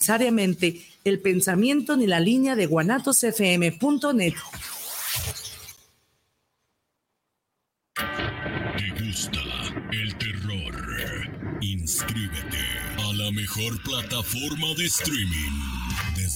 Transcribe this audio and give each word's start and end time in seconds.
necesariamente 0.00 0.80
el 1.04 1.20
pensamiento 1.20 1.94
ni 1.94 2.06
la 2.06 2.20
línea 2.20 2.56
de 2.56 2.64
guanatosfm.net. 2.64 4.34
¿Te 7.94 9.04
gusta 9.04 9.40
el 9.92 10.16
terror? 10.16 11.58
Inscríbete 11.60 12.64
a 12.98 13.12
la 13.12 13.30
mejor 13.32 13.82
plataforma 13.82 14.68
de 14.78 14.86
streaming 14.86 15.79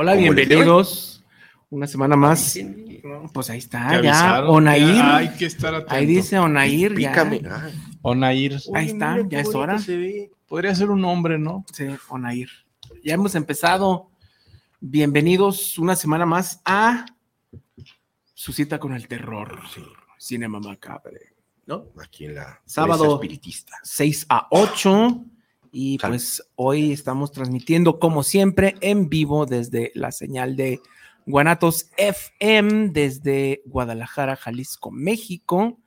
Hola, 0.00 0.14
bienvenidos. 0.14 1.24
Una 1.70 1.88
semana 1.88 2.14
más. 2.14 2.56
Pues 3.34 3.50
ahí 3.50 3.58
está, 3.58 4.00
ya. 4.00 4.48
Onair. 4.48 5.02
Hay 5.02 5.30
que 5.30 5.46
estar 5.46 5.74
atento. 5.74 5.92
Ahí 5.92 6.06
dice 6.06 6.38
Onair. 6.38 6.94
Pícame. 6.94 7.40
Ya. 7.40 7.66
Ah, 7.66 7.70
Onair. 8.02 8.60
Ahí 8.74 8.86
está, 8.86 9.18
ya 9.28 9.40
es 9.40 9.52
hora. 9.52 9.76
Podría 10.46 10.72
ser 10.76 10.90
un 10.90 11.04
hombre, 11.04 11.36
¿no? 11.36 11.64
Sí, 11.72 11.88
Onair. 12.10 12.48
Ya 13.02 13.14
hemos 13.14 13.34
empezado. 13.34 14.12
Bienvenidos 14.78 15.76
una 15.80 15.96
semana 15.96 16.24
más 16.24 16.62
a 16.64 17.04
su 18.34 18.52
cita 18.52 18.78
con 18.78 18.94
el 18.94 19.08
terror. 19.08 19.58
Cinema 20.16 20.60
Macabre. 20.60 21.34
¿No? 21.66 21.86
aquí 22.00 22.26
en 22.26 22.36
la 22.36 22.60
Sábado. 22.64 23.14
espiritista. 23.14 23.72
6 23.82 24.26
a 24.28 24.46
8. 24.52 25.24
Y 25.70 25.98
pues 25.98 26.42
hoy 26.56 26.92
estamos 26.92 27.32
transmitiendo, 27.32 27.98
como 27.98 28.22
siempre, 28.22 28.74
en 28.80 29.08
vivo 29.08 29.46
desde 29.46 29.92
la 29.94 30.12
señal 30.12 30.56
de 30.56 30.80
Guanatos 31.26 31.90
FM, 31.96 32.90
desde 32.90 33.62
Guadalajara, 33.66 34.36
Jalisco, 34.36 34.90
México, 34.90 35.78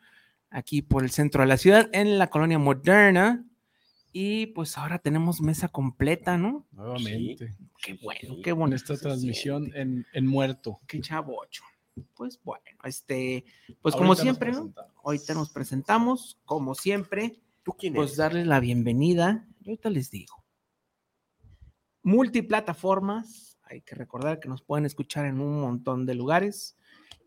aquí 0.49 0.81
por 0.81 1.03
el 1.03 1.11
centro 1.11 1.41
de 1.41 1.47
la 1.47 1.57
ciudad, 1.57 1.89
en 1.93 2.17
la 2.19 2.29
colonia 2.29 2.59
moderna. 2.59 3.45
Y 4.13 4.47
pues 4.47 4.77
ahora 4.77 4.99
tenemos 4.99 5.41
mesa 5.41 5.69
completa, 5.69 6.37
¿no? 6.37 6.67
Nuevamente. 6.73 7.55
Qué 7.81 7.97
bueno, 8.03 8.35
qué 8.43 8.51
bueno. 8.51 8.75
esta 8.75 8.97
transmisión 8.97 9.71
en, 9.73 10.05
en 10.13 10.27
muerto. 10.27 10.79
Qué 10.85 10.99
chavocho. 10.99 11.63
Pues 12.15 12.39
bueno, 12.43 12.63
este, 12.83 13.45
pues 13.81 13.95
como 13.95 14.09
Ahorita 14.09 14.23
siempre, 14.23 14.51
¿no? 14.51 14.57
presentamos. 14.57 14.91
Ahorita 15.03 15.33
nos 15.33 15.49
presentamos, 15.49 16.39
como 16.45 16.75
siempre. 16.75 17.39
¿Tú 17.63 17.73
quién 17.73 17.93
pues 17.93 18.09
eres? 18.09 18.17
darles 18.17 18.47
la 18.47 18.59
bienvenida. 18.59 19.47
Y 19.61 19.69
ahorita 19.69 19.89
les 19.89 20.09
digo. 20.11 20.43
Multiplataformas. 22.03 23.57
Hay 23.63 23.81
que 23.81 23.95
recordar 23.95 24.39
que 24.39 24.49
nos 24.49 24.61
pueden 24.61 24.85
escuchar 24.85 25.25
en 25.25 25.39
un 25.39 25.61
montón 25.61 26.05
de 26.05 26.15
lugares. 26.15 26.75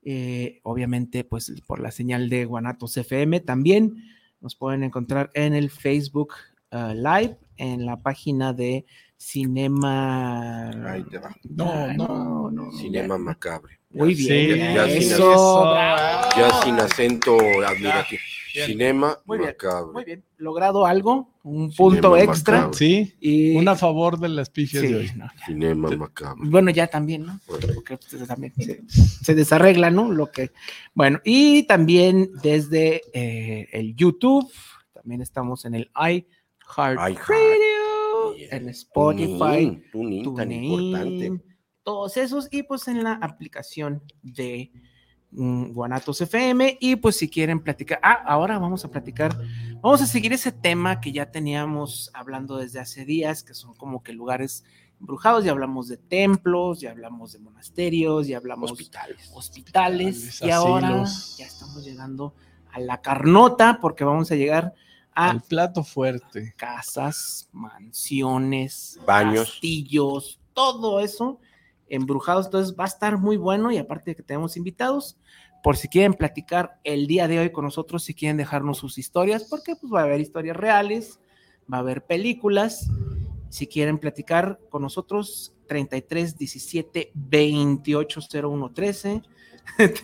Eh, 0.03 0.61
obviamente, 0.65 1.25
pues 1.25 1.53
por 1.67 1.81
la 1.81 1.91
señal 1.91 2.29
de 2.29 2.45
Guanatos 2.45 2.97
FM 2.97 3.41
también. 3.41 4.05
Nos 4.41 4.57
pueden 4.57 4.83
encontrar 4.83 5.31
en 5.35 5.55
el 5.55 5.71
Facebook 5.71 6.35
uh, 6.73 6.93
Live, 6.93 7.39
en 7.57 7.87
la 7.87 8.03
página 8.03 8.53
de 8.53 8.85
Cinema. 9.17 10.69
Ahí 10.91 11.03
te 11.05 11.19
va. 11.19 11.35
No, 11.45 11.73
Ay, 11.73 11.97
no, 11.97 12.51
no. 12.51 12.73
Cinema 12.73 13.17
macabre. 13.17 13.79
Muy 13.91 14.15
Sí, 14.15 14.29
bien. 14.29 14.75
ya 14.75 14.87
sin 14.89 14.97
eso, 14.99 15.73
acento. 15.73 16.37
Ya 16.37 16.63
sin 16.63 16.75
acento 16.75 17.39
admirativo. 17.67 18.21
Bien. 18.55 18.67
Cinema 18.69 19.19
Muy 19.27 19.39
bien, 19.39 19.51
macabre. 19.51 19.93
Muy 19.93 20.05
bien. 20.05 20.25
Logrado 20.37 20.87
algo, 20.87 21.29
un 21.43 21.73
Cinema 21.73 21.77
punto 21.77 22.17
extra. 22.17 22.57
macabre. 22.59 22.79
Sí, 22.79 23.15
Y 23.21 23.57
un 23.57 23.67
a 23.69 23.75
favor 23.75 24.19
de 24.21 24.29
las 24.29 24.49
pifias 24.49 24.83
Sí, 24.85 24.93
de 24.93 24.97
hoy. 24.97 25.11
no. 25.17 25.27
Cinema 25.45 25.89
Sí. 25.89 25.97
macabre. 25.97 26.41
Bueno, 26.49 26.71
ya 26.71 26.87
también, 26.87 27.27
¿no? 27.27 27.41
Bueno, 27.49 27.67
Porque 27.75 27.99
también 28.27 28.53
se, 28.57 28.83
se 28.89 29.35
desarregla, 29.35 29.91
¿no? 29.91 30.11
Lo 30.13 30.31
que. 30.31 30.53
Bueno, 30.95 31.19
y 31.25 31.65
también 31.65 32.31
desde 32.43 33.03
eh, 33.13 33.69
el 33.73 33.97
YouTube, 33.97 34.49
también 34.93 35.21
estamos 35.21 35.65
en 35.65 35.75
el 35.75 35.91
iHeartRadio, 35.97 38.35
Bien. 38.37 38.49
en 38.53 38.69
Spotify, 38.69 39.83
tunín 39.93 40.25
tan 40.25 40.35
TuneIn, 40.49 40.65
importante. 40.65 41.43
todos 41.83 42.17
esos, 42.17 42.49
y 42.51 42.63
pues 42.63 42.89
en 42.89 43.03
la 43.05 43.13
aplicación 43.15 44.03
de 44.23 44.73
Guanatos 45.35 46.21
FM. 46.21 46.79
Y 46.81 46.97
pues 46.97 47.17
si 47.17 47.29
quieren 47.29 47.61
platicar, 47.61 47.99
ah, 48.03 48.23
ahora 48.27 48.59
vamos 48.59 48.85
a 48.85 48.91
platicar, 48.91 49.37
vamos 49.81 50.01
a 50.03 50.07
seguir 50.07 50.33
ese 50.33 50.53
tema 50.53 51.01
que 51.01 51.13
ya 51.13 51.31
teníamos 51.31 52.11
hablando 52.15 52.57
desde 52.57 52.81
hace 52.81 53.05
días, 53.05 53.43
que 53.43 53.55
son 53.55 53.75
como 53.75 54.03
que 54.03 54.13
lugares 54.13 54.65
embrujados, 55.01 55.45
ya 55.45 55.51
hablamos 55.51 55.89
de 55.89 55.97
templos, 55.97 56.81
ya 56.81 56.91
hablamos 56.93 57.33
de 57.33 57.41
monasterios, 57.41 58.27
ya 58.29 58.37
hablamos 58.39 58.71
Hospitales. 58.73 59.31
hospitales, 59.35 60.17
Hospitales, 60.19 60.43
y 60.43 60.51
ahora 60.51 60.89
asilos. 61.03 61.37
ya 61.37 61.47
estamos 61.47 61.85
llegando 61.85 62.35
a 62.73 62.81
la 62.81 63.01
carnota, 63.03 63.79
porque 63.83 64.05
vamos 64.05 64.31
a 64.31 64.37
llegar 64.37 64.75
a 65.15 65.31
El 65.33 65.41
plato 65.43 65.85
fuerte. 65.85 66.55
casas, 66.57 67.49
mansiones, 67.53 68.99
Baños. 69.07 69.51
castillos, 69.51 70.41
todo 70.53 71.01
eso 71.01 71.39
embrujados. 71.89 72.47
Entonces 72.47 72.75
va 72.79 72.85
a 72.85 72.89
estar 72.89 73.19
muy 73.19 73.37
bueno 73.37 73.71
y 73.71 73.79
aparte 73.79 74.11
de 74.11 74.17
que 74.17 74.23
tenemos 74.23 74.57
invitados, 74.57 75.19
por 75.63 75.77
si 75.77 75.89
quieren 75.89 76.15
platicar 76.15 76.79
el 76.85 77.07
día 77.07 77.27
de 77.27 77.39
hoy 77.39 77.51
con 77.51 77.65
nosotros, 77.65 78.05
si 78.05 78.15
quieren 78.15 78.37
dejarnos 78.37 78.79
sus 78.79 78.99
historias, 78.99 79.45
porque 79.45 79.77
pues 79.77 79.93
va 79.93 80.01
a 80.01 80.05
haber 80.05 80.21
historias 80.21 80.57
reales, 80.57 81.21
va 81.73 81.79
a 81.79 81.81
haber 81.81 82.05
películas. 82.05 82.91
Si 83.49 83.67
quieren 83.67 83.99
platicar 83.99 84.59
con 84.69 84.83
nosotros, 84.83 85.55
33 85.67 86.37
17 86.37 87.13
28 87.15 88.21
01 88.43 88.73
13. 88.73 89.23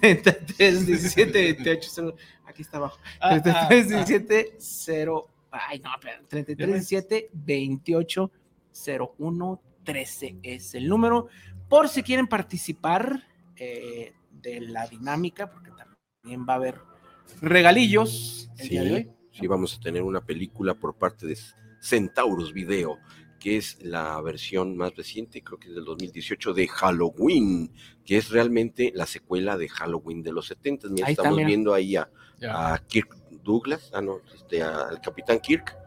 33 0.00 0.86
17 0.86 1.32
28 1.32 1.90
01 2.02 2.14
Aquí 2.46 2.62
está 2.62 2.78
abajo. 2.78 2.98
Ah, 3.20 3.34
ah, 3.34 3.68
33 3.68 3.84
ah. 3.84 4.04
17 4.06 4.54
0 4.58 5.26
Ay, 5.50 5.80
no, 5.80 5.90
espera, 5.92 6.22
33 6.28 6.68
17 6.68 7.30
28 7.32 8.30
01 9.18 9.62
13 9.84 10.36
es 10.42 10.74
el 10.74 10.88
número. 10.88 11.28
Por 11.70 11.88
si 11.88 12.02
quieren 12.02 12.26
participar 12.26 13.26
eh, 13.56 14.12
de 14.30 14.60
la 14.60 14.86
dinámica, 14.88 15.50
porque 15.50 15.70
también 15.70 16.44
va 16.46 16.54
a 16.54 16.56
haber 16.56 16.80
regalillos 17.40 18.50
el 18.58 18.64
Sí, 18.64 18.68
día 18.70 18.82
de 18.82 18.92
hoy. 18.94 19.10
sí, 19.32 19.46
vamos 19.46 19.76
a 19.76 19.80
tener 19.80 20.02
una 20.02 20.20
película 20.20 20.74
por 20.74 20.96
parte 20.96 21.26
de 21.28 21.38
Centauros 21.80 22.52
Video, 22.52 22.98
que 23.38 23.56
es 23.56 23.78
la 23.82 24.20
versión 24.20 24.76
más 24.76 24.94
reciente, 24.96 25.42
creo 25.42 25.58
que 25.60 25.68
es 25.68 25.74
del 25.76 25.84
2018, 25.84 26.52
de 26.52 26.66
Halloween, 26.68 27.72
que 28.04 28.16
es 28.18 28.30
realmente 28.30 28.90
la 28.94 29.06
secuela 29.06 29.56
de 29.56 29.68
Halloween 29.68 30.22
de 30.24 30.32
los 30.32 30.48
70. 30.48 30.88
Mira, 30.88 31.06
Ahí 31.06 31.12
estamos 31.12 31.36
viendo 31.38 31.72
ahí 31.72 31.94
a, 31.96 32.10
Kirk 32.88 33.16
Douglas, 33.44 33.90
ah, 33.94 34.00
no, 34.02 34.18
este, 34.34 34.60
a- 34.62 34.88
al 34.88 35.00
Capitán 35.00 35.38
Kirk. 35.40 35.76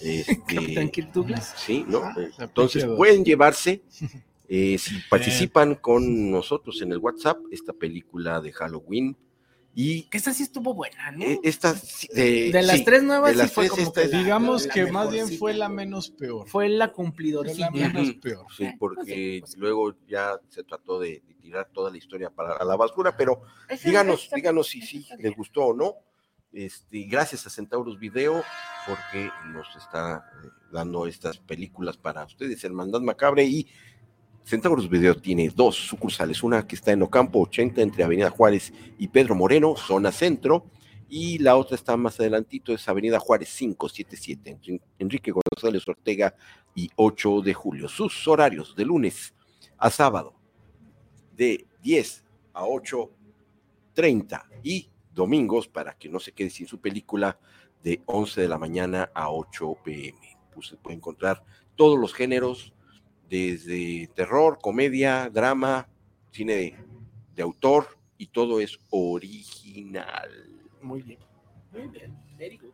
Este, 0.00 0.54
Capitán 0.54 0.90
Kirk 0.90 1.12
Douglas. 1.12 1.54
Sí, 1.56 1.84
¿no? 1.88 2.02
Ah, 2.04 2.14
Entonces 2.38 2.84
pueden 2.84 3.24
llevarse, 3.24 3.82
eh, 4.48 4.78
si 4.78 4.96
participan 5.10 5.74
con 5.76 6.30
nosotros 6.30 6.80
en 6.82 6.92
el 6.92 6.98
WhatsApp, 6.98 7.38
esta 7.50 7.72
película 7.72 8.40
de 8.40 8.52
Halloween. 8.52 9.16
Y 9.74 10.04
Que 10.04 10.18
esa 10.18 10.32
sí 10.34 10.42
estuvo 10.42 10.74
buena, 10.74 11.12
¿no? 11.12 11.22
eh, 11.24 11.38
esta, 11.44 11.72
sí, 11.74 12.08
de, 12.12 12.50
de 12.50 12.62
las 12.62 12.78
sí, 12.78 12.84
tres 12.84 13.02
nuevas, 13.04 13.30
de 13.30 13.36
las 13.36 13.48
sí 13.50 13.54
fue 13.54 13.64
tres, 13.66 13.70
como 13.76 13.82
esta 13.88 14.00
que 14.00 14.06
es- 14.06 14.12
la- 14.12 14.18
Digamos 14.18 14.66
la 14.66 14.74
que 14.74 14.82
más 14.90 15.04
bien 15.10 15.16
mejorcita. 15.24 15.38
fue 15.38 15.54
la 15.54 15.68
menos 15.68 16.10
peor. 16.10 16.48
Fue 16.48 16.68
la 16.68 16.86
Fue 16.86 16.94
cumplidorcita. 16.94 17.66
la 17.66 17.70
menos 17.70 18.14
peor. 18.14 18.46
Sí, 18.56 18.64
Eh, 18.64 18.76
porque 18.78 19.36
pues 19.40 19.52
sí. 19.52 19.58
luego 19.58 19.94
ya 20.08 20.32
se 20.48 20.64
trató 20.64 20.98
de, 20.98 21.22
de 21.28 21.34
tirar 21.34 21.68
toda 21.72 21.90
la 21.92 21.98
historia 21.98 22.30
para 22.30 22.54
a 22.54 22.64
la 22.64 22.74
basura, 22.74 23.16
pero 23.16 23.42
Esa- 23.68 23.88
díganos, 23.88 24.24
esa- 24.24 24.36
díganos 24.36 24.66
si 24.66 24.80
sí 24.82 25.06
les 25.18 25.36
gustó 25.36 25.66
o 25.66 25.74
no. 25.74 25.94
Este, 26.50 27.02
gracias 27.02 27.46
a 27.46 27.50
Centauros 27.50 27.98
Video 28.00 28.42
porque 28.86 29.30
nos 29.52 29.68
está 29.76 30.24
eh, 30.42 30.48
dando 30.72 31.06
estas 31.06 31.38
películas 31.38 31.96
para 31.98 32.24
ustedes, 32.24 32.64
Hermandad 32.64 33.00
Macabre 33.02 33.44
y 33.44 33.68
Centauros 34.48 34.88
Video 34.88 35.14
tiene 35.14 35.50
dos 35.54 35.76
sucursales, 35.76 36.42
una 36.42 36.66
que 36.66 36.74
está 36.74 36.92
en 36.92 37.02
Ocampo 37.02 37.40
80 37.42 37.82
entre 37.82 38.02
Avenida 38.02 38.30
Juárez 38.30 38.72
y 38.98 39.08
Pedro 39.08 39.34
Moreno, 39.34 39.76
zona 39.76 40.10
centro, 40.10 40.64
y 41.06 41.36
la 41.38 41.54
otra 41.56 41.74
está 41.74 41.98
más 41.98 42.18
adelantito, 42.18 42.72
es 42.72 42.88
Avenida 42.88 43.18
Juárez 43.18 43.54
577, 43.54 44.58
en- 44.64 44.80
Enrique 44.98 45.32
González 45.32 45.86
Ortega 45.86 46.34
y 46.74 46.88
8 46.96 47.42
de 47.42 47.52
julio. 47.52 47.88
Sus 47.88 48.26
horarios 48.26 48.74
de 48.74 48.86
lunes 48.86 49.34
a 49.76 49.90
sábado, 49.90 50.34
de 51.36 51.66
10 51.82 52.24
a 52.54 52.64
8.30 52.64 54.44
y 54.62 54.88
domingos, 55.12 55.68
para 55.68 55.92
que 55.92 56.08
no 56.08 56.20
se 56.20 56.32
quede 56.32 56.48
sin 56.48 56.66
su 56.66 56.80
película, 56.80 57.38
de 57.82 58.00
11 58.06 58.40
de 58.40 58.48
la 58.48 58.56
mañana 58.56 59.10
a 59.14 59.30
8 59.30 59.76
pm. 59.84 60.18
Pues 60.54 60.74
puede 60.82 60.96
encontrar 60.96 61.44
todos 61.76 61.98
los 61.98 62.14
géneros, 62.14 62.72
desde 63.28 64.08
terror, 64.14 64.58
comedia, 64.60 65.30
drama, 65.30 65.88
cine 66.30 66.54
de, 66.54 66.76
de 67.34 67.42
autor, 67.42 67.98
y 68.16 68.26
todo 68.26 68.60
es 68.60 68.78
original. 68.90 70.30
Muy 70.82 71.02
bien. 71.02 71.18
Muy 71.72 71.88
bien. 71.88 72.16
Very 72.36 72.56
good. 72.58 72.72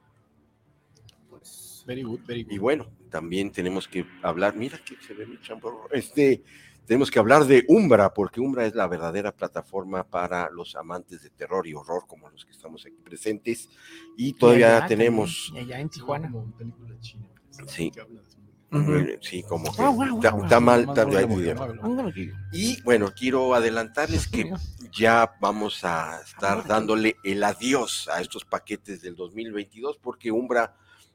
Pues, 1.28 1.84
Very 1.86 2.02
good, 2.02 2.20
very 2.26 2.40
Y 2.40 2.44
good. 2.56 2.60
bueno, 2.60 2.90
también 3.10 3.50
tenemos 3.50 3.86
que 3.88 4.06
hablar, 4.22 4.56
mira 4.56 4.78
que 4.78 4.96
se 4.96 5.12
ve 5.14 5.26
mi 5.26 5.38
chamorro, 5.40 5.90
este, 5.92 6.42
tenemos 6.86 7.10
que 7.10 7.18
hablar 7.18 7.44
de 7.44 7.64
Umbra, 7.68 8.12
porque 8.14 8.40
Umbra 8.40 8.64
es 8.66 8.74
la 8.74 8.86
verdadera 8.86 9.32
plataforma 9.32 10.04
para 10.04 10.48
los 10.50 10.76
amantes 10.76 11.22
de 11.22 11.30
terror 11.30 11.66
y 11.66 11.74
horror, 11.74 12.04
como 12.06 12.28
los 12.30 12.44
que 12.44 12.52
estamos 12.52 12.86
aquí 12.86 12.96
presentes, 13.02 13.68
y 14.16 14.32
todavía 14.34 14.78
allá 14.78 14.86
tenemos, 14.86 15.46
también, 15.46 15.66
y 15.68 15.72
allá 15.72 15.80
en 15.80 15.88
Tijuana. 15.90 16.30
Como 16.30 16.50
película 16.56 16.98
china. 17.00 17.28
Sí. 17.66 17.92
Sí, 19.20 19.42
como 19.42 19.64
que 19.64 19.70
está, 19.70 19.88
guau. 19.88 20.60
mal, 20.60 20.80
está- 20.88 21.06
y 22.52 22.80
bueno, 22.82 23.12
quiero 23.16 23.54
adelantarles 23.54 24.26
que 24.28 24.52
ya 24.92 25.34
vamos 25.40 25.84
a 25.84 26.20
estar 26.24 26.66
dándole 26.66 27.16
el 27.24 27.42
adiós 27.44 28.08
a 28.12 28.20
estos 28.20 28.44
paquetes 28.44 29.02
del 29.02 29.14
2022 29.16 29.98
porque 29.98 30.30
Umbra 30.30 30.74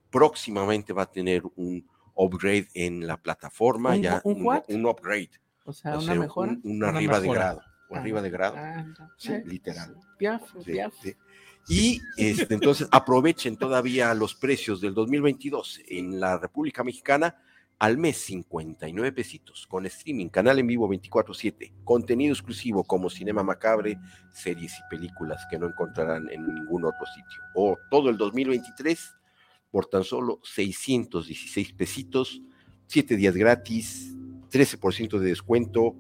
próximamente 0.10 0.94
va 0.94 1.04
a 1.04 1.12
tener 1.12 1.44
un 1.56 1.88
upgrade 2.16 2.68
en 2.74 3.06
la 3.08 3.18
plataforma, 3.18 3.92
¿Un- 3.92 4.02
ya 4.02 4.22
un 4.24 4.86
upgrade, 4.86 5.30
O 5.66 5.72
sea, 5.74 5.96
o 5.96 5.98
una 6.00 6.06
sea, 6.14 6.16
mejora. 6.16 6.52
un, 6.52 6.62
un 6.64 6.76
Una 6.78 6.90
arriba 6.90 7.20
de 7.20 7.30
grado, 7.30 7.62
un 7.90 7.98
Ah, 7.98 8.02
arriba 8.02 8.22
de 8.22 8.30
grado, 8.30 8.56
Ah, 8.58 8.86
sí, 9.18 9.32
Eh, 9.34 9.44
literal. 9.46 9.96
Piaf, 10.18 10.42
Sí, 10.64 10.72
piaf. 10.72 10.94
sí. 11.02 11.14
Y 11.68 12.02
este, 12.18 12.56
entonces 12.56 12.88
aprovechen 12.92 13.56
todavía 13.56 14.14
los 14.16 14.34
precios 14.34 14.82
del 14.82 14.94
2022 14.96 15.80
en 15.88 16.20
la 16.20 16.38
República 16.40 16.84
Mexicana 16.84 17.36
al 17.80 17.98
mes 17.98 18.18
59 18.18 19.14
pesitos 19.14 19.66
con 19.66 19.86
streaming, 19.86 20.28
canal 20.28 20.60
en 20.60 20.68
vivo 20.68 20.88
24/7, 20.90 21.74
contenido 21.86 22.34
exclusivo 22.34 22.84
como 22.84 23.10
Cinema 23.10 23.42
Macabre, 23.42 23.98
series 24.34 24.74
y 24.78 24.90
películas 24.90 25.48
que 25.50 25.58
no 25.58 25.68
encontrarán 25.68 26.30
en 26.30 26.46
ningún 26.46 26.84
otro 26.84 27.06
sitio. 27.06 27.42
O 27.56 27.78
todo 27.90 28.10
el 28.10 28.18
2023 28.18 29.16
por 29.72 29.86
tan 29.86 30.04
solo 30.04 30.42
616 30.44 31.74
pesitos, 31.74 32.42
7 32.88 33.16
días 33.16 33.36
gratis, 33.36 34.14
13% 34.52 35.18
de 35.18 35.30
descuento 35.30 35.96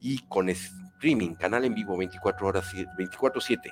y 0.00 0.20
con 0.28 0.48
streaming, 0.48 1.34
canal 1.34 1.66
en 1.66 1.74
vivo 1.74 1.98
24 1.98 2.46
horas, 2.46 2.72
24/7. 2.96 3.70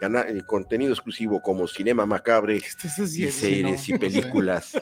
Gana- 0.00 0.22
eh, 0.28 0.42
contenido 0.46 0.92
exclusivo 0.92 1.40
como 1.42 1.66
Cinema 1.68 2.06
Macabre 2.06 2.56
y 2.56 2.60
series 2.60 3.88
y 3.88 3.98
películas 3.98 4.72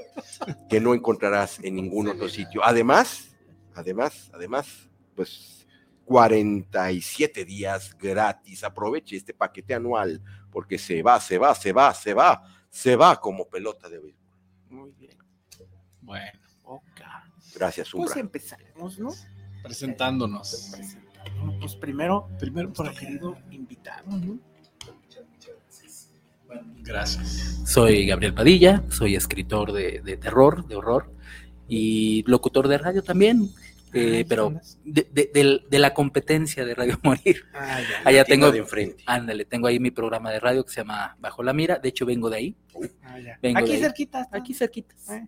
que 0.71 0.81
no 0.81 0.95
encontrarás 0.95 1.59
en 1.63 1.75
ningún 1.77 2.09
otro 2.09 2.29
sitio. 2.29 2.63
Además, 2.65 3.35
además, 3.75 4.31
además, 4.33 4.89
pues 5.17 5.67
47 6.05 7.45
días 7.45 7.97
gratis. 7.99 8.65
Aproveche 8.65 9.17
este 9.17 9.35
paquete 9.35 9.75
anual 9.75 10.23
porque 10.51 10.79
se 10.79 11.03
va, 11.03 11.21
se 11.21 11.37
va, 11.39 11.55
se 11.55 11.73
va, 11.73 11.93
se 11.95 12.15
va, 12.15 12.43
se 12.71 12.97
va 12.97 13.21
como 13.21 13.49
pelota 13.49 13.89
de 13.89 13.99
béisbol. 13.99 14.25
Muy 14.71 14.93
bien. 14.93 15.17
Bueno, 16.01 16.39
Ok. 16.63 16.83
Gracias, 17.55 17.91
Pues 17.91 18.09
Umbra. 18.11 18.21
empezaremos, 18.21 18.99
¿no? 18.99 19.11
presentándonos. 19.63 20.71
Bueno, 21.41 21.59
Pues 21.61 21.75
primero, 21.77 22.29
Primero 22.39 22.73
por 22.73 22.89
acá. 22.89 23.01
querido 23.01 23.37
invitado, 23.51 24.11
¿no? 24.17 24.39
Gracias. 26.89 27.61
Soy 27.67 28.07
Gabriel 28.07 28.35
Padilla, 28.35 28.83
soy 28.89 29.15
escritor 29.15 29.73
de, 29.73 30.01
de 30.03 30.17
terror, 30.17 30.67
de 30.67 30.77
horror 30.77 31.13
y 31.69 32.25
locutor 32.27 32.67
de 32.67 32.79
radio 32.79 33.03
también, 33.03 33.51
eh, 33.93 34.23
Ah, 34.23 34.27
pero 34.29 34.55
de, 34.85 35.07
de- 35.13 35.61
de 35.69 35.79
la 35.79 35.93
competencia 35.93 36.65
de 36.65 36.75
Radio 36.75 36.99
Morir. 37.05 37.45
Ah, 37.55 37.79
ya. 37.81 38.09
Allá 38.09 38.25
tengo, 38.25 38.51
de 38.51 38.59
enfrente. 38.61 39.03
ándale, 39.07 39.45
tengo 39.45 39.67
ahí 39.67 39.79
mi 39.79 39.91
programa 39.91 40.31
de 40.31 40.41
radio 40.41 40.65
que 40.65 40.71
se 40.73 40.81
llama 40.81 41.15
Bajo 41.21 41.43
la 41.43 41.53
Mira, 41.53 41.79
de 41.79 41.89
hecho 41.91 42.07
vengo 42.07 42.31
de 42.31 42.37
ahí, 42.39 42.57
Ah, 43.03 43.19
ya. 43.21 43.39
vengo 43.43 43.59
Aquí 43.59 43.73
ahí. 43.73 43.81
cerquita. 43.81 44.23
está. 44.23 44.37
aquí 44.39 44.55
cerquita. 44.55 44.95
Eh. 45.15 45.27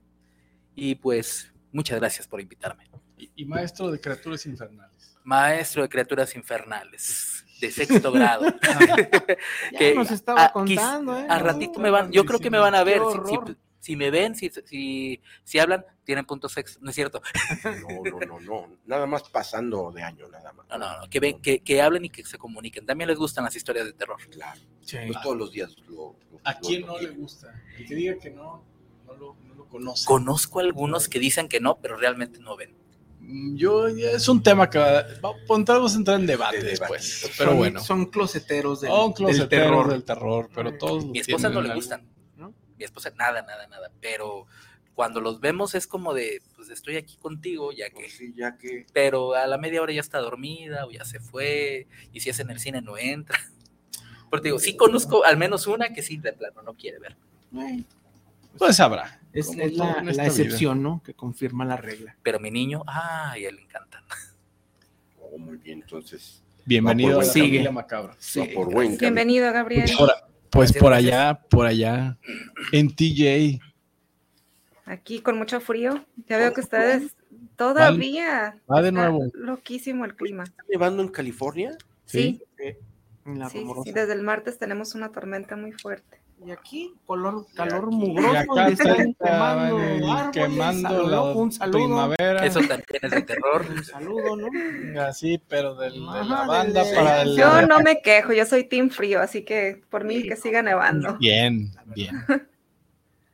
Y 0.77 0.95
pues 0.95 1.53
muchas 1.73 1.99
gracias 2.01 2.27
por 2.27 2.41
invitarme. 2.41 2.85
Y, 3.19 3.31
y 3.37 3.45
maestro 3.45 3.91
de 3.91 4.01
criaturas 4.01 4.47
infernales. 4.47 5.19
Maestro 5.25 5.83
de 5.83 5.89
criaturas 5.91 6.35
infernales, 6.35 7.30
de 7.61 7.71
sexto 7.71 8.11
grado. 8.13 8.47
Ya 9.73 9.79
que 9.79 9.95
nos 9.95 10.11
estaba 10.11 10.47
a- 10.47 10.53
contando, 10.53 11.19
¿eh? 11.19 11.27
A 11.29 11.39
ratito 11.39 11.79
me 11.81 11.91
van, 11.91 12.11
yo 12.13 12.25
creo 12.25 12.39
que 12.41 12.51
me 12.51 12.59
van 12.59 12.75
a 12.75 12.85
ver. 12.85 12.99
Si, 12.99 13.03
horror. 13.19 13.49
si- 13.49 13.57
si 13.81 13.97
me 13.97 14.11
ven, 14.11 14.35
si, 14.37 14.51
si, 14.67 15.23
si 15.43 15.59
hablan, 15.59 15.87
tienen 16.05 16.27
puntos 16.27 16.53
sexo, 16.53 16.79
no 16.83 16.91
es 16.91 16.95
cierto. 16.95 17.23
No, 17.65 18.11
no, 18.11 18.27
no, 18.27 18.41
no. 18.41 18.77
Nada 18.85 19.07
más 19.07 19.23
pasando 19.31 19.91
de 19.91 20.03
año, 20.03 20.29
nada 20.29 20.53
más. 20.53 20.67
No, 20.69 20.77
no, 20.77 21.01
no, 21.01 21.09
que, 21.09 21.19
ven, 21.19 21.41
que, 21.41 21.61
que 21.61 21.81
hablen 21.81 22.05
y 22.05 22.11
que 22.11 22.23
se 22.27 22.37
comuniquen. 22.37 22.85
También 22.85 23.09
les 23.09 23.17
gustan 23.17 23.43
las 23.45 23.57
historias 23.57 23.87
de 23.87 23.95
terror. 23.95 24.19
Claro. 24.31 24.61
Sí. 24.83 24.99
Pues 25.07 25.19
todos 25.23 25.35
los 25.37 25.51
días 25.53 25.75
lo. 25.89 26.15
lo- 26.31 26.41
¿A 26.45 26.53
lo- 26.53 26.61
quién 26.61 26.83
lo 26.83 26.89
no 26.89 26.99
le 26.99 27.09
gusta? 27.13 27.59
El 27.79 27.87
que 27.87 27.95
diga 27.95 28.19
que 28.19 28.29
no, 28.31 28.63
no 29.07 29.15
lo, 29.15 29.37
no 29.47 29.55
lo 29.55 29.65
conoce. 29.67 30.05
Conozco 30.05 30.61
algunos 30.61 31.09
que 31.09 31.19
dicen 31.19 31.49
que 31.49 31.61
no, 31.61 31.79
pero 31.81 31.97
realmente 31.97 32.39
no 32.39 32.59
ven. 32.59 32.77
Yo, 33.55 33.89
ya 33.89 34.11
es 34.13 34.29
un 34.29 34.43
tema 34.43 34.69
que 34.69 34.79
va, 34.79 35.03
va- 35.25 35.35
vamos 35.47 35.95
a 35.95 35.97
entrar 35.97 36.19
en 36.21 36.27
debate 36.27 36.57
De 36.59 36.63
debate. 36.73 36.93
después. 36.95 37.31
Pero 37.39 37.51
Son- 37.51 37.59
bueno, 37.59 37.81
Son 37.81 38.07
closeteros 38.07 38.81
del, 38.81 38.91
terror. 39.49 39.89
del 39.89 40.05
terror, 40.05 40.49
pero 40.55 40.77
todos. 40.77 41.07
Mi 41.07 41.19
esposa 41.19 41.49
no 41.49 41.61
le 41.61 41.75
gustan. 41.75 42.09
¿no? 42.37 42.55
Mi 42.79 42.85
esposa, 42.85 43.11
nada, 43.17 43.43
nada, 43.43 43.67
nada. 43.69 43.91
Pero 44.01 44.47
cuando 44.95 45.21
los 45.21 45.41
vemos 45.41 45.75
es 45.75 45.87
como 45.87 46.13
de, 46.15 46.43
pues 46.57 46.71
estoy 46.71 46.97
aquí 46.97 47.17
contigo, 47.17 47.73
ya 47.73 47.89
que. 47.91 47.95
Pues 47.97 48.17
sí, 48.17 48.33
ya 48.37 48.57
que. 48.59 48.87
Pero 48.93 49.35
a 49.35 49.47
la 49.47 49.59
media 49.59 49.81
hora 49.83 49.93
ya 49.93 50.01
está 50.01 50.19
dormida 50.19 50.87
o 50.87 50.91
ya 50.91 51.05
se 51.05 51.21
fue. 51.21 51.87
Y 52.13 52.21
si 52.21 52.31
es 52.31 52.41
en 52.41 52.51
el 52.51 52.59
cine, 52.59 52.83
no 52.83 52.99
entra. 52.99 53.39
Porque 54.31 54.49
digo, 54.49 54.59
sí 54.59 54.77
conozco 54.77 55.25
al 55.25 55.37
menos 55.37 55.67
una 55.67 55.93
que 55.93 56.03
sí, 56.03 56.17
de 56.17 56.33
plano, 56.33 56.63
no 56.63 56.75
quiere 56.75 56.99
ver. 57.01 57.17
Ay, 57.57 57.85
Pues 58.59 58.79
habrá. 58.81 59.20
Es, 59.33 59.55
la, 59.55 60.27
excepción, 60.27 60.83
¿no? 60.83 61.03
Que 61.05 61.15
confirma 61.15 61.65
la 61.65 61.77
regla. 61.77 62.17
Pero 62.23 62.41
mi 62.41 62.51
niño, 62.51 62.83
ay, 62.87 63.45
a 63.45 63.49
él 63.49 63.57
le 63.57 63.63
encanta. 63.63 64.03
Oh, 65.21 65.39
muy 65.39 65.57
bien, 65.59 65.81
entonces. 65.83 66.43
Bienvenido 66.65 67.21
por 67.21 67.25
a 67.25 67.27
la 67.27 67.33
camino. 67.33 67.73
macabra. 67.73 68.17
Sí. 68.19 68.43
por 68.55 68.73
buen. 68.73 68.97
Bienvenido, 68.99 69.53
Gabriel. 69.53 69.85
Pues 69.85 69.97
por, 69.97 70.11
pues 70.51 70.73
Gracias, 70.73 70.83
por 70.83 70.91
gracias. 70.91 71.13
allá, 71.13 71.41
por 71.49 71.67
allá, 71.67 72.19
en 72.73 72.95
TJ. 72.95 73.61
Aquí 74.85 75.21
con 75.21 75.39
mucho 75.39 75.61
frío. 75.61 76.05
Ya 76.27 76.37
veo 76.39 76.53
que 76.53 76.61
ustedes 76.61 77.15
todavía. 77.55 78.59
Va 78.71 78.83
de 78.83 78.89
está 78.89 79.09
nuevo. 79.09 79.31
Loquísimo 79.35 80.05
el 80.05 80.17
clima. 80.17 80.43
¿Está 80.43 80.65
nevando 80.69 81.03
en 81.03 81.09
California? 81.09 81.77
Sí, 82.05 82.43
sí, 82.59 82.75
sí, 83.51 83.93
Desde 83.93 84.13
el 84.13 84.23
martes 84.23 84.59
tenemos 84.59 84.97
una 84.97 85.13
tormenta 85.13 85.55
muy 85.55 85.73
fuerte. 85.73 86.20
Y 86.43 86.51
aquí, 86.53 86.95
color, 87.07 87.45
calor 87.55 87.87
aquí- 87.89 87.97
mugroso. 87.97 88.33
Y 88.33 88.37
acá 88.37 88.71
y 88.71 88.73
están 88.73 89.01
está 89.01 89.25
quemando 89.27 89.79
el- 89.83 90.05
árboles. 90.05 90.31
quemando 90.33 90.89
Saludo, 90.89 91.09
la 91.11 91.21
un 91.23 91.53
saludo. 91.53 91.79
primavera. 91.79 92.47
Eso 92.47 92.61
también 92.61 92.87
es 93.03 93.11
de 93.11 93.23
terror. 93.23 93.67
Un 93.71 93.85
saludo, 93.85 94.37
¿no? 94.37 95.01
Así, 95.03 95.39
pero 95.49 95.75
del- 95.75 95.93
de 95.93 96.01
la 96.25 96.47
banda 96.47 96.83
del- 96.85 96.95
para 96.95 97.23
el. 97.23 97.37
Yo 97.37 97.67
no 97.67 97.81
me 97.81 98.01
quejo, 98.01 98.33
yo 98.33 98.47
soy 98.47 98.65
team 98.65 98.89
frío, 98.91 99.21
así 99.21 99.43
que 99.45 99.83
por 99.91 100.05
mí 100.05 100.23
que 100.23 100.37
siga 100.37 100.63
nevando. 100.63 101.17
Bien, 101.19 101.71
bien. 101.95 102.11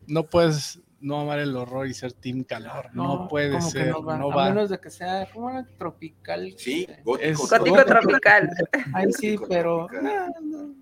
No 0.09 0.23
puedes 0.25 0.79
no 1.07 1.21
amar 1.21 1.39
el 1.39 1.55
horror 1.57 1.87
y 1.87 1.95
ser 1.95 2.13
team 2.15 2.43
calor. 2.43 2.91
No, 2.93 3.29
puede 3.29 3.53
como 3.53 3.71
ser, 3.71 3.89
no 3.91 4.03
va. 4.03 4.19
no 4.19 4.31
A 4.39 4.49
menos 4.49 4.71
de 4.71 4.81
que 4.81 4.91
sea, 4.91 5.29
¿cómo 5.33 5.51
era? 5.51 5.65
Tropical. 5.79 6.53
Sí, 6.59 6.87
gótico. 7.05 7.47
Gótico 7.47 7.59
Gótico. 7.77 7.85
tropical. 7.85 8.51
Ay, 8.95 9.13
sí, 9.13 9.37
Gótico 9.37 9.49
pero. 9.49 9.87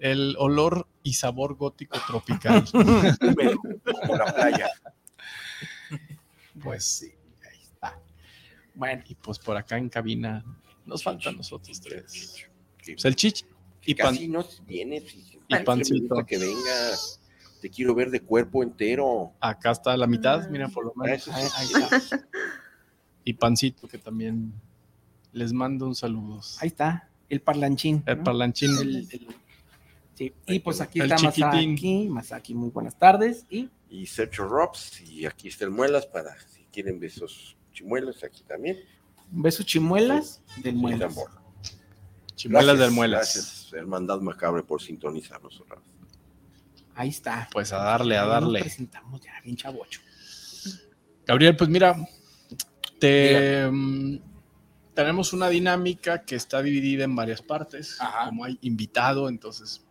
El 0.00 0.35
olor 0.38 0.88
y 1.02 1.12
sabor 1.12 1.57
gótico 1.57 1.99
tropical. 2.07 2.64
Húmedo, 2.73 3.59
como 4.00 4.16
la 4.16 4.35
playa. 4.35 4.71
pues 6.62 6.85
sí, 6.85 7.12
ahí 7.43 7.59
está. 7.62 8.00
Bueno, 8.75 9.02
Y 9.07 9.14
pues 9.16 9.38
por 9.38 9.57
acá 9.59 9.76
en 9.76 9.88
cabina 9.90 10.43
nos 10.87 11.02
faltan 11.02 11.37
nosotros 11.37 11.81
tres. 11.81 12.04
Sí. 12.83 12.93
Pues 12.95 13.04
el 13.04 13.16
chich 13.16 13.45
y 13.85 13.95
pan 13.95 14.14
Casi 14.14 14.28
no 14.28 14.45
viene. 14.66 15.02
y 15.49 15.57
pancito. 15.64 16.25
Que 16.26 16.38
venga. 16.38 16.97
Te 17.64 17.71
quiero 17.71 17.94
ver 17.94 18.11
de 18.11 18.21
cuerpo 18.21 18.62
entero. 18.62 19.33
Acá 19.40 19.71
está 19.71 19.97
la 19.97 20.06
mitad, 20.06 20.42
Ah. 20.42 20.49
mira, 20.50 20.68
por 20.68 20.85
lo 20.85 20.92
menos. 20.97 21.26
Ahí, 21.28 21.47
está. 21.47 22.28
Y 23.25 23.33
Pancito, 23.33 23.88
que 23.88 23.97
también 23.97 24.52
les 25.33 25.50
mando 25.54 25.87
un 25.87 25.94
saludos. 25.94 26.59
Ahí 26.61 26.66
está, 26.68 27.09
el 27.30 27.40
parlanchín. 27.40 28.02
El 28.04 28.18
¿no? 28.18 28.25
parlanchín. 28.25 28.71
El- 28.76 28.97
el- 29.11 29.26
sí, 30.14 30.35
Y 30.47 30.59
pues 30.59 30.83
aquí 30.83 31.00
El 31.00 31.06
está 31.11 31.16
chiquitín. 31.16 31.71
Masaki. 31.71 32.09
Masaki, 32.11 32.54
muy 32.54 32.68
buenas 32.68 32.99
tardes. 32.99 33.47
Y 33.49 33.71
Y 33.88 34.04
Sergio 34.04 34.47
Robs, 34.47 35.00
y 35.00 35.25
aquí 35.25 35.49
está 35.49 35.64
el 35.64 35.71
Muelas 35.71 36.04
para 36.04 36.38
si 36.47 36.64
quieren 36.71 37.00
ver 37.00 37.09
esos 37.09 37.56
chimuelos, 37.73 38.23
aquí 38.25 38.42
también. 38.47 38.76
un 39.33 39.40
beso 39.40 39.62
chimuelas 39.62 40.42
del 40.62 40.75
muelas. 40.75 41.16
Chimuelas 42.35 42.66
Gracias, 42.76 42.78
del 42.88 42.94
Muelas. 42.94 43.35
Gracias, 43.35 43.73
Hermandad 43.73 44.21
Macabre, 44.21 44.62
por 44.64 44.83
sintonizarnos. 44.83 45.59
otra 45.62 45.76
vez. 45.76 45.85
Ahí 46.94 47.08
está. 47.08 47.48
Pues 47.52 47.72
a 47.72 47.78
darle, 47.78 48.16
a 48.16 48.20
Ya 48.20 48.24
nos 48.26 48.32
darle. 48.42 48.60
presentamos 48.60 49.20
ya, 49.20 49.32
bien 49.42 49.56
chavocho. 49.56 50.00
Gabriel, 51.26 51.56
pues 51.56 51.70
mira, 51.70 51.96
te, 52.98 53.68
mm, 53.70 54.18
tenemos 54.94 55.32
una 55.32 55.48
dinámica 55.48 56.24
que 56.24 56.36
está 56.36 56.62
dividida 56.62 57.04
en 57.04 57.16
varias 57.16 57.42
partes. 57.42 57.96
Ajá. 58.00 58.26
Como 58.26 58.44
hay 58.44 58.58
invitado, 58.62 59.28
entonces 59.28 59.84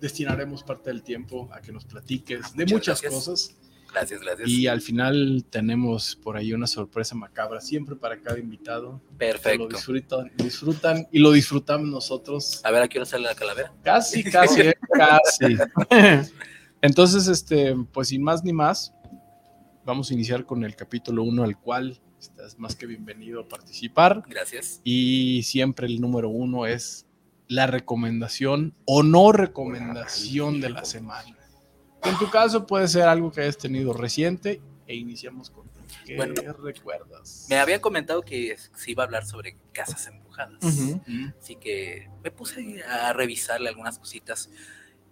destinaremos 0.00 0.62
parte 0.62 0.90
del 0.90 1.02
tiempo 1.02 1.48
a 1.52 1.60
que 1.60 1.72
nos 1.72 1.84
platiques 1.84 2.54
de 2.54 2.64
Muchas 2.64 2.72
muchas 2.72 3.02
gracias. 3.02 3.12
cosas. 3.24 3.56
Gracias, 3.96 4.20
gracias. 4.20 4.48
Y 4.50 4.66
al 4.66 4.82
final 4.82 5.46
tenemos 5.48 6.16
por 6.16 6.36
ahí 6.36 6.52
una 6.52 6.66
sorpresa 6.66 7.14
macabra 7.14 7.62
siempre 7.62 7.96
para 7.96 8.20
cada 8.20 8.38
invitado. 8.38 9.00
Que 9.00 9.12
Lo 9.12 9.18
Perfecto. 9.18 9.68
disfrutan, 9.68 10.32
disfrutan 10.36 11.08
y 11.10 11.18
lo 11.18 11.32
disfrutamos 11.32 11.88
nosotros. 11.88 12.60
A 12.62 12.70
ver, 12.70 12.82
¿a 12.82 12.88
qué 12.88 12.98
hora 12.98 13.06
sale 13.06 13.24
la 13.24 13.34
calavera? 13.34 13.72
Casi, 13.82 14.22
casi, 14.30 14.60
eh, 14.60 14.74
casi. 14.92 15.56
Entonces, 16.82 17.26
este, 17.26 17.74
pues 17.90 18.08
sin 18.08 18.22
más 18.22 18.44
ni 18.44 18.52
más, 18.52 18.92
vamos 19.86 20.10
a 20.10 20.14
iniciar 20.14 20.44
con 20.44 20.62
el 20.62 20.76
capítulo 20.76 21.22
1 21.22 21.42
al 21.42 21.58
cual 21.58 21.98
estás 22.20 22.58
más 22.58 22.76
que 22.76 22.84
bienvenido 22.84 23.40
a 23.40 23.48
participar. 23.48 24.24
Gracias. 24.28 24.82
Y 24.84 25.42
siempre 25.44 25.86
el 25.86 26.02
número 26.02 26.28
uno 26.28 26.66
es 26.66 27.06
la 27.48 27.66
recomendación 27.66 28.74
o 28.84 29.02
no 29.02 29.32
recomendación 29.32 30.60
de 30.60 30.68
la 30.68 30.84
semana. 30.84 31.35
En 32.02 32.18
tu 32.18 32.30
caso 32.30 32.66
puede 32.66 32.86
ser 32.88 33.02
algo 33.02 33.30
que 33.32 33.40
hayas 33.42 33.58
tenido 33.58 33.92
reciente 33.92 34.60
e 34.86 34.94
iniciamos 34.94 35.50
con 35.50 35.66
¿qué 36.04 36.16
Bueno. 36.16 36.34
recuerdas? 36.62 37.46
Me 37.48 37.58
habían 37.58 37.80
comentado 37.80 38.22
que 38.22 38.56
se 38.74 38.90
iba 38.90 39.02
a 39.02 39.06
hablar 39.06 39.26
sobre 39.26 39.56
casas 39.72 40.06
embrujadas. 40.06 40.62
Mm, 40.62 41.28
Así 41.40 41.56
que 41.56 42.08
me 42.22 42.30
puse 42.30 42.82
a 42.84 43.12
revisarle 43.12 43.68
algunas 43.68 43.98
cositas. 43.98 44.50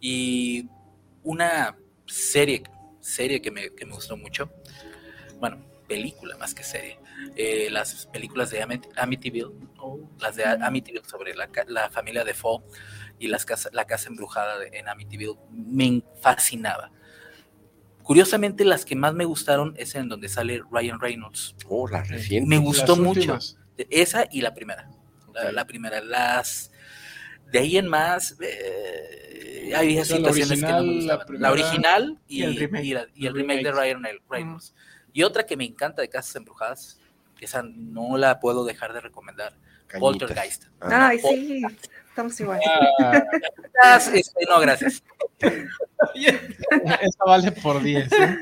Y 0.00 0.69
una 1.23 1.76
serie, 2.07 2.62
serie 3.00 3.41
que 3.41 3.50
me, 3.50 3.71
que 3.75 3.87
me 3.87 3.95
gustó 3.95 4.17
mucho, 4.17 4.50
bueno, 5.41 5.64
película 5.88 6.37
más 6.37 6.55
que 6.55 6.62
serie, 6.62 6.99
eh, 7.37 7.68
las 7.71 8.06
películas 8.06 8.50
de 8.50 8.62
Amit- 8.62 8.88
Amityville, 8.97 9.52
las 10.21 10.37
de 10.37 10.44
Amityville 10.44 11.04
sobre 11.06 11.35
la, 11.35 11.49
ca- 11.49 11.64
la 11.68 11.90
familia 11.90 12.25
de 12.25 12.35
Fall 12.35 12.59
y 13.18 13.28
las 13.28 13.44
casa, 13.44 13.71
la 13.73 13.85
casa 13.87 14.09
embrujada 14.09 14.59
de- 14.59 14.71
en 14.73 14.88
Amityville, 14.88 15.37
me 15.50 16.02
fascinaba. 16.21 16.90
Curiosamente, 18.02 18.64
las 18.64 18.85
que 18.85 18.97
más 18.97 19.14
me 19.14 19.25
gustaron 19.25 19.75
es 19.78 19.94
en 19.94 20.09
donde 20.09 20.28
sale 20.28 20.62
Ryan 20.71 21.00
Reynolds. 21.00 21.54
Oh, 21.68 21.88
la 21.88 22.02
reciente. 22.02 22.47
Me 22.49 22.56
Las 22.56 22.64
gustó 22.64 22.97
mucho. 22.97 23.21
últimas. 23.21 23.56
Esa 23.90 24.26
y 24.30 24.42
la 24.42 24.52
primera. 24.54 24.90
La, 25.52 25.66
primera. 25.66 26.00
Las. 26.02 26.71
De 27.50 27.61
ahí 27.61 27.78
en 27.78 27.88
más. 27.88 28.37
eh, 28.42 29.73
había 29.75 30.02
O 30.02 30.04
sea, 30.04 30.18
la 30.21 30.33
situaciones 30.33 30.61
que 30.61 30.66
no 30.66 30.73
me 30.73 30.88
original, 30.90 31.06
la 31.06 31.14
gustaban. 31.16 31.40
La, 31.42 31.52
original 31.52 32.21
y, 32.28 32.40
y 32.40 32.42
el 32.42 32.56
remake. 32.56 32.85
y 32.85 32.92
la- 32.94 33.06
y 33.14 33.21
el 33.23 33.26
El 33.28 33.35
remake 33.35 33.64
de. 33.64 33.73
Ryan 33.73 34.02
Reynolds. 34.28 34.75
Y 35.14 35.23
otra 35.23 35.47
que 35.47 35.56
me 35.56 35.64
encanta 35.64 36.02
de 36.02 36.09
Casas 36.09 36.37
Embrujadas, 36.37 37.00
esa 37.41 37.62
no 37.62 38.17
la 38.17 38.41
puedo 38.41 38.64
dejar 38.64 38.93
de 38.93 39.00
recomendar. 39.00 39.55
Cañitas. 39.87 40.00
Poltergeist. 40.00 40.64
Ah, 40.81 41.09
Ay, 41.09 41.19
sí, 41.21 41.62
estamos 42.09 42.38
igual. 42.41 42.61
Ah, 43.00 43.23
Ah, 43.83 43.97
este, 44.12 44.47
no, 44.49 44.61
gracias. 44.61 45.03
esa 46.14 47.25
vale 47.26 47.53
por 47.53 47.83
10. 47.83 48.12
¿eh? 48.12 48.38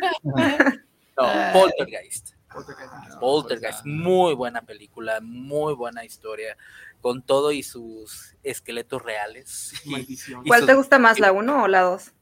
No, 1.16 1.28
Poltergeist. 1.52 2.30
Ah, 2.48 3.16
Poltergeist, 3.20 3.84
muy 3.86 4.34
buena 4.34 4.62
película, 4.62 5.20
muy 5.22 5.74
buena 5.74 6.04
historia, 6.04 6.56
con 7.00 7.22
todo 7.22 7.50
y 7.52 7.62
sus 7.62 8.36
esqueletos 8.42 9.02
reales. 9.02 9.72
Y 9.84 10.16
¿Cuál 10.46 10.60
sus- 10.60 10.66
te 10.68 10.74
gusta 10.74 10.98
más, 10.98 11.18
la 11.18 11.32
1 11.32 11.62
o 11.64 11.68
la 11.68 11.80
2? 11.82 12.12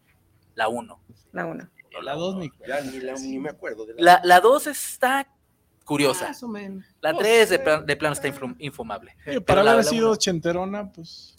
la 0.54 0.68
1. 0.68 1.00
La 1.32 1.46
1. 1.46 1.68
La 2.02 2.14
2 2.14 2.36
ni 2.36 2.50
ni, 2.92 3.28
ni 3.30 3.38
me 3.38 3.50
acuerdo 3.50 3.84
de 3.86 3.94
La, 3.98 4.20
la 4.24 4.40
2 4.40 4.68
está 4.68 5.26
curiosa. 5.90 6.28
Más 6.28 6.42
o 6.42 6.48
menos. 6.48 6.84
La 7.00 7.12
Pues, 7.12 7.24
3 7.26 7.48
de, 7.50 7.56
eh, 7.56 7.58
plan- 7.58 7.84
de 7.86 7.96
plano 7.96 8.12
está 8.12 8.28
infum- 8.28 8.56
infumable. 8.60 9.14
Para 9.24 9.40
Pero 9.44 9.62
la- 9.64 9.72
haber 9.72 9.84
sido 9.84 10.06
uno- 10.06 10.12
ochenterona, 10.14 10.92
pues 10.92 11.36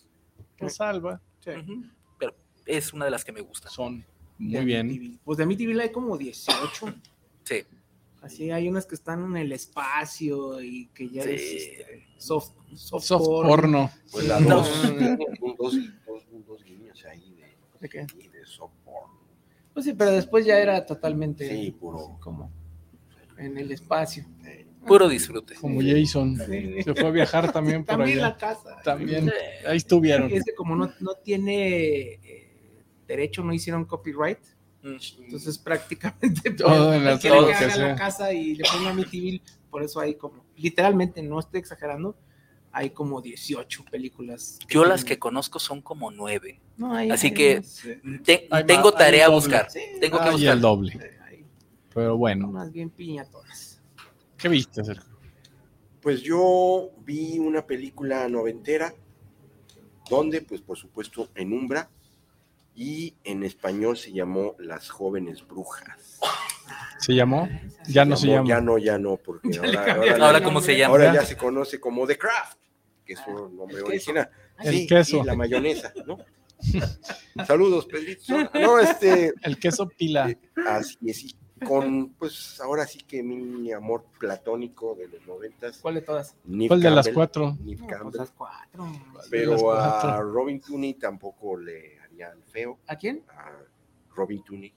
lo 0.59 0.69
salva. 0.69 1.21
Sí. 1.39 1.51
Pero 2.19 2.35
es 2.65 2.91
una 2.93 3.05
de 3.05 3.11
las 3.11 3.23
que 3.23 3.31
me 3.31 3.41
gusta. 3.41 3.69
Son 3.69 3.99
De 4.37 4.57
muy 4.57 4.65
bien. 4.65 4.81
Amityville. 4.81 5.19
Pues 5.23 5.37
de 5.37 5.43
Amityville 5.45 5.81
hay 5.83 5.91
como 5.91 6.17
18. 6.17 6.93
Sí. 7.43 7.63
Así 8.21 8.51
hay 8.51 8.67
unas 8.69 8.85
que 8.85 8.93
están 8.95 9.23
en 9.25 9.37
el 9.37 9.51
espacio 9.53 10.61
y 10.61 10.87
que 10.93 11.09
ya 11.09 11.23
Sí. 11.23 11.29
es 11.31 11.41
este, 11.41 12.05
soft, 12.17 12.51
soft, 12.75 13.03
Soft 13.05 13.25
porn. 13.25 13.47
porno. 13.47 13.91
Pues 14.11 14.27
la 14.27 14.39
dos, 14.39 14.69
No. 15.17 15.17
un 15.41 15.55
dos, 15.57 15.75
dos, 16.47 16.63
guiños 16.63 17.03
ahí 17.05 17.33
de, 17.33 17.57
¿De 17.79 17.89
qué? 17.89 18.05
y 18.19 18.27
de 18.27 18.45
soft 18.45 18.73
porn. 18.85 19.11
Pues 19.73 19.85
sí, 19.85 19.93
pero 19.93 20.11
después 20.11 20.45
ya 20.45 20.59
era 20.59 20.85
totalmente 20.85 21.47
Sí, 21.49 21.71
puro. 21.71 22.17
como 22.19 22.51
en 23.41 23.57
el 23.57 23.71
espacio. 23.71 24.25
Puro 24.85 25.07
disfrute. 25.07 25.53
Como 25.55 25.79
Jason. 25.81 26.37
Sí. 26.49 26.81
Se 26.83 26.95
fue 26.95 27.07
a 27.07 27.11
vijar 27.11 27.51
también 27.51 27.83
por 27.85 27.97
También 27.97 28.17
allá. 28.19 28.29
la 28.29 28.37
casa. 28.37 28.77
También. 28.83 29.25
Sí. 29.25 29.31
Ahí 29.67 29.77
estuvieron. 29.77 30.31
Es 30.31 30.43
que 30.43 30.55
como 30.55 30.75
no, 30.75 30.91
no 30.99 31.13
tiene 31.15 32.13
eh, 32.13 32.83
derecho, 33.07 33.43
no 33.43 33.53
hicieron 33.53 33.85
copyright, 33.85 34.39
Mm. 34.83 34.95
entonces 35.25 35.59
prácticamente 35.59 36.49
Todo 36.57 36.91
en 36.95 37.05
la- 37.05 37.19
todo 37.19 37.45
que 37.45 37.51
que 37.53 37.65
haga 37.65 37.77
la 37.89 37.95
casa 37.95 38.33
y 38.33 38.55
le 38.55 38.63
ponga 38.63 38.89
Amityville, 38.89 39.43
por 39.69 39.83
eso 39.83 39.99
hay 39.99 40.15
como, 40.15 40.43
literalmente, 40.57 41.21
no 41.21 41.39
estoy 41.39 41.59
exagerando, 41.59 42.17
hay 42.71 42.89
como 42.89 43.21
18 43.21 43.85
películas. 43.91 44.57
Yo 44.67 44.83
las 44.83 45.05
que 45.05 45.19
conozco 45.19 45.59
son 45.59 45.83
como 45.83 46.09
9. 46.09 46.59
No, 46.77 46.95
hay- 46.95 47.11
así 47.11 47.27
hay 47.27 47.33
que- 47.35 47.57
más, 47.57 47.83
Te- 48.23 48.47
Hay 48.49 48.63
tengo 48.65 48.91
tarea 48.91 49.27
a 49.27 49.29
buscar. 49.29 49.69
sí, 49.69 49.81
Tengo 49.99 50.17
que 50.17 50.23
Ah, 50.23 50.29
y 50.29 50.31
buscar. 50.31 50.53
el 50.55 50.61
doble. 50.61 51.11
Eh, 51.91 51.93
Pero 51.93 52.17
bueno, 52.17 52.47
unas 52.49 52.71
bien 52.71 52.89
piñatonas. 52.89 53.81
¿qué 54.37 54.49
viste, 54.49 54.83
Sergio? 54.83 55.11
Pues 56.01 56.21
yo 56.21 56.89
vi 57.05 57.37
una 57.37 57.65
película 57.65 58.27
noventera, 58.27 58.93
donde, 60.09 60.41
pues 60.41 60.61
por 60.61 60.77
supuesto, 60.77 61.29
en 61.35 61.53
Umbra, 61.53 61.89
y 62.73 63.13
en 63.23 63.43
español 63.43 63.97
se 63.97 64.11
llamó 64.11 64.55
Las 64.57 64.89
jóvenes 64.89 65.45
brujas. 65.47 66.19
¿Se 66.99 67.13
llamó? 67.13 67.47
Ya 67.87 68.05
no 68.05 68.15
se 68.15 68.27
Llamó- 68.27 68.35
llama. 68.37 68.49
Ya 68.49 68.61
no, 68.61 68.77
ya 68.77 68.97
no, 68.97 69.17
porque 69.17 69.51
Ya 69.51 69.59
ahora, 70.19 70.37
el 70.39 70.43
¿cómo 70.43 70.61
se 70.61 70.71
nombre. 70.71 70.77
llama? 70.77 70.91
ahora 70.91 71.13
ya 71.13 71.25
se 71.25 71.35
conoce 71.37 71.79
como 71.79 72.07
The 72.07 72.17
Craft, 72.17 72.57
que 73.05 73.13
es 73.13 73.19
su 73.19 73.31
nombre 73.49 73.77
el 73.77 73.83
queso. 73.83 73.87
original. 73.87 74.29
El 74.59 74.73
Sí, 74.75 74.87
queso. 74.87 75.17
y 75.17 75.23
la 75.25 75.35
mayonesa, 75.35 75.93
¿no? 76.07 76.17
Saludos, 77.45 77.85
Pedrito. 77.87 78.49
No, 78.53 78.79
este, 78.79 79.33
El 79.41 79.57
queso 79.59 79.87
pila. 79.87 80.33
así 80.67 80.97
es, 81.05 81.23
y 81.23 81.35
con, 81.67 82.09
pues 82.13 82.59
ahora 82.61 82.85
sí 82.87 82.99
que 82.99 83.21
mi 83.23 83.71
amor 83.71 84.05
platónico 84.19 84.95
de 84.95 85.07
los 85.07 85.25
noventas, 85.27 85.77
¿Cuál 85.81 85.95
de 85.95 86.01
todas? 86.01 86.35
Neve 86.45 86.67
¿Cuál 86.69 86.81
de 86.81 86.91
las 86.91 87.07
cuatro? 87.09 87.57
No, 87.59 87.65
pues 87.65 87.81
Campbell. 87.87 88.17
las 88.19 88.31
cuatro. 88.31 88.83
de 88.85 89.13
las 89.13 89.27
pero 89.29 89.71
a. 89.73 90.21
Robin 90.21 90.59
Tooney 90.61 90.93
tampoco 90.95 91.57
le 91.57 91.99
haría 91.99 92.29
el 92.31 92.43
feo. 92.43 92.79
¿A 92.87 92.95
quién? 92.95 93.23
A 93.29 93.51
Robin 94.15 94.43
Tooney 94.43 94.73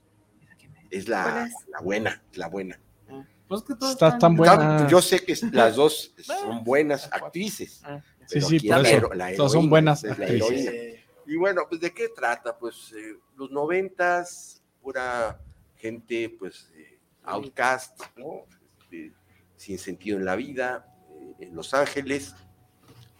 ¿A 0.51 0.55
quién 0.57 0.77
es? 0.77 0.85
es 0.91 1.05
¿Cuál 1.07 1.35
la, 1.35 1.47
es? 1.47 1.55
la 1.69 1.81
buena, 1.81 2.23
la 2.35 2.49
buena. 2.49 2.81
Ah, 3.09 3.25
Pues 3.49 3.63
que 3.63 3.75
todas 3.75 3.93
Está 3.95 4.07
están- 4.09 4.21
tan 4.21 4.37
buena. 4.37 4.87
Yo 4.89 5.01
sé 5.03 5.25
que 5.25 5.35
las 5.53 5.77
dos 5.77 6.15
son 6.23 6.65
buenas 6.65 7.11
actrices. 7.13 7.81
Ah, 7.85 8.01
Sí, 8.27 8.41
sí, 8.41 8.59
por 8.71 8.81
la 8.81 8.91
eso. 8.91 9.15
la 9.15 9.49
son 9.51 9.69
buenas 9.69 10.03
actrices. 10.05 11.01
Y 11.27 11.37
bueno, 11.37 11.63
pues 11.69 11.81
¿de 11.81 11.93
qué 11.93 12.09
trata? 12.09 12.57
Pues 12.59 12.93
eh, 12.97 13.19
los 13.37 13.51
noventas, 13.51 14.63
pura 14.83 15.39
gente, 15.85 16.35
pues, 16.39 16.71
eh, 16.79 16.99
outcast, 17.25 18.01
¿no? 18.17 18.47
Este, 18.81 19.13
sin 19.57 19.79
sentido 19.79 20.17
en 20.17 20.25
la 20.25 20.35
vida, 20.35 20.87
eh, 21.11 21.45
en 21.47 21.55
Los 21.55 21.75
Ángeles. 21.75 22.35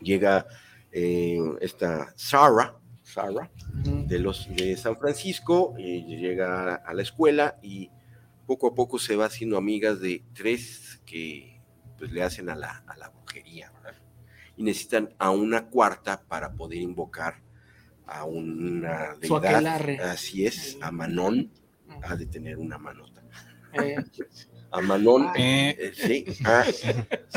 Llega 0.01 0.47
eh, 0.91 1.39
esta 1.61 2.15
Sarah, 2.17 2.79
Sarah, 3.03 3.51
de 4.07 4.19
los 4.19 4.49
de 4.57 4.79
San 4.79 4.97
Francisco, 4.97 5.75
llega 5.77 6.77
a 6.77 6.95
la 6.95 7.03
escuela 7.03 7.59
y 7.63 7.91
poco 8.47 8.69
a 8.69 8.75
poco 8.75 8.99
se 8.99 9.15
va 9.15 9.27
haciendo 9.27 9.59
amigas 9.59 10.01
de 10.01 10.25
tres 10.33 11.03
que 11.05 11.61
pues 11.99 12.13
le 12.13 12.23
hacen 12.23 12.49
a 12.49 12.55
la, 12.55 12.83
a 12.87 12.97
la 12.97 13.11
brujería, 13.11 13.73
¿verdad? 13.73 14.01
Y 14.57 14.63
necesitan 14.63 15.15
a 15.19 15.31
una 15.31 15.67
cuarta 15.67 16.23
para 16.23 16.53
poder 16.53 16.79
invocar 16.79 17.43
a 18.07 18.25
una 18.25 19.17
deidad, 19.21 20.01
así 20.01 20.47
es, 20.47 20.79
a 20.81 20.91
Manón, 20.91 21.51
ha 22.07 22.17
de 22.17 22.27
tener 22.27 22.59
una 22.59 22.79
manota. 22.79 23.23
Eh, 23.73 23.97
A 24.71 24.81
Manón, 24.81 25.31
Eh, 25.37 25.77
eh, 25.79 25.93
sí, 25.95 26.25
ah, 26.45 26.65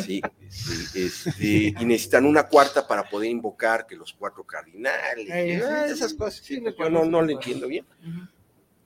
sí, 0.04 0.22
sí, 0.50 0.86
este, 0.96 1.74
y 1.80 1.86
necesitan 1.86 2.26
una 2.26 2.44
cuarta 2.48 2.88
para 2.88 3.08
poder 3.10 3.30
invocar 3.30 3.86
que 3.88 3.96
los 3.96 4.14
cuatro 4.14 4.44
cardinales, 4.44 5.28
Eh, 5.30 5.62
ah, 5.64 5.86
sí, 5.88 5.94
esas 5.94 6.14
cosas, 6.14 6.42
sí, 6.44 6.60
me 6.62 6.74
yo 6.78 6.90
no, 6.90 7.06
no 7.06 7.20
pues. 7.20 7.32
entiendo 7.32 7.68
bien. 7.68 7.86
ujú. 8.02 8.28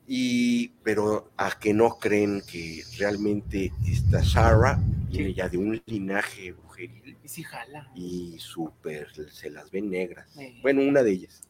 Y, 0.07 0.69
pero 0.83 1.31
a 1.38 1.51
que 1.57 1.73
no 1.73 1.97
creen 1.97 2.41
que 2.45 2.83
realmente 2.97 3.71
esta 3.88 4.23
Sarah 4.23 4.77
viene 5.09 5.29
Sí. 5.29 5.33
ya 5.35 5.47
de 5.47 5.57
un 5.57 5.81
linaje 5.85 6.51
brujeril 6.51 7.17
Y 7.23 7.27
sí, 7.29 7.43
jala. 7.43 7.89
y 7.95 8.38
súper 8.39 9.07
se 9.31 9.50
las 9.50 9.71
ven 9.71 9.89
negras. 9.89 10.29
Sí. 10.33 10.59
Bueno, 10.61 10.81
una 10.81 11.03
de 11.03 11.11
ellas. 11.11 11.41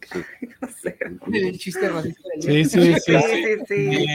El 1.32 1.58
chiste 1.58 1.88
racista 1.88 2.28
Sí, 2.40 2.64
sí, 2.64 2.94
sí. 3.66 4.06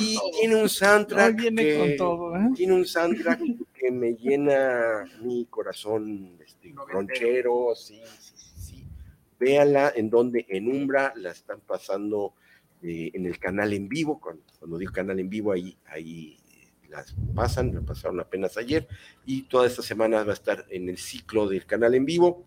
Y 0.00 0.18
tiene 0.40 0.56
un 0.56 0.68
soundtrack 0.68 1.36
viene 1.36 1.62
que, 1.62 1.78
con 1.78 1.96
todo, 1.96 2.36
¿eh? 2.36 2.50
tiene 2.54 2.74
un 2.74 2.84
soundtrack 2.84 3.40
que 3.74 3.90
me 3.90 4.14
llena 4.14 5.04
mi 5.22 5.46
corazón 5.46 6.36
este, 6.44 6.74
ronchero, 6.88 7.74
sí, 7.74 8.00
sí, 8.20 8.34
sí. 8.56 8.84
Véanla 9.38 9.92
en 9.94 10.10
donde 10.10 10.46
en 10.48 10.68
Umbra 10.68 11.12
la 11.16 11.30
están 11.30 11.60
pasando 11.60 12.34
eh, 12.82 13.10
en 13.14 13.26
el 13.26 13.38
canal 13.38 13.72
en 13.72 13.88
vivo, 13.88 14.20
cuando, 14.20 14.42
cuando 14.58 14.78
digo 14.78 14.92
canal 14.92 15.18
en 15.20 15.28
vivo, 15.28 15.52
ahí, 15.52 15.76
ahí 15.86 16.37
las 16.88 17.14
pasan, 17.34 17.74
la 17.74 17.80
pasaron 17.82 18.18
apenas 18.20 18.56
ayer, 18.56 18.88
y 19.26 19.42
toda 19.42 19.66
esta 19.66 19.82
semana 19.82 20.22
va 20.24 20.30
a 20.30 20.34
estar 20.34 20.64
en 20.70 20.88
el 20.88 20.98
ciclo 20.98 21.48
del 21.48 21.66
canal 21.66 21.94
en 21.94 22.04
vivo, 22.04 22.44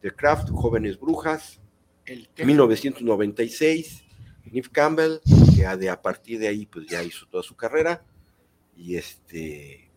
The 0.00 0.12
Craft, 0.12 0.50
Jóvenes 0.50 0.98
Brujas, 0.98 1.60
El 2.04 2.28
que- 2.28 2.44
1996, 2.44 4.04
Neve 4.44 4.68
Campbell, 4.72 5.18
que 5.54 5.66
a, 5.66 5.76
de, 5.76 5.88
a 5.90 6.00
partir 6.00 6.38
de 6.38 6.48
ahí 6.48 6.66
pues 6.66 6.86
ya 6.86 7.02
hizo 7.02 7.26
toda 7.26 7.42
su 7.42 7.54
carrera, 7.56 8.04
y 8.76 8.96
este, 8.96 9.90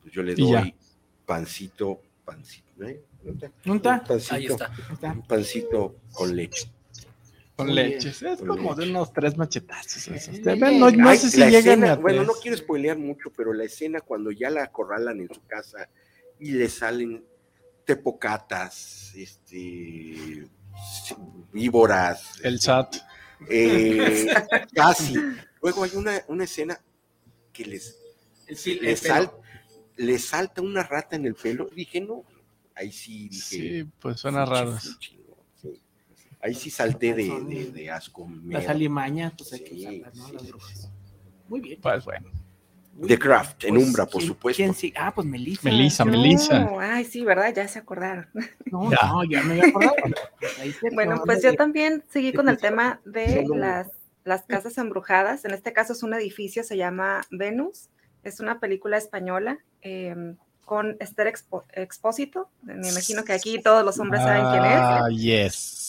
pues 0.00 0.12
yo 0.12 0.22
le 0.22 0.34
doy 0.34 0.74
pancito, 1.24 2.00
pancito, 2.24 2.84
¿eh? 2.84 3.02
¿Dónde 3.22 3.46
está? 3.88 4.04
Pancito, 4.04 4.52
está. 4.52 4.66
Ahí 4.66 4.82
está. 4.92 5.12
un 5.12 5.26
pancito 5.26 5.96
con 6.12 6.34
leche. 6.36 6.70
Con 7.56 7.74
leches. 7.74 8.22
Es 8.22 8.38
Con 8.40 8.48
como 8.48 8.74
de 8.74 8.90
unos 8.90 9.12
tres 9.12 9.36
machetazos. 9.36 10.08
esos. 10.08 10.38
No, 10.40 10.90
no 10.90 11.08
Ay, 11.08 11.18
sé 11.18 11.30
si 11.30 11.38
llegan 11.38 11.54
escena- 11.82 11.92
a 11.92 11.96
bueno, 11.96 12.22
no 12.24 12.34
quiero 12.34 12.56
spoilear 12.56 12.98
mucho, 12.98 13.30
pero 13.34 13.52
la 13.54 13.64
escena 13.64 14.00
cuando 14.00 14.30
ya 14.30 14.50
la 14.50 14.64
acorralan 14.64 15.20
en 15.20 15.28
su 15.32 15.40
casa 15.46 15.88
y 16.38 16.52
le 16.52 16.68
salen 16.68 17.24
tepocatas, 17.86 19.12
este, 19.16 20.46
víboras, 21.52 22.40
El 22.42 22.54
este, 22.56 22.66
SAT. 22.66 22.96
eh, 23.48 24.26
casi. 24.74 25.14
Luego 25.62 25.84
hay 25.84 25.90
una, 25.94 26.22
una 26.28 26.44
escena 26.44 26.78
que 27.52 27.64
les, 27.64 27.98
Sí, 28.54 28.78
les, 28.80 29.00
sal- 29.00 29.32
salta 30.18 30.62
una 30.62 30.82
rata 30.82 31.16
en 31.16 31.26
el 31.26 31.34
pelo. 31.34 31.68
Dije, 31.74 32.00
no, 32.00 32.22
ahí 32.74 32.92
sí 32.92 33.28
dije. 33.28 33.40
Sí, 33.40 33.88
pues 33.98 34.20
suena 34.20 34.44
sí, 34.46 34.52
raro. 34.52 34.78
Ahí 36.46 36.54
sí 36.54 36.70
salté 36.70 37.14
de, 37.14 37.28
de, 37.48 37.70
de 37.72 37.90
asco. 37.90 38.28
Las 38.44 38.68
alimañas, 38.68 39.32
pues 39.36 39.52
hay 39.52 39.60
que 39.64 39.74
usarlas, 39.74 40.14
¿no? 40.14 40.26
sí, 40.28 40.32
Las 40.34 40.46
brujas. 40.48 40.90
Muy 41.48 41.60
bien. 41.60 41.80
Pues 41.80 42.04
bueno. 42.04 42.28
The. 43.06 43.18
Craft, 43.18 43.64
en 43.64 43.74
Pues, 43.74 43.86
Umbra, 43.86 44.06
por 44.06 44.20
¿quién- 44.20 44.28
supuesto. 44.28 44.56
quién 44.56 44.74
sí? 44.74 44.92
Ah, 44.96 45.12
pues 45.14 45.26
Melissa. 45.26 45.68
Melissa, 45.68 46.04
No, 46.06 46.12
Melissa. 46.12 46.68
Ay, 46.80 47.04
sí, 47.04 47.22
¿verdad? 47.24 47.52
Ya 47.54 47.68
se 47.68 47.78
acordaron. 47.78 48.26
No, 48.72 48.90
Ya. 48.90 48.98
no, 49.08 49.22
ya 49.24 49.42
me 49.42 49.52
había 49.52 49.66
acordado. 49.68 49.94
Se 50.80 50.90
Bueno, 50.94 51.20
pues 51.26 51.42
yo 51.42 51.54
también 51.54 52.02
seguí 52.08 52.32
con 52.32 52.48
el 52.48 52.56
tema 52.56 53.00
de 53.04 53.44
las, 53.54 53.88
las 54.24 54.44
casas 54.44 54.78
embrujadas. 54.78 55.44
En 55.44 55.52
este 55.52 55.74
caso 55.74 55.92
es 55.92 56.02
un 56.02 56.14
edificio, 56.14 56.64
se 56.64 56.78
llama 56.78 57.20
Venus. 57.30 57.90
Es 58.24 58.40
una 58.40 58.60
película 58.60 58.96
española 58.96 59.58
em, 59.82 60.36
con 60.64 60.96
Esther 60.98 61.26
Expo- 61.26 61.64
Expósito. 61.74 62.48
Me 62.62 62.88
imagino 62.88 63.24
que 63.24 63.34
aquí 63.34 63.60
todos 63.62 63.84
los 63.84 63.98
hombres 64.00 64.22
saben 64.22 64.42
quién 64.52 64.64
es. 64.64 64.80
Ah, 64.80 65.08
yes. 65.10 65.82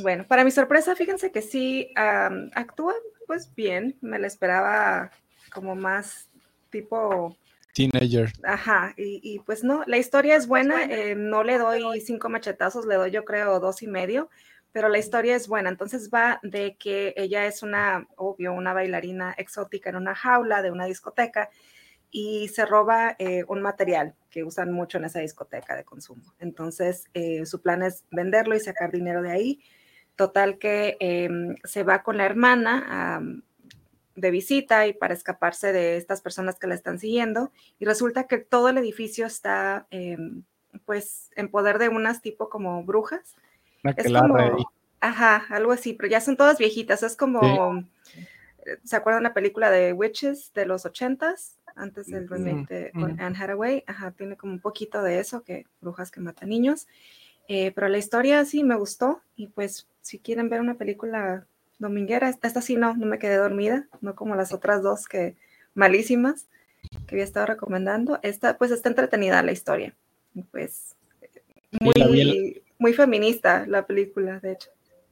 Bueno, 0.00 0.24
para 0.26 0.44
mi 0.44 0.50
sorpresa, 0.50 0.96
fíjense 0.96 1.30
que 1.30 1.42
sí 1.42 1.92
am, 1.96 2.50
actúa 2.54 2.94
pues 3.26 3.54
bien. 3.54 3.96
Me 4.00 4.18
la 4.18 4.26
esperaba 4.26 5.10
como 5.52 5.74
más 5.74 6.28
tipo 6.70 7.36
Teenager. 7.74 8.32
Ajá, 8.44 8.94
y, 8.96 9.20
y 9.22 9.38
pues 9.40 9.64
no, 9.64 9.82
la 9.86 9.96
historia 9.96 10.36
es 10.36 10.46
buena, 10.46 10.84
eh, 10.84 11.14
no 11.14 11.42
le 11.42 11.58
doy 11.58 12.00
cinco 12.00 12.28
machetazos, 12.28 12.84
le 12.84 12.96
doy 12.96 13.10
yo 13.10 13.24
creo 13.24 13.60
dos 13.60 13.82
y 13.82 13.86
medio, 13.86 14.28
pero 14.72 14.88
la 14.88 14.98
historia 14.98 15.36
es 15.36 15.48
buena, 15.48 15.70
entonces 15.70 16.10
va 16.12 16.38
de 16.42 16.76
que 16.76 17.14
ella 17.16 17.46
es 17.46 17.62
una, 17.62 18.06
obvio, 18.16 18.52
una 18.52 18.74
bailarina 18.74 19.34
exótica 19.38 19.90
en 19.90 19.96
una 19.96 20.14
jaula 20.14 20.60
de 20.60 20.70
una 20.70 20.84
discoteca 20.84 21.48
y 22.10 22.48
se 22.48 22.66
roba 22.66 23.16
eh, 23.18 23.44
un 23.48 23.62
material 23.62 24.14
que 24.30 24.44
usan 24.44 24.70
mucho 24.70 24.98
en 24.98 25.06
esa 25.06 25.20
discoteca 25.20 25.74
de 25.74 25.84
consumo. 25.84 26.22
Entonces, 26.40 27.06
eh, 27.14 27.46
su 27.46 27.62
plan 27.62 27.82
es 27.82 28.04
venderlo 28.10 28.54
y 28.54 28.60
sacar 28.60 28.92
dinero 28.92 29.22
de 29.22 29.30
ahí. 29.30 29.60
Total 30.16 30.58
que 30.58 30.96
em, 31.00 31.56
se 31.64 31.82
va 31.84 32.02
con 32.02 32.16
la 32.18 32.26
hermana 32.26 33.20
de 34.14 34.30
visita 34.30 34.86
y 34.86 34.92
para 34.92 35.14
escaparse 35.14 35.72
de 35.72 35.96
estas 35.96 36.20
personas 36.20 36.58
que 36.58 36.66
la 36.66 36.74
están 36.74 36.98
siguiendo 36.98 37.50
y 37.78 37.86
resulta 37.86 38.26
que 38.26 38.38
todo 38.38 38.68
el 38.68 38.76
edificio 38.78 39.26
está 39.26 39.86
em, 39.90 40.44
pues 40.84 41.30
en 41.36 41.48
poder 41.50 41.78
de 41.78 41.88
unas 41.88 42.20
tipo 42.20 42.48
como 42.50 42.84
brujas. 42.84 43.36
Una 43.84 43.94
Es 43.96 44.12
como, 44.12 44.36
ajá, 45.00 45.46
algo 45.50 45.72
así, 45.72 45.94
pero 45.94 46.08
ya 46.10 46.20
son 46.20 46.36
todas 46.36 46.58
viejitas, 46.58 47.02
es 47.02 47.16
como, 47.16 47.84
eh, 48.66 48.78
¿se 48.84 48.96
acuerdan 48.96 49.24
la 49.24 49.34
película 49.34 49.70
de 49.70 49.92
Witches 49.92 50.52
de 50.54 50.66
los 50.66 50.86
ochentas? 50.86 51.58
Antes 51.74 52.10
del 52.10 52.28
Ujú, 52.28 52.30
remake 52.30 52.66
de, 52.68 52.94
con 52.94 53.10
ujú. 53.12 53.20
Anne 53.20 53.36
Hathaway, 53.38 53.84
ajá, 53.86 54.10
tiene 54.12 54.36
como 54.36 54.52
un 54.54 54.60
poquito 54.60 55.02
de 55.02 55.20
eso, 55.20 55.42
que 55.44 55.66
brujas 55.80 56.10
que 56.10 56.20
matan 56.20 56.50
niños, 56.50 56.86
Eh, 57.48 57.72
pero 57.74 57.88
la 57.88 57.98
historia 57.98 58.44
sí 58.44 58.64
me 58.64 58.76
gustó 58.76 59.20
y 59.36 59.48
pues 59.48 59.86
si 60.00 60.18
quieren 60.18 60.48
ver 60.48 60.60
una 60.60 60.74
película 60.74 61.46
dominguera, 61.78 62.28
esta, 62.28 62.46
esta 62.46 62.60
sí 62.62 62.76
no, 62.76 62.96
no 62.96 63.06
me 63.06 63.18
quedé 63.18 63.36
dormida, 63.36 63.86
no 64.00 64.14
como 64.14 64.34
las 64.36 64.52
otras 64.52 64.82
dos 64.82 65.06
que 65.08 65.36
malísimas 65.74 66.46
que 67.06 67.14
había 67.16 67.24
estado 67.24 67.46
recomendando, 67.46 68.18
esta 68.22 68.58
pues 68.58 68.70
está 68.70 68.88
entretenida 68.88 69.42
la 69.42 69.52
historia, 69.52 69.94
pues 70.50 70.94
muy, 71.80 71.92
vi 72.12 72.20
en 72.56 72.62
muy 72.78 72.92
feminista 72.92 73.66
la 73.66 73.86
película, 73.86 74.38
de 74.40 74.52
hecho, 74.52 74.70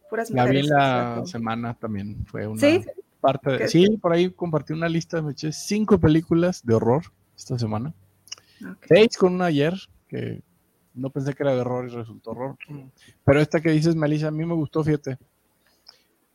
puras 0.09 0.31
La 0.31 0.45
vi 0.45 0.49
mujeres. 0.63 0.67
sea, 0.69 1.17
la 1.21 1.27
semana 1.27 1.75
también. 1.75 2.25
Fue 2.27 2.47
una 2.47 2.61
Sí, 2.61 2.85
parte 3.21 3.51
de. 3.51 3.69
Sí, 3.69 3.97
por 4.01 4.13
ahí 4.13 4.31
compartí 4.31 4.73
una 4.73 4.89
lista. 4.89 5.23
Me 5.23 5.33
eché 5.33 5.53
cinco 5.53 5.99
películas 5.99 6.65
de 6.67 6.75
horror 6.75 7.05
esta 7.37 7.59
semana. 7.59 7.95
ok. 8.63 8.85
Seis 8.89 9.17
con 9.17 9.35
una 9.35 9.47
ayer, 9.47 9.75
que 10.09 10.43
no 11.01 11.11
pensé 11.11 11.35
que 11.35 11.43
era 11.43 11.55
de 11.55 11.61
horror 11.61 11.87
y 11.89 11.95
resultó 11.95 12.31
horror. 12.31 12.57
Pero 13.25 13.41
esta 13.41 13.61
que 13.61 13.71
dices, 13.71 13.97
Melissa, 13.97 14.29
a 14.29 14.31
mí 14.33 14.45
me 14.45 14.55
gustó, 14.55 14.85
fíjate. 14.85 15.19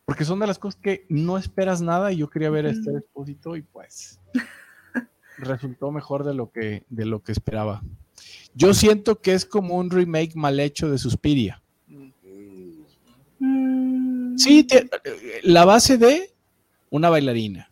Porque 0.05 0.25
son 0.25 0.39
de 0.39 0.47
las 0.47 0.59
cosas 0.59 0.79
que 0.81 1.05
no 1.09 1.37
esperas 1.37 1.81
nada 1.81 2.11
y 2.11 2.17
yo 2.17 2.29
quería 2.29 2.49
ver 2.49 2.65
este 2.65 2.91
expósito 2.91 3.55
y 3.55 3.61
pues 3.63 4.19
resultó 5.37 5.91
mejor 5.91 6.23
de 6.23 6.33
lo 6.33 6.51
que 6.51 6.83
de 6.89 7.05
lo 7.05 7.21
que 7.23 7.31
esperaba. 7.31 7.81
Yo 8.53 8.73
siento 8.73 9.19
que 9.21 9.33
es 9.33 9.45
como 9.45 9.75
un 9.77 9.89
remake 9.89 10.35
mal 10.35 10.59
hecho 10.59 10.89
de 10.89 10.97
Suspiria. 10.97 11.61
Mm, 13.39 14.37
Sí, 14.37 14.63
te- 14.63 14.87
la 15.43 15.65
base 15.65 15.97
de 15.97 16.33
una 16.89 17.09
bailarina 17.09 17.69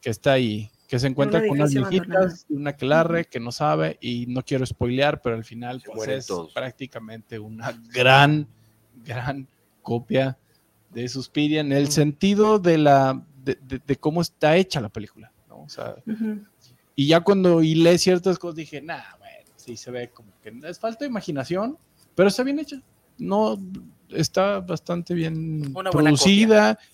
que 0.00 0.10
está 0.10 0.32
ahí, 0.32 0.70
que 0.92 0.98
se 0.98 1.06
encuentra 1.06 1.40
con 1.40 1.52
unas 1.52 1.72
viejitas, 1.72 2.44
y 2.50 2.52
una 2.52 2.74
clarre 2.74 3.24
que 3.24 3.40
no 3.40 3.50
sabe 3.50 3.96
y 4.02 4.26
no 4.26 4.42
quiero 4.42 4.66
spoilear, 4.66 5.22
pero 5.22 5.36
al 5.36 5.42
final 5.44 5.80
Se 5.80 5.88
pues, 5.90 6.06
es 6.10 6.26
todos. 6.26 6.52
prácticamente 6.52 7.38
una 7.38 7.72
gran, 7.94 8.46
gran 9.02 9.48
copia 9.80 10.36
de 10.90 11.08
Suspiria 11.08 11.62
en 11.62 11.72
el 11.72 11.88
sentido 11.90 12.58
de 12.58 12.76
la 12.76 13.24
de, 13.42 13.56
de- 13.66 13.78
de 13.86 13.96
cómo 13.96 14.20
está 14.20 14.54
hecha 14.58 14.82
la 14.82 14.90
película. 14.90 15.32
¿no? 15.48 15.62
O 15.62 15.68
sea, 15.70 15.96
Ujú. 16.06 16.44
y 16.94 17.06
ya 17.06 17.20
cuando 17.22 17.62
hilé 17.62 17.96
ciertas 17.96 18.38
cosas 18.38 18.56
dije, 18.56 18.82
nah, 18.82 19.16
bueno, 19.18 19.48
sí 19.56 19.78
se 19.78 19.90
ve 19.90 20.10
como 20.10 20.30
que 20.42 20.52
es 20.68 20.78
falta 20.78 21.06
de 21.06 21.10
imaginación, 21.10 21.78
pero 22.14 22.28
está 22.28 22.42
bien 22.42 22.58
hecha. 22.58 22.76
No, 23.16 23.58
está 24.10 24.60
bastante 24.60 25.14
bien 25.14 25.62
Una 25.68 25.70
buena 25.70 25.90
producida. 25.90 26.78
Ay, 26.78 26.86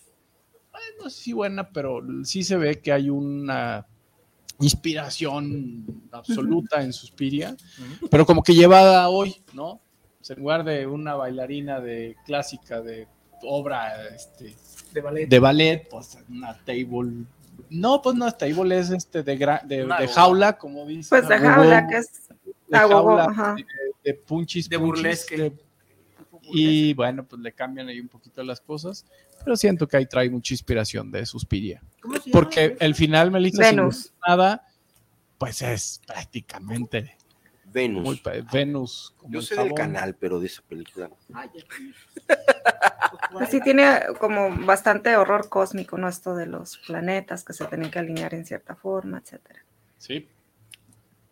no 1.02 1.10
sé 1.10 1.22
si 1.22 1.32
buena, 1.32 1.70
pero 1.70 2.02
sí 2.24 2.42
se 2.44 2.56
ve 2.56 2.80
que 2.80 2.92
hay 2.92 3.10
una 3.10 3.86
inspiración 4.60 5.84
absoluta 6.12 6.82
en 6.82 6.92
Suspiria, 6.92 7.56
pero 8.10 8.26
como 8.26 8.42
que 8.42 8.54
llevada 8.54 9.02
a 9.04 9.08
hoy, 9.08 9.36
¿no? 9.52 9.68
O 9.70 9.80
sea, 10.20 10.34
en 10.34 10.42
lugar 10.42 10.64
de 10.64 10.86
una 10.86 11.14
bailarina 11.14 11.80
de 11.80 12.16
clásica 12.26 12.80
de 12.80 13.06
obra 13.42 14.08
este, 14.08 14.56
De 14.92 15.00
ballet. 15.00 15.26
de 15.28 15.38
ballet, 15.38 15.88
pues 15.88 16.18
una 16.28 16.54
table. 16.64 17.24
No, 17.70 18.02
pues 18.02 18.16
no, 18.16 18.30
table 18.32 18.78
es 18.78 18.90
este 18.90 19.22
de, 19.22 19.38
gra- 19.38 19.62
de, 19.64 19.86
jaula, 20.08 20.58
como 20.58 20.84
dice. 20.86 21.08
Pues 21.10 21.28
de 21.28 21.38
jaula, 21.38 21.86
que 21.86 21.96
es 21.98 22.28
de 22.68 22.78
jaula, 22.78 23.24
ajá. 23.26 23.54
de, 23.54 23.64
de 24.04 24.14
punchis, 24.14 24.68
De 24.68 24.78
punchis, 24.78 24.96
burlesque. 25.02 25.36
de- 25.36 25.52
Y 26.50 26.94
bueno, 26.94 27.24
pues 27.26 27.40
le 27.42 27.52
cambian 27.52 27.88
ahí 27.88 28.00
un 28.00 28.08
poquito 28.08 28.42
las 28.42 28.60
cosas, 28.60 29.04
pero 29.44 29.56
siento 29.56 29.86
que 29.86 29.96
ahí 29.96 30.06
trae 30.06 30.28
mucha 30.30 30.54
inspiración 30.54 31.10
de 31.10 31.24
Suspiria. 31.26 31.82
Porque 32.32 32.76
el 32.80 32.94
final, 32.94 33.30
Melissa, 33.30 33.64
sin 33.64 33.76
Venus. 33.76 33.96
decir 33.96 34.12
nada, 34.26 34.66
pues 35.38 35.62
es 35.62 36.00
prácticamente 36.06 37.16
Venus. 37.64 38.02
muy 38.04 38.22
Venus. 38.52 39.14
Como 39.16 39.32
Yo 39.32 39.40
el 39.40 39.44
sé 39.46 39.56
del 39.56 39.74
canal, 39.74 40.14
pero 40.16 40.40
de 40.40 40.46
esa 40.46 40.62
película. 40.62 41.10
Ah, 41.32 41.46
sí 43.50 43.60
tiene 43.62 44.00
como 44.18 44.50
bastante 44.64 45.16
horror 45.16 45.48
cósmico, 45.48 45.96
¿no? 45.98 46.08
Esto 46.08 46.34
de 46.34 46.46
los 46.46 46.78
planetas 46.78 47.44
que 47.44 47.52
se 47.52 47.64
tienen 47.66 47.90
que 47.90 47.98
alinear 47.98 48.34
en 48.34 48.44
cierta 48.46 48.74
forma, 48.74 49.18
etcétera. 49.18 49.64
Sí. 49.98 50.26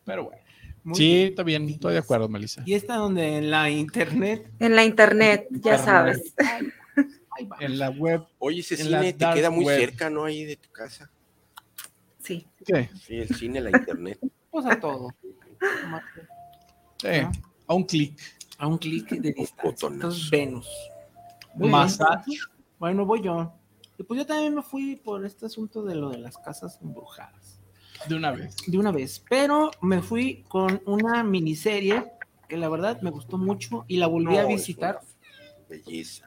Pero 0.05 0.25
bueno. 0.25 0.42
Muy 0.85 0.97
sí, 0.97 1.05
bien. 1.05 1.29
está 1.31 1.42
bien, 1.42 1.69
estoy 1.69 1.95
de 1.95 1.99
acuerdo, 1.99 2.29
Melissa. 2.29 2.62
Y 2.64 2.75
esta 2.75 2.95
donde 2.95 3.38
en 3.38 3.51
la 3.51 3.69
internet. 3.71 4.49
En 4.61 4.77
la 4.77 4.85
internet, 4.85 5.49
ya 5.51 5.77
Internet. 5.77 5.81
sabes. 5.85 6.35
Ahí 7.37 7.44
va. 7.44 7.57
En 7.61 7.79
la 7.79 7.90
web, 7.90 8.25
Oye, 8.38 8.61
ese 8.61 8.77
cine 8.77 9.12
te 9.12 9.27
queda 9.35 9.51
muy 9.51 9.64
web. 9.64 9.79
cerca, 9.79 10.09
¿no? 10.11 10.25
Ahí 10.25 10.44
de 10.44 10.57
tu 10.57 10.70
casa. 10.70 11.11
Sí. 12.22 12.46
¿qué? 12.64 12.90
Sí, 13.01 13.16
el 13.16 13.29
cine, 13.35 13.61
la 13.61 13.70
internet. 13.70 14.18
Pues 14.51 14.66
a 14.66 14.81
todo. 14.81 15.11
Sí, 16.99 17.09
a 17.66 17.75
un 17.75 17.85
clic. 17.85 18.18
A 18.59 18.66
un 18.66 18.79
clic 18.79 19.09
de 19.11 19.33
distancia. 19.33 19.88
Entonces, 19.88 20.31
Venus. 20.31 20.68
Bien. 21.55 21.72
Bueno, 22.79 23.05
voy 23.07 23.22
yo. 23.22 23.53
Y 23.99 24.03
pues 24.03 24.18
yo 24.18 24.27
también 24.27 24.55
me 24.55 24.62
fui 24.62 24.96
por 24.96 25.25
este 25.25 25.46
asunto 25.46 25.83
de 25.83 25.94
lo 25.94 26.11
de 26.11 26.18
las 26.18 26.37
casas 26.38 26.79
embrujadas. 26.83 27.61
De 28.09 28.14
una 28.14 28.31
vez. 28.33 28.57
De 28.66 28.79
una 28.79 28.92
vez. 28.92 29.22
Pero 29.29 29.70
me 29.81 30.03
fui 30.03 30.44
con 30.49 30.83
una 30.87 31.22
miniserie 31.22 32.05
que 32.49 32.57
la 32.57 32.68
verdad 32.68 33.01
me 33.03 33.11
gustó 33.11 33.38
mucho 33.38 33.85
y 33.88 33.96
la 33.96 34.07
volví 34.07 34.35
No, 34.35 34.40
a 34.40 34.44
visitar. 34.44 35.01
Belleza. 35.68 36.26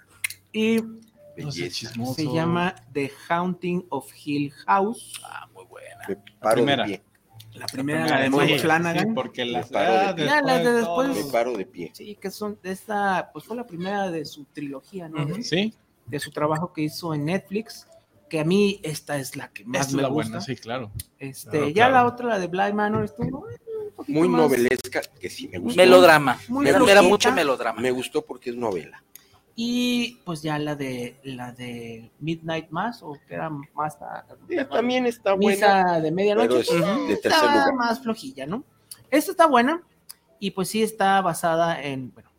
Y 0.52 0.82
No 0.82 1.52
sé, 1.52 1.62
Belleza. 1.62 1.70
chismoso. 1.90 2.14
se 2.16 2.26
llama 2.28 2.76
The 2.92 3.12
Haunting 3.30 3.86
of 3.90 4.12
Hill 4.26 4.52
House. 4.66 5.14
Ah, 5.24 5.48
muy 5.54 5.66
buena. 5.66 5.88
Me 6.08 6.16
paro 6.40 6.56
primera. 6.56 6.84
de 6.86 6.90
pie. 6.90 7.04
La 7.54 7.66
primera, 7.66 8.06
la 8.08 8.20
de 8.22 8.30
Sí, 8.30 8.36
Mike 8.36 8.54
sí, 8.54 8.60
Flanagan. 8.60 9.14
porque 9.16 9.46
la 9.46 9.60
Me 9.60 9.66
paro 9.66 10.14
de- 10.14 10.26
Ya, 10.26 10.42
las 10.42 10.64
de 10.64 10.72
después- 10.74 11.26
Me 11.26 11.32
paro 11.32 11.58
de 11.58 11.66
pie. 11.66 11.92
Sí, 11.94 12.16
que 12.22 12.30
son 12.32 12.58
de 12.62 12.72
esta, 12.72 13.30
pues 13.34 13.46
fue 13.46 13.56
la 13.56 13.66
primera 13.66 14.10
de 14.12 14.24
su 14.26 14.46
trilogía, 14.46 15.10
¿no? 15.10 15.26
De- 15.26 15.44
Sí, 15.44 15.74
de 16.06 16.20
su 16.20 16.32
trabajo 16.32 16.72
que 16.74 16.82
hizo 16.84 17.14
en 17.14 17.26
Netflix, 17.26 17.88
que 18.30 18.40
a 18.40 18.44
mí 18.44 18.80
esta 18.84 19.18
es 19.18 19.36
la 19.36 19.50
que 19.50 19.66
más 19.66 19.88
es 19.88 19.94
me 19.94 20.02
la 20.04 20.10
gusta. 20.10 20.30
buena, 20.30 20.42
sí, 20.46 20.56
claro. 20.56 20.92
Este, 21.18 21.50
Claro, 21.52 21.68
ya 21.68 21.74
claro. 21.74 21.94
la 21.94 22.06
otra, 22.06 22.28
la 22.28 22.40
de 22.40 22.48
Blind 22.48 22.74
Manor, 22.74 23.06
estuvo 23.06 23.46
Muy 24.08 24.28
más- 24.30 24.42
novelesca, 24.42 25.02
que 25.20 25.30
sí 25.30 25.48
me 25.48 25.58
gustó. 25.58 25.78
Melodrama. 25.78 26.40
Muy 26.48 26.68
Era 26.68 26.78
flojita. 26.78 27.02
mucho 27.02 27.32
melodrama. 27.32 27.82
Me 27.82 27.92
gustó 27.92 28.24
porque 28.24 28.52
es 28.52 28.56
novela. 28.56 29.04
Y 29.56 30.20
pues 30.24 30.42
ya 30.42 30.58
la 30.58 30.76
de 30.76 31.18
la 31.24 31.52
de 31.52 32.12
Midnight 32.20 32.70
Mass, 32.70 33.04
o 33.04 33.18
que 33.28 33.34
era 33.36 33.50
más 33.50 33.98
a- 34.02 34.26
también 34.70 35.06
está 35.06 35.34
buena. 35.34 35.50
misa 35.50 36.00
de 36.02 36.12
medianoche, 36.12 36.60
es 36.62 36.68
pues, 36.70 36.80
de 37.08 37.16
tercer 37.18 37.32
estaba 37.34 37.52
lugar. 37.54 37.74
más 37.76 38.02
flojilla, 38.02 38.46
¿no? 38.46 38.64
Esta 39.12 39.32
está 39.32 39.48
buena 39.48 39.82
y 40.40 40.52
pues 40.52 40.70
sí 40.70 40.82
está 40.82 41.20
basada 41.22 41.82
en, 41.84 42.14
bueno, 42.14 42.30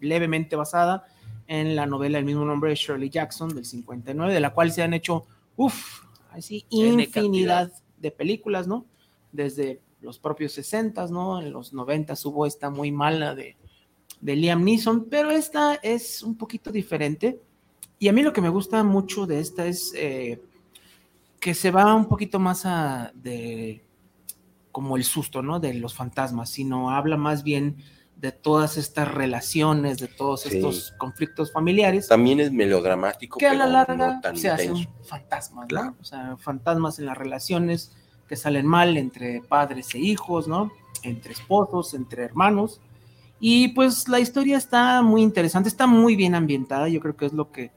levemente 0.00 0.54
basada 0.54 1.04
en 1.48 1.74
la 1.74 1.86
novela 1.86 2.18
del 2.18 2.24
mismo 2.26 2.44
nombre 2.44 2.70
de 2.70 2.76
Shirley 2.76 3.10
Jackson 3.10 3.48
del 3.54 3.64
59, 3.64 4.32
de 4.32 4.40
la 4.40 4.54
cual 4.54 4.70
se 4.70 4.82
han 4.82 4.94
hecho, 4.94 5.26
uff, 5.56 6.04
así 6.30 6.64
infinidad 6.70 7.72
de 7.98 8.10
películas, 8.12 8.68
¿no? 8.68 8.86
Desde 9.32 9.80
los 10.00 10.18
propios 10.18 10.52
60, 10.52 11.08
¿no? 11.08 11.40
En 11.40 11.52
los 11.52 11.72
90 11.72 12.14
hubo 12.24 12.46
esta 12.46 12.70
muy 12.70 12.92
mala 12.92 13.34
de, 13.34 13.56
de 14.22 14.36
Liam 14.36 14.64
Neeson, 14.64 15.08
pero 15.10 15.30
esta 15.30 15.74
es 15.74 16.22
un 16.22 16.36
poquito 16.36 16.72
diferente. 16.72 17.38
Y 17.98 18.08
a 18.08 18.12
mí 18.14 18.22
lo 18.22 18.32
que 18.32 18.40
me 18.40 18.48
gusta 18.48 18.82
mucho 18.84 19.26
de 19.26 19.40
esta 19.40 19.66
es 19.66 19.92
eh, 19.94 20.40
que 21.38 21.52
se 21.54 21.70
va 21.70 21.94
un 21.94 22.06
poquito 22.06 22.38
más 22.38 22.64
a 22.64 23.12
de 23.14 23.84
como 24.70 24.96
el 24.96 25.04
susto, 25.04 25.42
¿no? 25.42 25.60
De 25.60 25.74
los 25.74 25.94
fantasmas, 25.94 26.48
sino 26.48 26.90
habla 26.90 27.16
más 27.18 27.42
bien 27.42 27.76
de 28.16 28.30
todas 28.32 28.78
estas 28.78 29.12
relaciones, 29.12 29.98
de 29.98 30.06
todos 30.08 30.42
Sí. 30.42 30.56
estos 30.56 30.92
conflictos 30.96 31.52
familiares 31.52 32.06
También 32.06 32.38
es 32.40 32.52
melodramático, 32.52 33.38
que 33.38 33.48
a 33.48 33.54
la 33.54 33.66
larga 33.66 33.96
no 34.14 34.20
tan 34.20 34.36
se 34.36 34.48
hacen 34.48 34.76
intenso. 34.76 35.04
fantasmas, 35.04 35.64
¿no? 35.64 35.68
Claro. 35.68 35.94
O 36.00 36.04
sea, 36.04 36.36
fantasmas 36.38 37.00
en 37.00 37.06
las 37.06 37.18
relaciones 37.18 37.92
que 38.28 38.36
salen 38.36 38.64
mal 38.66 38.96
entre 38.96 39.42
padres 39.42 39.92
e 39.94 39.98
hijos, 39.98 40.46
¿no? 40.48 40.70
Entre 41.02 41.32
esposos, 41.32 41.92
entre 41.94 42.22
hermanos. 42.22 42.80
Y 43.44 43.68
pues 43.68 44.06
la 44.08 44.20
historia 44.20 44.56
está 44.56 45.02
muy 45.02 45.20
interesante, 45.20 45.68
está 45.68 45.88
muy 45.88 46.14
bien 46.14 46.36
ambientada, 46.36 46.88
yo 46.88 47.00
creo 47.00 47.16
que 47.16 47.26
es 47.26 47.32
lo 47.32 47.50
que, 47.50 47.72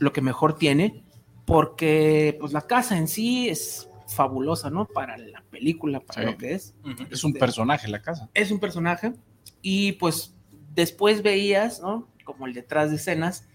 lo 0.00 0.12
que 0.12 0.20
mejor 0.20 0.58
tiene, 0.58 1.02
porque 1.46 2.36
pues 2.38 2.52
la 2.52 2.60
casa 2.60 2.98
en 2.98 3.08
sí 3.08 3.48
es 3.48 3.88
fabulosa, 4.06 4.68
¿no? 4.68 4.84
Para 4.84 5.16
la 5.16 5.42
película, 5.50 6.00
para 6.00 6.20
Sí. 6.22 6.26
lo 6.30 6.36
que 6.36 6.52
es 6.52 6.74
Ujú. 6.84 7.04
Es 7.10 7.24
un 7.24 7.30
Este- 7.30 7.40
personaje 7.40 7.88
la 7.88 8.02
casa. 8.02 8.28
es 8.34 8.50
un 8.50 8.58
personaje 8.60 9.14
y 9.62 9.92
pues 9.92 10.34
después 10.74 11.22
veías, 11.22 11.80
¿no? 11.80 12.06
Como 12.24 12.46
el 12.46 12.52
detrás 12.52 12.90
de 12.90 12.96
escenas 12.96 13.48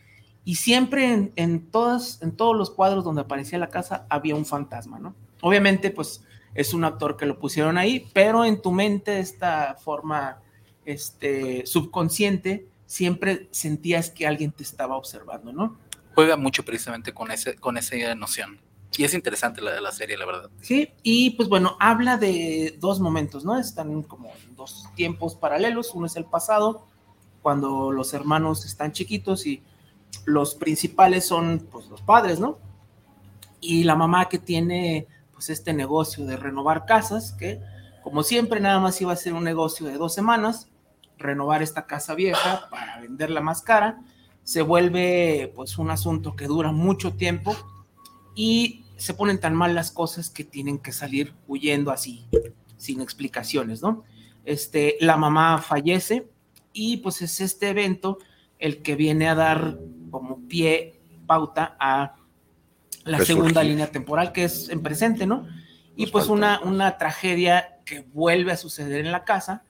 y 0.43 0.55
siempre 0.55 1.13
en, 1.13 1.33
en 1.35 1.69
todas, 1.69 2.19
en 2.23 2.31
todos 2.35 2.57
los 2.57 2.71
cuadros 2.71 3.03
donde 3.03 3.21
aparecía 3.21 3.59
la 3.59 3.69
casa 3.69 4.07
había 4.09 4.35
un 4.35 4.45
fantasma, 4.47 4.97
¿no? 4.97 5.13
Obviamente 5.41 5.91
pues 5.91 6.23
es 6.55 6.73
un 6.73 6.83
actor 6.83 7.15
que 7.15 7.27
lo 7.27 7.37
pusieron 7.37 7.77
ahí, 7.77 8.07
pero 8.11 8.43
en 8.43 8.59
tu 8.59 8.71
mente 8.71 9.19
esta 9.19 9.75
forma 9.75 10.39
este, 10.85 11.65
subconsciente 11.65 12.67
siempre 12.85 13.47
sentías 13.51 14.09
que 14.09 14.27
alguien 14.27 14.51
te 14.51 14.63
estaba 14.63 14.95
observando, 14.97 15.51
¿no? 15.51 15.77
Juega 16.13 16.37
mucho 16.37 16.63
precisamente 16.63 17.13
con, 17.13 17.31
ese, 17.31 17.55
con 17.55 17.77
esa 17.77 18.13
noción. 18.15 18.59
Y 18.95 19.03
es 19.03 19.13
interesante 19.15 19.61
la 19.61 19.71
de 19.71 19.81
la 19.81 19.91
serie, 19.91 20.17
la 20.17 20.25
verdad. 20.25 20.49
Sí, 20.61 20.91
y 21.01 21.31
pues 21.31 21.49
bueno, 21.49 21.75
habla 21.79 22.17
de 22.17 22.77
dos 22.79 22.99
momentos, 22.99 23.43
¿no? 23.43 23.57
Están 23.57 24.03
como 24.03 24.31
dos 24.55 24.85
tiempos 24.95 25.33
paralelos. 25.33 25.95
Uno 25.95 26.05
es 26.05 26.15
el 26.15 26.25
pasado, 26.25 26.85
cuando 27.41 27.91
los 27.91 28.13
hermanos 28.13 28.65
están 28.65 28.91
chiquitos 28.91 29.47
y 29.47 29.63
los 30.25 30.55
principales 30.55 31.25
son 31.25 31.67
pues 31.71 31.87
los 31.87 32.01
padres, 32.01 32.39
¿no? 32.39 32.59
Y 33.59 33.83
la 33.83 33.95
mamá 33.95 34.29
que 34.29 34.37
tiene 34.37 35.07
pues 35.33 35.49
este 35.49 35.73
negocio 35.73 36.25
de 36.25 36.37
renovar 36.37 36.85
casas, 36.85 37.33
que 37.33 37.59
como 38.03 38.21
siempre 38.21 38.59
nada 38.59 38.79
más 38.79 39.01
iba 39.01 39.11
a 39.11 39.15
ser 39.15 39.33
un 39.33 39.43
negocio 39.43 39.87
de 39.87 39.97
dos 39.97 40.13
semanas, 40.13 40.67
renovar 41.23 41.63
esta 41.63 41.87
casa 41.87 42.13
vieja 42.15 42.67
para 42.69 42.99
venderla 42.99 43.41
más 43.41 43.61
cara, 43.61 44.01
se 44.43 44.61
vuelve 44.61 45.51
pues 45.55 45.77
un 45.77 45.89
asunto 45.89 46.35
que 46.35 46.47
dura 46.47 46.71
mucho 46.71 47.13
tiempo 47.13 47.55
y 48.35 48.85
se 48.97 49.13
ponen 49.13 49.39
tan 49.39 49.55
mal 49.55 49.73
las 49.73 49.91
cosas 49.91 50.29
que 50.29 50.43
tienen 50.43 50.79
que 50.79 50.91
salir 50.91 51.33
huyendo 51.47 51.91
así, 51.91 52.25
sin 52.77 53.01
explicaciones, 53.01 53.81
¿no? 53.81 54.03
Este, 54.45 54.97
la 54.99 55.17
mamá 55.17 55.57
fallece 55.59 56.27
y 56.73 56.97
pues 56.97 57.21
es 57.21 57.39
este 57.39 57.69
evento 57.69 58.17
el 58.59 58.81
que 58.81 58.95
viene 58.95 59.27
a 59.27 59.35
dar 59.35 59.77
como 60.11 60.47
pie, 60.47 61.01
pauta 61.25 61.75
a 61.79 62.15
la 63.05 63.17
Resurgir. 63.17 63.25
segunda 63.25 63.63
línea 63.63 63.87
temporal 63.87 64.31
que 64.31 64.45
es 64.45 64.69
en 64.69 64.81
presente, 64.81 65.25
¿no? 65.25 65.47
Y 65.95 66.07
pues 66.07 66.27
una, 66.27 66.59
una 66.61 66.97
tragedia 66.97 67.79
que 67.85 68.01
vuelve 68.13 68.51
a 68.51 68.57
suceder 68.57 69.05
en 69.05 69.11
la 69.11 69.23
casa 69.23 69.63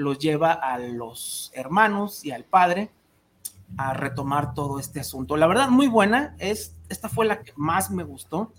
los 0.00 0.18
lleva 0.18 0.52
a 0.52 0.78
los 0.78 1.52
hermanos 1.54 2.24
y 2.24 2.30
al 2.30 2.44
padre 2.44 2.90
a 3.76 3.94
retomar 3.94 4.54
todo 4.54 4.78
este 4.78 5.00
asunto. 5.00 5.36
La 5.36 5.46
verdad, 5.46 5.68
muy 5.68 5.86
buena. 5.86 6.34
Es, 6.38 6.74
esta 6.88 7.08
fue 7.08 7.26
la 7.26 7.42
que 7.42 7.52
más 7.56 7.90
me 7.90 8.02
gustó. 8.02 8.52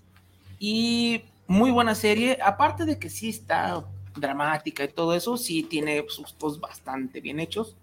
Y 0.58 1.24
muy 1.46 1.70
buena 1.70 1.94
serie. 1.94 2.38
Aparte 2.42 2.84
de 2.84 2.98
que 2.98 3.10
sí 3.10 3.28
está 3.28 3.84
dramática 4.16 4.84
y 4.84 4.88
todo 4.88 5.14
eso, 5.14 5.36
sí 5.36 5.64
tiene 5.64 6.04
sustos 6.08 6.60
bastante 6.60 7.20
bien 7.20 7.40
hechos. 7.40 7.76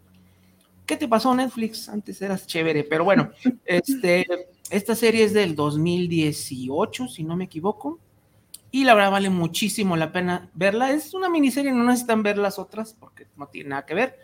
¿Qué 0.86 0.96
te 0.98 1.08
pasó 1.08 1.36
Netflix? 1.36 1.90
Antes 1.90 2.22
eras 2.22 2.48
chévere, 2.48 2.84
pero 2.84 3.04
bueno, 3.04 3.32
este, 3.66 4.26
esta 4.70 4.96
serie 4.96 5.24
es 5.24 5.34
del 5.34 5.56
2018, 5.56 7.08
si 7.08 7.24
no 7.24 7.36
me 7.36 7.44
equivoco. 7.44 8.00
Y 8.72 8.84
la 8.84 8.94
verdad 8.94 9.12
vale 9.12 9.30
muchísimo 9.30 9.98
la 9.98 10.12
pena 10.12 10.50
verla. 10.54 10.92
Es 10.92 11.14
una 11.14 11.30
miniserie, 11.30 11.72
no 11.72 11.84
necesitan 11.86 12.22
ver 12.24 12.38
las 12.38 12.60
otras 12.60 12.94
porque 12.94 13.28
no 13.36 13.48
tiene 13.48 13.70
nada 13.72 13.86
que 13.86 13.96
ver. 13.96 14.20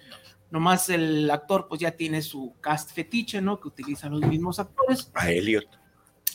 Nomás 0.52 0.90
el 0.90 1.30
actor 1.32 1.68
pues 1.68 1.82
ya 1.82 1.92
tiene 1.92 2.22
su 2.22 2.54
cast 2.62 2.92
fetiche, 2.94 3.42
¿no? 3.42 3.60
Que 3.60 3.68
utiliza 3.68 4.08
los 4.10 4.22
mismos 4.22 4.60
actores. 4.60 5.12
A 5.16 5.32
Elliot, 5.32 5.66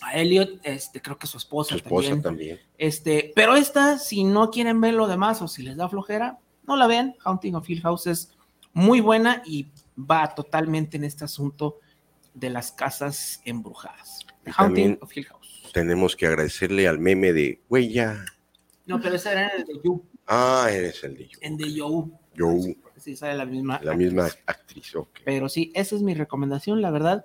A 0.02 0.14
Elliot, 0.16 0.58
este, 0.64 1.00
creo 1.00 1.16
que 1.18 1.26
su 1.28 1.38
esposa, 1.38 1.70
su 1.70 1.76
esposa 1.76 2.08
también. 2.08 2.22
también. 2.22 2.60
Este, 2.76 3.32
pero 3.36 3.54
esta, 3.54 3.98
si 3.98 4.24
no 4.24 4.50
quieren 4.50 4.80
ver 4.80 4.94
lo 4.94 5.06
demás 5.06 5.40
o 5.42 5.48
si 5.48 5.62
les 5.62 5.76
da 5.76 5.88
flojera, 5.88 6.38
no 6.66 6.76
la 6.76 6.86
vean. 6.88 7.14
Haunting 7.24 7.54
of 7.54 7.68
Hill 7.70 7.80
House 7.82 8.06
es 8.08 8.36
muy 8.72 9.00
buena 9.00 9.42
y 9.46 9.68
va 9.98 10.34
totalmente 10.34 10.96
en 10.96 11.04
este 11.04 11.24
asunto 11.24 11.78
de 12.34 12.50
las 12.50 12.72
casas 12.72 13.40
embrujadas. 13.44 14.26
Haunting 14.46 14.54
también- 14.56 14.98
of 15.00 15.16
Hill 15.16 15.26
House. 15.26 15.39
Tenemos 15.72 16.16
que 16.16 16.26
agradecerle 16.26 16.88
al 16.88 16.98
meme 16.98 17.32
de, 17.32 17.60
ya. 17.90 18.24
No, 18.86 19.00
pero 19.00 19.16
esa 19.16 19.32
era 19.32 19.48
el 19.48 19.64
de 19.64 19.74
You, 19.84 20.04
Ah, 20.26 20.68
eres 20.70 21.02
el 21.04 21.16
de 21.16 21.26
yo. 21.28 21.38
en 21.42 21.56
de 21.56 21.72
You. 21.72 22.12
Yo. 22.34 22.54
Sí, 22.96 23.16
sale 23.16 23.34
la 23.34 23.44
misma. 23.46 23.80
La 23.82 23.94
misma 23.94 24.28
actriz, 24.46 24.94
ok. 24.94 25.20
Pero 25.24 25.48
sí, 25.48 25.72
esa 25.74 25.96
es 25.96 26.02
mi 26.02 26.14
recomendación, 26.14 26.82
la 26.82 26.90
verdad. 26.90 27.24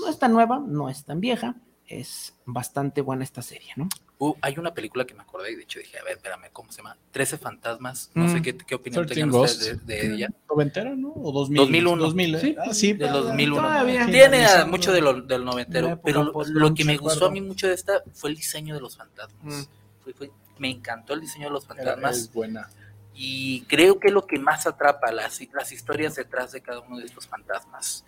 No 0.00 0.08
es 0.08 0.18
tan 0.18 0.32
nueva, 0.32 0.58
no 0.66 0.88
es 0.88 1.04
tan 1.04 1.20
vieja. 1.20 1.56
Es 1.88 2.34
bastante 2.46 3.00
buena 3.02 3.24
esta 3.24 3.42
serie, 3.42 3.72
¿no? 3.76 3.88
Uh, 4.18 4.34
hay 4.40 4.56
una 4.56 4.72
película 4.72 5.04
que 5.04 5.14
me 5.14 5.22
acordé 5.22 5.50
y 5.52 5.56
de 5.56 5.62
hecho 5.64 5.80
dije, 5.80 5.98
a 5.98 6.04
ver, 6.04 6.12
espérame, 6.14 6.44
¿cómo 6.52 6.70
se 6.70 6.78
llama? 6.78 6.96
Trece 7.10 7.36
fantasmas. 7.38 8.10
No 8.14 8.28
sé 8.28 8.38
Mm. 8.38 8.42
qué, 8.42 8.56
qué 8.56 8.74
opinión 8.76 9.04
13 9.04 9.20
tengan 9.20 9.40
ustedes 9.40 9.84
de, 9.86 9.96
de 9.96 10.14
ella. 10.14 10.28
¿Noventera, 10.48 10.94
no? 10.94 11.12
¿O 11.16 11.32
2000? 11.32 11.56
2001. 11.58 12.02
2000, 12.02 12.34
¿eh? 12.36 12.40
Sí. 12.40 12.56
Ah, 12.58 12.72
sí, 12.72 12.94
pero 12.94 13.22
2001. 13.24 13.62
Todavía. 13.68 14.06
Tiene 14.06 14.38
Sí, 14.38 14.44
ah, 14.56 14.62
sí, 14.64 14.70
mucho 14.70 14.90
sí. 14.90 14.94
de 14.94 15.00
lo, 15.02 15.22
del 15.22 15.44
noventero, 15.44 16.00
pero 16.02 16.32
lo 16.46 16.74
que 16.74 16.84
me 16.84 16.92
de 16.92 16.98
gustó 16.98 17.26
a 17.26 17.30
mí 17.30 17.40
mucho 17.40 17.66
de 17.66 17.74
esta 17.74 18.02
fue 18.14 18.30
el 18.30 18.36
diseño 18.36 18.74
de 18.74 18.80
los 18.80 18.96
fantasmas. 18.96 19.42
Mm. 19.68 20.02
Fue- 20.04 20.12
fue- 20.14 20.30
me 20.58 20.70
encantó 20.70 21.14
el 21.14 21.20
diseño 21.20 21.46
de 21.46 21.50
los 21.54 21.64
Era- 21.64 21.74
fantasmas 21.74 22.16
es 22.18 22.32
buena. 22.32 22.70
y 23.14 23.62
creo 23.62 23.98
que 23.98 24.06
es 24.08 24.14
lo 24.14 24.24
que 24.26 24.38
más 24.38 24.66
atrapa 24.68 25.10
las, 25.10 25.40
las 25.52 25.72
historias 25.72 26.14
detrás 26.14 26.52
de 26.52 26.60
cada 26.62 26.80
uno 26.80 26.96
de 26.98 27.04
estos 27.06 27.26
fantasmas. 27.26 28.04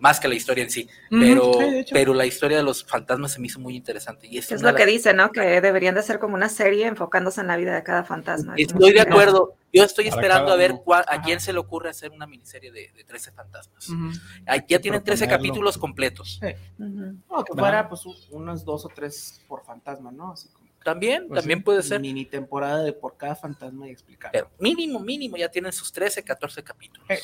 Más 0.00 0.18
que 0.18 0.28
la 0.28 0.34
historia 0.34 0.64
en 0.64 0.70
sí, 0.70 0.88
pero, 1.10 1.52
sí, 1.52 1.84
pero 1.92 2.14
la 2.14 2.24
historia 2.26 2.56
de 2.56 2.62
los 2.62 2.84
fantasmas 2.84 3.32
se 3.32 3.38
me 3.40 3.46
hizo 3.46 3.60
muy 3.60 3.76
interesante. 3.76 4.26
Y 4.26 4.38
es 4.38 4.50
Es 4.50 4.62
lo 4.62 4.74
que 4.74 4.86
dice, 4.86 5.12
¿no? 5.14 5.30
Que 5.30 5.60
deberían 5.60 5.94
de 5.94 6.02
ser 6.02 6.18
como 6.18 6.34
una 6.34 6.48
serie 6.48 6.86
enfocándose 6.86 7.42
en 7.42 7.46
la 7.46 7.56
vida 7.56 7.74
de 7.74 7.82
cada 7.82 8.02
fantasma. 8.02 8.54
Estoy 8.56 8.92
de 8.94 9.02
acuerdo. 9.02 9.54
Yo 9.72 9.84
estoy 9.84 10.08
Para 10.10 10.22
esperando 10.22 10.52
a 10.52 10.56
ver 10.56 10.74
cuál- 10.84 11.04
a 11.06 11.22
quién 11.22 11.38
se 11.38 11.52
le 11.52 11.60
ocurre 11.60 11.90
hacer 11.90 12.10
una 12.10 12.26
miniserie 12.26 12.72
de, 12.72 12.90
de 12.96 13.04
13 13.04 13.30
fantasmas. 13.30 13.88
Ah, 14.46 14.56
Ya 14.66 14.80
tienen 14.80 15.04
13 15.04 15.26
proponerlo. 15.26 15.36
capítulos 15.48 15.78
completos. 15.78 16.40
Ujú. 16.78 17.16
No, 17.30 17.44
que 17.44 17.52
Va. 17.52 17.58
fuera 17.58 17.88
pues 17.88 18.02
unos 18.30 18.64
dos 18.64 18.84
o 18.84 18.88
tres 18.88 19.40
por 19.46 19.62
fantasma, 19.64 20.10
¿no? 20.10 20.32
Así 20.32 20.48
como 20.48 20.59
También, 20.84 21.28
Pues 21.28 21.40
también 21.40 21.58
sí. 21.58 21.64
puede 21.64 21.82
ser. 21.82 22.00
mini 22.00 22.24
temporada 22.24 22.82
de 22.82 22.92
por 22.92 23.16
cada 23.16 23.36
fantasma 23.36 23.86
y 23.88 23.90
explicar. 23.90 24.30
Pero 24.32 24.50
mínimo, 24.58 24.98
mínimo, 25.00 25.36
ya 25.36 25.50
tienen 25.50 25.72
sus 25.72 25.92
13, 25.92 26.22
14 26.24 26.62
capítulos. 26.64 27.08
Eh. 27.10 27.20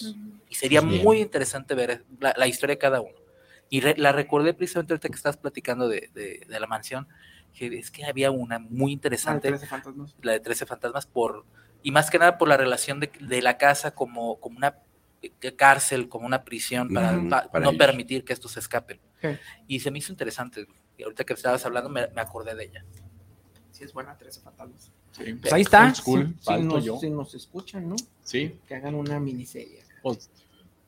Y 0.49 0.55
sería 0.55 0.81
Bien. 0.83 1.03
muy 1.03 1.21
interesante 1.21 1.75
ver 1.75 2.05
la, 2.21 2.35
la 2.37 2.47
historia 2.47 2.75
de 2.75 2.79
cada 2.79 3.01
uno. 3.01 3.15
Y 3.71 3.81
re- 3.81 3.97
la 3.97 4.13
recordé 4.13 4.53
precisamente 4.55 4.93
ahorita 4.93 5.09
que 5.09 5.15
estabas 5.15 5.37
platicando 5.39 5.89
de, 5.89 6.11
de- 6.15 6.45
de 6.47 6.61
la 6.61 6.67
mansión. 6.67 7.09
Que 7.55 7.67
es 7.79 7.91
que 7.91 8.05
había 8.05 8.31
una 8.31 8.59
muy 8.59 8.93
interesante, 8.93 9.49
13 9.49 9.67
fantasmas. 9.67 10.15
la 10.21 10.33
de 10.33 10.41
13 10.41 10.67
fantasmas, 10.67 11.07
por 11.07 11.47
y 11.83 11.91
más 11.91 12.11
que 12.11 12.19
nada 12.19 12.37
por 12.37 12.49
la 12.49 12.57
relación 12.59 13.01
de, 13.01 13.11
de 13.21 13.41
la 13.41 13.57
casa 13.57 13.93
como, 13.95 14.39
como 14.41 14.59
una 14.59 14.77
eh, 15.23 15.31
cárcel, 15.57 16.09
como 16.11 16.27
una 16.27 16.45
prisión, 16.45 16.93
para, 16.93 17.13
pa- 17.31 17.51
para 17.51 17.65
no 17.65 17.71
ellos. 17.71 17.79
permitir 17.79 18.25
que 18.25 18.35
estos 18.35 18.59
escapen. 18.59 19.01
Sí. 19.23 19.29
Y 19.69 19.81
se 19.81 19.91
me 19.91 20.01
hizo 20.01 20.13
interesante. 20.13 20.67
Y 20.99 21.05
ahorita 21.05 21.25
que 21.25 21.33
estabas 21.33 21.65
hablando 21.65 21.89
me, 21.89 22.07
me 22.09 22.21
acordé 22.21 22.55
de 22.55 22.65
ella. 22.65 22.85
Sí, 23.77 23.85
es 23.85 23.93
buena, 23.93 24.17
13 24.17 24.41
fantasmas. 24.41 24.91
Sí. 25.13 25.35
Pues 25.35 25.53
ahí 25.53 25.63
está. 25.63 25.95
School, 25.95 26.35
Si- 26.41 26.55
si, 26.55 26.63
nos, 26.63 26.85
yo. 26.85 26.99
si 26.99 27.11
nos 27.11 27.35
escuchan, 27.35 27.89
¿no? 27.89 27.97
Sí, 28.23 28.59
Que 28.67 28.75
hagan 28.77 28.95
una 28.95 29.21
miniserie. 29.21 29.83
pues 30.03 30.31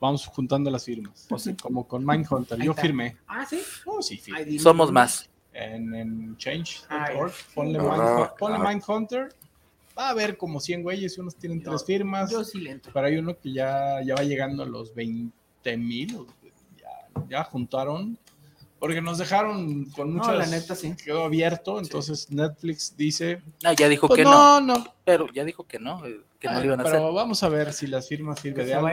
vamos 0.01 0.27
juntando 0.27 0.71
las 0.71 0.85
firmas. 0.85 1.27
Pues 1.29 1.43
sí. 1.43 1.55
Como 1.55 1.87
con 1.87 2.05
Mindhunter. 2.07 2.59
Ahí 2.59 2.65
Yo 2.67 2.71
está. 2.73 2.83
firmé. 2.83 3.17
Ah, 3.27 3.45
sí. 3.45 3.61
Oh, 3.85 4.01
firmé. 4.03 4.59
Somos 4.59 4.91
más. 4.93 5.29
En, 5.53 5.93
en 5.95 6.37
change.org. 6.37 7.33
Ponle, 7.55 7.79
Ah, 7.79 7.83
Mindhunter, 7.83 8.37
ponle 8.39 8.57
claro. 8.57 8.69
Mindhunter. 8.71 9.35
Va 9.99 10.07
a 10.07 10.11
haber 10.11 10.37
como 10.39 10.61
100 10.61 10.83
güeyes. 10.85 11.19
Unos 11.19 11.35
tienen 11.37 11.63
tres 11.63 11.85
firmas. 11.85 12.31
Yo 12.31 12.45
sí 12.45 12.61
le 12.61 12.71
entro. 12.71 12.93
Pero 12.95 13.07
hay 13.07 13.17
uno 13.17 13.37
que 13.37 13.53
ya, 13.53 14.01
ya 14.03 14.15
va 14.15 14.23
llegando 14.23 14.63
a 14.63 14.67
los 14.67 14.95
20 14.95 15.77
mil. 15.77 16.27
Ya, 16.79 17.27
ya 17.29 17.45
juntaron. 17.45 18.17
Porque 18.79 19.01
nos 19.03 19.19
dejaron 19.19 19.87
con 19.87 20.15
No, 20.15 20.23
muchas. 20.23 20.37
la 20.39 20.47
neta, 20.47 20.75
sí. 20.77 20.95
Quedó 20.95 21.25
abierto. 21.25 21.81
Entonces 21.81 22.31
Netflix 22.31 22.97
dice. 22.97 23.43
Ah, 23.65 23.73
ya 23.73 23.89
dijo 23.89 24.07
Pues 24.07 24.19
que 24.19 24.25
no. 24.25 24.61
no, 24.61 24.79
no. 24.79 24.87
Pero 25.05 25.27
ya 25.33 25.45
dijo 25.45 25.65
que 25.67 25.79
no, 25.81 26.05
eh, 26.07 26.21
que 26.39 26.47
no 26.49 26.55
Ah, 26.55 26.59
lo 26.61 26.65
iban 26.67 26.81
a 26.81 26.85
pero 26.85 26.97
hacer. 26.99 27.13
vamos 27.15 27.43
a 27.43 27.49
ver 27.49 27.73
si 27.73 27.89
las 27.89 28.07
firmas 28.09 28.39
sirven 28.39 28.65
de 28.67 28.73
se 28.73 28.75
algo. 28.75 28.87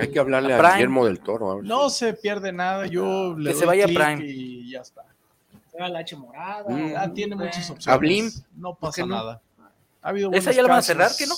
Hay 0.00 0.10
que 0.12 0.18
hablarle 0.20 0.54
A. 0.54 0.72
Guillermo 0.74 1.04
del 1.06 1.18
Toro. 1.18 1.52
a 1.58 1.62
No 1.62 1.90
se 1.90 2.12
pierde 2.14 2.52
nada. 2.52 2.86
Yo 2.86 3.34
le 3.36 3.50
Que 3.50 3.54
se 3.54 3.64
doy 3.64 3.66
vaya 3.78 3.84
a 3.84 3.88
clic 3.88 3.98
Prime. 3.98 4.24
y 4.24 4.70
ya 4.70 4.80
está. 4.82 5.02
al 5.80 5.96
H 5.96 6.14
morada. 6.16 6.64
Mm. 6.68 6.92
Ah, 6.96 7.12
tiene 7.12 7.34
muchas 7.34 7.68
opciones. 7.70 7.88
¿A 7.88 7.96
Blim? 7.96 8.30
No 8.56 8.74
¿Por 8.74 8.90
pasa 8.90 9.02
no? 9.02 9.08
nada. 9.16 9.42
Ha 10.02 10.10
habido 10.10 10.30
¿Esa 10.32 10.52
ya 10.52 10.62
la 10.62 10.68
van 10.68 10.78
a 10.78 10.82
cerrar, 10.82 11.10
que 11.18 11.26
no? 11.26 11.34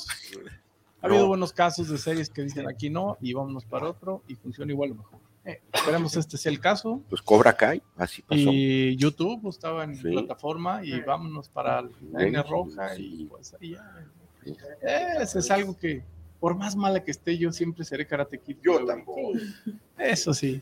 Ha 1.01 1.07
habido 1.07 1.23
No. 1.23 1.29
buenos 1.29 1.53
casos 1.55 1.89
de 1.89 1.97
series 1.97 2.29
que 2.29 2.43
dicen 2.43 2.69
aquí 2.69 2.91
no 2.91 3.17
y 3.23 3.33
vámonos 3.33 3.65
para 3.65 3.89
otro 3.89 4.23
y 4.29 4.35
funciona 4.35 4.71
igual 4.73 4.91
o 4.91 4.95
mejor. 4.97 5.21
Eh, 5.47 5.61
esperemos 5.73 6.17
este 6.17 6.37
sea 6.37 6.51
el 6.51 6.59
caso. 6.61 7.01
Pues 7.09 7.23
Cobra 7.23 7.57
Kai, 7.57 7.81
así 7.97 8.21
pasó. 8.23 8.41
Y 8.53 8.97
YouTube 8.97 9.41
pues, 9.43 9.55
estaba 9.57 9.85
en 9.85 9.95
Sí. 9.97 10.11
plataforma 10.11 10.85
y 10.85 11.01
vámonos 11.01 11.49
para 11.49 11.83
la 11.83 11.89
línea 12.25 12.43
roja 12.43 12.97
y 12.99 13.25
pues 13.27 13.55
ahí 13.61 13.71
ya. 13.73 14.05
Sí. 14.45 14.57
Ese 15.21 15.39
es 15.39 15.51
algo 15.51 15.77
que, 15.79 16.03
por 16.41 16.57
más 16.57 16.75
mala 16.77 17.03
que 17.03 17.11
esté, 17.13 17.39
yo 17.39 17.53
siempre 17.53 17.85
seré 17.85 18.07
Karate 18.07 18.39
Kid. 18.41 18.57
Yo 18.63 18.85
tampoco. 18.85 19.33
Eso 19.99 20.35
sí. 20.35 20.61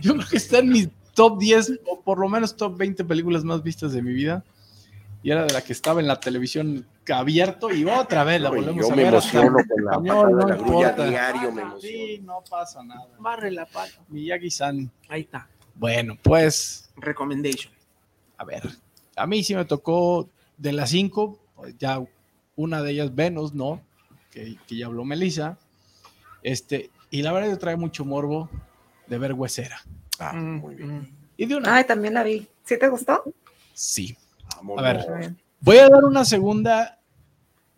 Yo 0.00 0.14
creo 0.14 0.26
que 0.28 0.36
está 0.36 0.58
en 0.60 0.68
mi 0.70 0.88
top 1.14 1.38
10 1.40 1.80
o 1.86 2.00
por 2.00 2.18
lo 2.20 2.28
menos 2.28 2.56
top 2.56 2.76
20 2.78 3.04
películas 3.04 3.42
más 3.44 3.62
vistas 3.62 3.92
de 3.92 4.00
mi 4.02 4.12
vida. 4.12 4.44
Y 5.22 5.30
era 5.30 5.44
de 5.44 5.52
la 5.52 5.60
que 5.62 5.72
estaba 5.74 6.00
en 6.00 6.06
la 6.06 6.18
televisión 6.18 6.86
abierto 7.12 7.70
y 7.72 7.84
otra 7.84 8.24
vez 8.24 8.40
la 8.40 8.50
volvemos 8.50 8.86
yo 8.86 8.92
a 8.92 8.96
me 8.96 9.02
ver. 9.04 9.14
hasta 9.16 9.40
emociono 9.40 9.58
con 9.68 9.84
la 9.84 9.90
patada 9.92 10.30
no 10.30 10.48
la 10.48 10.56
grulla 10.56 10.92
diario, 10.92 11.52
me 11.52 11.62
Sí, 11.80 11.98
emociono. 12.14 12.22
no 12.34 12.44
pasa 12.48 12.82
nada. 12.84 13.08
Barre 13.18 13.50
la 13.50 13.66
pata. 13.66 13.92
Miyagi-san. 14.08 14.90
Ahí 15.08 15.22
está. 15.22 15.48
Bueno, 15.74 16.16
pues, 16.22 16.90
Recommendation. 16.96 17.72
a 18.38 18.44
ver. 18.44 18.62
A 19.16 19.26
mí 19.26 19.42
sí 19.44 19.54
me 19.54 19.64
tocó 19.64 20.28
de 20.56 20.72
las 20.72 20.90
cinco, 20.90 21.38
ya 21.78 22.00
una 22.56 22.80
de 22.82 22.92
ellas, 22.92 23.14
Venus, 23.14 23.52
¿no? 23.52 23.82
Que, 24.30 24.56
que 24.66 24.76
ya 24.76 24.86
habló 24.86 25.04
Melissa. 25.04 25.58
Este, 26.42 26.90
y 27.10 27.22
la 27.22 27.32
verdad, 27.32 27.50
yo 27.50 27.58
trae 27.58 27.76
mucho 27.76 28.04
morbo 28.04 28.48
de 29.08 29.18
ver 29.18 29.32
huesera. 29.34 29.80
Ah, 30.18 30.32
Mm, 30.34 30.56
muy 30.60 30.74
bien. 30.76 30.98
mm. 31.00 31.08
Y 31.36 31.46
de 31.46 31.56
una. 31.56 31.74
Ay, 31.76 31.84
también 31.84 32.14
la 32.14 32.22
vi. 32.22 32.46
¿Sí 32.64 32.78
te 32.78 32.88
gustó? 32.88 33.24
Sí. 33.72 34.16
Vámonos. 34.60 35.06
A 35.08 35.12
ver. 35.12 35.34
Voy 35.60 35.78
a 35.78 35.88
dar 35.88 36.04
una 36.04 36.24
segunda 36.24 36.98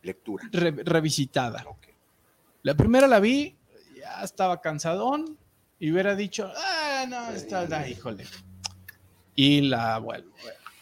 Lectura. 0.03 0.49
re- 0.53 0.71
revisitada. 0.85 1.64
La 2.62 2.75
primera 2.75 3.07
la 3.09 3.18
vi, 3.21 3.57
ya 3.97 4.23
estaba 4.23 4.61
cansadón 4.61 5.37
y 5.79 5.90
hubiera 5.92 6.14
dicho, 6.14 6.51
ah, 6.57 7.05
no, 7.09 7.31
está, 7.31 7.66
ah, 7.71 7.88
híjole. 7.88 8.25
Y 9.35 9.62
la 9.62 9.99
vuelvo, 9.99 10.31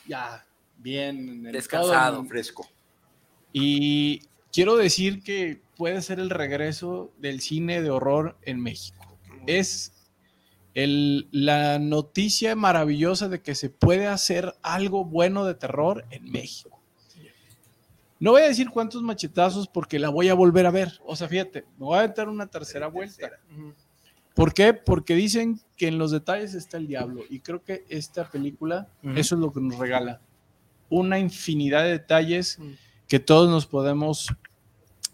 ya, 0.07 0.45
bien. 0.79 1.43
Descansado. 1.45 2.17
todo 2.19 2.25
Fresco. 2.29 2.69
Y 3.53 4.21
quiero 4.53 4.77
decir 4.77 5.23
que 5.23 5.61
puede 5.77 6.03
ser 6.03 6.19
el 6.21 6.31
regreso 6.31 7.11
del 7.19 7.41
cine 7.41 7.81
de 7.83 7.91
horror 7.91 8.37
en 8.43 8.61
México. 8.61 9.07
Es 9.47 9.93
el- 10.85 11.29
la 11.31 11.79
noticia 11.79 12.55
maravillosa 12.57 13.29
de 13.29 13.41
que 13.43 13.55
se 13.55 13.71
puede 13.71 14.07
hacer 14.07 14.55
algo 14.63 15.05
bueno 15.05 15.45
de 15.45 15.55
terror 15.55 16.05
en 16.11 16.31
México. 16.31 16.81
No 18.19 18.33
voy 18.33 18.43
a 18.43 18.49
decir 18.49 18.69
cuántos 18.71 19.03
machetazos 19.03 19.67
porque 19.67 19.99
la 19.99 20.11
voy 20.11 20.29
a 20.29 20.35
volver 20.35 20.67
a 20.67 20.71
ver. 20.71 21.01
O 21.07 21.17
sea, 21.17 21.27
fíjate, 21.27 21.63
me 21.79 21.87
voy 21.87 21.99
a 21.99 22.03
meter 22.03 22.29
una 22.29 22.47
tercera 22.47 22.87
vuelta. 22.89 23.31
¿Por 24.35 24.53
qué? 24.53 24.75
Porque 24.75 25.15
dicen 25.15 25.61
que 25.77 25.89
en 25.89 25.99
los 25.99 26.11
detalles 26.11 26.55
está 26.55 26.77
el 26.77 26.87
diablo. 26.87 27.23
Y 27.31 27.41
creo 27.41 27.63
que 27.63 27.85
esta 27.89 28.29
película, 28.31 28.89
eso 29.17 29.35
es 29.35 29.41
lo 29.41 29.53
que 29.53 29.61
nos 29.61 29.79
regala. 29.79 30.21
Una 30.91 31.19
infinidad 31.19 31.83
de 31.85 31.91
detalles 31.93 32.59
que 33.09 33.21
todos 33.21 33.49
nos 33.49 33.67
podemos 33.67 34.29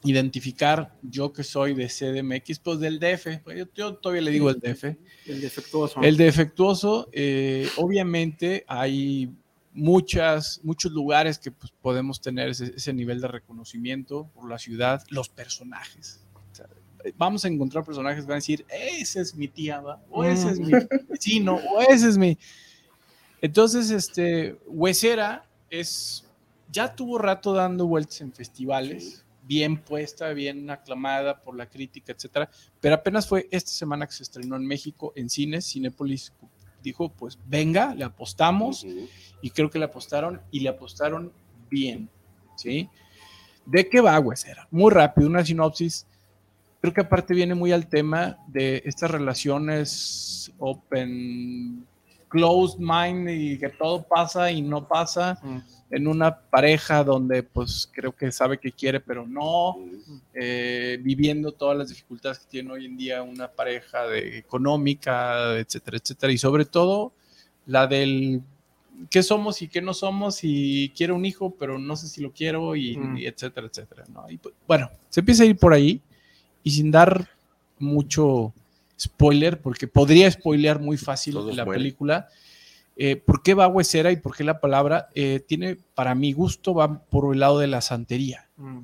identificar. 0.06 0.96
Yo 1.02 1.32
que 1.32 1.42
soy 1.42 1.74
de 1.74 1.88
CDMX, 1.88 2.58
pues 2.60 2.80
del 2.80 2.98
DF. 2.98 3.42
Pues 3.44 3.58
Yo, 3.58 3.64
yo 3.74 3.94
todavía 3.96 4.22
le 4.22 4.30
digo 4.30 4.50
el 4.50 4.60
DF. 4.60 4.84
El 5.26 5.40
defectuoso. 5.40 6.02
El 6.02 6.16
defectuoso, 6.16 7.08
eh, 7.12 7.68
obviamente 7.76 8.64
hay 8.66 9.30
muchas, 9.76 10.60
muchos 10.64 10.90
lugares 10.90 11.38
que 11.38 11.50
pues, 11.50 11.72
podemos 11.82 12.20
tener 12.20 12.48
ese, 12.48 12.72
ese 12.74 12.92
nivel 12.92 13.20
de 13.20 13.28
reconocimiento 13.28 14.28
por 14.34 14.48
la 14.48 14.58
ciudad, 14.58 15.04
los 15.10 15.28
personajes. 15.28 16.24
O 16.50 16.54
sea, 16.54 16.66
vamos 17.16 17.44
a 17.44 17.48
encontrar 17.48 17.84
personajes 17.84 18.24
que 18.24 18.28
van 18.28 18.36
a 18.36 18.36
decir, 18.36 18.64
ese 18.70 19.20
es 19.20 19.34
mi 19.34 19.48
tía, 19.48 19.80
¿va? 19.80 20.02
o 20.10 20.24
ese 20.24 20.50
es 20.50 20.58
mi 20.58 20.72
vecino, 21.08 21.56
o 21.56 21.82
ese 21.82 22.08
es 22.08 22.16
mi... 22.18 22.38
Entonces, 23.42 23.90
este, 23.90 24.58
Huesera 24.66 25.46
es, 25.68 26.24
ya 26.72 26.94
tuvo 26.94 27.18
rato 27.18 27.52
dando 27.52 27.86
vueltas 27.86 28.22
en 28.22 28.32
festivales, 28.32 29.25
bien 29.46 29.78
puesta, 29.78 30.32
bien 30.32 30.68
aclamada 30.70 31.40
por 31.40 31.56
la 31.56 31.66
crítica, 31.66 32.12
etcétera, 32.12 32.50
pero 32.80 32.96
apenas 32.96 33.26
fue 33.28 33.48
esta 33.50 33.70
semana 33.70 34.06
que 34.06 34.12
se 34.12 34.22
estrenó 34.22 34.56
en 34.56 34.66
México 34.66 35.12
en 35.16 35.30
cines, 35.30 35.70
Cinépolis 35.70 36.32
dijo, 36.82 37.09
pues 37.09 37.38
venga, 37.46 37.94
le 37.94 38.04
apostamos, 38.04 38.87
y 39.42 39.50
creo 39.50 39.68
que 39.70 39.78
le 39.78 39.87
apostaron 39.87 40.40
y 40.50 40.61
le 40.61 40.68
apostaron 40.68 41.32
bien, 41.68 42.09
¿sí? 42.56 42.88
¿De 43.64 43.88
qué 43.88 44.00
va, 44.00 44.18
Huesera? 44.20 44.68
Muy 44.70 44.92
rápido, 44.92 45.28
una 45.28 45.44
sinopsis. 45.44 46.06
Creo 46.80 46.94
que 46.94 47.00
aparte 47.00 47.35
viene 47.35 47.56
muy 47.56 47.72
al 47.72 47.88
tema 47.88 48.38
de 48.46 48.82
estas 48.85 49.11
relaciones 49.11 50.52
open 50.59 51.85
closed 52.28 52.78
mind 52.78 53.28
y 53.30 53.59
que 53.59 53.70
todo 53.70 54.04
pasa 54.04 54.50
y 54.52 54.62
no 54.62 54.87
pasa 54.87 55.38
Mm. 55.42 55.59
En 55.90 56.09
una 56.09 56.37
pareja 56.40 57.05
donde 57.05 57.42
pues 57.44 57.88
creo 57.92 58.14
que 58.14 58.33
sabe 58.33 58.59
que 58.59 58.72
quiere 58.72 58.99
pero 59.01 59.27
no, 59.27 59.77
eh, 60.35 60.99
viviendo 61.03 61.53
todas 61.53 61.79
las 61.79 61.88
dificultades 61.90 62.40
que 62.40 62.46
tiene 62.46 62.72
hoy 62.72 62.87
en 62.87 62.96
día 62.96 63.22
una 63.22 63.49
pareja 63.49 64.07
de, 64.07 64.38
económica, 64.38 65.57
etcétera, 65.59 65.99
etcétera, 65.99 66.33
y 66.33 66.38
sobre 66.38 66.64
todo 66.64 67.12
la 67.66 67.87
del 67.87 68.42
qué 69.11 69.22
somos 69.22 69.61
y 69.62 69.68
qué 69.68 69.81
no 69.83 69.92
somos 69.94 70.40
y 70.42 70.90
quiero 70.96 71.14
un 71.14 71.25
hijo 71.27 71.55
pero 71.59 71.79
no 71.79 71.96
sé 71.96 72.09
si 72.09 72.20
lo 72.20 72.33
quiero 72.33 72.75
y, 72.75 72.96
Mm. 72.96 73.18
y 73.18 73.27
etcétera, 73.27 73.66
etcétera, 73.66 74.05
¿no? 74.12 74.29
Y, 74.31 74.38
pues, 74.38 74.55
bueno, 74.66 74.90
se 75.11 75.20
empieza 75.20 75.42
a 75.42 75.46
ir 75.46 75.57
por 75.57 75.72
ahí 75.72 76.01
y 76.64 76.70
sin 76.70 76.90
dar 76.90 77.29
mucho 77.79 78.53
spoiler, 78.99 79.61
porque 79.61 79.87
podría 79.87 80.31
spoilear 80.31 80.81
muy 80.81 80.96
fácil 80.96 81.35
Todos 81.35 81.55
la 81.55 81.64
mueren. 81.64 81.83
película. 81.83 82.29
Eh, 82.96 83.16
¿Por 83.16 83.42
qué 83.42 83.54
va 83.54 83.68
huesera 83.68 84.11
y 84.11 84.16
por 84.16 84.35
qué 84.35 84.42
la 84.42 84.59
palabra 84.59 85.11
eh, 85.14 85.44
tiene, 85.46 85.76
para 85.94 86.14
mi 86.14 86.32
gusto, 86.32 86.74
va 86.74 86.98
por 86.98 87.32
el 87.35 87.40
lado 87.40 87.59
de 87.59 87.66
la 87.66 87.82
santería? 87.82 88.48
Mm. 88.56 88.80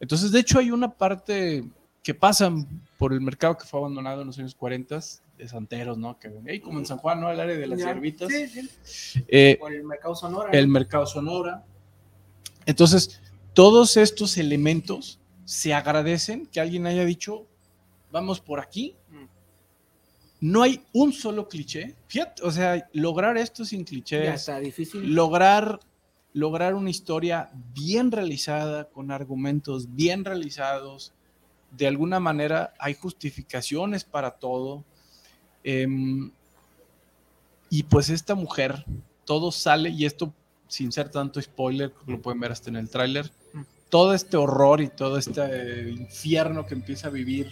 Entonces, 0.00 0.30
de 0.30 0.40
hecho, 0.40 0.58
hay 0.58 0.70
una 0.70 0.92
parte 0.92 1.64
que 2.02 2.14
pasan 2.14 2.66
por 2.98 3.12
el 3.12 3.20
mercado 3.20 3.56
que 3.56 3.64
fue 3.64 3.80
abandonado 3.80 4.20
en 4.20 4.26
los 4.28 4.38
años 4.38 4.54
40 4.54 5.00
de 5.38 5.48
santeros, 5.48 5.96
¿no? 5.96 6.18
Que 6.18 6.30
ahí 6.48 6.60
como 6.60 6.78
en 6.78 6.86
San 6.86 6.98
Juan, 6.98 7.20
¿no? 7.20 7.30
El 7.30 7.40
área 7.40 7.56
de 7.56 7.66
las 7.66 7.78
hierbitas. 7.78 8.28
Sí, 8.28 8.68
sí. 8.82 9.24
Eh, 9.28 9.56
Por 9.58 9.72
el 9.72 9.84
mercado 9.84 10.14
sonora. 10.14 10.50
el 10.52 10.68
mercado 10.68 11.06
sonora. 11.06 11.64
Entonces, 12.66 13.20
todos 13.54 13.96
estos 13.96 14.36
elementos 14.36 15.18
se 15.44 15.72
agradecen 15.72 16.46
que 16.46 16.60
alguien 16.60 16.86
haya 16.86 17.04
dicho, 17.04 17.46
vamos 18.10 18.40
por 18.40 18.60
aquí. 18.60 18.94
No 20.40 20.62
hay 20.62 20.82
un 20.92 21.12
solo 21.12 21.48
cliché. 21.48 21.94
Fíjate, 22.06 22.42
o 22.42 22.50
sea, 22.50 22.88
lograr 22.92 23.36
esto 23.36 23.64
sin 23.64 23.80
Ya 23.80 23.84
clichés, 23.86 24.34
está 24.34 24.60
difícil. 24.60 25.14
lograr, 25.14 25.80
lograr 26.32 26.74
una 26.74 26.90
historia 26.90 27.50
bien 27.74 28.12
realizada, 28.12 28.84
con 28.88 29.10
argumentos 29.10 29.94
bien 29.94 30.24
realizados. 30.24 31.12
De 31.76 31.86
alguna 31.86 32.20
manera 32.20 32.72
hay 32.78 32.94
justificaciones 32.94 34.04
para 34.04 34.30
todo. 34.32 34.84
Em, 35.64 36.30
y 37.70 37.82
pues 37.82 38.08
esta 38.08 38.34
mujer, 38.34 38.84
todo 39.24 39.50
sale, 39.52 39.90
y 39.90 40.04
esto 40.06 40.32
sin 40.68 40.92
ser 40.92 41.08
tanto 41.10 41.40
spoiler, 41.42 41.92
lo 42.06 42.20
pueden 42.22 42.40
ver 42.40 42.52
hasta 42.52 42.70
en 42.70 42.76
el 42.76 42.88
tráiler, 42.90 43.30
Mm. 43.54 43.62
todo 43.88 44.12
este 44.14 44.36
horror 44.36 44.80
y 44.82 44.88
todo 44.88 45.16
este 45.18 45.40
eh, 45.42 45.90
infierno 45.90 46.66
que 46.66 46.74
empieza 46.74 47.08
a 47.08 47.10
vivir 47.10 47.50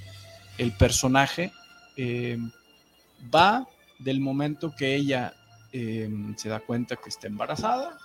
el 0.58 0.72
personaje, 0.72 1.50
em, 1.96 2.50
va 3.34 3.66
del 3.98 4.20
momento 4.20 4.74
que 4.76 4.94
ella 4.94 5.34
em, 5.72 6.36
se 6.36 6.48
da 6.48 6.60
cuenta 6.60 6.96
que 6.96 7.08
está 7.08 7.26
embarazada, 7.26 7.98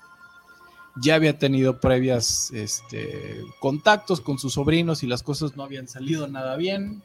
ya 0.96 1.16
había 1.16 1.38
tenido 1.38 1.80
previas 1.80 2.52
este, 2.52 3.42
contactos 3.60 4.22
con 4.22 4.38
sus 4.40 4.54
sobrinos 4.54 5.04
y 5.04 5.08
las 5.08 5.24
cosas 5.24 5.56
no 5.56 5.64
habían 5.64 5.88
salido 5.88 6.28
nada 6.28 6.58
bien. 6.58 7.02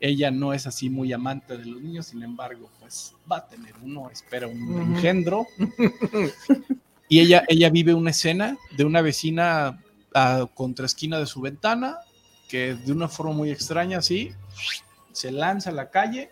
Ella 0.00 0.30
no 0.30 0.52
es 0.54 0.66
así 0.66 0.88
muy 0.90 1.12
amante 1.12 1.56
de 1.56 1.66
los 1.66 1.80
niños, 1.80 2.06
sin 2.06 2.22
embargo, 2.22 2.70
pues 2.80 3.14
va 3.30 3.38
a 3.38 3.46
tener 3.46 3.74
uno, 3.82 4.10
espera 4.10 4.48
un 4.48 4.94
engendro. 4.94 5.46
y 7.08 7.20
ella, 7.20 7.44
ella 7.48 7.68
vive 7.70 7.94
una 7.94 8.10
escena 8.10 8.56
de 8.76 8.84
una 8.84 9.02
vecina 9.02 9.78
a 10.14 10.46
contraesquina 10.54 11.18
de 11.18 11.26
su 11.26 11.40
ventana, 11.40 11.98
que 12.48 12.74
de 12.74 12.92
una 12.92 13.08
forma 13.08 13.32
muy 13.34 13.50
extraña, 13.50 13.98
así, 13.98 14.32
se 15.12 15.30
lanza 15.30 15.70
a 15.70 15.74
la 15.74 15.90
calle 15.90 16.30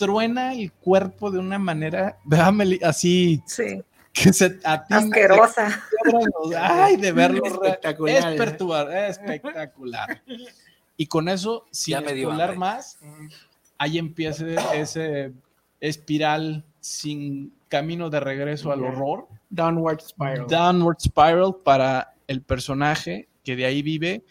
truena 0.00 0.54
el 0.54 0.72
cuerpo 0.72 1.30
de 1.30 1.38
una 1.38 1.58
manera, 1.58 2.16
véame, 2.24 2.78
así, 2.82 3.42
Sí, 3.46 3.82
que 4.12 4.32
se 4.32 4.58
atina, 4.64 4.98
asquerosa. 5.00 5.82
los- 6.10 6.54
ay, 6.56 6.96
de 6.96 7.12
verlo, 7.12 7.44
Espectacular, 7.44 8.16
es 8.16 8.24
¿eh? 8.24 8.36
perturbar, 8.36 8.92
es 8.92 9.18
espectacular. 9.18 10.22
Y 10.96 11.06
con 11.06 11.28
eso, 11.28 11.66
sin 11.70 11.92
Ya 11.92 12.00
me 12.00 12.24
hablar 12.24 12.56
más, 12.56 12.98
ahí 13.78 13.98
empieza 13.98 14.44
ese 14.74 15.32
espiral 15.80 16.64
sin 16.80 17.52
camino 17.68 18.10
de 18.10 18.20
regreso 18.20 18.72
al 18.72 18.82
horror, 18.82 19.28
Downward 19.50 20.00
spiral. 20.00 20.46
downward 20.48 20.96
spiral 21.00 21.56
para 21.64 22.14
el 22.26 22.42
personaje 22.42 23.28
que 23.44 23.54
de 23.56 23.66
ahí 23.66 23.82
vive. 23.82 24.24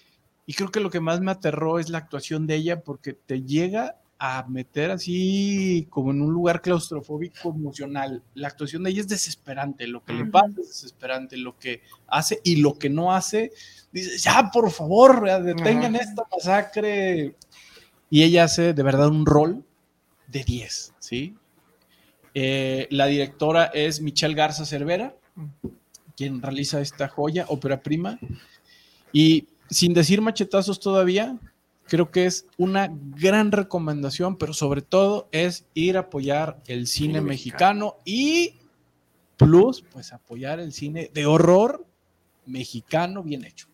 Y 0.46 0.54
creo 0.54 0.72
que 0.72 0.80
lo 0.80 0.90
que 0.90 1.00
más 1.00 1.22
me 1.22 1.32
aterró 1.32 1.78
es 1.80 1.90
la 1.90 2.00
actuación 2.00 2.48
de 2.48 2.56
ella 2.56 2.82
porque 2.82 3.14
te 3.14 3.44
llega 3.44 3.96
a 4.22 4.46
meter 4.50 4.92
así 4.92 5.88
como 5.90 6.12
en 6.12 6.22
un 6.22 6.34
lugar 6.34 6.62
claustrofóbico 6.62 7.52
emocional. 7.52 8.22
La 8.34 8.50
actuación 8.50 8.84
de 8.84 8.90
ella 8.90 9.00
es 9.00 9.08
desesperante, 9.08 9.88
lo 9.88 10.04
que 10.04 10.12
le 10.12 10.26
pasa 10.26 10.50
es 10.60 10.68
desesperante, 10.68 11.38
lo 11.38 11.58
que 11.58 11.82
hace 12.06 12.42
y 12.44 12.58
lo 12.58 12.78
que 12.78 12.90
no 12.90 13.14
hace, 13.14 13.52
dices, 13.94 14.22
ya 14.22 14.52
por 14.52 14.70
favor, 14.72 15.24
detengan 15.42 15.96
esta 15.96 16.24
masacre. 16.30 17.36
Y 18.10 18.24
ella 18.24 18.44
hace 18.44 18.74
de 18.74 18.84
verdad 18.84 19.08
un 19.08 19.26
rol 19.26 19.64
de 20.28 20.44
10, 20.44 20.96
¿sí? 21.00 21.36
Eh, 22.34 22.88
la 22.92 23.06
directora 23.06 23.66
es 23.66 24.02
Michelle 24.02 24.36
Garza 24.36 24.66
Cervera, 24.66 25.16
quien 26.18 26.42
realiza 26.42 26.82
esta 26.82 27.08
joya, 27.08 27.46
ópera 27.48 27.82
prima. 27.82 28.20
Y 29.14 29.48
sin 29.70 29.94
decir 29.94 30.20
machetazos 30.20 30.82
todavía, 30.82 31.40
creo 31.90 32.12
que 32.12 32.26
es 32.26 32.48
una 32.58 32.90
gran 32.92 33.52
recomendación, 33.52 34.38
pero 34.38 34.54
sobre 34.54 34.82
todo 34.82 35.28
es 35.32 35.66
ir 35.74 35.98
a 35.98 36.02
apoyar 36.02 36.62
el 36.68 36.88
cine 36.88 37.16
Cine 37.16 37.22
mexicano 37.22 37.98
y 38.06 38.54
plus, 39.38 39.82
pues 39.82 40.14
apoyar 40.14 40.60
el 40.60 40.72
cine 40.74 41.10
de 41.14 41.26
horror 41.26 41.86
mexicano 42.46 43.24
bien 43.24 43.44
hecho. 43.46 43.68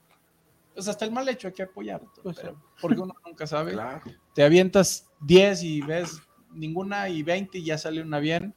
Pues 0.74 0.88
hasta 0.88 1.06
el 1.06 1.12
mal 1.12 1.28
hecho 1.30 1.48
hay 1.48 1.54
que 1.54 1.64
apoyarlo, 1.64 2.12
Pues 2.24 2.38
pero- 2.42 2.62
porque 2.82 3.00
uno 3.00 3.14
nunca 3.26 3.46
sabe 3.48 3.74
Claro. 3.74 4.02
te 4.34 4.44
avientas 4.44 5.08
10 5.22 5.64
y 5.64 5.82
ves 5.82 6.20
ninguna 6.54 7.08
y 7.10 7.24
20 7.24 7.58
y 7.60 7.64
ya 7.66 7.78
sale 7.78 8.02
una 8.02 8.20
bien. 8.20 8.54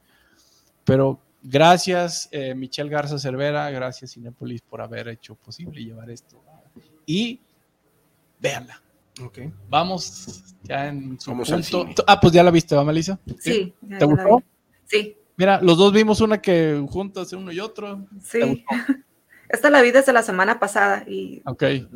Pero 0.83 1.19
gracias, 1.41 2.27
eh, 2.31 2.53
Michelle 2.55 2.89
Garza 2.89 3.17
Cervera, 3.19 3.69
gracias 3.71 4.11
Cinepolis 4.13 4.61
por 4.61 4.81
haber 4.81 5.07
hecho 5.07 5.35
posible 5.35 5.83
llevar 5.83 6.09
esto. 6.09 6.43
Y 7.05 7.39
véanla. 8.39 8.81
Ok. 9.23 9.39
Vamos 9.69 10.55
ya 10.63 10.87
en 10.87 11.19
su 11.19 11.31
Vamos 11.31 11.51
al 11.51 11.61
punto. 11.61 11.81
cine. 11.81 11.95
Ah, 12.07 12.19
pues 12.19 12.33
ya 12.33 12.43
la 12.43 12.51
viste, 12.51 12.75
¿va, 12.75 12.83
Melissa? 12.83 13.19
Sí. 13.39 13.73
¿Te 13.81 13.87
ya 13.87 13.99
la 13.99 14.05
gustó? 14.05 14.43
Sí, 14.85 15.15
Mira, 15.39 15.61
los 15.61 15.77
dos 15.77 15.93
vimos 15.93 16.19
una 16.19 16.41
que 16.41 16.85
juntos, 16.89 17.31
uno 17.31 17.49
y 17.51 17.61
otro. 17.61 18.05
¿Te 18.29 18.41
sí. 18.41 18.41
gustó? 18.41 18.65
Esta 19.49 19.69
la 19.69 19.81
vi 19.81 19.91
desde 19.91 20.11
la 20.11 20.21
semana 20.21 20.59
pasada 20.59 21.05
y 21.07 21.41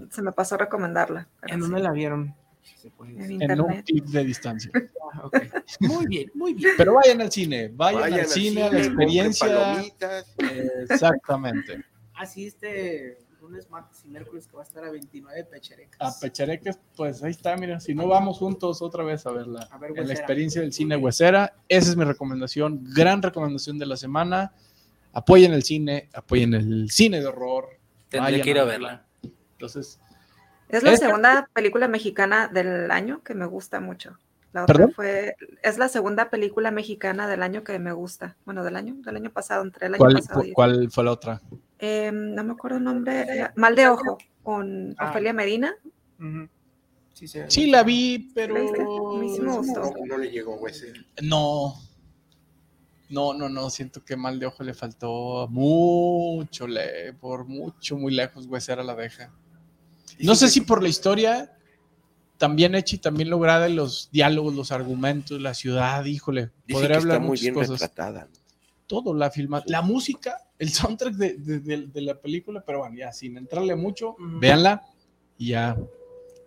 se 0.09 0.21
me 0.21 0.31
pasó 0.31 0.55
a 0.55 0.59
recomendarla. 0.59 1.27
¿En 1.43 1.55
sí, 1.55 1.59
dónde 1.59 1.81
la 1.81 1.91
vieron? 1.91 2.33
Si 2.61 2.89
En 3.19 3.61
un 3.61 3.81
clic 3.81 4.05
de 4.05 4.23
distancia. 4.23 4.71
Ah. 5.15 5.29
Muy 5.79 6.07
bien, 6.07 6.31
muy 6.33 6.55
bien. 6.55 6.71
Pero 6.75 6.95
vayan 6.95 7.21
al 7.21 7.31
cine, 7.31 7.69
vayan, 7.71 8.01
Vayan 8.01 8.19
al 8.21 8.25
cine, 8.25 8.63
a 8.63 8.65
la 8.65 8.69
compren 8.71 8.85
experiencia. 8.87 9.83
Exactamente. 10.89 11.85
Así 12.15 12.47
este 12.47 13.19
lunes, 13.43 13.69
martes 13.69 14.01
y 14.05 14.07
miércoles 14.07 14.47
que 14.47 14.55
va 14.55 14.63
a 14.63 14.65
estar 14.65 14.83
a 14.85 14.89
29 14.89 15.43
pecherecas. 15.43 15.99
A 15.99 16.17
Pechareques, 16.19 16.79
pues 16.95 17.21
ahí 17.23 17.31
está, 17.31 17.57
mira, 17.57 17.79
si 17.81 17.93
no 17.93 18.07
vamos 18.07 18.37
juntos 18.37 18.81
otra 18.81 19.03
vez 19.03 19.25
a 19.25 19.31
verla, 19.31 19.67
A 19.69 19.77
ver, 19.77 19.91
la 19.91 19.97
Huesera. 20.01 20.17
experiencia 20.19 20.61
del 20.61 20.71
cine 20.71 20.95
huesera, 20.95 21.53
esa 21.67 21.89
es 21.89 21.97
mi 21.97 22.05
recomendación, 22.05 22.81
gran 22.93 23.21
recomendación 23.21 23.77
de 23.77 23.85
la 23.85 23.97
semana, 23.97 24.53
apoyen 25.11 25.51
el 25.53 25.63
cine, 25.63 26.09
apoyen 26.13 26.53
el 26.53 26.89
cine 26.89 27.19
de 27.19 27.27
horror, 27.27 27.67
Tendré 28.07 28.41
que 28.41 28.49
ir 28.51 28.59
a 28.59 28.63
verla. 28.63 29.05
entonces, 29.53 29.99
Es 30.69 30.81
la 30.81 30.93
Esta- 30.93 31.05
segunda 31.07 31.49
película 31.53 31.87
mexicana 31.87 32.47
del 32.47 32.89
año 32.89 33.21
que 33.23 33.35
me 33.35 33.45
gusta 33.45 33.79
mucho. 33.79 34.17
La 34.53 34.63
otra 34.63 34.75
¿Perdón? 34.75 34.93
fue, 34.93 35.35
es 35.63 35.77
la 35.79 35.89
segunda 35.89 36.29
película 36.29 36.69
mexicana 36.71 37.27
del 37.27 37.41
año 37.43 37.63
que 37.63 37.77
me 37.79 37.91
gusta. 37.91 38.37
Bueno, 38.45 38.63
del 38.63 38.75
año, 38.75 38.95
del 39.03 39.15
año 39.15 39.31
pasado, 39.31 39.63
entre 39.63 39.87
el 39.87 39.95
año 39.95 39.99
¿cuál, 39.99 40.13
pasado. 40.13 40.43
y- 40.45 40.53
cuál 40.53 40.91
fue 40.91 41.03
la 41.03 41.11
otra? 41.11 41.41
Eh, 41.79 42.11
no 42.13 42.43
me 42.43 42.53
acuerdo 42.53 42.77
el 42.77 42.83
nombre. 42.83 43.21
era 43.27 43.51
Mal 43.55 43.75
de 43.75 43.87
Ojo, 43.87 44.17
con 44.43 44.95
Ah. 44.97 45.09
Ofelia 45.09 45.33
Medina. 45.33 45.75
Sí, 47.13 47.27
sí. 47.27 47.39
Sí, 47.47 47.69
la 47.69 47.83
vi, 47.83 48.31
pero... 48.33 48.53
¿La 48.55 48.61
viste? 48.61 48.81
A 48.81 49.19
mí 49.19 49.29
sí 49.35 49.41
me 49.41 49.57
gustó. 49.57 49.81
No, 49.81 49.91
no 50.05 50.17
le 50.17 50.29
llegó 50.31 50.67
ese. 50.67 50.93
No, 51.21 51.73
no, 53.09 53.33
no, 53.33 53.49
no, 53.49 53.69
siento 53.69 54.03
que 54.03 54.15
mal 54.15 54.39
de 54.39 54.45
ojo 54.45 54.63
le 54.63 54.73
faltó 54.73 55.47
mucho, 55.49 56.67
le, 56.67 57.13
por 57.13 57.45
mucho, 57.45 57.97
muy 57.97 58.13
lejos, 58.13 58.45
huesera 58.47 58.83
la 58.83 58.95
deja. 58.95 59.31
No 60.19 60.35
sé 60.35 60.47
si 60.47 60.61
por 60.61 60.81
la 60.81 60.89
historia 60.89 61.51
también 62.43 62.75
hecha 62.75 62.97
y 62.97 62.99
también 62.99 63.29
lograda, 63.29 63.69
los 63.69 64.09
diálogos, 64.11 64.53
los 64.53 64.73
argumentos, 64.73 65.39
la 65.39 65.53
ciudad, 65.53 66.03
híjole, 66.03 66.49
Dice 66.67 66.73
podría 66.73 66.89
que 66.89 66.95
hablar 66.97 67.15
está 67.15 67.19
muy 67.21 67.29
muchas 67.29 67.41
bien 67.41 67.53
cosas. 67.53 67.69
retratada. 67.79 68.27
Todo, 68.85 69.13
la 69.13 69.31
filma, 69.31 69.63
la 69.65 69.81
música, 69.81 70.35
el 70.59 70.69
soundtrack 70.69 71.13
de, 71.15 71.33
de- 71.35 71.59
de- 71.61 71.87
de 71.87 72.01
la 72.01 72.15
película, 72.19 72.61
pero 72.65 72.79
bueno, 72.79 72.97
ya 72.97 73.13
sin 73.13 73.37
entrarle 73.37 73.77
mucho, 73.77 74.09
Ujú. 74.19 74.39
véanla 74.41 74.81
y 75.37 75.47
ya 75.51 75.77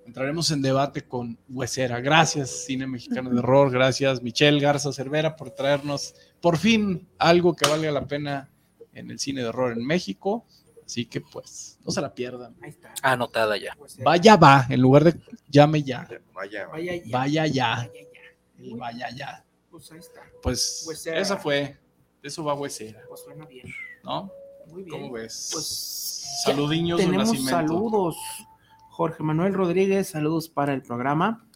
entraremos 0.07 0.51
en 0.51 0.61
debate 0.61 1.01
con 1.01 1.39
Huesera. 1.49 1.99
Gracias, 2.01 2.51
Cine 2.67 2.87
Mexicano 2.87 3.31
de 3.31 3.39
Horror. 3.39 3.71
Gracias, 3.71 4.23
Michelle 4.23 4.61
Garza 4.61 4.93
Cervera, 4.93 5.35
por 5.35 5.51
traernos 5.51 6.15
por 6.43 6.59
fin 6.59 7.09
algo 7.17 7.57
que 7.57 7.67
valga 7.67 7.91
la 7.91 8.05
pena 8.07 8.51
en 8.93 9.11
el 9.11 9.19
cine 9.19 9.41
de 9.41 9.49
horror 9.49 9.73
en 9.73 9.85
México. 9.87 10.45
Así 10.87 11.05
que, 11.07 11.21
pues, 11.21 11.79
no 11.85 11.91
se 11.91 12.01
la 12.01 12.15
pierdan. 12.15 12.55
Ahí 12.63 12.71
está. 12.71 12.95
Anotada 13.03 13.57
ya. 13.57 13.75
Pues, 13.77 13.99
eh, 13.99 14.03
Vaya 14.05 14.37
va, 14.37 14.65
en 14.71 14.81
lugar 14.81 15.03
de 15.05 15.21
llame 15.51 15.83
ya. 15.83 16.09
Vaya, 16.33 16.69
Vaya 16.69 16.95
ya. 16.97 17.03
Vaya 17.19 17.47
ya. 17.47 17.77
Vaya 17.77 17.91
ya. 17.91 17.91
El 18.59 18.75
vaya 18.77 19.11
ya. 19.11 19.45
Pues 19.71 19.91
ahí 19.93 19.99
está. 19.99 20.23
Pues, 20.43 20.85
Huesera. 20.87 21.21
esa 21.21 21.37
fue. 21.37 21.77
Eso 22.23 22.43
va 22.45 22.55
Huesera, 22.55 23.01
Pues 23.09 23.21
suena 23.23 23.45
bien. 23.47 23.67
¿no? 24.03 24.31
Muy 24.69 24.85
bien. 24.85 25.01
¿Cómo 25.01 25.13
ves? 25.13 25.51
Pues 25.53 26.41
Saludiños 26.45 26.99
de 26.99 27.05
tenemos 27.05 27.27
nacimiento. 27.29 27.57
saludos. 27.57 28.17
Jorge 28.91 29.23
Manuel 29.23 29.53
Rodríguez, 29.55 30.09
saludos 30.09 30.49
para 30.49 30.73
el 30.73 30.83
programa. 30.83 31.47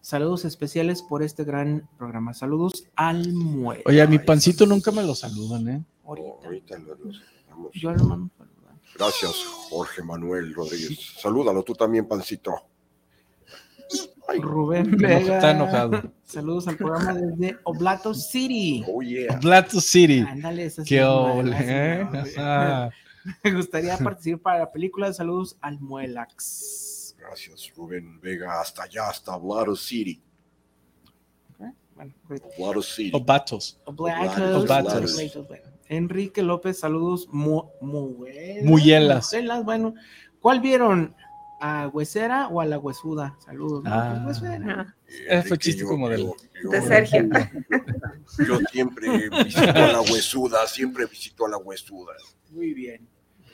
Saludos 0.00 0.44
especiales 0.44 1.02
por 1.02 1.22
este 1.22 1.44
gran 1.44 1.88
programa. 1.96 2.34
Saludos 2.34 2.84
al 2.94 3.32
muelle. 3.32 3.82
Oye, 3.86 4.02
a 4.02 4.06
mi 4.06 4.18
pancito 4.18 4.66
nunca 4.66 4.90
me 4.90 5.02
lo 5.02 5.14
saludan, 5.14 5.68
¿eh? 5.68 5.84
Ahorita. 6.04 6.28
ahorita 6.44 6.78
lo- 6.80 6.94
lo 6.96 7.12
saludamos. 7.14 7.70
Yo 7.72 7.90
lo 7.92 8.04
mando 8.04 8.26
a 8.26 8.28
saludar. 8.28 8.33
Gracias, 8.96 9.34
Jorge 9.70 10.02
Manuel 10.02 10.54
Rodríguez. 10.54 11.14
Salúdalo 11.20 11.62
tú 11.62 11.74
también, 11.74 12.06
pancito. 12.06 12.54
Ay, 14.28 14.40
Rubén 14.40 14.96
Vega. 14.96 15.18
está 15.36 15.50
enojado. 15.50 16.02
Saludos 16.24 16.68
al 16.68 16.76
programa 16.76 17.14
desde 17.14 17.58
Oblato 17.64 18.14
City. 18.14 18.84
oh 18.88 19.02
yeah. 19.02 19.38
Plato 19.38 19.80
City. 19.80 20.20
Ándale, 20.20 20.66
esa 20.66 20.82
sí 20.82 20.88
Qué 20.88 21.00
es 21.00 21.04
ole, 21.06 21.56
¿eh? 21.60 22.90
Me 23.42 23.52
gustaría 23.52 23.96
participar 23.98 24.42
para 24.42 24.58
la 24.60 24.72
película. 24.72 25.12
Saludos 25.12 25.56
al 25.60 25.80
Muelax. 25.80 27.16
Gracias, 27.18 27.72
Rubén 27.74 28.20
Vega. 28.20 28.60
Hasta 28.60 28.84
allá, 28.84 29.08
hasta 29.08 29.36
Blaro 29.36 29.76
City. 29.76 30.22
Bueno, 31.94 32.12
ahorita. 32.28 32.48
Blaro 32.58 32.82
City. 32.82 33.12
Obatos. 33.14 33.80
Oblatos, 33.84 34.62
Oblatos. 34.62 35.14
Oblatos, 35.14 35.48
bueno. 35.48 35.73
Enrique 35.88 36.42
López, 36.42 36.78
saludos. 36.78 37.28
Mu 37.30 37.64
muelas, 37.80 38.64
Muyelas. 38.64 39.32
muyelas, 39.32 39.64
Bueno, 39.64 39.94
¿cuál 40.40 40.60
vieron? 40.60 41.14
¿A 41.60 41.88
Huesera 41.88 42.48
o 42.48 42.60
a 42.60 42.66
la 42.66 42.78
Huesuda? 42.78 43.36
Saludos. 43.38 43.84
¿no? 43.84 43.90
Ah. 43.92 44.20
Pues 44.24 44.40
Huesera. 44.42 44.94
Ah, 44.98 45.04
Ese 45.28 45.48
fue 45.48 45.58
chiste 45.58 45.84
como 45.84 46.08
del- 46.08 46.30
De 46.70 46.82
Sergio. 46.82 47.28
Yo 48.46 48.58
siempre 48.70 49.28
visito 49.30 49.70
a 49.70 49.92
la 49.92 50.00
huesuda, 50.00 50.66
siempre 50.66 51.06
visito 51.06 51.46
a 51.46 51.50
la 51.50 51.56
huesuda. 51.58 52.12
Muy 52.50 52.74
bien. 52.74 53.06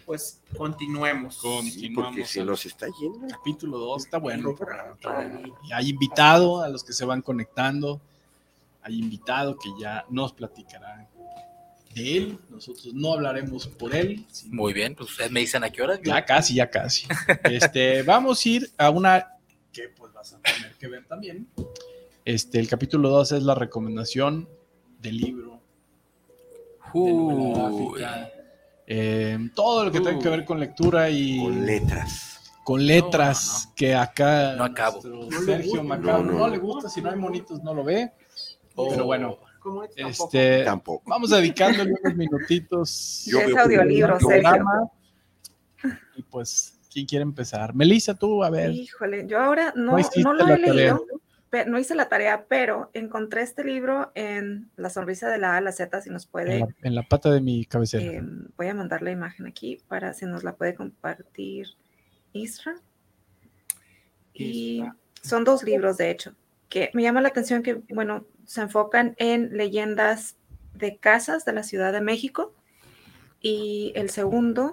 Pues 0.06 0.40
continuemos. 0.56 1.40
Sí, 1.62 1.90
porque 1.90 2.24
se 2.24 2.44
nos 2.44 2.66
está 2.66 2.86
yendo. 3.00 3.28
Capítulo 3.28 3.78
2, 3.78 4.04
está 4.06 4.18
bueno. 4.18 4.50
el 4.50 4.56
programa, 4.56 4.92
está 4.94 5.14
bueno. 5.14 5.56
Y 5.64 5.72
hay 5.72 5.90
invitado 5.90 6.62
a 6.62 6.68
los 6.68 6.82
que 6.82 6.92
se 6.92 7.04
van 7.04 7.22
conectando. 7.22 8.00
Hay 8.82 8.98
invitado 8.98 9.56
que 9.56 9.68
ya 9.78 10.04
nos 10.08 10.32
platicará 10.32 11.08
de 11.94 12.16
él. 12.16 12.38
Nosotros 12.48 12.92
no 12.94 13.12
hablaremos 13.14 13.66
por 13.66 13.94
él. 13.94 14.24
sino- 14.30 14.54
Muy 14.54 14.72
bien, 14.72 14.94
pues 14.94 15.10
ustedes 15.10 15.30
me 15.30 15.40
dicen 15.40 15.64
a 15.64 15.70
qué 15.70 15.82
hora. 15.82 15.96
Yo- 15.96 16.02
Ya 16.12 16.24
casi, 16.24 16.54
ya 16.54 16.70
casi. 16.70 17.06
Este, 17.44 18.02
vamos 18.02 18.44
a 18.44 18.48
ir 18.48 18.70
a 18.78 18.90
una 18.90 19.26
que 19.72 19.88
pues 19.90 20.12
vas 20.12 20.32
a 20.34 20.40
tener 20.40 20.72
que 20.78 20.88
ver 20.88 21.06
también. 21.06 21.48
Este, 22.24 22.58
el 22.60 22.68
capítulo 22.68 23.08
2 23.10 23.32
es 23.32 23.42
la 23.42 23.54
recomendación 23.54 24.48
del 25.00 25.16
libro, 25.16 25.60
de 26.94 27.52
gráfica, 27.54 28.30
eh, 28.86 29.38
todo 29.54 29.84
lo 29.84 29.92
que 29.92 30.00
tenga 30.00 30.18
que 30.18 30.28
ver 30.28 30.44
con 30.44 30.58
lectura 30.60 31.08
y 31.08 31.38
Con 31.38 31.64
letras. 31.64 32.52
con 32.64 32.84
letras 32.86 33.66
No, 33.68 33.74
que 33.76 33.94
acá 33.94 34.54
No 34.56 34.64
acabo. 34.64 35.00
Sergio. 35.44 35.82
Macabro 35.84 36.24
No, 36.24 36.32
no, 36.32 36.38
no. 36.40 36.48
le 36.48 36.58
gusta, 36.58 36.88
si 36.88 37.00
no 37.00 37.10
hay 37.10 37.16
monitos 37.16 37.62
no 37.62 37.72
lo 37.72 37.84
ve. 37.84 38.12
Oh. 38.74 38.88
Pero 38.90 39.04
bueno, 39.06 39.38
¿Cómo 39.60 39.84
es? 39.84 39.94
Tampoco. 39.94 40.24
este, 40.24 40.64
Tampoco. 40.64 41.02
vamos 41.08 41.30
dedicándole 41.30 41.92
unos 42.02 42.16
minutitos 42.16 43.24
Yo 43.26 43.38
es 43.40 43.46
veo- 43.48 43.58
audiolibro, 43.62 44.18
programa. 44.18 44.90
Y 46.16 46.22
pues, 46.22 46.78
¿quién 46.92 47.06
quiere 47.06 47.22
empezar? 47.22 47.74
Melissa, 47.74 48.14
tú, 48.14 48.42
a 48.42 48.50
ver. 48.50 48.70
Híjole, 48.72 49.26
yo 49.26 49.38
ahora 49.38 49.72
no, 49.76 49.96
No 50.22 50.32
lo 50.34 50.44
he 50.46 50.58
tarea. 50.58 50.72
leído, 50.74 51.04
pe- 51.50 51.64
no 51.66 51.78
hice 51.78 51.94
la 51.94 52.08
tarea, 52.08 52.46
pero 52.48 52.90
encontré 52.94 53.42
este 53.42 53.64
libro 53.64 54.12
en 54.14 54.70
La 54.76 54.88
sonrisa 54.90 55.28
de 55.28 55.38
la 55.38 55.54
A 55.54 55.56
a 55.58 55.60
la 55.60 55.72
Z, 55.72 56.00
si 56.02 56.10
nos 56.10 56.24
En 56.24 56.30
puede, 56.30 56.58
la, 56.60 56.68
en 56.82 56.94
la 56.94 57.02
pata 57.02 57.30
de 57.30 57.40
mi 57.40 57.64
cabecera. 57.64 58.02
eh, 58.04 58.22
voy 58.56 58.66
a 58.68 58.74
mandar 58.74 59.02
la 59.02 59.10
imagen 59.10 59.46
aquí 59.46 59.78
para 59.88 60.12
si 60.14 60.26
nos 60.26 60.42
la 60.44 60.54
puede 60.56 60.74
compartir 60.74 61.66
Isra. 62.32 62.76
Y 64.32 64.78
Isra. 64.80 64.96
son 65.22 65.44
dos 65.44 65.62
libros, 65.64 65.96
de 65.96 66.10
hecho, 66.10 66.34
que 66.70 66.90
me 66.94 67.02
llama 67.02 67.20
la 67.20 67.28
atención 67.28 67.62
que, 67.62 67.82
bueno, 67.90 68.24
se 68.46 68.62
enfocan 68.62 69.14
en 69.18 69.56
leyendas 69.56 70.36
de 70.72 70.96
casas 70.96 71.44
de 71.44 71.52
la 71.52 71.64
Ciudad 71.64 71.92
de 71.92 72.00
México. 72.00 72.54
Y 73.42 73.92
el 73.96 74.08
segundo, 74.08 74.70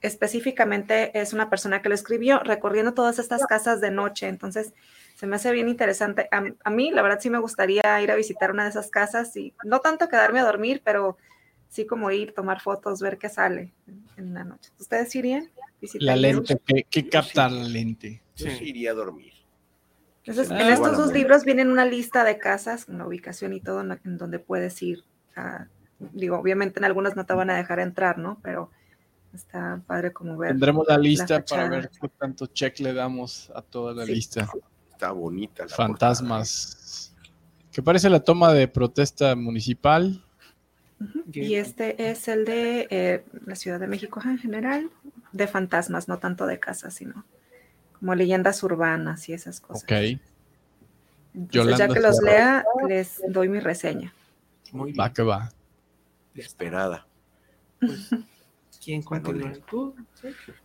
específicamente, 0.00 1.16
es 1.20 1.32
una 1.32 1.50
persona 1.50 1.82
que 1.82 1.90
lo 1.90 1.94
escribió 1.94 2.40
recorriendo 2.40 2.94
todas 2.94 3.18
estas 3.18 3.46
casas 3.46 3.80
de 3.80 3.90
noche. 3.90 4.26
Entonces, 4.26 4.72
se 5.14 5.26
me 5.26 5.36
hace 5.36 5.52
bien 5.52 5.68
interesante. 5.68 6.28
A, 6.32 6.44
a 6.64 6.70
mí, 6.70 6.90
la 6.90 7.02
verdad, 7.02 7.20
sí 7.20 7.28
me 7.28 7.38
gustaría 7.38 7.82
ir 8.02 8.10
a 8.10 8.16
visitar 8.16 8.50
una 8.50 8.64
de 8.64 8.70
esas 8.70 8.90
casas 8.90 9.36
y 9.36 9.52
no 9.64 9.80
tanto 9.80 10.08
quedarme 10.08 10.40
a 10.40 10.44
dormir, 10.44 10.80
pero 10.82 11.18
sí 11.68 11.84
como 11.84 12.10
ir, 12.10 12.32
tomar 12.32 12.60
fotos, 12.62 13.00
ver 13.00 13.18
qué 13.18 13.28
sale 13.28 13.74
en, 14.16 14.32
la 14.32 14.44
noche. 14.44 14.70
¿Ustedes 14.78 15.14
irían? 15.14 15.50
La 15.94 16.16
lente, 16.16 16.58
¿qué, 16.66 16.84
qué 16.88 17.08
capta 17.08 17.48
la 17.50 17.64
lente? 17.64 18.22
Yo 18.36 18.50
sí 18.50 18.64
iría 18.64 18.92
a 18.92 18.94
dormir. 18.94 19.39
Entonces, 20.30 20.52
Ah, 20.52 20.60
en 20.62 20.68
estos 20.68 20.78
bueno, 20.90 20.98
dos 20.98 21.12
libros 21.12 21.44
vienen 21.44 21.70
una 21.70 21.84
lista 21.84 22.22
de 22.24 22.38
casas, 22.38 22.86
una 22.88 23.06
ubicación 23.06 23.52
y 23.52 23.60
todo 23.60 23.80
en, 23.80 23.88
la- 23.88 24.00
donde 24.04 24.38
puedes 24.38 24.80
ir. 24.82 25.04
a- 25.36 25.66
digo, 26.12 26.38
obviamente 26.38 26.78
en 26.80 26.84
algunas 26.84 27.14
no 27.16 27.24
te 27.26 27.34
van 27.34 27.50
a 27.50 27.56
dejar 27.56 27.78
entrar, 27.80 28.16
¿no? 28.18 28.38
Pero 28.42 28.70
está 29.34 29.80
padre 29.86 30.12
como 30.12 30.36
ver. 30.36 30.50
Tendremos 30.52 30.86
la 30.88 30.98
lista 30.98 31.44
para 31.44 31.68
ver 31.68 31.90
qué 32.00 32.08
tanto 32.08 32.46
check 32.46 32.78
le 32.80 32.92
damos 32.92 33.50
a 33.54 33.62
toda 33.62 33.94
la 33.94 34.06
Sí. 34.06 34.14
lista. 34.14 34.48
Está 34.90 35.12
bonita 35.12 35.64
la 35.64 35.68
Fantasmas. 35.74 37.14
Que 37.72 37.82
parece 37.82 38.10
la 38.10 38.20
toma 38.20 38.52
de 38.52 38.66
protesta 38.68 39.34
municipal. 39.36 40.24
Y 41.32 41.54
este 41.54 42.10
es 42.10 42.28
el 42.28 42.44
de 42.44 42.86
eh, 42.90 43.24
la 43.46 43.54
Ciudad 43.56 43.78
de 43.80 43.86
México 43.86 44.20
en 44.24 44.38
general, 44.38 44.90
de 45.32 45.46
fantasmas, 45.46 46.08
no 46.08 46.18
tanto 46.18 46.46
de 46.46 46.58
casas, 46.58 46.94
sino 46.94 47.24
como 48.00 48.14
leyendas 48.14 48.62
urbanas 48.62 49.28
y 49.28 49.34
esas 49.34 49.60
cosas. 49.60 49.84
Ok. 49.84 50.20
Entonces, 51.34 51.78
ya 51.78 51.86
que 51.88 52.00
los 52.00 52.20
lea, 52.22 52.64
les 52.88 53.20
doy 53.28 53.48
mi 53.48 53.60
reseña. 53.60 54.12
Muy 54.72 54.92
Va 54.92 55.04
bien. 55.04 55.14
que 55.14 55.22
va. 55.22 55.52
Esperada. 56.34 57.06
¿Quién 58.82 59.02
continúa? 59.02 59.52
¿Tú? 59.68 59.94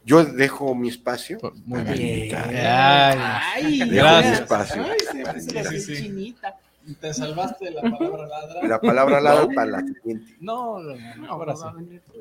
Yo 0.05 0.23
dejo 0.23 0.73
mi 0.73 0.87
espacio. 0.89 1.37
Muy 1.65 1.81
Bien. 1.83 1.97
bien. 1.97 2.35
Ay, 2.35 3.19
Ay, 3.19 3.79
Dejo 3.79 3.89
mi 3.89 3.95
gracias. 3.97 4.39
espacio. 4.41 4.83
Ay, 4.83 4.99
se 4.99 5.61
me 5.63 5.79
Sí, 5.79 5.95
chinita. 5.95 6.55
Te 7.01 7.13
salvaste 7.13 7.65
de 7.65 7.71
la 7.71 7.81
palabra 7.81 8.27
ladra. 8.27 8.67
La 8.67 8.79
palabra 8.79 9.19
la 9.21 9.47
para 9.53 9.71
la 9.71 9.79
siguiente. 9.81 10.35
No, 10.39 10.79
no, 10.79 10.95
no, 11.17 11.31
ahora 11.31 11.53
no 11.53 11.57
sí. 11.57 11.63
va 11.65 11.69
a 11.69 11.73
venir 11.73 12.01
tú. 12.05 12.13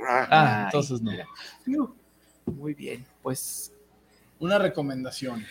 Ah, 0.00 0.26
Ah, 0.30 0.62
entonces 0.66 1.00
no. 1.02 1.12
Fiu. 1.62 1.94
Muy 2.46 2.74
bien, 2.74 3.04
pues 3.22 3.72
Una 4.40 4.58
recomendación. 4.58 5.44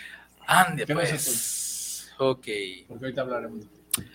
Ande, 0.46 0.86
¿Qué 0.86 0.94
nos 0.94 1.04
pues. 1.04 2.12
Ok. 2.20 2.48
Porque 2.88 3.06
ahorita 3.06 3.22
hablaremos 3.22 3.62
de. 3.70 4.06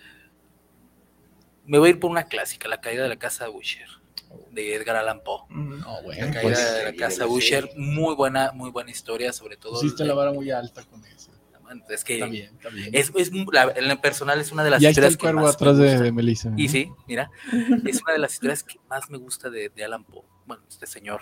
Me 1.65 1.77
voy 1.79 1.87
a 1.87 1.91
ir 1.91 1.99
por 1.99 2.11
una 2.11 2.23
clásica, 2.25 2.67
La 2.67 2.81
caída 2.81 3.03
de 3.03 3.09
la 3.09 3.17
casa 3.17 3.49
Usher, 3.49 3.87
de 4.51 4.75
Edgar 4.75 4.97
Allan 4.97 5.21
Poe. 5.23 5.43
mm, 5.49 5.79
No, 5.79 5.95
La 5.95 6.01
bueno, 6.01 6.21
caída 6.33 6.41
pues 6.41 6.73
de 6.75 6.83
la 6.83 6.93
casa 6.95 7.25
la 7.25 7.31
serie. 7.41 7.71
muy 7.77 8.15
buena, 8.15 8.51
muy 8.51 8.69
buena 8.71 8.91
historia, 8.91 9.31
sobre 9.31 9.55
todo. 9.57 9.73
pusiste 9.79 10.03
la 10.03 10.13
vara 10.13 10.33
muy 10.33 10.51
alta 10.51 10.83
con 10.83 11.03
eso. 11.05 11.31
Es 11.89 12.03
que 12.03 12.15
está 12.15 12.27
bien. 12.27 12.51
es, 12.91 13.11
es 13.15 13.31
la- 13.51 13.71
en 13.75 13.87
lo 13.87 13.99
personal 13.99 14.39
es 14.39 14.51
una 14.51 14.63
de 14.63 14.69
las 14.69 14.79
y 14.81 14.85
está 14.85 14.91
historias 14.91 15.13
el 15.13 15.17
que 15.17 15.21
cuervo 15.21 15.39
más 15.41 15.49
me 15.49 15.55
atrás 15.55 15.77
de, 15.77 15.87
gusta. 15.87 16.03
de 16.03 16.11
Melissa. 16.11 16.51
Y 16.55 16.65
¿no? 16.65 16.69
sí, 16.71 16.91
mira, 17.07 17.31
es 17.87 18.01
una 18.03 18.13
de 18.13 18.19
las 18.19 18.33
historias 18.33 18.61
que 18.63 18.79
más 18.89 19.09
me 19.09 19.17
gusta 19.17 19.49
de, 19.49 19.69
de 19.69 19.83
Alan 19.83 20.03
Poe. 20.03 20.21
Bueno, 20.45 20.61
este 20.69 20.85
señor 20.85 21.21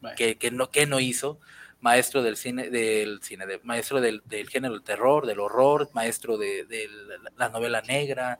Bueno. 0.00 0.16
que, 0.16 0.38
que 0.38 0.50
no, 0.52 0.70
que 0.70 0.86
no 0.86 1.00
hizo, 1.00 1.38
maestro 1.80 2.22
del 2.22 2.36
cine, 2.36 2.70
del 2.70 3.20
cine, 3.22 3.44
maestro 3.62 4.00
del, 4.00 4.22
género 4.48 4.74
del 4.74 4.82
terror, 4.82 5.26
del 5.26 5.40
horror, 5.40 5.88
maestro 5.94 6.36
de, 6.36 6.64
de 6.64 6.88
la, 6.88 7.30
la 7.36 7.48
novela 7.48 7.80
negra, 7.82 8.38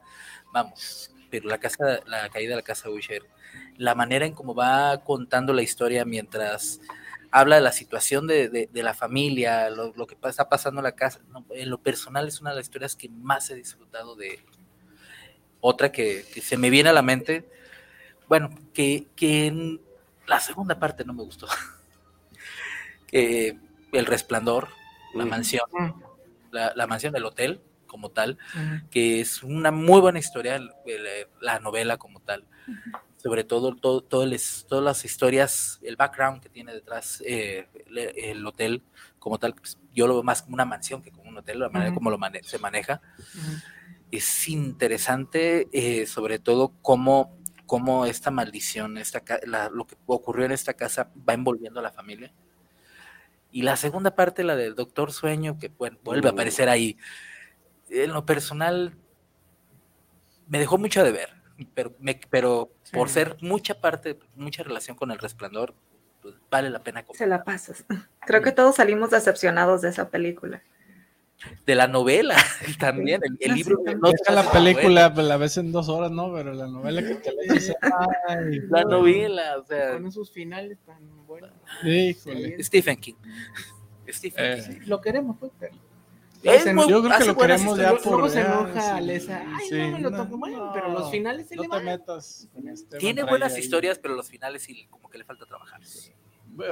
vamos, 0.53 1.11
pero 1.29 1.47
la 1.47 1.59
casa, 1.59 2.01
la 2.05 2.29
caída 2.29 2.51
de 2.51 2.57
la 2.57 2.61
casa 2.61 2.89
Usher, 2.89 3.23
la 3.77 3.95
manera 3.95 4.25
en 4.25 4.33
cómo 4.33 4.53
va 4.53 5.03
contando 5.03 5.53
la 5.53 5.63
historia 5.63 6.05
mientras 6.05 6.79
habla 7.31 7.55
de 7.55 7.61
la 7.61 7.71
situación 7.71 8.27
de, 8.27 8.69
la 8.73 8.93
familia, 8.93 9.69
lo, 9.69 10.05
que 10.05 10.17
está 10.23 10.49
pasando 10.49 10.81
en 10.81 10.83
la 10.83 10.91
casa, 10.91 11.21
en 11.51 11.69
lo 11.69 11.79
personal 11.79 12.27
es 12.27 12.41
una 12.41 12.51
de 12.51 12.57
las 12.57 12.65
historias 12.65 12.95
que 12.95 13.09
más 13.09 13.49
he 13.49 13.55
disfrutado 13.55 14.15
de. 14.15 14.39
Otra 15.61 15.91
que, 15.91 16.25
que 16.33 16.41
se 16.41 16.57
me 16.57 16.69
viene 16.69 16.89
a 16.89 16.93
la 16.93 17.03
mente, 17.03 17.47
bueno, 18.27 18.49
que, 18.73 19.07
que 19.15 19.45
en 19.45 19.79
la 20.27 20.39
segunda 20.39 20.79
parte 20.79 21.05
no 21.05 21.13
me 21.13 21.23
gustó. 21.23 21.47
Eh, 23.11 23.57
el 23.91 24.05
resplandor, 24.05 24.69
la 25.13 25.25
mansión, 25.25 25.65
Mm. 25.71 25.91
la, 26.51 26.71
la 26.75 26.87
mansión 26.87 27.13
del 27.13 27.25
hotel 27.25 27.61
como 27.87 28.09
tal, 28.09 28.37
que 28.89 29.19
es 29.19 29.43
una 29.43 29.71
muy 29.71 29.99
buena 29.99 30.19
historia, 30.19 30.55
el- 30.55 30.71
la 31.41 31.59
novela 31.59 31.97
como 31.97 32.21
tal. 32.21 32.47
Sobre 33.17 33.43
todo, 33.43 33.75
todo, 33.75 34.01
todo 34.01 34.25
les- 34.25 34.65
todas 34.67 34.83
las 34.83 35.03
historias, 35.05 35.79
el 35.83 35.95
background 35.97 36.41
que 36.41 36.49
tiene 36.49 36.73
detrás 36.73 37.21
eh, 37.25 37.67
el 38.15 38.45
hotel 38.47 38.81
como 39.19 39.37
tal, 39.37 39.53
pues, 39.53 39.77
yo 39.93 40.07
lo 40.07 40.15
veo 40.15 40.23
más 40.23 40.41
como 40.41 40.55
una 40.55 40.65
mansión 40.65 41.01
que 41.03 41.11
como 41.11 41.29
un 41.29 41.37
hotel, 41.37 41.59
la 41.59 41.69
manera 41.69 41.93
como 41.93 42.09
lo 42.09 42.17
mane- 42.17 42.41
se 42.43 42.57
maneja. 42.59 43.01
Es 44.09 44.47
interesante, 44.47 45.67
eh, 45.71 46.05
sobre 46.07 46.39
todo, 46.39 46.73
cómo, 46.81 47.37
cómo 47.65 48.05
esta 48.05 48.31
maldición, 48.31 48.97
esta, 48.97 49.19
ca- 49.21 49.39
la- 49.45 49.69
lo 49.69 49.85
que 49.85 49.95
ocurrió 50.05 50.45
en 50.45 50.51
esta 50.53 50.73
casa 50.73 51.11
va 51.27 51.33
envolviendo 51.33 51.79
a 51.79 51.83
la 51.83 51.91
familia. 51.91 52.33
Y 53.51 53.63
la 53.63 53.75
segunda 53.75 54.15
parte, 54.15 54.43
la 54.43 54.55
del 54.55 54.75
Doctor 54.75 55.11
Sueño, 55.11 55.57
que 55.59 55.67
bueno, 55.69 55.97
vuelve 56.03 56.29
a 56.29 56.31
aparecer 56.31 56.69
ahí. 56.69 56.97
En 57.89 58.13
lo 58.13 58.25
personal, 58.25 58.95
me 60.47 60.59
dejó 60.59 60.77
mucho 60.77 61.03
de 61.03 61.11
ver, 61.11 61.29
pero, 61.73 61.93
me- 61.99 62.19
pero 62.29 62.71
por 62.93 63.09
ser 63.09 63.37
mucha 63.41 63.79
parte, 63.79 64.17
mucha 64.35 64.63
relación 64.63 64.95
con 64.95 65.11
el 65.11 65.19
resplandor, 65.19 65.73
pues, 66.21 66.35
vale 66.49 66.69
la 66.69 66.79
pena. 66.83 67.03
Se 67.13 67.27
la 67.27 67.43
pasas. 67.43 67.85
Creo 68.25 68.41
que 68.41 68.51
todos 68.51 68.75
salimos 68.75 69.09
decepcionados 69.11 69.81
de 69.81 69.89
esa 69.89 70.09
película. 70.09 70.61
De 71.65 71.75
la 71.75 71.87
novela 71.87 72.35
también, 72.79 73.21
el, 73.23 73.37
el 73.39 73.51
Ah, 73.51 73.55
libro. 73.55 73.77
sí, 73.85 73.93
no 73.99 74.09
está 74.09 74.31
la 74.33 74.51
película 74.51 75.13
pues, 75.13 75.25
la 75.25 75.37
ves 75.37 75.57
en 75.57 75.71
dos 75.71 75.89
horas, 75.89 76.11
¿no? 76.11 76.31
Pero 76.33 76.53
la 76.53 76.67
novela 76.67 77.01
que 77.01 77.15
te 77.15 77.31
lees, 77.33 77.73
ay, 78.27 78.59
La 78.69 78.83
güey. 78.83 78.85
novela, 78.85 79.57
o 79.59 79.65
sea, 79.65 79.93
Con 79.93 80.05
esos 80.07 80.31
finales 80.31 80.77
tan 80.85 81.25
buenos. 81.25 81.51
Híjole. 81.83 82.63
Stephen 82.63 82.97
King. 82.99 83.15
Stephen 84.09 84.45
Eh, 84.45 84.63
King. 84.67 84.79
Lo 84.87 85.01
queremos, 85.01 85.37
pues, 85.39 85.51
pero. 85.59 85.75
Es 86.43 86.63
se- 86.63 86.73
muy- 86.73 86.89
Yo 86.89 87.03
creo 87.03 87.17
que 87.19 87.25
lo 87.25 87.37
queremos 87.37 87.77
ya 87.77 87.91
Luego 87.91 88.03
por 88.03 88.29
se 88.29 88.35
ya, 88.41 88.45
enoja 88.45 88.81
sí, 88.81 88.89
Alesa. 88.89 89.43
Ay, 89.47 89.65
sí, 89.69 89.75
no 89.77 89.91
me 89.91 89.99
lo 89.99 90.11
toco. 90.11 90.37
Bueno, 90.37 90.71
pero 90.73 90.89
los 90.89 91.11
finales 91.11 91.47
se 91.47 91.55
no 91.55 91.61
le 91.63 91.67
te 91.69 91.75
van. 91.75 91.85
metas 91.85 92.47
con 92.53 92.67
Esteban 92.67 92.99
Tiene 92.99 93.23
buenas 93.23 93.53
ahí. 93.53 93.59
historias, 93.61 93.99
pero 93.99 94.15
los 94.15 94.27
finales 94.27 94.63
sí, 94.63 94.87
como 94.89 95.07
que 95.09 95.19
le 95.19 95.23
falta 95.23 95.45
trabajar. 95.45 95.79
Bueno, 95.81 96.15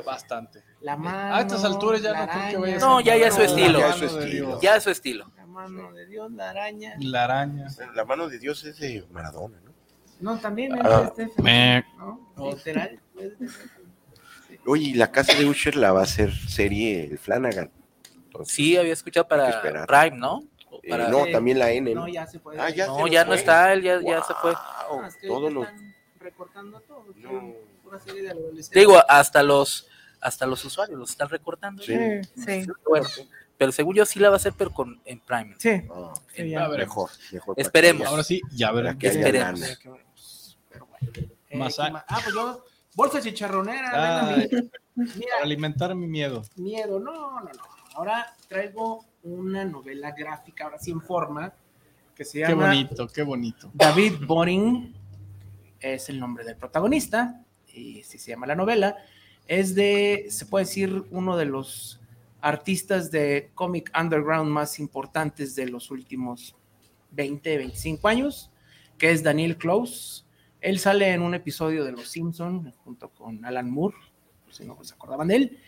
Bastante. 0.06 0.64
La 0.82 0.96
mano. 0.98 1.36
A 1.36 1.42
estas 1.42 1.64
alturas 1.64 2.02
ya 2.02 2.10
no 2.14 2.16
creo 2.16 2.28
que 2.28 2.32
araña, 2.40 2.60
vaya 2.60 2.76
a 2.76 2.80
No, 2.80 3.02
ya- 3.02 3.18
ya 3.18 3.28
es 3.28 3.34
su 3.36 3.42
estilo. 3.42 3.80
Ya 3.80 3.90
es 3.90 3.96
su 3.96 4.06
estilo. 4.06 4.62
Ya 4.62 4.76
es 4.76 4.84
su 4.84 4.90
estilo. 4.90 5.32
La 5.36 5.46
mano 5.46 5.94
de 5.94 6.06
Dios, 6.06 6.32
la 6.32 6.50
araña. 6.52 6.94
La 7.00 7.24
araña. 7.26 7.68
La 7.96 8.06
mano 8.06 8.28
de 8.28 8.40
Dios 8.40 8.64
es 8.66 8.78
de 8.80 9.06
Maradona, 9.12 9.60
¿no? 9.64 9.74
No, 10.20 10.38
también 10.40 10.78
es 10.78 10.86
Ah. 10.86 11.02
de 11.02 11.08
Stephen. 11.28 11.44
Me- 11.46 11.86
¿no? 11.98 12.20
Literal. 12.38 13.00
es 13.18 13.40
de- 13.40 13.48
Oye, 14.66 14.84
y 14.90 14.94
la 14.94 15.12
casa 15.12 15.34
de 15.34 15.46
Usher 15.46 15.76
la 15.76 15.92
va 15.94 16.02
a 16.02 16.04
hacer 16.04 16.34
serie 16.34 17.06
el 17.06 17.18
Flanagan. 17.18 17.72
Entonces, 18.26 18.54
Sí, 18.54 18.78
había 18.78 18.94
escuchado 18.94 19.28
para. 19.28 19.62
Prime, 19.88 20.18
¿no? 20.18 20.44
Eh, 20.84 20.96
no, 21.10 21.26
también 21.32 21.58
la 21.60 21.72
N. 21.72 21.94
No, 21.96 22.02
¿no? 22.02 22.08
ya 22.08 22.28
se 22.28 22.40
fue. 22.40 22.60
Ah, 22.60 22.70
ya 22.70 22.86
No, 22.88 23.08
se 23.08 23.36
está, 23.36 23.74
él 23.74 23.82
ya, 23.82 24.00
ya 24.02 24.22
se 24.24 24.34
fue. 24.36 24.52
Wow, 24.52 25.02
Ah, 25.02 25.08
es 25.08 25.16
que 25.18 25.28
todo 25.28 25.38
ahorita 25.38 25.54
lo- 25.54 25.64
están 25.64 25.96
recortando 26.20 26.80
todo. 26.82 27.06
No. 27.16 27.54
Pura 27.90 28.00
serie 28.02 28.22
de 28.22 28.36
digo, 28.76 29.02
hasta 29.08 29.42
los, 29.42 29.88
hasta 30.22 30.46
los 30.46 30.64
usuarios 30.64 31.00
los 31.00 31.10
están 31.10 31.28
recortando. 31.28 31.82
Sí. 31.82 31.96
Sí. 32.36 32.68
Bueno, 32.88 33.08
pero 33.58 33.72
según 33.72 33.96
yo 33.96 34.06
sí 34.06 34.20
la 34.20 34.30
va 34.30 34.36
a 34.36 34.38
hacer, 34.38 34.54
pero 34.56 34.72
con 34.72 35.02
en 35.06 35.20
Prime. 35.20 35.56
Sí. 35.58 35.82
Ah, 35.92 36.14
A 36.14 36.68
ver, 36.68 36.82
mejor, 36.82 37.10
mejor. 37.32 37.56
Esperemos. 37.58 38.06
Ahora 38.08 38.24
sí, 38.24 38.42
ya 38.52 38.72
Para 38.72 38.96
que 38.96 39.08
Esperemos. 39.08 40.58
Pero 40.70 40.86
bueno. 40.86 41.12
Eh, 41.50 41.58
Más 41.58 41.76
¿qué? 41.78 41.82
Ah, 41.82 42.20
pues 42.24 42.36
yo. 42.36 42.64
Bolsa 42.94 43.22
chicharronera. 43.22 44.28
Ay, 44.36 44.48
ven 44.52 44.60
a 44.60 44.68
mí. 44.68 44.70
Mira, 45.16 45.32
para 45.32 45.44
alimentar 45.46 45.96
mi 45.96 46.08
miedo. 46.08 46.44
miedo. 46.58 47.00
No, 47.00 47.42
no, 47.42 47.42
no. 47.42 47.52
Ahora 47.96 48.36
traigo 48.48 49.04
una 49.24 49.66
novela 49.66 50.12
gráfica, 50.12 50.66
ahora 50.66 50.78
sí 50.78 50.92
en 50.92 51.02
forma, 51.02 51.54
que 52.14 52.24
se 52.24 52.40
Qué 52.42 52.50
llama 52.50 52.68
bonito, 52.68 53.08
qué 53.08 53.24
bonito. 53.24 53.72
David 53.74 54.26
Boring. 54.28 54.96
Es 55.80 56.10
el 56.10 56.20
nombre 56.20 56.44
del 56.44 56.56
protagonista. 56.58 57.42
Y 57.74 58.02
así 58.02 58.18
se 58.18 58.32
llama 58.32 58.48
la 58.48 58.56
novela. 58.56 58.98
Es 59.48 59.76
de, 59.76 60.28
se 60.30 60.46
puede 60.46 60.66
decir, 60.66 61.04
uno 61.12 61.38
de 61.38 61.46
los 61.46 62.00
artistas 62.42 63.12
de 63.12 63.52
cómic 63.56 63.92
underground 64.00 64.50
más 64.50 64.80
importantes 64.80 65.56
de 65.56 65.68
los 65.68 65.92
últimos 65.92 66.56
20, 67.12 67.58
25 67.58 68.08
años, 68.08 68.52
que 68.98 69.12
es 69.12 69.24
Daniel 69.24 69.58
Close. 69.58 70.24
Él 70.62 70.80
sale 70.80 71.12
en 71.12 71.22
un 71.22 71.34
episodio 71.34 71.84
de 71.84 71.92
Los 71.92 72.10
Simpson 72.10 72.74
junto 72.84 73.10
con 73.10 73.44
Alan 73.46 73.70
Moore, 73.70 73.96
si 74.50 74.66
no 74.66 74.78
se 74.84 74.94
acordaban 74.94 75.28
de 75.28 75.36
él. 75.36 75.60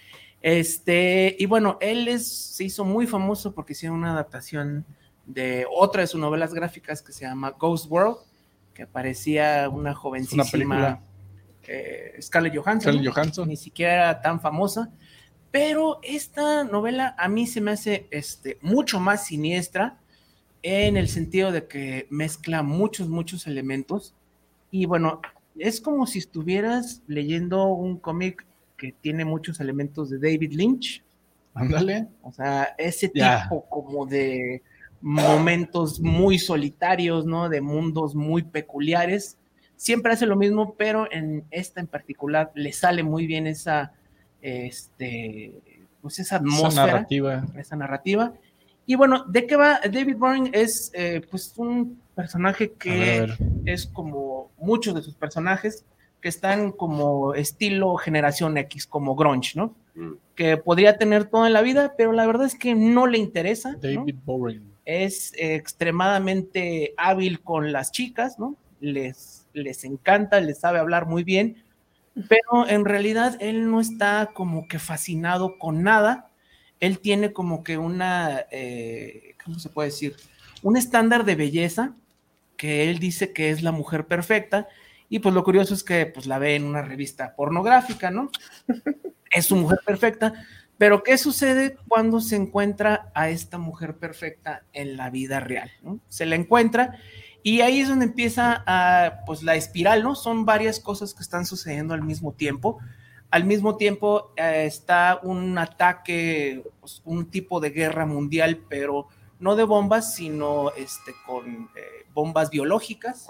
Este, 0.41 1.35
y 1.37 1.45
bueno, 1.45 1.77
él 1.81 2.07
es, 2.07 2.27
se 2.27 2.63
hizo 2.63 2.83
muy 2.83 3.05
famoso 3.07 3.53
porque 3.53 3.73
hicieron 3.73 3.99
una 3.99 4.11
adaptación 4.11 4.85
de 5.25 5.65
otra 5.71 6.01
de 6.01 6.07
sus 6.07 6.19
novelas 6.19 6.53
gráficas 6.53 7.01
que 7.01 7.11
se 7.11 7.25
llama 7.25 7.51
Ghost 7.51 7.89
World, 7.89 8.17
que 8.73 8.83
aparecía 8.83 9.69
una 9.69 9.93
jovencísima 9.93 10.43
película. 10.45 11.01
Eh, 11.67 12.17
Scarlett 12.21 12.55
Johansson. 12.55 12.93
Scarlett 12.93 13.13
Johansson. 13.13 13.47
Ni 13.47 13.57
siquiera 13.57 13.93
era 13.93 14.21
tan 14.21 14.39
famosa. 14.39 14.91
Pero 15.51 15.99
esta 16.01 16.63
novela 16.63 17.15
a 17.17 17.27
mí 17.27 17.45
se 17.45 17.61
me 17.61 17.71
hace 17.71 18.07
este, 18.09 18.57
mucho 18.61 18.99
más 18.99 19.25
siniestra 19.25 19.99
en 20.63 20.95
el 20.95 21.07
sentido 21.09 21.51
de 21.51 21.67
que 21.67 22.07
mezcla 22.09 22.63
muchos, 22.63 23.09
muchos 23.09 23.47
elementos. 23.47 24.15
Y 24.69 24.85
bueno, 24.85 25.21
es 25.57 25.81
como 25.81 26.07
si 26.07 26.19
estuvieras 26.19 27.01
leyendo 27.07 27.65
un 27.65 27.97
cómic 27.97 28.45
que 28.77 28.93
tiene 28.93 29.25
muchos 29.25 29.59
elementos 29.59 30.09
de 30.09 30.17
David 30.19 30.53
Lynch. 30.53 31.03
Ándale. 31.53 32.07
O 32.21 32.31
sea, 32.31 32.75
ese 32.77 33.09
tipo 33.09 33.65
como 33.69 34.05
de 34.05 34.63
momentos 35.01 35.99
muy 35.99 36.39
solitarios, 36.39 37.25
¿no? 37.25 37.49
De 37.49 37.59
mundos 37.59 38.15
muy 38.15 38.43
peculiares. 38.43 39.37
Siempre 39.81 40.13
hace 40.13 40.27
lo 40.27 40.35
mismo, 40.35 40.75
pero 40.77 41.11
en 41.11 41.43
esta 41.49 41.79
en 41.79 41.87
particular 41.87 42.51
le 42.53 42.71
sale 42.71 43.01
muy 43.01 43.25
bien 43.25 43.47
esa, 43.47 43.93
este, 44.39 45.53
pues 46.03 46.19
esa 46.19 46.35
Esa 46.35 46.35
atmósfera 46.35 46.85
narrativa. 46.85 47.45
esa 47.57 47.75
narrativa. 47.75 48.31
Y 48.85 48.93
bueno, 48.93 49.25
¿de 49.27 49.47
qué 49.47 49.55
va? 49.55 49.79
David 49.83 50.17
Boring 50.17 50.51
es 50.53 50.91
eh, 50.93 51.25
pues 51.31 51.55
un 51.57 51.99
personaje 52.13 52.73
que 52.73 53.27
es 53.65 53.87
como 53.87 54.51
muchos 54.59 54.93
de 54.93 55.01
sus 55.01 55.15
personajes 55.15 55.83
que 56.21 56.29
están 56.29 56.71
como 56.73 57.33
estilo 57.33 57.95
generación 57.95 58.59
X, 58.59 58.85
como 58.85 59.15
grunge, 59.15 59.53
¿no? 59.55 59.73
Mm. 59.95 60.11
Que 60.35 60.57
podría 60.57 60.99
tener 60.99 61.25
toda 61.25 61.49
la 61.49 61.63
vida, 61.63 61.95
pero 61.97 62.11
la 62.11 62.27
verdad 62.27 62.45
es 62.45 62.53
que 62.53 62.75
no 62.75 63.07
le 63.07 63.17
interesa. 63.17 63.71
¿no? 63.71 63.79
David 63.79 64.15
Boring. 64.25 64.75
Es 64.85 65.33
eh, 65.33 65.55
extremadamente 65.55 66.93
hábil 66.97 67.41
con 67.41 67.71
las 67.71 67.91
chicas, 67.91 68.37
¿no? 68.37 68.55
Les, 68.79 69.40
les 69.53 69.83
encanta, 69.83 70.39
les 70.39 70.59
sabe 70.59 70.79
hablar 70.79 71.05
muy 71.05 71.23
bien, 71.23 71.63
pero 72.27 72.67
en 72.67 72.85
realidad 72.85 73.37
él 73.39 73.69
no 73.69 73.79
está 73.79 74.31
como 74.33 74.67
que 74.67 74.79
fascinado 74.79 75.57
con 75.57 75.83
nada. 75.83 76.29
Él 76.79 76.99
tiene 76.99 77.31
como 77.31 77.63
que 77.63 77.77
una, 77.77 78.45
eh, 78.51 79.35
¿cómo 79.43 79.59
se 79.59 79.69
puede 79.69 79.89
decir? 79.89 80.15
Un 80.63 80.77
estándar 80.77 81.25
de 81.25 81.35
belleza 81.35 81.95
que 82.57 82.89
él 82.89 82.99
dice 82.99 83.33
que 83.33 83.49
es 83.49 83.63
la 83.63 83.71
mujer 83.71 84.07
perfecta. 84.07 84.67
Y 85.09 85.19
pues 85.19 85.33
lo 85.33 85.43
curioso 85.43 85.73
es 85.73 85.83
que 85.83 86.05
pues 86.05 86.25
la 86.25 86.39
ve 86.39 86.55
en 86.55 86.63
una 86.63 86.81
revista 86.81 87.35
pornográfica, 87.35 88.11
¿no? 88.11 88.29
es 89.31 89.45
su 89.45 89.55
mujer 89.55 89.79
perfecta. 89.85 90.33
Pero 90.77 91.03
¿qué 91.03 91.17
sucede 91.17 91.77
cuando 91.87 92.19
se 92.21 92.35
encuentra 92.35 93.11
a 93.13 93.29
esta 93.29 93.57
mujer 93.57 93.97
perfecta 93.97 94.63
en 94.73 94.97
la 94.97 95.11
vida 95.11 95.39
real? 95.39 95.69
¿no? 95.83 95.99
Se 96.07 96.25
la 96.25 96.35
encuentra 96.35 96.97
y 97.43 97.61
ahí 97.61 97.81
es 97.81 97.89
donde 97.89 98.05
empieza 98.05 98.63
a, 98.67 99.23
pues 99.25 99.41
la 99.41 99.55
espiral, 99.55 100.03
¿no? 100.03 100.15
Son 100.15 100.45
varias 100.45 100.79
cosas 100.79 101.13
que 101.13 101.23
están 101.23 101.45
sucediendo 101.45 101.93
al 101.93 102.03
mismo 102.03 102.33
tiempo. 102.33 102.77
Al 103.31 103.45
mismo 103.45 103.77
tiempo 103.77 104.31
eh, 104.35 104.65
está 104.65 105.19
un 105.23 105.57
ataque, 105.57 106.63
pues, 106.79 107.01
un 107.03 107.31
tipo 107.31 107.59
de 107.59 107.71
guerra 107.71 108.05
mundial, 108.05 108.61
pero 108.69 109.07
no 109.39 109.55
de 109.55 109.63
bombas, 109.63 110.13
sino 110.13 110.71
este, 110.77 111.13
con 111.25 111.69
eh, 111.75 112.05
bombas 112.13 112.51
biológicas 112.51 113.27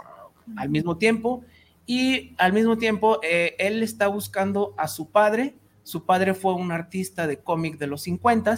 al 0.57 0.69
mismo 0.69 0.97
tiempo. 0.97 1.43
Y 1.85 2.35
al 2.37 2.51
mismo 2.51 2.77
tiempo, 2.77 3.19
eh, 3.23 3.55
él 3.59 3.81
está 3.81 4.07
buscando 4.07 4.73
a 4.77 4.87
su 4.87 5.09
padre. 5.09 5.55
Su 5.83 6.05
padre 6.05 6.33
fue 6.33 6.53
un 6.53 6.71
artista 6.71 7.27
de 7.27 7.39
cómic 7.39 7.77
de 7.77 7.87
los 7.87 8.01
50 8.03 8.57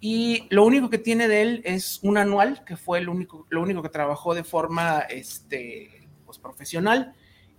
y 0.00 0.46
lo 0.50 0.64
único 0.64 0.90
que 0.90 0.98
tiene 0.98 1.26
de 1.28 1.42
él 1.42 1.62
es 1.64 1.98
un 2.02 2.18
anual, 2.18 2.64
que 2.64 2.76
fue 2.76 2.98
el 2.98 3.08
único, 3.08 3.46
lo 3.50 3.62
único 3.62 3.82
que 3.82 3.88
trabajó 3.88 4.34
de 4.34 4.44
forma 4.44 5.00
este, 5.00 6.08
pues, 6.24 6.38
profesional. 6.38 7.14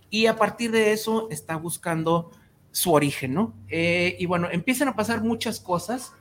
Y 0.08 0.26
a 0.26 0.36
partir 0.36 0.70
de 0.70 0.92
eso 0.92 1.28
está 1.30 1.56
buscando 1.56 2.30
su 2.72 2.92
origen. 2.92 3.52
Eh, 3.68 4.16
y 4.18 4.26
bueno, 4.26 4.48
empiezan 4.50 4.88
a 4.88 4.96
pasar 4.96 5.22
muchas 5.22 5.60
cosas 5.60 6.12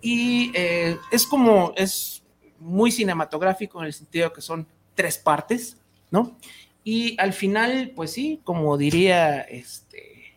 y 0.00 0.50
eh, 0.54 0.98
es 1.10 1.26
como, 1.26 1.72
es 1.76 2.22
muy 2.58 2.90
cinematográfico 2.90 3.80
en 3.80 3.86
el 3.86 3.92
sentido 3.92 4.32
que 4.32 4.40
son 4.40 4.66
tres 4.94 5.18
partes, 5.18 5.78
¿no? 6.10 6.36
Y 6.82 7.18
al 7.18 7.32
final, 7.32 7.92
pues 7.94 8.12
sí, 8.12 8.40
como 8.44 8.76
diría 8.76 9.40
este, 9.40 10.36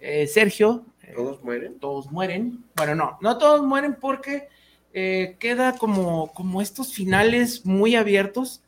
eh, 0.00 0.26
Sergio, 0.26 0.84
¿Todos 1.14 1.42
mueren? 1.42 1.78
todos 1.78 2.10
mueren. 2.10 2.64
Bueno, 2.76 2.94
no, 2.94 3.18
no 3.20 3.38
todos 3.38 3.64
mueren 3.66 3.96
porque 4.00 4.48
eh, 4.92 5.36
queda 5.38 5.76
como, 5.76 6.32
como 6.32 6.60
estos 6.62 6.92
finales 6.92 7.64
muy 7.66 7.94
abiertos, 7.96 8.62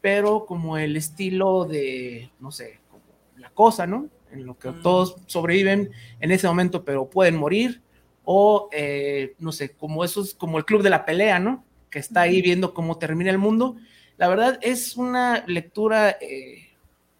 pero 0.00 0.46
como 0.46 0.78
el 0.78 0.96
estilo 0.96 1.64
de, 1.64 2.30
no 2.40 2.50
sé, 2.52 2.80
como 2.90 3.02
la 3.36 3.50
cosa, 3.50 3.86
¿no? 3.86 4.08
En 4.30 4.46
lo 4.46 4.58
que 4.58 4.70
Mm. 4.70 4.82
todos 4.82 5.16
sobreviven 5.26 5.90
en 6.20 6.30
ese 6.30 6.46
momento, 6.46 6.84
pero 6.84 7.08
pueden 7.08 7.36
morir. 7.36 7.82
O, 8.24 8.68
eh, 8.72 9.34
no 9.38 9.52
sé, 9.52 9.70
como 9.70 10.04
esos, 10.04 10.34
como 10.34 10.58
el 10.58 10.64
club 10.66 10.82
de 10.82 10.90
la 10.90 11.06
pelea, 11.06 11.38
¿no? 11.38 11.64
Que 11.90 11.98
está 11.98 12.22
ahí 12.22 12.42
viendo 12.42 12.74
cómo 12.74 12.98
termina 12.98 13.30
el 13.30 13.38
mundo. 13.38 13.76
La 14.18 14.28
verdad 14.28 14.58
es 14.60 14.96
una 14.96 15.44
lectura 15.46 16.10
eh, 16.20 16.68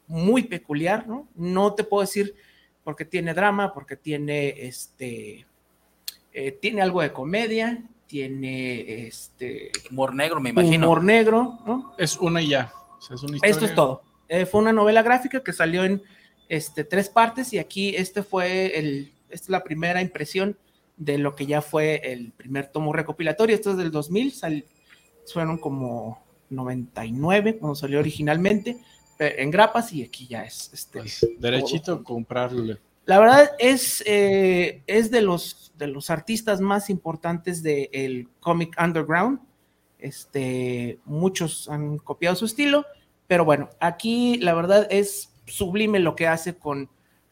muy 0.07 0.43
peculiar, 0.43 1.07
¿no? 1.09 1.27
No 1.35 1.75
te 1.75 1.85
puedo 1.85 2.03
decir 2.03 2.35
porque 2.89 3.05
tiene 3.05 3.34
drama, 3.34 3.74
porque 3.74 3.97
tiene 3.97 4.49
este, 4.66 5.45
eh, 6.32 6.53
tiene 6.53 6.80
algo 6.80 7.03
de 7.03 7.12
comedia, 7.12 7.82
tiene 8.07 9.07
este 9.07 9.70
Humor 9.91 10.14
negro, 10.14 10.41
me 10.41 10.49
imagino. 10.49 10.86
humor 10.86 11.05
negro, 11.05 11.59
¿no? 11.66 11.93
Es 11.99 12.16
una 12.16 12.41
y 12.41 12.49
ya. 12.49 12.72
O 12.97 13.03
sea, 13.03 13.16
es 13.16 13.22
una 13.24 13.36
Esto 13.43 13.66
es 13.66 13.74
todo. 13.74 14.01
Eh, 14.26 14.47
fue 14.47 14.62
una 14.62 14.72
novela 14.72 15.03
gráfica 15.03 15.45
que 15.45 15.53
salió 15.53 15.84
en 15.84 16.03
este, 16.49 16.82
tres 16.82 17.11
partes 17.11 17.53
y 17.53 17.59
aquí 17.59 17.95
este 17.95 18.22
fue 18.22 18.78
el, 18.78 19.12
esta 19.28 19.45
es 19.45 19.51
la 19.51 19.62
primera 19.64 20.01
impresión 20.01 20.57
de 20.97 21.18
lo 21.18 21.34
que 21.34 21.45
ya 21.45 21.61
fue 21.61 22.01
el 22.11 22.32
primer 22.32 22.68
tomo 22.68 22.95
recopilatorio. 22.95 23.55
Esto 23.55 23.72
es 23.72 23.76
del 23.76 23.91
2000, 23.91 24.32
sal- 24.32 24.64
fueron 25.30 25.59
como 25.59 26.24
99 26.49 27.59
cuando 27.59 27.74
salió 27.74 27.99
originalmente 27.99 28.78
en 29.19 29.51
grapas 29.51 29.93
y 29.93 30.03
aquí 30.03 30.27
ya 30.27 30.45
es 30.45 30.71
este, 30.73 31.01
Pues, 31.01 31.27
derechito 31.39 32.05
comprarle. 32.05 32.79
la 33.07 33.19
verdad 33.19 33.51
es, 33.59 34.03
eh, 34.07 34.83
es 34.87 35.11
de, 35.11 35.23
los, 35.23 35.73
de 35.77 35.87
los 35.89 36.11
artistas 36.11 36.61
más 36.61 36.89
importantes 36.91 37.62
del 37.62 38.29
cómic 38.41 38.77
underground. 38.83 39.41
Este, 39.99 40.99
muchos 41.05 41.69
han 41.69 41.99
copiado 41.99 42.37
su 42.37 42.45
estilo, 42.47 42.87
pero 43.27 43.45
bueno, 43.45 43.69
aquí 43.81 44.39
la 44.39 44.55
verdad 44.55 44.87
es 44.91 45.31
sublime 45.47 45.99
lo 45.99 46.14
que 46.14 46.27
hace 46.27 46.55
con, 46.57 46.89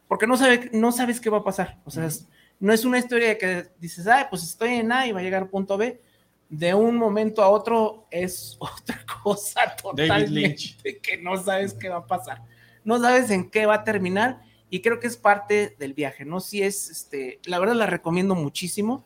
porque 0.07 0.27
no, 0.27 0.35
sabe, 0.37 0.69
no 0.73 0.91
sabes 0.91 1.21
qué 1.21 1.29
va 1.29 1.37
a 1.39 1.43
pasar. 1.43 1.79
O 1.85 1.91
sea, 1.91 2.05
es- 2.05 2.27
no 2.59 2.73
es 2.73 2.83
una 2.85 2.97
historia 2.97 3.27
de 3.29 3.37
que 3.37 3.67
dices, 3.79 4.07
ah, 4.07 4.27
pues 4.29 4.43
estoy 4.43 4.73
en 4.73 4.91
A 4.91 5.05
y 5.07 5.11
va 5.11 5.19
a 5.19 5.23
llegar 5.23 5.43
a 5.43 5.47
punto 5.47 5.77
B. 5.77 6.01
De 6.49 6.73
un 6.73 6.95
momento 6.95 7.43
a 7.43 7.49
otro 7.49 8.07
es 8.09 8.55
otra 8.59 9.05
cosa 9.23 9.75
totalmente 9.81 10.99
que 11.01 11.17
no 11.17 11.35
sabes 11.37 11.73
qué 11.73 11.89
va 11.89 11.97
a 11.97 12.07
pasar. 12.07 12.41
No 12.83 12.99
sabes 12.99 13.29
en 13.31 13.49
qué 13.49 13.65
va 13.65 13.75
a 13.75 13.83
terminar 13.83 14.41
y 14.69 14.81
creo 14.81 14.99
que 14.99 15.07
es 15.07 15.17
parte 15.17 15.75
del 15.77 15.93
viaje, 15.93 16.23
¿no? 16.25 16.39
Sí 16.39 16.61
es, 16.61 16.89
este, 16.89 17.39
la 17.45 17.59
verdad 17.59 17.75
la 17.75 17.85
recomiendo 17.85 18.33
muchísimo. 18.35 19.05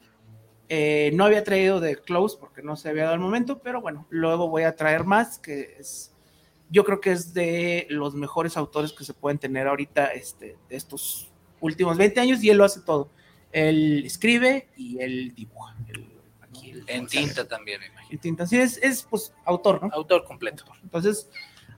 Eh, 0.70 1.12
no 1.16 1.26
había 1.26 1.44
traído 1.44 1.80
de 1.80 1.98
Close 1.98 2.38
porque 2.39 2.62
no 2.62 2.76
se 2.76 2.89
había 2.89 3.04
dado 3.04 3.16
el 3.16 3.20
momento, 3.20 3.60
pero 3.60 3.82
bueno, 3.82 4.08
luego 4.10 4.48
voy 4.48 4.64
a 4.64 4.76
traer 4.76 5.04
más, 5.04 5.38
que 5.38 5.76
es, 5.80 6.14
yo 6.70 6.86
creo 6.86 7.02
que 7.02 7.12
es 7.12 7.34
de 7.34 7.88
los 7.89 8.16
mejores 8.16 8.56
autores 8.56 8.94
que 8.94 9.04
se 9.04 9.14
pueden 9.14 9.38
tener 9.38 9.68
ahorita, 9.68 10.06
este, 10.14 10.58
de 10.70 10.76
estos 10.78 11.30
últimos 11.60 11.98
20 11.98 12.20
años, 12.22 12.44
y 12.44 12.50
él 12.50 12.58
lo 12.58 12.64
hace 12.64 12.82
todo. 12.82 13.10
Él 13.52 14.04
escribe 14.06 14.70
y 14.78 15.00
él 15.00 15.34
dibuja. 15.36 15.76
Él- 15.89 16.08
En 16.88 17.08
tinta 17.08 17.48
también, 17.48 17.80
me 17.82 17.88
imagino. 17.88 18.12
En 18.12 18.20
tinta. 18.20 18.46
Sí, 18.48 18.58
es, 18.60 18.78
es 18.82 19.04
pues 19.10 19.34
autor, 19.46 19.82
¿no? 19.84 19.90
Autor 19.94 20.24
completo. 20.26 20.64
Entonces, 20.84 21.30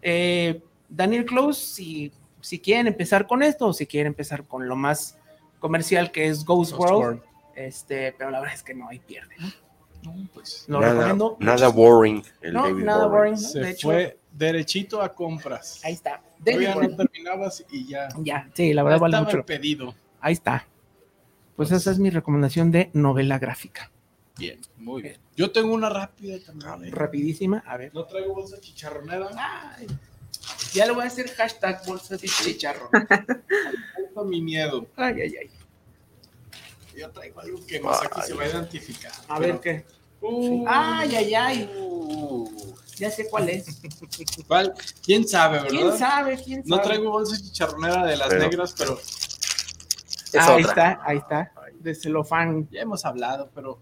eh, 0.01 0.61
Daniel 0.89 1.25
Close, 1.25 1.59
si, 1.73 2.11
si 2.41 2.59
quieren 2.59 2.87
empezar 2.87 3.27
con 3.27 3.43
esto 3.43 3.67
o 3.67 3.73
si 3.73 3.85
quieren 3.87 4.07
empezar 4.07 4.45
con 4.45 4.67
lo 4.67 4.75
más 4.75 5.17
comercial 5.59 6.11
que 6.11 6.27
es 6.27 6.43
Ghost, 6.45 6.71
Ghost 6.73 6.79
World, 6.91 6.97
World. 7.19 7.21
este, 7.55 8.13
pero 8.17 8.29
la 8.31 8.39
verdad 8.39 8.55
es 8.55 8.63
que 8.63 8.73
no 8.73 8.87
hay 8.89 8.99
pierde. 8.99 9.35
¿no? 9.39 9.47
No, 10.03 10.27
pues, 10.33 10.65
Lo 10.67 10.81
nada, 10.81 10.93
recomiendo. 10.93 11.37
nada 11.39 11.69
boring. 11.69 12.21
El 12.41 12.53
No, 12.53 12.63
David 12.63 12.83
nada 12.83 13.05
Boring. 13.07 13.33
boring. 13.35 13.41
¿no? 13.43 13.49
se 13.49 13.59
De 13.61 13.69
hecho, 13.69 13.87
fue 13.87 14.19
derechito 14.33 15.01
a 15.01 15.13
compras. 15.13 15.79
ahí 15.85 15.93
está. 15.93 16.21
David 16.39 16.43
Todavía 16.65 16.73
Boring. 16.75 16.91
no 16.91 16.97
terminabas 16.97 17.65
y 17.71 17.87
ya. 17.87 18.09
Ya, 18.17 18.49
sí, 18.53 18.73
la 18.73 18.83
verdad 18.83 18.99
vale 18.99 19.21
mucho. 19.21 19.37
el 19.37 19.45
pedido. 19.45 19.95
Ahí 20.19 20.33
está. 20.33 20.67
Pues 21.55 21.71
esa 21.71 21.91
es 21.91 21.99
mi 21.99 22.09
recomendación 22.09 22.69
de 22.71 22.89
novela 22.93 23.39
gráfica. 23.39 23.91
Bien. 24.37 24.59
Muy 24.77 25.01
bien. 25.01 25.17
Yo 25.35 25.51
tengo 25.51 25.73
una 25.73 25.89
rápida 25.89 26.37
también. 26.45 26.91
Rapidísima, 26.93 27.63
a 27.67 27.77
ver. 27.77 27.93
No 27.93 28.05
traigo 28.05 28.33
bolsa 28.33 28.59
chicharronera. 28.59 29.29
Ay, 29.77 29.87
ya 30.73 30.85
le 30.85 30.91
voy 30.93 31.03
a 31.03 31.07
hacer 31.07 31.29
hashtag 31.35 31.85
bolsas 31.85 32.19
de 32.19 32.27
chicharro. 32.27 32.89
Tengo 33.95 34.25
mi 34.25 34.41
miedo. 34.41 34.87
Ay, 34.95 35.21
ay, 35.21 35.35
ay. 35.41 35.51
Yo 36.97 37.09
traigo 37.11 37.39
algo 37.39 37.65
que 37.65 37.79
más 37.79 38.01
aquí 38.03 38.21
se 38.21 38.33
va 38.33 38.43
a 38.43 38.47
identificar. 38.47 39.11
A 39.27 39.37
Pero- 39.37 39.53
ver 39.53 39.61
qué. 39.61 39.85
Uh, 40.25 40.63
Ay, 40.69 41.15
ay, 41.17 41.35
ay. 41.35 41.69
Ya 42.97 43.11
sé 43.11 43.27
cuál 43.29 43.49
es. 43.49 43.65
¿cuál? 44.47 44.73
¿Quién 45.03 45.27
sabe, 45.27 45.57
verdad? 45.59 45.69
¿Quién 45.69 45.97
sabe? 45.97 46.37
¿Quién 46.41 46.63
sabe? 46.65 46.69
No 46.69 46.81
traigo 46.81 47.11
bolsa 47.11 47.35
chicharronera 47.41 48.05
de 48.05 48.15
las 48.17 48.29
Pero- 48.29 48.41
negras, 48.41 48.73
pero 48.77 48.97
Es 48.99 50.35
ahí 50.35 50.63
otra. 50.63 50.91
está, 50.91 50.99
ahí 51.03 51.17
está. 51.17 51.51
De 51.79 51.93
celofán. 51.93 52.69
ya 52.71 52.81
hemos 52.81 53.03
hablado, 53.03 53.49
pero 53.53 53.81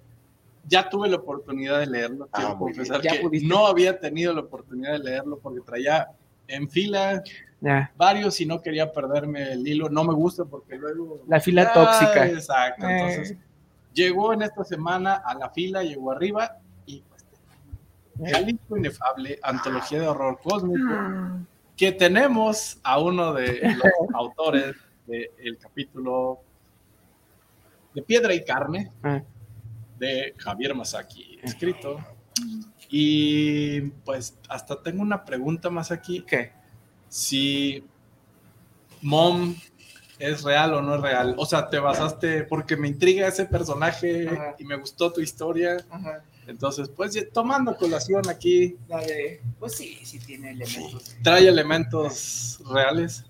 ya 0.68 0.90
tuve 0.90 1.10
la 1.10 1.18
oportunidad 1.18 1.80
de 1.80 1.88
leerlo. 1.88 2.30
Ah, 2.32 2.40
Quiero 2.40 2.58
confesar 2.58 3.02
que 3.02 3.20
pudiste. 3.22 3.48
no 3.48 3.68
había 3.68 4.00
tenido 4.00 4.34
la 4.34 4.42
oportunidad 4.42 4.94
de 4.94 5.00
leerlo 5.00 5.38
porque 5.40 5.62
traía 5.62 6.08
en 6.48 6.70
fila 6.70 7.22
varios 7.96 8.40
y 8.42 8.46
no 8.46 8.62
quería 8.62 8.92
perderme 8.92 9.52
el 9.54 9.68
hilo. 9.68 9.90
No 9.90 10.04
me 10.04 10.14
gusta 10.14 10.46
porque 10.46 10.76
luego... 10.78 11.22
La 11.28 11.40
fila 11.40 11.70
Ah, 11.70 11.74
tóxica. 11.74 12.26
Exacto. 12.28 12.88
Eh. 12.88 13.00
Entonces, 13.00 13.38
llegó 13.94 14.34
en 14.34 14.42
esta 14.44 14.64
semana 14.64 15.16
a 15.26 15.34
la 15.36 15.50
fila, 15.50 15.84
llegó 15.84 16.12
arriba 16.12 16.58
y 16.86 17.04
pues... 17.08 17.26
Jalisco 18.32 18.78
Inefable, 18.78 19.40
antología 19.44 20.00
de 20.02 20.08
horror 20.08 20.40
cósmico, 20.44 20.90
Ah, 20.92 21.38
que 21.78 21.92
tenemos 21.92 22.80
a 22.84 23.00
uno 23.00 23.34
de 23.34 23.60
los 23.76 23.92
autores 24.14 24.76
del 25.08 25.58
capítulo 25.58 26.40
de 27.94 28.02
Piedra 28.04 28.34
y 28.34 28.44
Carne 28.44 28.92
Ah. 29.04 29.22
De 30.02 30.34
Javier 30.38 30.74
Masaki, 30.74 31.38
escrito. 31.44 32.04
Y 32.90 33.82
pues 34.04 34.36
hasta 34.50 34.82
tengo 34.82 35.02
una 35.04 35.24
pregunta 35.24 35.70
más 35.70 35.92
aquí. 35.92 36.26
¿Qué? 36.28 36.52
Si 37.08 37.86
Mom 39.02 39.56
es 40.18 40.42
real 40.44 40.74
o 40.74 40.82
no 40.82 40.96
es 40.96 41.02
real. 41.02 41.36
O 41.38 41.46
sea, 41.46 41.70
te 41.70 41.80
basaste 41.80 42.44
porque 42.44 42.76
me 42.76 42.88
intriga 42.88 43.28
ese 43.28 43.46
personaje 43.46 44.28
Ajá. 44.28 44.56
y 44.58 44.66
me 44.66 44.76
gustó 44.76 45.14
tu 45.14 45.22
historia. 45.22 45.78
Ajá. 45.90 46.24
Entonces, 46.48 46.90
pues 46.90 47.16
tomando 47.32 47.78
colación 47.78 48.28
aquí. 48.28 48.76
Pues 49.60 49.76
sí, 49.76 50.00
sí 50.04 50.18
tiene 50.20 50.52
elementos. 50.52 51.16
trae 51.24 51.48
elementos 51.48 52.60
reales. 52.70 53.24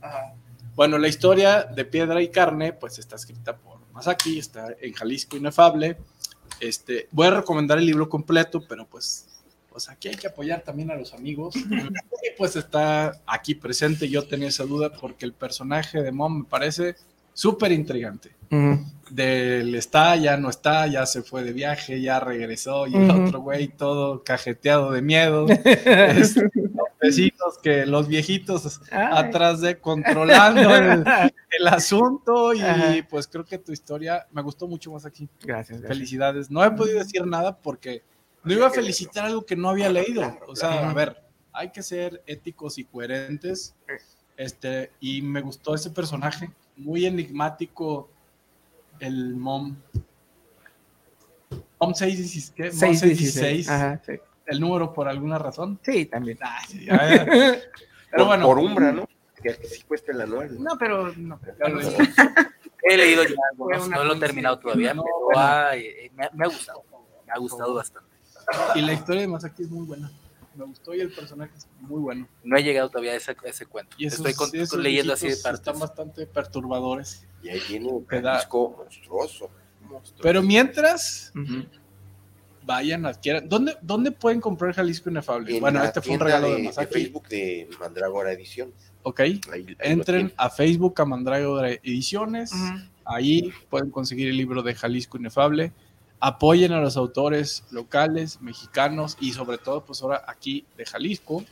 Bueno, 0.74 0.98
la 0.98 1.10
historia 1.10 1.64
de 1.64 1.84
Piedra 1.84 2.22
y 2.22 2.30
Carne, 2.30 2.72
pues 2.72 2.98
está 2.98 3.18
escrita 3.18 3.58
por 3.58 3.80
Masaki, 3.92 4.40
está 4.40 4.74
en 4.80 4.94
Jalisco 4.94 5.36
Inefable. 5.36 5.98
Este, 6.62 7.08
voy 7.12 7.28
a 7.28 7.32
recomendar 7.32 7.80
el 7.80 7.86
libro 7.86 8.08
completo, 8.08 8.64
pero 8.68 8.86
pues, 8.86 9.28
pues 9.70 9.90
aquí 9.90 10.08
hay 10.08 10.16
que 10.16 10.28
apoyar 10.28 10.62
también 10.62 10.92
a 10.92 10.96
los 10.96 11.14
amigos. 11.14 11.56
y 11.56 12.38
pues 12.38 12.56
está 12.56 13.20
aquí 13.26 13.56
presente, 13.56 14.08
yo 14.08 14.26
tenía 14.28 14.48
esa 14.50 14.64
duda 14.64 14.92
porque 14.94 15.26
el 15.26 15.34
personaje 15.34 16.02
de 16.02 16.12
Mom 16.12 16.40
me 16.40 16.46
parece 16.46 16.96
súper 17.34 17.72
intrigante. 17.72 18.32
Del 19.10 19.76
está, 19.76 20.18
ya 20.18 20.36
no 20.38 20.50
está, 20.50 20.86
ya 20.88 21.06
se 21.06 21.24
fue 21.24 21.44
de 21.44 21.54
viaje, 21.54 22.02
ya 22.02 22.20
regresó, 22.20 22.86
y 22.86 22.96
el 22.96 23.10
otro 23.10 23.42
güey 23.42 23.70
todo 23.70 24.24
cajeteado 24.24 24.92
de 24.92 25.02
miedo. 25.02 25.48
Este, 25.76 26.42
los 26.54 26.91
vecinos 27.02 27.58
que 27.62 27.86
los 27.86 28.08
viejitos 28.08 28.82
Ay. 28.92 29.08
atrás 29.12 29.62
de 29.62 29.80
controlando 29.80 30.76
el, 30.76 31.04
el 31.60 31.68
asunto 31.68 32.54
y 32.54 32.62
Ajá. 32.62 32.94
pues 33.10 33.28
creo 33.28 33.44
que 33.44 33.58
tu 33.58 33.72
historia 33.72 34.28
me 34.32 34.42
gustó 34.42 34.68
mucho 34.68 34.92
más 34.92 35.06
aquí. 35.06 35.28
Gracias, 35.42 35.80
gracias. 35.80 35.98
Felicidades. 35.98 36.52
No 36.52 36.64
he 36.64 36.72
podido 36.72 37.00
decir 37.00 37.26
nada 37.26 37.58
porque 37.58 38.04
no 38.44 38.54
iba 38.54 38.68
a 38.68 38.72
felicitar 38.72 39.26
algo 39.26 39.46
que 39.46 39.56
no 39.56 39.70
había 39.70 39.90
leído. 39.90 40.38
O 40.48 40.56
sea, 40.56 40.90
a 40.90 40.94
ver, 40.94 41.18
hay 41.54 41.72
que 41.72 41.84
ser 41.84 42.24
éticos 42.26 42.78
y 42.78 42.86
coherentes. 42.86 43.76
Este, 44.38 44.92
y 45.00 45.22
me 45.22 45.42
gustó 45.42 45.76
ese 45.76 45.92
personaje, 45.92 46.50
muy 46.76 47.06
enigmático, 47.06 48.10
el 49.00 49.36
mom. 49.36 49.76
Mom 51.80 51.94
616, 51.94 52.54
¿qué? 52.56 52.64
Mom 52.64 52.96
616, 52.96 53.70
Ajá, 53.70 54.02
sí. 54.06 54.14
El 54.46 54.60
número 54.60 54.94
por 54.94 55.08
alguna 55.08 55.38
razón. 55.38 55.80
Sí, 55.84 56.06
también. 56.06 56.38
Ah, 56.42 56.60
sí. 56.68 56.86
Pero 56.90 57.64
Por, 58.12 58.26
bueno, 58.28 58.46
por 58.46 58.60
Umbra, 58.60 58.92
¿no? 58.92 59.08
Que 59.42 59.54
sí 59.54 59.84
cuesta 59.84 60.12
el 60.12 60.22
anual. 60.22 60.54
¿no? 60.62 60.72
No, 60.72 60.78
pero 60.78 61.14
no. 61.16 61.40
He 62.84 62.98
leído 62.98 63.24
ya, 63.24 63.36
Fue 63.56 63.78
no, 63.90 64.04
lo 64.04 64.16
he 64.16 64.20
terminado 64.20 64.60
todavía, 64.60 64.94
No, 64.94 65.04
pero 65.04 65.16
bueno. 65.26 65.40
ay, 65.40 65.82
eh, 65.86 66.12
me, 66.16 66.26
ha- 66.26 66.32
me 66.34 66.46
ha 66.46 66.48
gustado. 66.50 66.84
Me 67.26 67.32
ha 67.34 67.38
gustado 67.38 67.74
bastante. 67.76 68.10
y 68.76 68.82
la 68.82 68.94
historia 68.94 69.22
de 69.22 69.28
Masaki 69.28 69.64
es 69.64 69.70
muy 69.70 69.86
buena. 69.86 70.12
me 70.56 70.66
gustó 70.66 70.94
y 70.94 71.00
el 71.00 71.12
personaje 71.14 71.52
es 71.56 71.68
muy 71.80 72.02
bueno. 72.02 72.28
No 72.44 72.58
he 72.58 72.64
llegado 72.64 72.90
todavía 72.90 73.12
a 73.14 73.16
ese, 73.16 73.32
a 73.32 73.36
ese 73.50 73.66
cuento. 73.68 73.96
Y 73.98 74.08
esos, 74.08 74.20
Estoy 74.20 74.34
con- 74.34 74.60
esos 74.60 74.80
leyendo 74.80 75.14
así 75.14 75.30
de 75.30 75.38
partes. 75.38 75.60
Están 75.62 75.80
bastante 75.80 76.26
perturbadores. 76.28 77.26
Y 77.44 77.50
ahí 77.50 77.62
viene 77.70 77.88
un 77.88 78.06
disco 78.36 78.76
monstruoso. 78.78 79.50
Pero 80.22 80.42
mientras. 80.42 81.32
Vayan, 82.66 83.06
adquieran. 83.06 83.48
¿Dónde, 83.50 83.76
¿Dónde 83.82 84.12
pueden 84.12 84.40
comprar 84.42 84.74
Jalisco 84.74 85.10
Inefable? 85.10 85.54
En 85.56 85.62
bueno, 85.62 85.84
este 85.84 86.02
fue 86.02 86.14
un 86.14 86.20
regalo 86.20 86.52
de, 86.56 86.62
de. 86.64 86.88
Facebook 86.88 87.28
de 87.28 87.70
Mandrágora 87.80 88.32
Edición. 88.32 88.72
Ok. 89.04 89.20
Ahí- 89.22 89.42
ahí 89.52 89.64
lo 89.64 89.76
Entren 89.80 90.34
a 90.38 90.50
Facebook 90.50 91.00
a 91.02 91.06
Mandragora 91.06 91.72
Ediciones. 91.72 92.52
Ahí 93.06 93.52
pueden 93.70 93.90
conseguir 93.90 94.30
el 94.30 94.38
libro 94.38 94.62
de 94.64 94.76
Jalisco 94.76 95.18
Inefable. 95.18 95.72
Apoyen 96.20 96.72
a 96.72 96.80
los 96.80 96.98
autores 96.98 97.64
locales, 97.72 98.40
mexicanos 98.42 99.18
y 99.20 99.32
sobre 99.32 99.58
todo, 99.58 99.84
pues 99.84 100.04
ahora 100.04 100.24
aquí 100.28 100.66
de 100.78 100.86
Jalisco. 100.86 101.44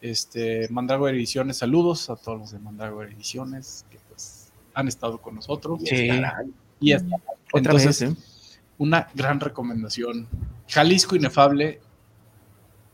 Este, 0.00 0.68
Mandragora 0.70 1.12
Ediciones, 1.12 1.56
saludos 1.56 2.08
a 2.10 2.16
todos 2.16 2.38
los 2.38 2.50
de 2.52 2.58
Mandragora 2.60 3.10
Ediciones 3.10 3.84
que 3.90 3.98
pues 4.08 4.52
han 4.74 4.86
estado 4.88 5.18
con 5.18 5.34
nosotros. 5.34 5.80
Y 5.82 5.86
Sí. 5.86 6.10
Y 6.78 6.92
hasta- 6.92 7.16
Otra 7.16 7.72
entonces, 7.72 8.00
vez, 8.00 8.10
¿eh? 8.12 8.16
Una 8.78 9.08
gran 9.14 9.40
recomendación. 9.40 10.28
Jalisco 10.68 11.16
Inefable. 11.16 11.80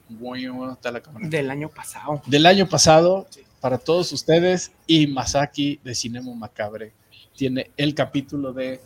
Muy 0.09 0.47
bueno, 0.47 0.73
está 0.75 0.91
la 0.93 1.01
cámara. 1.01 1.27
Del 1.29 1.51
año 1.51 1.69
pasado. 1.69 2.23
Del 2.27 2.47
año 2.47 2.69
pasado, 2.69 3.27
para 3.61 3.79
todos 3.79 4.13
ustedes, 4.13 4.73
y 4.87 5.07
Masaki 5.07 5.81
de 5.83 5.95
Cinema 5.95 6.35
Macabre 6.35 6.93
tiene 7.35 7.71
el 7.77 7.95
capítulo 7.95 8.53
de 8.53 8.81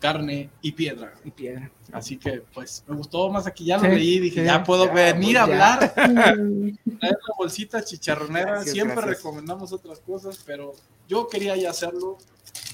Carne 0.00 0.50
y 0.60 0.72
Piedra. 0.72 1.14
Y 1.24 1.30
piedra. 1.30 1.70
Así 1.92 2.16
que, 2.16 2.42
pues, 2.52 2.84
me 2.86 2.96
gustó 2.96 3.30
más 3.30 3.46
aquí, 3.46 3.64
ya 3.64 3.78
lo 3.78 3.84
Sí, 3.84 3.90
leí, 3.90 4.18
dije, 4.18 4.40
sí, 4.40 4.46
ya 4.46 4.62
puedo 4.62 4.86
ya, 4.86 4.92
venir 4.92 5.38
a 5.38 5.46
pues, 5.46 5.60
hablar, 5.60 5.94
traer 5.94 6.78
la 7.00 7.34
bolsita 7.38 7.82
chicharronera, 7.84 8.52
Gracias, 8.52 8.72
siempre 8.72 8.96
gracias. 8.96 9.18
recomendamos 9.18 9.72
otras 9.72 10.00
cosas, 10.00 10.42
pero 10.44 10.72
yo 11.08 11.28
quería 11.28 11.56
ya 11.56 11.70
hacerlo 11.70 12.18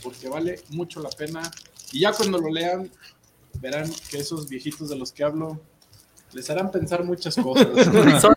porque 0.03 0.29
vale 0.29 0.61
mucho 0.71 1.01
la 1.01 1.11
pena. 1.11 1.43
Y 1.93 2.01
ya 2.01 2.13
cuando 2.13 2.39
lo 2.39 2.51
lean, 2.51 2.91
verán 3.61 3.91
que 4.11 4.19
esos 4.19 4.49
viejitos 4.49 4.89
de 4.89 4.97
los 4.97 5.13
que 5.13 5.25
hablo 5.25 5.61
les 6.33 6.49
harán 6.49 6.71
pensar 6.71 7.05
muchas 7.05 7.37
cosas. 7.37 7.67
Son- 8.21 8.35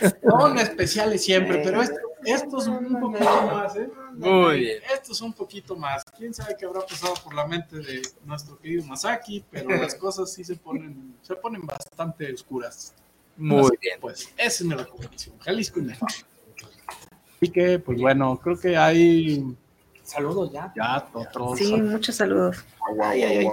Son 0.28 0.58
especiales 0.58 1.24
siempre, 1.24 1.60
pero 1.64 1.82
esto, 1.82 1.96
estos 2.24 2.66
un 2.66 3.00
poquito 3.00 3.24
más, 3.46 3.76
¿eh? 3.76 3.88
Muy 4.14 4.58
bien. 4.60 4.82
Estos 4.94 5.20
un 5.22 5.32
poquito 5.32 5.76
más. 5.76 6.02
Quién 6.16 6.34
sabe 6.34 6.56
qué 6.58 6.66
habrá 6.66 6.80
pasado 6.80 7.14
por 7.22 7.34
la 7.34 7.46
mente 7.46 7.76
de 7.78 8.02
nuestro 8.24 8.58
querido 8.58 8.84
Masaki, 8.84 9.44
pero 9.50 9.70
las 9.70 9.94
cosas 9.96 10.32
sí 10.32 10.42
se 10.44 10.56
ponen, 10.56 11.16
se 11.22 11.34
ponen 11.36 11.64
bastante 11.66 12.32
oscuras. 12.32 12.92
Muy 13.36 13.60
Así 13.60 13.70
que, 13.80 13.88
bien. 13.88 14.00
Pues 14.00 14.28
esa 14.36 14.46
es 14.46 14.62
mi 14.64 14.74
recomendación. 14.74 15.38
Jalisco 15.38 15.78
Inefable. 15.80 16.16
Así 17.36 17.50
que, 17.52 17.78
pues 17.78 18.00
bueno, 18.00 18.38
creo 18.42 18.58
que 18.58 18.76
hay 18.76 19.44
Saludos 20.02 20.50
ya. 20.52 20.72
ya 20.76 21.08
otros. 21.12 21.58
Sí, 21.58 21.72
muchos 21.80 22.16
saludos. 22.16 22.64
Ay, 23.00 23.22
ay, 23.22 23.36
ay. 23.38 23.48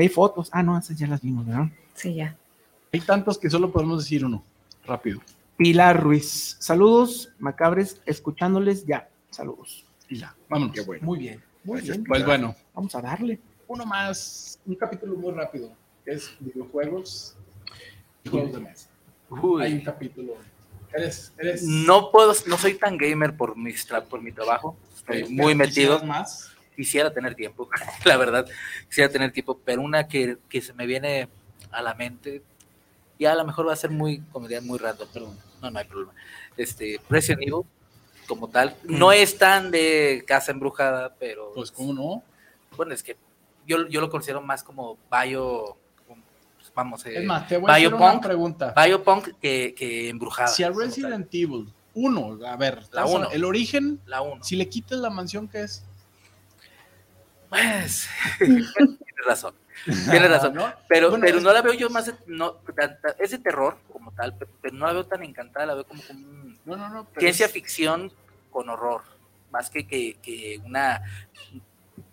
Hay 0.00 0.08
fotos. 0.08 0.48
Ah, 0.52 0.62
no, 0.62 0.78
esas 0.78 0.98
ya 0.98 1.06
las 1.06 1.20
vimos, 1.22 1.46
¿verdad? 1.46 1.66
Sí, 1.94 2.14
ya. 2.14 2.36
Hay 2.92 3.00
tantos 3.00 3.38
que 3.38 3.50
solo 3.50 3.70
podemos 3.72 4.02
decir 4.04 4.24
uno. 4.24 4.42
Rápido. 4.86 5.20
Pilar 5.56 6.02
Ruiz. 6.02 6.56
Saludos, 6.60 7.30
macabres, 7.38 8.00
escuchándoles 8.06 8.84
ya. 8.86 9.08
Saludos. 9.30 9.84
Y 10.08 10.18
ya, 10.18 10.34
vámonos. 10.48 10.74
Qué 10.74 10.82
bueno. 10.82 11.04
Muy 11.04 11.18
bien. 11.18 11.42
Muy 11.64 11.80
bien. 11.80 12.04
Pues 12.04 12.24
bueno, 12.24 12.54
Vamos 12.74 12.94
a 12.94 13.00
darle. 13.02 13.40
uno 13.66 13.84
más, 13.84 14.60
un 14.66 14.76
capítulo 14.76 15.16
muy 15.16 15.32
rápido, 15.32 15.72
que 16.04 16.12
es 16.12 16.36
videojuegos 16.38 17.36
y 18.22 18.28
juegos 18.28 18.52
de 18.52 18.60
mesa. 18.60 18.88
Uy. 19.30 19.62
Hay 19.62 19.72
un 19.74 19.80
capítulo. 19.80 20.34
Eres, 20.92 21.32
eres 21.38 21.62
No 21.64 22.10
puedo, 22.12 22.32
no 22.46 22.56
soy 22.56 22.74
tan 22.74 22.96
gamer 22.96 23.36
por 23.36 23.56
mi, 23.56 23.72
por 24.08 24.22
mi 24.22 24.30
trabajo. 24.30 24.76
Estoy 24.94 25.24
muy 25.34 25.54
metido. 25.54 26.02
más. 26.04 26.55
Quisiera 26.76 27.12
tener 27.12 27.34
tiempo, 27.34 27.68
la 28.04 28.16
verdad. 28.16 28.46
Quisiera 28.88 29.10
tener 29.10 29.32
tiempo, 29.32 29.58
pero 29.64 29.82
una 29.82 30.06
que, 30.06 30.38
que 30.48 30.60
se 30.60 30.72
me 30.74 30.86
viene 30.86 31.28
a 31.70 31.82
la 31.82 31.94
mente, 31.94 32.42
ya 33.18 33.32
a 33.32 33.34
lo 33.34 33.44
mejor 33.44 33.66
va 33.68 33.72
a 33.72 33.76
ser 33.76 33.90
muy, 33.90 34.20
como 34.32 34.46
diría, 34.46 34.60
muy 34.60 34.78
random, 34.78 35.08
perdón. 35.12 35.38
No, 35.62 35.70
no 35.70 35.78
hay 35.78 35.86
problema. 35.86 36.12
Este, 36.56 37.00
Resident 37.08 37.42
Evil, 37.42 37.62
como 38.28 38.48
tal, 38.48 38.76
no 38.84 39.10
es 39.12 39.38
tan 39.38 39.70
de 39.70 40.24
casa 40.26 40.52
embrujada, 40.52 41.14
pero 41.18 41.52
Pues, 41.54 41.70
¿cómo 41.70 41.92
no? 41.94 42.22
bueno, 42.76 42.92
es 42.92 43.02
que 43.02 43.16
yo, 43.66 43.86
yo 43.88 44.00
lo 44.02 44.10
considero 44.10 44.42
más 44.42 44.62
como 44.62 44.98
bio, 45.10 45.76
pues, 46.06 46.72
vamos, 46.74 47.06
eh, 47.06 47.20
Es 47.20 47.24
más, 47.24 47.48
te 47.48 47.56
voy 47.56 47.70
a 47.70 47.74
hacer 47.74 47.94
una 47.94 48.20
pregunta. 48.20 48.74
biopunk 48.76 49.28
que, 49.40 49.74
que 49.76 50.08
embrujada. 50.10 50.48
Si 50.48 50.62
a. 50.62 50.70
Resident 50.70 51.26
Evil 51.32 51.72
1, 51.94 52.38
a 52.46 52.56
ver, 52.56 52.82
La 52.92 53.06
uno. 53.06 53.30
el 53.30 53.44
origen, 53.44 53.98
La 54.04 54.20
1. 54.20 54.44
si 54.44 54.56
le 54.56 54.68
quitas 54.68 54.98
la 54.98 55.08
mansión 55.08 55.48
que 55.48 55.62
es. 55.62 55.84
Pues, 57.48 58.08
tienes 58.38 58.72
razón. 59.26 59.54
Tienes 59.84 60.30
razón. 60.30 60.54
¿no? 60.54 60.72
Pero, 60.88 61.10
Bueno, 61.10 61.24
pero 61.26 61.40
no 61.40 61.52
la 61.52 61.62
veo 61.62 61.74
yo 61.74 61.90
más, 61.90 62.12
no, 62.26 62.52
tan- 62.76 63.00
tan- 63.00 63.14
es 63.18 63.30
de 63.30 63.38
terror 63.38 63.78
como 63.92 64.10
tal, 64.12 64.34
pero, 64.36 64.50
pero 64.60 64.74
no 64.74 64.86
la 64.86 64.92
veo 64.92 65.04
tan 65.06 65.22
encantada, 65.22 65.66
la 65.66 65.74
veo 65.74 65.84
como, 65.84 66.02
como 66.02 66.18
un- 66.26 66.58
No, 66.64 66.76
no, 66.76 66.88
no. 66.88 67.06
ciencia 67.18 67.46
es- 67.46 67.52
ficción 67.52 68.12
con 68.50 68.68
horror, 68.68 69.02
más 69.52 69.70
que, 69.70 69.86
que, 69.86 70.14
que 70.22 70.60
una, 70.64 71.02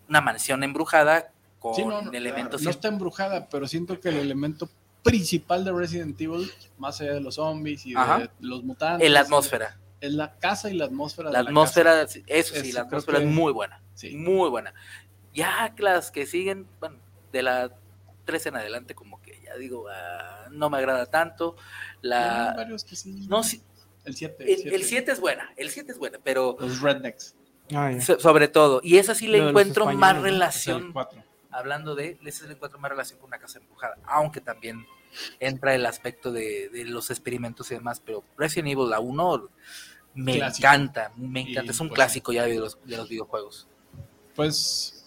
una 0.10 0.22
mansión 0.22 0.64
embrujada 0.64 1.32
con 1.60 1.74
Sí, 1.76 1.84
no, 1.86 2.02
no, 2.02 2.12
elementos. 2.12 2.62
no 2.62 2.70
está 2.70 2.90
embrujada, 2.90 3.48
pero 3.50 3.68
siento 3.68 4.00
que 4.00 4.10
el 4.10 4.18
elemento 4.18 4.70
principal 5.02 5.64
de 5.66 5.72
Resident 5.72 6.20
Evil, 6.20 6.52
más 6.78 7.00
allá 7.02 7.14
de 7.14 7.22
los 7.22 7.36
zombies 7.36 7.86
y 7.86 7.94
de 7.94 8.00
Ajá. 8.00 8.30
los 8.40 8.64
mutantes, 8.64 9.06
en 9.08 9.14
la 9.14 9.22
atmósfera. 9.22 9.78
es 10.00 10.12
la 10.14 10.34
casa 10.38 10.70
y 10.70 10.74
la 10.76 10.86
atmósfera. 10.86 11.32
La 11.32 11.42
de 11.44 11.48
atmósfera, 11.50 12.02
eso 12.02 12.56
sí, 12.56 12.72
la 12.74 12.82
atmósfera 12.82 13.20
que- 13.20 13.26
es 13.26 13.30
muy 13.32 13.54
buena. 13.54 13.80
Sí. 13.96 14.16
Muy 14.16 14.50
buena. 14.50 14.74
Ya 15.34 15.74
las 15.78 16.12
que 16.12 16.26
siguen, 16.26 16.68
bueno, 16.80 16.98
de 17.32 17.42
la 17.44 17.72
3 18.26 18.46
en 18.48 18.56
adelante, 18.58 18.96
como 18.96 19.22
que 19.22 19.42
ya 19.44 19.56
digo, 19.56 19.88
ah, 19.90 20.48
no 20.52 20.70
me 20.70 20.78
agrada 20.78 21.06
tanto. 21.08 21.56
Hay 21.58 22.00
La. 22.04 22.54
varios 22.56 22.84
que 22.84 22.96
sí. 22.96 23.26
No, 23.28 23.44
sí, 23.44 23.62
El 24.06 24.16
7. 24.16 24.54
el, 24.68 24.74
el 24.74 24.84
7 24.84 25.12
es 25.12 25.20
buena, 25.20 25.52
el 25.58 25.70
7 25.70 25.92
es 25.92 25.98
buena, 25.98 26.20
pero 26.24 26.56
Los 26.60 26.82
rednecks. 26.82 27.36
Ah, 27.74 27.92
so- 28.02 28.20
sobre 28.20 28.48
todo, 28.48 28.82
y 28.84 28.98
esa 28.98 29.16
sí 29.16 29.28
le 29.28 29.40
Lo 29.40 29.50
encuentro 29.50 29.86
más 29.94 30.22
relación, 30.22 30.92
4. 30.94 31.24
hablando 31.50 31.96
de, 31.96 32.20
ese 32.26 32.42
sí 32.42 32.48
le 32.48 32.54
encuentro 32.54 32.80
más 32.80 32.92
relación 32.92 33.20
con 33.20 33.28
una 33.28 33.40
casa 33.40 33.60
embrujada, 33.60 33.98
aunque 34.06 34.42
también 34.42 34.86
entra 35.40 35.74
el 35.74 35.86
aspecto 35.86 36.32
de, 36.32 36.70
de 36.70 36.86
los 36.86 37.10
experimentos 37.10 37.72
y 37.72 37.76
demás, 37.76 38.00
pero 38.06 38.24
Resident 38.38 38.70
Evil, 38.70 38.90
la 38.90 39.00
1, 39.00 39.50
me 40.16 40.36
Clásico. 40.36 40.68
encanta, 40.68 41.12
me 41.16 41.42
encanta, 41.42 41.64
Y, 41.66 41.70
es 41.70 41.80
un 41.80 41.88
pues, 41.88 41.96
clásico 41.96 42.32
ya 42.34 42.44
de 42.46 42.56
los, 42.60 42.78
de 42.86 42.98
los 42.98 43.08
videojuegos. 43.10 43.68
Pues 44.36 45.03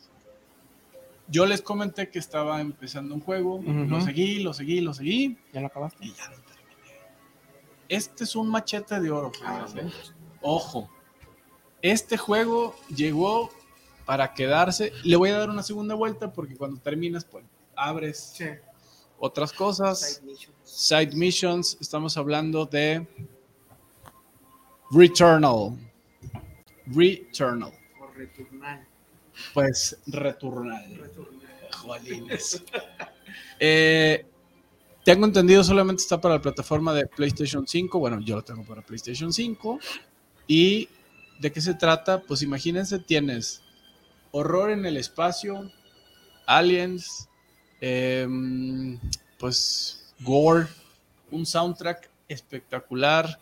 yo 1.28 1.46
les 1.46 1.62
comenté 1.62 2.08
que 2.10 2.18
estaba 2.18 2.60
empezando 2.60 3.14
un 3.14 3.20
juego, 3.20 3.60
lo 3.62 4.00
seguí, 4.00 4.40
lo 4.40 4.52
seguí, 4.54 4.80
lo 4.80 4.94
seguí 4.94 5.38
¿Ya 5.52 5.60
lo 5.60 5.66
acabaste? 5.68 6.04
y 6.04 6.12
ya 6.12 6.28
lo 6.30 6.36
terminé. 6.36 6.98
Este 7.88 8.24
es 8.24 8.36
un 8.36 8.48
machete 8.48 9.00
de 9.00 9.10
oro, 9.10 9.32
Ah. 9.44 9.66
Ojo, 10.42 10.88
este 11.82 12.16
juego 12.16 12.74
llegó 12.94 13.50
para 14.04 14.34
quedarse. 14.34 14.92
Le 15.02 15.16
voy 15.16 15.30
a 15.30 15.38
dar 15.38 15.50
una 15.50 15.62
segunda 15.62 15.94
vuelta 15.94 16.32
porque 16.32 16.56
cuando 16.56 16.80
terminas, 16.80 17.24
pues 17.24 17.44
abres 17.74 18.34
otras 19.18 19.52
cosas. 19.52 20.22
Side 20.62 21.16
missions, 21.16 21.76
estamos 21.80 22.16
hablando 22.16 22.66
de 22.66 23.06
Returnal. 24.90 25.76
Returnal. 26.86 27.72
Pues 29.54 29.98
Returnal. 30.06 31.10
Jolines. 31.72 32.62
Eh, 33.58 34.26
tengo 35.04 35.24
entendido 35.24 35.62
solamente 35.62 36.02
está 36.02 36.20
para 36.20 36.34
la 36.34 36.42
plataforma 36.42 36.92
de 36.92 37.06
PlayStation 37.06 37.66
5. 37.66 37.98
Bueno, 37.98 38.20
yo 38.20 38.36
lo 38.36 38.42
tengo 38.42 38.64
para 38.64 38.82
PlayStation 38.82 39.32
5. 39.32 39.78
¿Y 40.46 40.88
de 41.38 41.52
qué 41.52 41.60
se 41.60 41.74
trata? 41.74 42.20
Pues 42.22 42.42
imagínense, 42.42 42.98
tienes 42.98 43.62
horror 44.30 44.70
en 44.70 44.84
el 44.84 44.96
espacio, 44.96 45.70
aliens, 46.46 47.28
em, 47.80 48.98
pues 49.38 50.12
gore, 50.20 50.66
un 51.30 51.46
soundtrack 51.46 52.10
espectacular, 52.28 53.38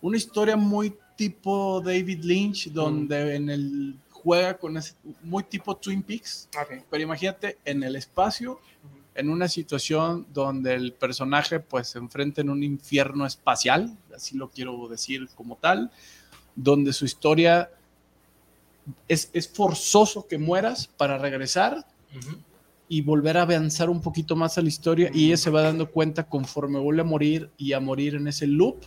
una 0.00 0.16
historia 0.16 0.56
muy 0.56 0.94
tipo 1.16 1.80
David 1.80 2.24
Lynch, 2.24 2.70
donde 2.72 3.36
en 3.36 3.50
el 3.50 3.96
juega 4.26 4.58
con 4.58 4.76
ese, 4.76 4.94
muy 5.22 5.44
tipo 5.44 5.76
Twin 5.76 6.02
Peaks, 6.02 6.48
pero 6.90 7.00
imagínate 7.00 7.58
en 7.64 7.84
el 7.84 7.94
espacio, 7.94 8.58
en 9.14 9.30
una 9.30 9.46
situación 9.46 10.26
donde 10.34 10.74
el 10.74 10.92
personaje 10.94 11.60
pues 11.60 11.90
se 11.90 11.98
enfrenta 11.98 12.40
en 12.40 12.50
un 12.50 12.64
infierno 12.64 13.24
espacial, 13.24 13.96
así 14.12 14.36
lo 14.36 14.50
quiero 14.50 14.88
decir 14.88 15.28
como 15.36 15.54
tal, 15.54 15.92
donde 16.56 16.92
su 16.92 17.04
historia 17.04 17.70
es, 19.06 19.30
es 19.32 19.46
forzoso 19.48 20.26
que 20.26 20.38
mueras 20.38 20.88
para 20.88 21.18
regresar 21.18 21.86
y 22.88 23.02
volver 23.02 23.38
a 23.38 23.42
avanzar 23.42 23.88
un 23.88 24.00
poquito 24.00 24.34
más 24.34 24.58
a 24.58 24.62
la 24.62 24.68
historia 24.68 25.08
y 25.14 25.26
ella 25.26 25.36
se 25.36 25.50
va 25.50 25.62
dando 25.62 25.88
cuenta 25.88 26.24
conforme 26.24 26.80
vuelve 26.80 27.02
a 27.02 27.04
morir 27.04 27.48
y 27.56 27.74
a 27.74 27.78
morir 27.78 28.16
en 28.16 28.26
ese 28.26 28.48
loop 28.48 28.86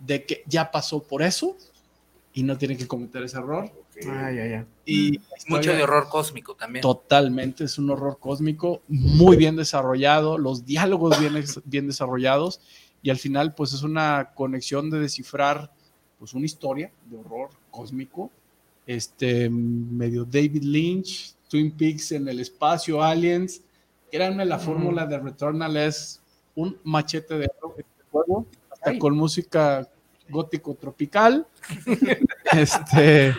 de 0.00 0.24
que 0.24 0.42
ya 0.48 0.72
pasó 0.72 1.00
por 1.00 1.22
eso 1.22 1.56
y 2.32 2.42
no 2.42 2.58
tiene 2.58 2.76
que 2.76 2.88
cometer 2.88 3.22
ese 3.22 3.38
error. 3.38 3.83
Ay, 4.02 4.38
ay, 4.38 4.52
ay. 4.52 4.64
Y 4.84 5.18
la 5.18 5.22
Mucho 5.48 5.72
de 5.72 5.82
horror 5.82 6.08
cósmico 6.08 6.54
también. 6.54 6.82
Totalmente, 6.82 7.64
es 7.64 7.78
un 7.78 7.90
horror 7.90 8.18
cósmico 8.18 8.82
muy 8.88 9.36
bien 9.36 9.56
desarrollado, 9.56 10.38
los 10.38 10.64
diálogos 10.64 11.18
bien, 11.20 11.34
bien 11.64 11.86
desarrollados 11.86 12.60
y 13.04 13.10
al 13.10 13.18
final 13.18 13.54
pues 13.54 13.74
es 13.74 13.82
una 13.82 14.32
conexión 14.34 14.88
de 14.88 14.98
descifrar 14.98 15.70
pues 16.18 16.32
una 16.32 16.46
historia 16.46 16.90
de 17.04 17.18
horror 17.18 17.50
cósmico, 17.70 18.30
este 18.86 19.50
medio 19.50 20.24
David 20.24 20.62
Lynch, 20.62 21.34
Twin 21.50 21.70
Peaks 21.70 22.12
en 22.12 22.26
el 22.28 22.40
espacio, 22.40 23.02
Aliens, 23.02 23.60
créanme 24.10 24.46
la 24.46 24.58
fórmula 24.58 25.04
de 25.04 25.18
Returnal 25.18 25.76
es 25.76 26.22
un 26.54 26.78
machete 26.82 27.36
de 27.36 27.50
oro 27.60 27.74
este 27.76 28.04
juego, 28.10 28.46
hasta 28.70 28.90
Ay. 28.90 28.98
con 28.98 29.14
música 29.14 29.86
gótico 30.30 30.74
tropical, 30.74 31.46
este, 32.52 33.34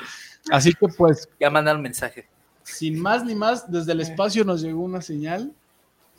así 0.52 0.74
que 0.74 0.88
pues 0.88 1.28
Ya 1.39 1.50
mandaron 1.50 1.82
mensaje. 1.82 2.28
sin 2.64 3.00
más 3.00 3.24
ni 3.26 3.36
más, 3.36 3.70
desde 3.72 3.91
el 3.93 4.02
espacio 4.02 4.43
nos 4.43 4.62
llegó 4.62 4.82
una 4.82 5.02
señal. 5.02 5.54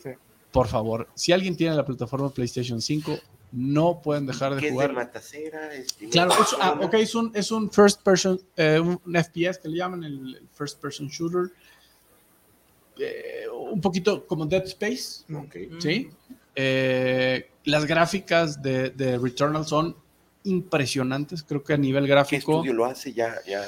Sí. 0.02 0.10
Por 0.52 0.68
favor, 0.68 1.08
si 1.14 1.32
alguien 1.32 1.56
tiene 1.56 1.74
la 1.74 1.84
plataforma 1.84 2.30
PlayStation 2.30 2.80
5, 2.80 3.18
no 3.52 4.00
pueden 4.02 4.26
dejar 4.26 4.54
¿Qué 4.56 4.60
de 4.62 4.66
es 4.68 4.72
jugar. 4.72 4.88
de 4.88 4.94
Matacera? 4.94 5.74
¿Es 5.74 5.92
Claro, 6.10 6.32
es, 6.32 6.56
ah, 6.60 6.78
ok, 6.82 6.94
es 6.94 7.14
un, 7.14 7.30
es 7.34 7.50
un 7.50 7.70
first 7.70 8.02
person, 8.02 8.40
eh, 8.56 8.78
un 8.80 8.98
FPS 9.14 9.58
que 9.62 9.68
le 9.68 9.76
llaman 9.78 10.04
el, 10.04 10.42
first 10.52 10.80
person 10.80 11.08
shooter. 11.08 11.52
Eh, 12.98 13.44
un 13.52 13.80
poquito 13.80 14.26
como 14.26 14.46
Dead 14.46 14.64
Space, 14.64 15.24
Ok. 15.34 15.56
¿sí? 15.80 16.08
Eh, 16.54 17.50
las 17.64 17.84
gráficas 17.84 18.62
de, 18.62 18.90
de 18.90 19.18
Returnal 19.18 19.66
son 19.66 19.94
impresionantes, 20.44 21.42
creo 21.42 21.62
que 21.62 21.74
a 21.74 21.76
nivel 21.76 22.04
¿Qué 22.04 22.10
gráfico. 22.10 22.52
estudio 22.52 22.72
lo 22.72 22.84
hace? 22.86 23.12
Ya, 23.12 23.34
ya. 23.46 23.66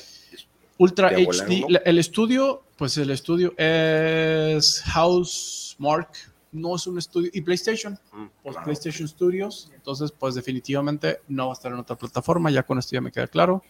Ultra 0.78 1.10
HD. 1.10 1.66
El 1.84 1.98
estudio, 1.98 2.62
pues 2.76 2.96
el 2.98 3.10
estudio 3.10 3.52
es 3.58 4.82
Housemark, 4.94 6.08
no 6.52 6.76
es 6.76 6.86
un 6.86 6.98
estudio. 6.98 7.30
Y 7.34 7.40
PlayStation, 7.42 7.94
mm, 8.12 8.26
pues 8.42 8.54
claro. 8.54 8.64
PlayStation 8.64 9.08
Studios. 9.08 9.70
Entonces, 9.74 10.12
pues 10.12 10.34
definitivamente 10.34 11.20
no 11.28 11.46
va 11.46 11.52
a 11.52 11.54
estar 11.54 11.72
en 11.72 11.78
otra 11.78 11.96
plataforma, 11.96 12.50
ya 12.50 12.62
con 12.62 12.78
esto 12.78 12.92
ya 12.92 13.00
me 13.00 13.10
queda 13.12 13.26
claro. 13.26 13.62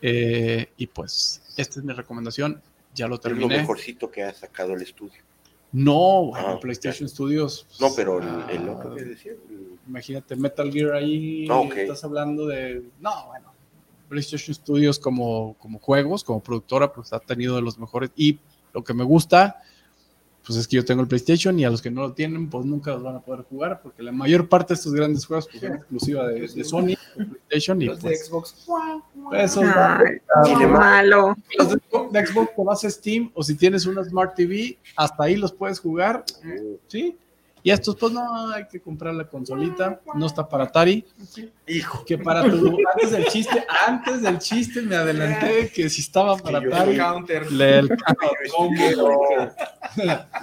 Eh, 0.00 0.68
y 0.76 0.86
pues, 0.86 1.42
esta 1.56 1.80
es 1.80 1.84
mi 1.84 1.92
recomendación. 1.92 2.62
Ya 2.94 3.06
lo 3.08 3.16
Es 3.16 3.18
lo 3.24 3.28
terminé. 3.30 3.58
mejorcito 3.58 4.10
que 4.10 4.22
ha 4.22 4.32
sacado 4.32 4.72
el 4.74 4.82
estudio. 4.82 5.20
No, 5.72 6.26
bueno, 6.26 6.48
Ah, 6.48 6.60
PlayStation 6.60 7.08
Studios. 7.08 7.66
No, 7.80 7.88
pero 7.94 8.22
el, 8.22 8.28
ah, 8.28 8.46
el 8.50 8.68
otro 8.68 8.94
que 8.94 9.02
decía. 9.04 9.32
el- 9.32 9.76
Imagínate 9.86 10.34
Metal 10.36 10.72
Gear 10.72 10.94
ahí, 10.94 11.46
Ah, 11.50 11.62
estás 11.76 12.02
hablando 12.04 12.46
de... 12.46 12.82
No, 13.00 13.26
bueno, 13.26 13.52
PlayStation 14.08 14.54
Studios 14.54 14.98
como, 14.98 15.54
como 15.58 15.78
juegos, 15.78 16.24
como 16.24 16.40
productora, 16.42 16.92
pues 16.92 17.12
ha 17.12 17.18
tenido 17.20 17.56
de 17.56 17.62
los 17.62 17.78
mejores. 17.78 18.10
Y 18.16 18.38
lo 18.72 18.82
que 18.84 18.94
me 18.94 19.04
gusta, 19.04 19.56
pues 20.46 20.58
es 20.58 20.68
que 20.68 20.76
yo 20.76 20.84
tengo 20.84 21.02
el 21.02 21.08
PlayStation 21.08 21.58
y 21.58 21.64
a 21.64 21.70
los 21.70 21.82
que 21.82 21.90
no 21.90 22.02
lo 22.02 22.12
tienen, 22.12 22.48
pues 22.48 22.64
nunca 22.64 22.92
los 22.92 23.02
van 23.02 23.16
a 23.16 23.20
poder 23.20 23.42
jugar, 23.44 23.80
porque 23.82 24.02
la 24.02 24.12
mayor 24.12 24.48
parte 24.48 24.74
de 24.74 24.78
estos 24.78 24.92
grandes 24.92 25.26
juegos 25.26 25.48
pues, 25.50 25.60
son 25.60 25.74
exclusiva 25.74 26.26
de, 26.28 26.40
de 26.46 26.64
Sony, 26.64 26.86
de 27.16 27.24
PlayStation 27.26 27.82
y 27.82 27.86
Los 27.86 28.00
de 28.00 28.08
pues... 28.10 28.26
Xbox. 28.26 28.66
Le 29.32 30.58
qué 30.58 30.66
va- 30.66 30.78
malo. 30.78 31.36
los 31.58 31.70
de 31.70 31.80
de 32.12 32.26
Xbox 32.26 32.54
te 32.54 32.62
vas 32.64 32.84
a 32.84 32.90
Steam 32.90 33.30
o 33.34 33.42
si 33.42 33.54
tienes 33.56 33.86
una 33.86 34.04
Smart 34.04 34.34
TV, 34.34 34.78
hasta 34.96 35.24
ahí 35.24 35.36
los 35.36 35.52
puedes 35.52 35.80
jugar, 35.80 36.24
¿sí? 36.86 37.16
Y 37.66 37.70
estos, 37.72 37.96
pues 37.96 38.12
no, 38.12 38.52
hay 38.52 38.68
que 38.68 38.80
comprar 38.80 39.12
la 39.12 39.26
consolita, 39.28 40.00
no 40.14 40.26
está 40.26 40.48
para 40.48 40.62
Atari. 40.64 41.04
Hijo. 41.66 42.04
Que 42.04 42.16
para 42.16 42.48
tu, 42.48 42.78
antes 42.94 43.10
del 43.10 43.26
chiste, 43.26 43.66
antes 43.88 44.22
del 44.22 44.38
chiste 44.38 44.82
me 44.82 44.94
adelanté 44.94 45.68
que 45.74 45.88
si 45.90 46.00
estaba 46.02 46.36
para 46.36 46.62
yo 46.62 46.68
Atari, 46.72 46.90
soy- 46.92 46.96
Counter. 46.96 47.50
le 47.50 47.78
el 47.80 47.88
Combo. 48.56 49.20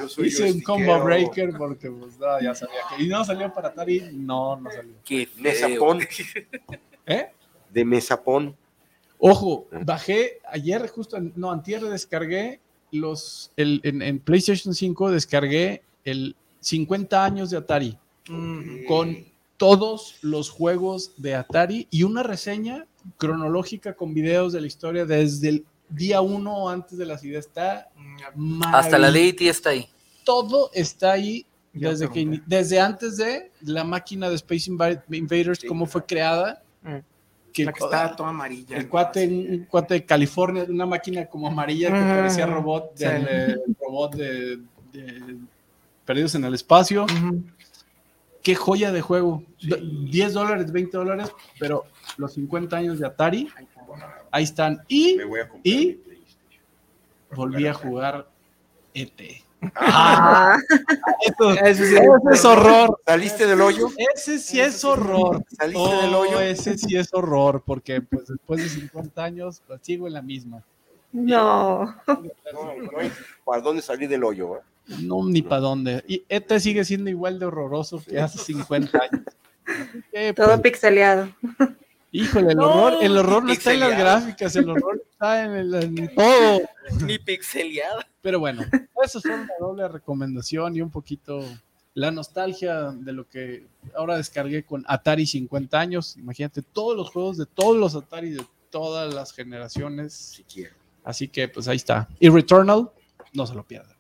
Yo 0.01 0.09
soy 0.09 0.27
hice 0.27 0.51
un 0.51 0.59
combo 0.59 1.01
breaker 1.01 1.51
porque 1.57 1.89
pues 1.89 2.19
no, 2.19 2.41
ya 2.41 2.53
sabía 2.53 2.75
que. 2.97 3.03
Y 3.03 3.07
no 3.07 3.23
salió 3.23 3.53
para 3.53 3.69
Atari, 3.69 4.09
no, 4.11 4.57
no 4.57 4.69
salió. 4.69 4.91
Qué. 5.05 5.29
Mesapón. 5.37 5.99
¿Eh? 7.05 7.27
De 7.69 7.85
mesapón. 7.85 8.53
Ojo, 9.17 9.67
bajé 9.85 10.41
ayer, 10.51 10.85
justo, 10.89 11.15
en- 11.15 11.31
no, 11.37 11.51
antier 11.51 11.81
descargué 11.83 12.59
los, 12.91 13.49
el, 13.55 13.79
en, 13.85 14.01
en 14.01 14.19
PlayStation 14.19 14.73
5 14.73 15.09
descargué 15.11 15.83
el 16.03 16.35
50 16.63 17.23
años 17.23 17.49
de 17.49 17.57
Atari 17.57 17.97
Mm. 18.29 18.85
con 18.87 19.17
todos 19.57 20.15
los 20.21 20.49
juegos 20.49 21.11
de 21.17 21.35
Atari 21.35 21.87
y 21.91 22.03
una 22.03 22.23
reseña 22.23 22.85
cronológica 23.17 23.93
con 23.95 24.13
videos 24.13 24.53
de 24.53 24.61
la 24.61 24.67
historia 24.67 25.05
desde 25.05 25.49
el 25.49 25.65
día 25.89 26.21
1 26.21 26.69
antes 26.69 26.97
de 26.97 27.05
la 27.05 27.17
ciudad. 27.17 27.39
Está 27.39 27.89
Hasta 28.73 28.97
la. 28.97 29.11
DT 29.11 29.41
está 29.49 29.71
ahí. 29.71 29.87
Todo 30.23 30.69
está 30.73 31.11
ahí 31.11 31.45
desde, 31.73 32.09
que, 32.09 32.41
desde 32.45 32.79
antes 32.79 33.17
de 33.17 33.51
la 33.61 33.83
máquina 33.83 34.29
de 34.29 34.35
Space 34.35 34.71
Inva- 34.71 35.03
Invaders, 35.11 35.59
Sí, 35.59 35.67
cómo 35.67 35.85
fue 35.85 36.05
creada. 36.05 36.63
Mm. 36.81 36.97
Que, 37.51 37.65
La 37.65 37.73
que 37.73 37.83
está 37.83 38.15
toda 38.15 38.29
amarilla. 38.29 38.77
el 38.77 38.87
cuate, 38.89 39.27
un 39.27 39.65
cuate 39.69 39.95
de 39.95 40.05
California, 40.05 40.65
una 40.67 40.85
máquina 40.87 41.25
como 41.27 41.47
amarilla 41.47 41.89
que 41.91 41.99
Ujú. 41.99 42.07
parecía 42.07 42.45
robot, 42.47 42.91
Sí. 42.95 43.03
del, 43.05 43.27
eh, 43.29 43.55
robot 43.79 44.15
de, 44.15 44.57
de 44.93 45.37
Perdidos 46.05 46.35
en 46.35 46.43
el 46.45 46.53
Espacio. 46.53 47.05
Qué 48.41 48.55
joya 48.55 48.91
de 48.91 49.01
juego. 49.01 49.43
Do- 49.61 49.77
10 49.77 50.33
dólares, 50.33 50.71
20 50.71 50.97
dólares, 50.97 51.31
pero 51.59 51.85
los 52.17 52.33
50 52.33 52.75
años 52.75 52.99
de 52.99 53.07
Atari, 53.07 53.49
ahí 54.31 54.43
están. 54.43 54.81
Y 54.87 55.15
Me 55.15 55.23
voy 55.25 55.39
a 55.39 55.49
comprar 55.49 55.61
¿Y? 55.73 55.85
mi 55.87 55.93
PlayStation. 55.93 56.63
volví 57.35 57.67
a 57.67 57.73
jugar 57.73 58.27
ET. 58.93 59.11
Ah, 59.75 60.57
Ese 61.63 61.87
sí. 61.87 61.95
Ese 61.95 62.05
es 62.33 62.43
horror. 62.43 62.99
¿Saliste 63.05 63.47
del 63.47 63.61
hoyo? 63.61 63.87
Ese 64.13 64.37
sí 64.39 64.59
es 64.59 64.83
horror. 64.83 65.41
¿Saliste 65.57 65.95
del 66.01 66.13
hoyo? 66.13 66.37
Oh, 66.37 66.41
ese 66.41 66.77
sí 66.77 66.97
es 66.97 67.13
horror, 67.13 67.63
porque 67.65 68.01
pues 68.01 68.27
después 68.27 68.61
de 68.61 68.67
50 68.67 69.23
años 69.23 69.61
pues, 69.65 69.79
sigo 69.81 70.07
en 70.07 70.13
la 70.13 70.21
misma. 70.21 70.61
no. 71.13 71.85
No, 72.05 72.25
no 72.53 72.91
¿Para 73.45 73.61
dónde 73.61 73.81
salir 73.81 74.09
del 74.09 74.25
hoyo? 74.25 74.57
eh? 74.57 74.59
No, 74.87 75.25
ni 75.27 75.41
para 75.41 75.61
dónde. 75.61 76.03
Y 76.07 76.23
ET 76.29 76.51
sigue 76.59 76.83
siendo 76.85 77.09
igual 77.09 77.39
de 77.39 77.45
horroroso 77.45 78.03
que 78.03 78.19
hace 78.19 78.37
50 78.39 78.97
años. 78.97 79.25
Eh, 80.11 80.33
Todo 80.35 80.47
pues, 80.47 80.59
pixeleado. 80.59 81.29
híjole, 82.11 82.51
el 82.51 82.57
No, 82.57 82.69
horror, 82.69 83.01
el 83.01 83.17
horror 83.17 83.45
no 83.45 83.53
está 83.53 83.71
en 83.71 83.79
las 83.79 83.97
gráficas, 83.97 84.53
el 84.57 84.69
horror 84.69 85.01
está 85.09 85.45
en, 85.45 85.51
el, 85.53 85.73
en 85.75 85.95
todo. 86.15 86.59
Ni 87.05 87.17
pixeleada. 87.17 88.05
Pero 88.21 88.41
bueno, 88.41 88.63
eso 89.01 89.21
fue 89.21 89.33
una 89.33 89.47
doble 89.61 89.87
recomendación 89.87 90.75
y 90.75 90.81
un 90.81 90.89
poquito 90.91 91.45
la 91.93 92.11
nostalgia 92.11 92.91
de 92.91 93.13
lo 93.13 93.25
que 93.29 93.65
ahora 93.95 94.17
descargué 94.17 94.63
con 94.63 94.83
Atari 94.85 95.25
50 95.25 95.79
años. 95.79 96.17
Imagínate 96.17 96.61
todos 96.61 96.97
los 96.97 97.09
juegos 97.09 97.37
de 97.37 97.45
todos 97.45 97.77
los 97.77 97.95
Atari 97.95 98.31
de 98.31 98.45
todas 98.69 99.13
las 99.13 99.31
generaciones. 99.31 100.13
Si 100.13 100.43
quiero. 100.43 100.75
Así 101.05 101.29
que 101.29 101.47
pues 101.47 101.69
ahí 101.69 101.77
está. 101.77 102.09
Y 102.19 102.27
Returnal, 102.27 102.89
no 103.31 103.47
se 103.47 103.55
lo 103.55 103.63
pierdan. 103.63 103.92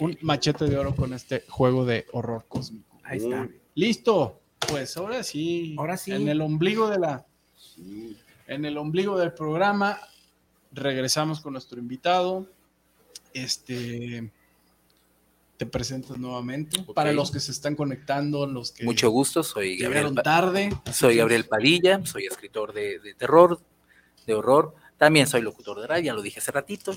Un 0.00 0.18
machete 0.22 0.64
de 0.66 0.76
oro 0.78 0.94
con 0.94 1.12
este 1.12 1.44
juego 1.48 1.84
de 1.84 2.06
horror 2.12 2.44
cósmico. 2.48 2.98
Ahí 3.04 3.18
está. 3.18 3.42
Bien. 3.42 3.60
Listo. 3.74 4.40
Pues 4.68 4.96
ahora 4.96 5.22
sí. 5.22 5.74
Ahora 5.78 5.96
sí. 5.96 6.12
En 6.12 6.28
el 6.28 6.40
ombligo 6.40 6.88
de 6.88 6.98
la, 6.98 7.26
Sí. 7.56 8.16
en 8.46 8.64
el 8.64 8.76
ombligo 8.76 9.18
del 9.18 9.32
programa 9.32 9.98
regresamos 10.72 11.40
con 11.40 11.52
nuestro 11.52 11.78
invitado. 11.78 12.46
Este 13.32 14.30
te 15.56 15.66
presentas 15.66 16.16
nuevamente 16.18 16.80
para 16.94 17.12
los 17.12 17.32
que 17.32 17.40
se 17.40 17.50
están 17.50 17.74
conectando, 17.74 18.46
los 18.46 18.70
que 18.70 18.84
Mucho 18.84 19.10
gusto, 19.10 19.42
soy 19.42 19.76
Gabriel, 19.76 20.14
tarde. 20.22 20.70
soy 20.92 21.16
Gabriel 21.16 21.46
Padilla, 21.46 22.00
soy 22.06 22.26
escritor 22.26 22.72
de, 22.72 23.00
de 23.00 23.14
terror, 23.14 23.60
de 24.24 24.34
horror. 24.34 24.74
También 24.98 25.26
soy 25.26 25.42
locutor 25.42 25.80
de 25.80 25.88
radio, 25.88 26.04
ya 26.04 26.14
lo 26.14 26.22
dije 26.22 26.38
hace 26.38 26.52
ratito. 26.52 26.96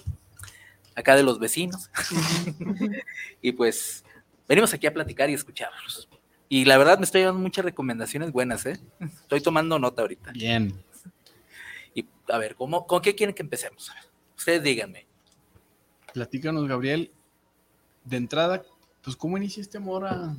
Acá 0.95 1.15
de 1.15 1.23
los 1.23 1.39
vecinos. 1.39 1.89
y 3.41 3.51
pues 3.53 4.03
venimos 4.47 4.73
aquí 4.73 4.87
a 4.87 4.93
platicar 4.93 5.29
y 5.29 5.33
escucharlos. 5.33 6.07
Y 6.49 6.65
la 6.65 6.77
verdad 6.77 6.97
me 6.99 7.05
estoy 7.05 7.21
dando 7.21 7.39
muchas 7.39 7.63
recomendaciones 7.63 8.31
buenas, 8.31 8.65
¿eh? 8.65 8.79
Estoy 8.99 9.39
tomando 9.41 9.79
nota 9.79 10.01
ahorita. 10.01 10.31
Bien. 10.33 10.83
Y 11.93 12.05
a 12.29 12.37
ver, 12.37 12.55
¿cómo, 12.55 12.85
¿con 12.87 13.01
qué 13.01 13.15
quieren 13.15 13.33
que 13.33 13.41
empecemos? 13.41 13.89
A 13.89 13.93
ver, 13.95 14.03
Ustedes 14.37 14.63
díganme. 14.63 15.05
Platícanos, 16.13 16.67
Gabriel. 16.67 17.11
De 18.03 18.17
entrada, 18.17 18.63
pues, 19.03 19.15
¿cómo 19.15 19.37
inicia 19.37 19.61
este 19.61 19.77
amor 19.77 20.05
a, 20.07 20.35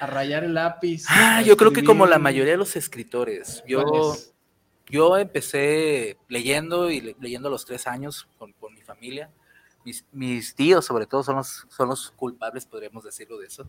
a 0.00 0.06
rayar 0.06 0.42
el 0.42 0.54
lápiz? 0.54 1.04
Ah, 1.08 1.42
yo 1.42 1.56
creo 1.56 1.72
que 1.72 1.84
como 1.84 2.06
la 2.06 2.18
mayoría 2.18 2.52
de 2.52 2.58
los 2.58 2.74
escritores. 2.74 3.62
Yo, 3.68 4.16
yo 4.88 5.16
empecé 5.18 6.16
leyendo 6.28 6.90
y 6.90 7.00
le- 7.02 7.16
leyendo 7.20 7.48
a 7.48 7.50
los 7.52 7.66
tres 7.66 7.86
años 7.86 8.26
con, 8.38 8.52
con 8.54 8.74
mi 8.74 8.80
familia. 8.82 9.30
Mis, 9.84 10.04
mis 10.12 10.54
tíos 10.54 10.84
sobre 10.84 11.06
todo 11.06 11.22
son 11.22 11.36
los, 11.36 11.66
son 11.68 11.88
los 11.88 12.10
culpables, 12.12 12.66
podríamos 12.66 13.04
decirlo 13.04 13.38
de 13.38 13.46
eso. 13.46 13.66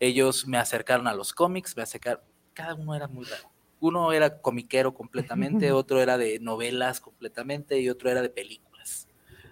Ellos 0.00 0.46
me 0.46 0.58
acercaron 0.58 1.06
a 1.06 1.14
los 1.14 1.32
cómics, 1.32 1.76
me 1.76 1.82
acercaron, 1.82 2.22
cada 2.52 2.74
uno 2.74 2.94
era 2.94 3.06
muy 3.06 3.24
raro. 3.24 3.50
Uno 3.80 4.12
era 4.12 4.40
comiquero 4.40 4.94
completamente, 4.94 5.72
otro 5.72 6.00
era 6.00 6.18
de 6.18 6.38
novelas 6.40 7.00
completamente 7.00 7.78
y 7.80 7.88
otro 7.88 8.10
era 8.10 8.22
de 8.22 8.30
películas. 8.30 9.08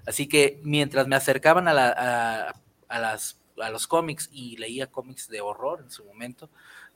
Así 0.07 0.27
que 0.27 0.61
mientras 0.65 1.07
me 1.07 1.17
acercaban 1.17 1.69
a, 1.69 1.73
la, 1.75 1.89
a, 1.97 2.61
a 2.89 2.99
las, 2.99 3.41
a 3.61 3.71
los 3.71 3.87
cómics 3.87 4.29
y 4.33 4.57
leía 4.57 4.89
cómics 4.89 5.29
de 5.29 5.41
horror 5.41 5.81
en 5.83 5.91
su 5.91 6.05
momento, 6.05 6.51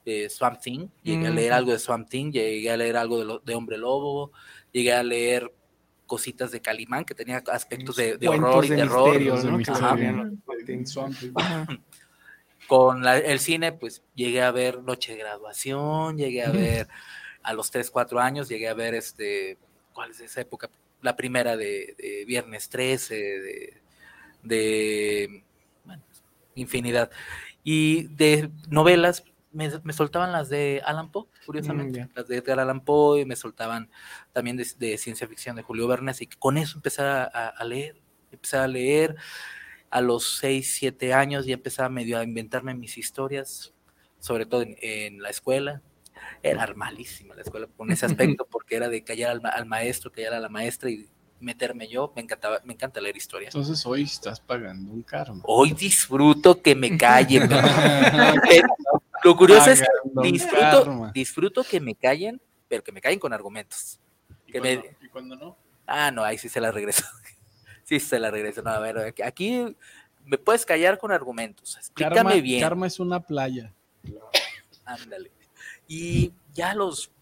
de 0.05 0.31
Swamp 0.31 0.61
Thing, 0.61 0.89
llegué 1.03 1.27
a 1.27 1.31
leer 1.31 1.53
algo 1.53 1.72
de 1.72 1.79
Swamp 1.81 2.09
Thing, 2.09 2.31
llegué 2.31 2.70
a 2.70 2.77
leer 2.77 2.97
algo 2.97 3.18
de, 3.18 3.24
lo- 3.24 3.39
de 3.41 3.55
Hombre 3.57 3.77
Lobo, 3.77 4.31
llegué 4.72 4.93
a 4.93 5.03
leer 5.03 5.53
cositas 6.07 6.50
de 6.50 6.61
Calimán 6.61 7.04
que 7.04 7.14
tenía 7.14 7.42
aspectos 7.52 7.96
de, 7.96 8.18
horror 8.28 8.64
y 8.64 8.68
de 8.68 8.76
terror. 8.76 9.20
Con 12.66 13.02
la- 13.02 13.18
el 13.18 13.38
cine, 13.38 13.72
pues 13.72 14.02
llegué 14.14 14.42
a 14.42 14.50
ver 14.50 14.82
Noche 14.82 15.12
de 15.12 15.18
Graduación, 15.18 16.16
llegué 16.16 16.42
a 16.42 16.50
ver 16.50 16.88
a 17.42 17.52
los 17.52 17.70
3, 17.70 17.90
4 17.90 18.18
años, 18.18 18.48
llegué 18.48 18.68
a 18.68 18.74
ver 18.74 18.94
este, 18.94 19.59
¿cuál 19.92 20.11
es 20.11 20.20
esa 20.20 20.40
época? 20.40 20.68
La 21.00 21.14
primera 21.14 21.57
de, 21.57 21.94
de 21.98 22.24
Viernes 22.26 22.68
13, 22.68 23.14
de, 23.14 23.80
de 24.42 25.44
bueno, 25.84 26.02
infinidad. 26.57 27.11
Y 27.62 28.09
de 28.09 28.50
novelas, 28.68 29.24
me, 29.57 29.70
me 29.82 29.92
soltaban 29.92 30.32
las 30.32 30.48
de 30.48 30.82
Alan 30.84 31.11
Poe, 31.11 31.26
curiosamente, 31.46 32.00
Mm, 32.00 32.07
ya. 32.07 32.11
las 32.14 32.28
de 32.28 32.36
Edgar 32.36 32.61
Allan 32.61 32.84
Poe, 32.84 33.20
y 33.20 33.24
me 33.24 33.36
soltaban 33.36 33.90
también 34.32 34.57
de, 34.57 34.66
de 34.78 34.98
ciencia 34.98 35.26
ficción 35.26 35.57
de 35.57 35.62
Julio 35.62 35.88
Verne, 35.88 36.12
y 36.20 36.26
con 36.26 36.59
eso 36.59 36.76
empecé 36.78 37.02
a, 37.02 37.24
a 37.24 37.64
leer, 37.64 38.00
empecé 38.30 38.59
a 38.59 38.68
leer, 38.68 39.16
a 39.90 40.00
los 40.00 40.38
6, 40.38 40.74
7 40.74 41.14
años 41.14 41.46
ya 41.46 41.54
empezaba 41.54 41.88
medio 41.88 42.18
a 42.18 42.24
inventarme 42.24 42.74
mis 42.74 42.98
historias, 42.98 43.72
sobre 44.18 44.44
todo 44.46 44.62
en, 44.62 44.76
en 44.80 45.22
la 45.22 45.30
escuela. 45.30 45.80
Era 46.42 46.66
malísima 46.74 47.34
la 47.34 47.42
escuela 47.42 47.68
con 47.76 47.90
ese 47.92 48.07
aspecto, 48.07 48.46
porque 48.50 48.76
era 48.76 48.88
de 48.88 49.04
callar 49.04 49.30
al, 49.30 49.40
ma- 49.40 49.50
al 49.50 49.66
maestro, 49.66 50.11
callar 50.11 50.34
a 50.34 50.40
la 50.40 50.48
maestra 50.48 50.90
y 50.90 51.07
meterme 51.40 51.86
yo. 51.88 52.12
Me 52.16 52.22
encantaba, 52.22 52.61
me 52.64 52.72
encanta 52.72 53.00
leer 53.00 53.16
historias. 53.16 53.54
Entonces 53.54 53.84
hoy 53.86 54.02
estás 54.02 54.40
pagando 54.40 54.92
un 54.92 55.02
karma. 55.02 55.40
Hoy 55.44 55.72
disfruto 55.72 56.61
que 56.61 56.74
me 56.74 56.96
callen. 56.98 57.48
pero 58.48 58.68
lo 59.25 59.37
curioso 59.37 59.71
es 59.71 59.81
que 59.81 59.87
disfruto, 60.31 61.11
disfruto 61.12 61.64
que 61.64 61.81
me 61.81 61.95
callen, 61.95 62.41
pero 62.69 62.83
que 62.83 62.93
me 62.93 63.01
callen 63.01 63.19
con 63.19 63.33
argumentos. 63.33 64.01
¿Y 64.47 64.53
que 64.53 64.61
cuando, 64.61 64.83
me- 64.83 64.97
y 65.07 65.09
cuando 65.09 65.37
no? 65.37 65.57
Ah, 65.87 66.11
no, 66.11 66.23
ahí 66.25 66.39
sí 66.39 66.49
se 66.49 66.61
la 66.61 66.71
regreso. 66.73 67.05
Sí 67.85 68.01
se 68.01 68.19
la 68.19 68.33
regreso. 68.33 68.62
No, 68.62 68.71
a 68.71 68.81
ver, 68.81 68.99
aquí- 68.99 69.23
aquí 69.23 69.77
me 70.25 70.39
puedes 70.39 70.67
callar 70.67 70.99
con 70.99 71.12
argumentos. 71.12 71.77
Explícame 71.77 72.17
Karma, 72.17 72.33
bien. 72.35 72.61
karma 72.61 72.87
es 72.89 72.99
una 72.99 73.21
playa. 73.21 73.73
Ándale. 74.85 75.31
Y 75.87 76.33
ya 76.53 76.71
a 76.71 76.75
los 76.75 77.12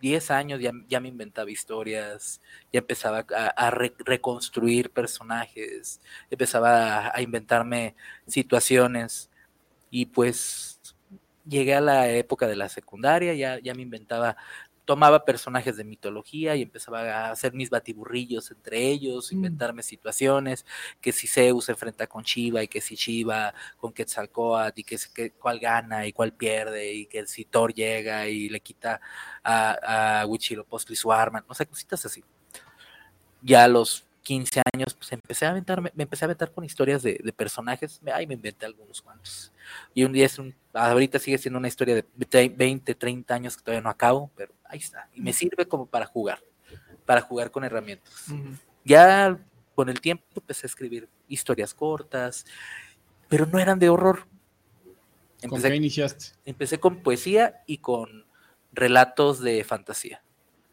10 0.00 0.30
años 0.32 0.60
ya, 0.60 0.72
ya 0.88 0.98
me 0.98 1.06
inventaba 1.08 1.50
historias, 1.50 2.40
ya 2.72 2.80
empezaba 2.80 3.24
a, 3.36 3.46
a 3.46 3.70
re- 3.70 3.94
reconstruir 3.98 4.90
personajes, 4.90 6.00
empezaba 6.30 7.06
a, 7.06 7.12
a 7.16 7.22
inventarme 7.22 7.94
situaciones 8.26 9.30
y 9.90 10.06
pues 10.06 10.77
llegué 11.48 11.74
a 11.74 11.80
la 11.80 12.10
época 12.10 12.46
de 12.46 12.56
la 12.56 12.68
secundaria, 12.68 13.34
ya, 13.34 13.58
ya 13.58 13.74
me 13.74 13.82
inventaba, 13.82 14.36
tomaba 14.84 15.24
personajes 15.24 15.76
de 15.76 15.84
mitología 15.84 16.56
y 16.56 16.62
empezaba 16.62 17.00
a 17.00 17.30
hacer 17.30 17.52
mis 17.52 17.70
batiburrillos 17.70 18.50
entre 18.50 18.88
ellos, 18.88 19.32
inventarme 19.32 19.82
situaciones, 19.82 20.64
que 21.00 21.12
si 21.12 21.26
Zeus 21.26 21.66
se 21.66 21.72
enfrenta 21.72 22.06
con 22.06 22.22
Shiva 22.22 22.62
y 22.62 22.68
que 22.68 22.80
si 22.80 22.94
Shiva 22.94 23.52
con 23.76 23.92
Quetzalcóatl 23.92 24.80
y 24.80 24.84
que, 24.84 24.98
que 25.14 25.32
cuál 25.32 25.58
gana 25.58 26.06
y 26.06 26.12
cuál 26.12 26.32
pierde 26.32 26.92
y 26.92 27.06
que 27.06 27.26
si 27.26 27.44
Thor 27.44 27.74
llega 27.74 28.28
y 28.28 28.48
le 28.48 28.60
quita 28.60 29.00
a, 29.42 30.20
a 30.22 30.26
Huitzilopochtli 30.26 30.96
su 30.96 31.12
arma, 31.12 31.44
no 31.46 31.54
sé, 31.54 31.66
cositas 31.66 32.04
así. 32.06 32.24
Ya 33.42 33.64
a 33.64 33.68
los 33.68 34.07
15 34.28 34.60
años, 34.74 34.92
pues 34.94 35.10
empecé 35.12 35.46
a 35.46 35.50
aventarme, 35.50 35.90
me 35.94 36.02
empecé 36.02 36.24
a 36.24 36.26
aventar 36.26 36.52
con 36.52 36.62
historias 36.62 37.02
de, 37.02 37.18
de 37.24 37.32
personajes, 37.32 38.02
me- 38.02 38.12
ay, 38.12 38.26
me 38.26 38.34
inventé 38.34 38.66
algunos 38.66 39.00
cuantos. 39.00 39.50
Y 39.94 40.04
un 40.04 40.12
día 40.12 40.26
es 40.26 40.38
un, 40.38 40.54
ahorita 40.74 41.18
sigue 41.18 41.38
siendo 41.38 41.58
una 41.58 41.68
historia 41.68 41.94
de 41.94 42.04
tre- 42.28 42.54
20, 42.54 42.94
30 42.94 43.34
años 43.34 43.56
que 43.56 43.62
todavía 43.62 43.80
no 43.80 43.88
acabo, 43.88 44.30
pero 44.36 44.52
ahí 44.64 44.80
está. 44.80 45.08
Y 45.14 45.22
me 45.22 45.32
sirve 45.32 45.66
como 45.66 45.86
para 45.86 46.04
jugar, 46.04 46.40
para 47.06 47.22
jugar 47.22 47.50
con 47.50 47.64
herramientas. 47.64 48.28
Ujú. 48.28 48.50
Ya 48.84 49.38
con 49.74 49.88
el 49.88 49.98
tiempo 49.98 50.24
empecé 50.36 50.66
a 50.66 50.68
escribir 50.68 51.08
historias 51.26 51.72
cortas, 51.72 52.44
pero 53.30 53.46
no 53.46 53.58
eran 53.58 53.78
de 53.78 53.88
horror. 53.88 54.26
¿Con 55.40 55.52
Empecé, 55.52 55.70
qué 55.70 55.76
iniciaste? 55.76 56.26
empecé 56.44 56.78
con 56.78 57.02
poesía 57.02 57.62
y 57.66 57.78
con 57.78 58.26
relatos 58.72 59.40
de 59.40 59.64
fantasía, 59.64 60.22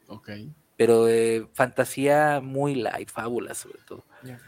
Ok. 0.08 0.30
Pero 0.78 1.06
de 1.06 1.48
fantasía 1.54 2.42
muy 2.42 2.76
light, 2.76 3.10
fábulas 3.10 3.58
sobre 3.60 3.80
todo. 3.88 4.04
Ya. 4.24 4.40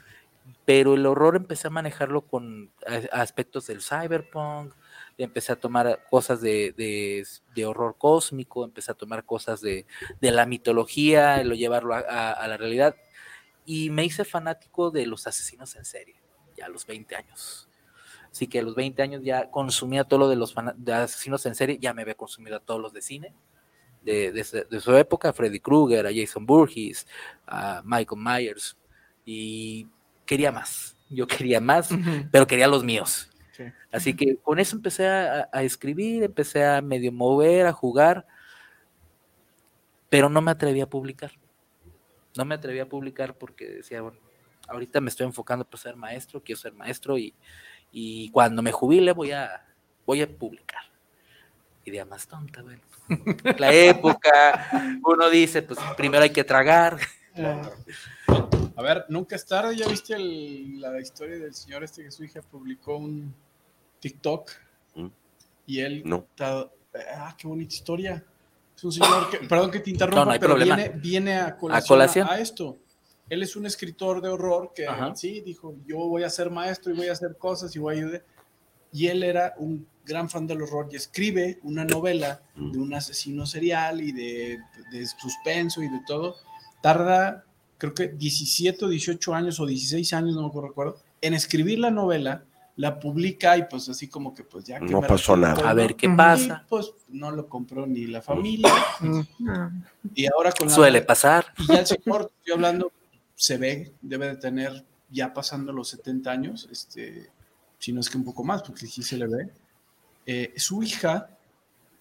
Pero 0.66 0.94
el 0.96 1.06
horror 1.06 1.36
empecé 1.36 1.68
a 1.68 1.72
manejarlo 1.72 2.22
con 2.22 2.72
aspectos 3.12 3.68
del 3.68 3.82
cyberpunk, 3.82 4.74
empecé 5.18 5.52
a 5.54 5.56
tomar 5.60 6.06
cosas 6.10 6.42
de, 6.42 6.74
de- 6.78 7.26
de 7.56 7.66
horror 7.66 7.96
cósmico, 7.98 8.64
empecé 8.64 8.92
a 8.92 8.96
tomar 8.96 9.26
cosas 9.26 9.62
de, 9.62 9.86
de 10.22 10.32
la 10.32 10.46
mitología, 10.46 11.44
lo 11.44 11.56
llevarlo 11.56 11.94
a, 11.96 12.00
a- 12.00 12.32
a 12.34 12.48
la 12.48 12.58
realidad. 12.58 12.96
Y 13.66 13.90
me 13.90 14.06
hice 14.06 14.24
fanático 14.26 14.92
de 14.92 15.06
los 15.06 15.28
asesinos 15.28 15.76
en 15.76 15.84
serie, 15.86 16.16
ya 16.56 16.68
a 16.68 16.70
los 16.70 16.86
20 16.86 17.16
años. 17.16 17.68
Así 18.32 18.48
que 18.48 18.60
a 18.60 18.62
los 18.64 18.76
20 18.76 19.02
años 19.02 19.24
ya 19.24 19.50
consumía 19.52 20.04
todo 20.04 20.20
lo 20.22 20.30
de 20.30 20.36
los 20.36 20.56
asesinos 20.94 21.46
en 21.46 21.56
serie, 21.56 21.78
ya 21.80 21.94
me 21.94 22.04
había 22.04 22.16
consumido 22.16 22.58
a 22.58 22.60
todos 22.60 22.80
los 22.82 22.94
de 22.94 23.02
cine. 23.02 23.34
De, 24.08 24.32
de 24.32 24.44
su- 24.46 24.64
de 24.70 24.80
su 24.80 24.96
época, 24.96 25.30
a 25.30 25.34
Freddy 25.34 25.60
Krueger, 25.60 26.08
a 26.08 26.12
Jason 26.16 26.46
Burgess, 26.46 27.06
a 27.46 27.82
Michael 27.84 28.22
Myers, 28.22 28.78
y 29.26 29.86
quería 30.26 30.50
más. 30.52 30.96
Yo 31.10 31.28
quería 31.28 31.60
más, 31.60 31.90
pero 32.32 32.48
quería 32.48 32.70
los 32.70 32.84
míos. 32.86 33.30
Sí. 33.52 33.64
Así 33.92 34.16
que 34.16 34.38
con 34.38 34.60
eso 34.60 34.78
empecé 34.78 35.08
a, 35.08 35.50
a 35.52 35.64
escribir, 35.64 36.24
empecé 36.24 36.64
a 36.64 36.82
medio 36.82 37.12
mover, 37.12 37.66
a 37.66 37.74
jugar, 37.74 38.26
pero 40.10 40.30
no 40.30 40.42
me 40.42 40.52
atreví 40.52 40.80
a 40.80 40.90
publicar. 40.90 41.32
No 42.38 42.46
me 42.46 42.56
atreví 42.56 42.80
a 42.80 42.88
publicar 42.88 43.38
porque 43.38 43.68
decía, 43.68 44.02
bueno, 44.02 44.20
ahorita 44.70 45.02
me 45.02 45.10
estoy 45.10 45.26
enfocando 45.26 45.66
por 45.66 45.80
ser 45.80 45.96
maestro, 45.98 46.42
quiero 46.42 46.62
ser 46.62 46.74
maestro 46.74 47.18
y, 47.18 47.34
y 47.92 48.30
cuando 48.32 48.62
me 48.62 48.72
jubile 48.72 49.12
voy 49.12 49.32
a, 49.32 49.66
voy 50.06 50.22
a 50.22 50.28
publicar. 50.30 50.84
Idea 51.88 52.04
más 52.04 52.28
tonta, 52.28 52.62
bueno. 52.64 52.82
La 53.60 53.72
época, 53.74 55.00
uno 55.06 55.30
dice, 55.30 55.62
pues 55.62 55.80
primero 55.96 56.22
hay 56.24 56.32
que 56.32 56.44
tragar. 56.44 56.98
A 58.76 58.82
ver, 58.82 59.06
nunca 59.08 59.38
es 59.38 59.46
tarde. 59.46 59.74
¿Ya 59.76 59.88
viste 59.88 60.14
el- 60.16 60.82
la 60.82 61.00
historia 61.00 61.38
del 61.40 61.54
señor 61.54 61.84
este 61.86 62.04
que 62.04 62.12
su 62.12 62.26
hija 62.26 62.42
publicó 62.42 62.98
un 62.98 63.34
TikTok? 64.02 64.52
¿Mm? 64.96 65.08
Y 65.66 65.80
él. 65.80 66.02
No. 66.06 66.26
está- 66.30 66.70
ah, 67.16 67.34
qué 67.38 67.48
bonita 67.48 67.74
historia. 67.74 68.24
Es 68.76 68.84
un 68.84 68.92
señor 68.92 69.30
que. 69.30 69.38
Perdón 69.48 69.72
que 69.72 69.80
te 69.80 69.90
interrumpa, 69.90 70.20
No, 70.20 70.26
no 70.26 70.32
hay 70.32 70.40
pero 70.40 70.52
problema. 70.56 70.76
Viene, 70.76 70.94
viene 71.00 71.38
a 71.40 71.56
colación 71.58 71.84
a, 71.84 71.88
colación. 71.88 72.28
a 72.30 72.40
esto. 72.40 72.78
Él 73.30 73.44
es 73.44 73.56
un 73.56 73.66
escritor 73.66 74.22
de 74.22 74.28
horror 74.30 74.74
que 74.76 74.86
Ajá. 74.88 75.16
sí 75.16 75.40
dijo: 75.40 75.74
Yo 75.86 75.98
voy 76.00 76.24
a 76.24 76.30
ser 76.30 76.50
maestro 76.52 76.94
y 76.94 76.98
voy 76.98 77.08
a 77.08 77.14
hacer 77.14 77.38
cosas 77.38 77.74
y 77.76 77.80
voy 77.80 77.96
a 77.96 77.98
ayudar. 78.00 78.24
Y 78.92 79.08
él 79.08 79.24
era 79.24 79.54
un 79.58 79.88
gran 80.08 80.30
fan 80.30 80.48
del 80.48 80.62
horror 80.62 80.88
y 80.92 80.96
escribe 80.96 81.60
una 81.64 81.84
novela 81.86 82.42
Mm. 82.56 82.72
de 82.72 82.80
un 82.80 82.94
asesino 82.96 83.46
serial 83.46 84.02
y 84.02 84.12
de, 84.12 84.58
de 84.92 85.06
suspenso 85.06 85.84
y 85.84 85.90
de 85.90 86.02
todo. 86.08 86.36
Tarda, 86.82 87.44
creo 87.78 87.94
que 87.94 88.08
17 88.08 88.86
o 88.86 88.88
18 88.88 89.36
años 89.36 89.60
o 89.60 89.66
16 89.66 90.14
años, 90.14 90.36
no 90.36 90.52
me 90.52 90.62
recuerdo, 90.68 90.98
en 91.22 91.34
escribir 91.36 91.78
la 91.80 91.92
novela, 91.92 92.44
la 92.76 93.00
publica 93.00 93.58
y 93.58 93.64
pues 93.70 93.90
así 93.90 94.08
como 94.08 94.34
que 94.36 94.44
pues 94.44 94.66
ya... 94.66 94.80
que 94.80 94.86
No 94.86 95.02
pasó 95.02 95.36
nada. 95.38 95.56
todo, 95.56 95.68
A 95.68 95.74
ver 95.74 95.92
¿no? 95.92 95.98
qué 95.98 96.10
pasa. 96.10 96.64
Y, 96.66 96.70
pues 96.70 96.92
no 97.10 97.32
lo 97.32 97.48
compró 97.50 97.86
ni 97.88 98.06
la 98.08 98.22
familia. 98.22 98.72
Ah. 99.48 99.72
Y 100.16 100.26
ahora 100.28 100.52
con 100.52 100.68
la 100.68 100.74
Suele 100.76 101.02
pasar. 101.02 101.46
y 101.58 101.68
ya 101.68 101.80
el 101.80 101.86
señor, 101.88 102.32
estoy 102.38 102.54
hablando, 102.54 102.92
se 103.36 103.58
ve, 103.58 103.94
debe 104.02 104.28
de 104.30 104.36
tener 104.38 104.84
ya 105.10 105.34
pasando 105.34 105.72
los 105.74 105.90
70 105.90 106.30
años, 106.32 106.68
este, 106.72 107.30
si 107.80 107.94
no 107.94 108.02
es 108.02 108.10
que 108.10 108.18
un 108.18 108.26
poco 108.26 108.44
más, 108.44 108.62
porque 108.64 108.86
sí 108.88 109.02
se 109.04 109.18
le 109.18 109.28
ve. 109.28 109.50
Eh, 110.28 110.54
su 110.58 110.84
hija 110.84 111.30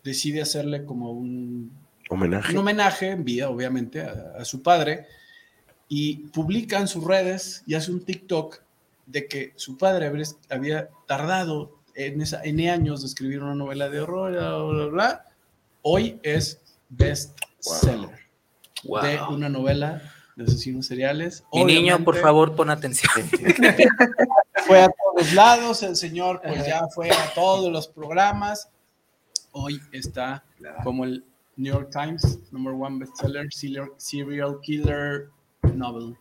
decide 0.05 0.43
hacerle 0.43 0.85
como 0.85 1.13
un, 1.13 1.71
Homenaje. 2.11 2.53
un 2.53 2.59
homenaje 2.59 3.11
en 3.11 3.25
vida, 3.25 3.49
obviamente, 3.49 4.03
a, 4.03 4.35
a 4.39 4.45
su 4.45 4.63
padre, 4.63 5.07
y 5.89 6.17
publica 6.29 6.79
en 6.81 6.89
sus 6.89 7.05
redes 7.05 7.63
y 7.67 7.75
hace 7.75 7.93
un 7.93 8.05
TikTok 8.05 8.61
de 9.07 9.27
que 9.29 9.53
su 9.57 9.79
padre 9.79 10.11
había 10.51 10.89
tardado 11.07 11.79
en 11.95 12.21
esa 12.21 12.43
N 12.45 12.69
años 12.71 13.01
de 13.01 13.07
escribir 13.07 13.43
una 13.43 13.55
novela 13.55 13.89
de 13.89 14.01
horror, 14.01 14.33
bla, 14.33 14.57
bla, 14.59 14.65
bla, 14.73 14.87
bla. 14.87 15.25
Hoy 15.83 16.19
es 16.23 16.61
best 16.89 17.39
seller 17.61 18.11
Wow. 18.85 19.03
de 19.03 19.21
una 19.31 19.49
novela 19.49 20.03
de 20.37 20.45
asesinos 20.45 20.87
seriales. 20.87 21.45
Mi 21.53 21.65
niño, 21.65 22.03
por 22.05 22.17
favor, 22.19 22.55
pon 22.55 22.71
atención. 22.71 23.11
Fue 24.67 24.81
a 24.81 24.89
todos 24.89 25.33
lados, 25.33 25.83
el 25.83 25.97
señor 25.97 26.41
pues 26.43 26.67
ya 26.67 26.87
fue 26.95 27.11
a 27.11 27.33
todos 27.35 27.71
los 27.73 27.89
programas. 27.89 28.69
Hoy 29.53 29.81
está 29.93 30.45
como 30.83 31.05
el 31.05 31.25
New 31.57 31.73
York 31.73 31.91
Times, 31.91 32.39
number 32.51 32.75
one 32.75 32.99
bestseller, 32.99 33.49
serial, 33.97 34.59
killer 34.63 35.29
novel. 35.75 36.17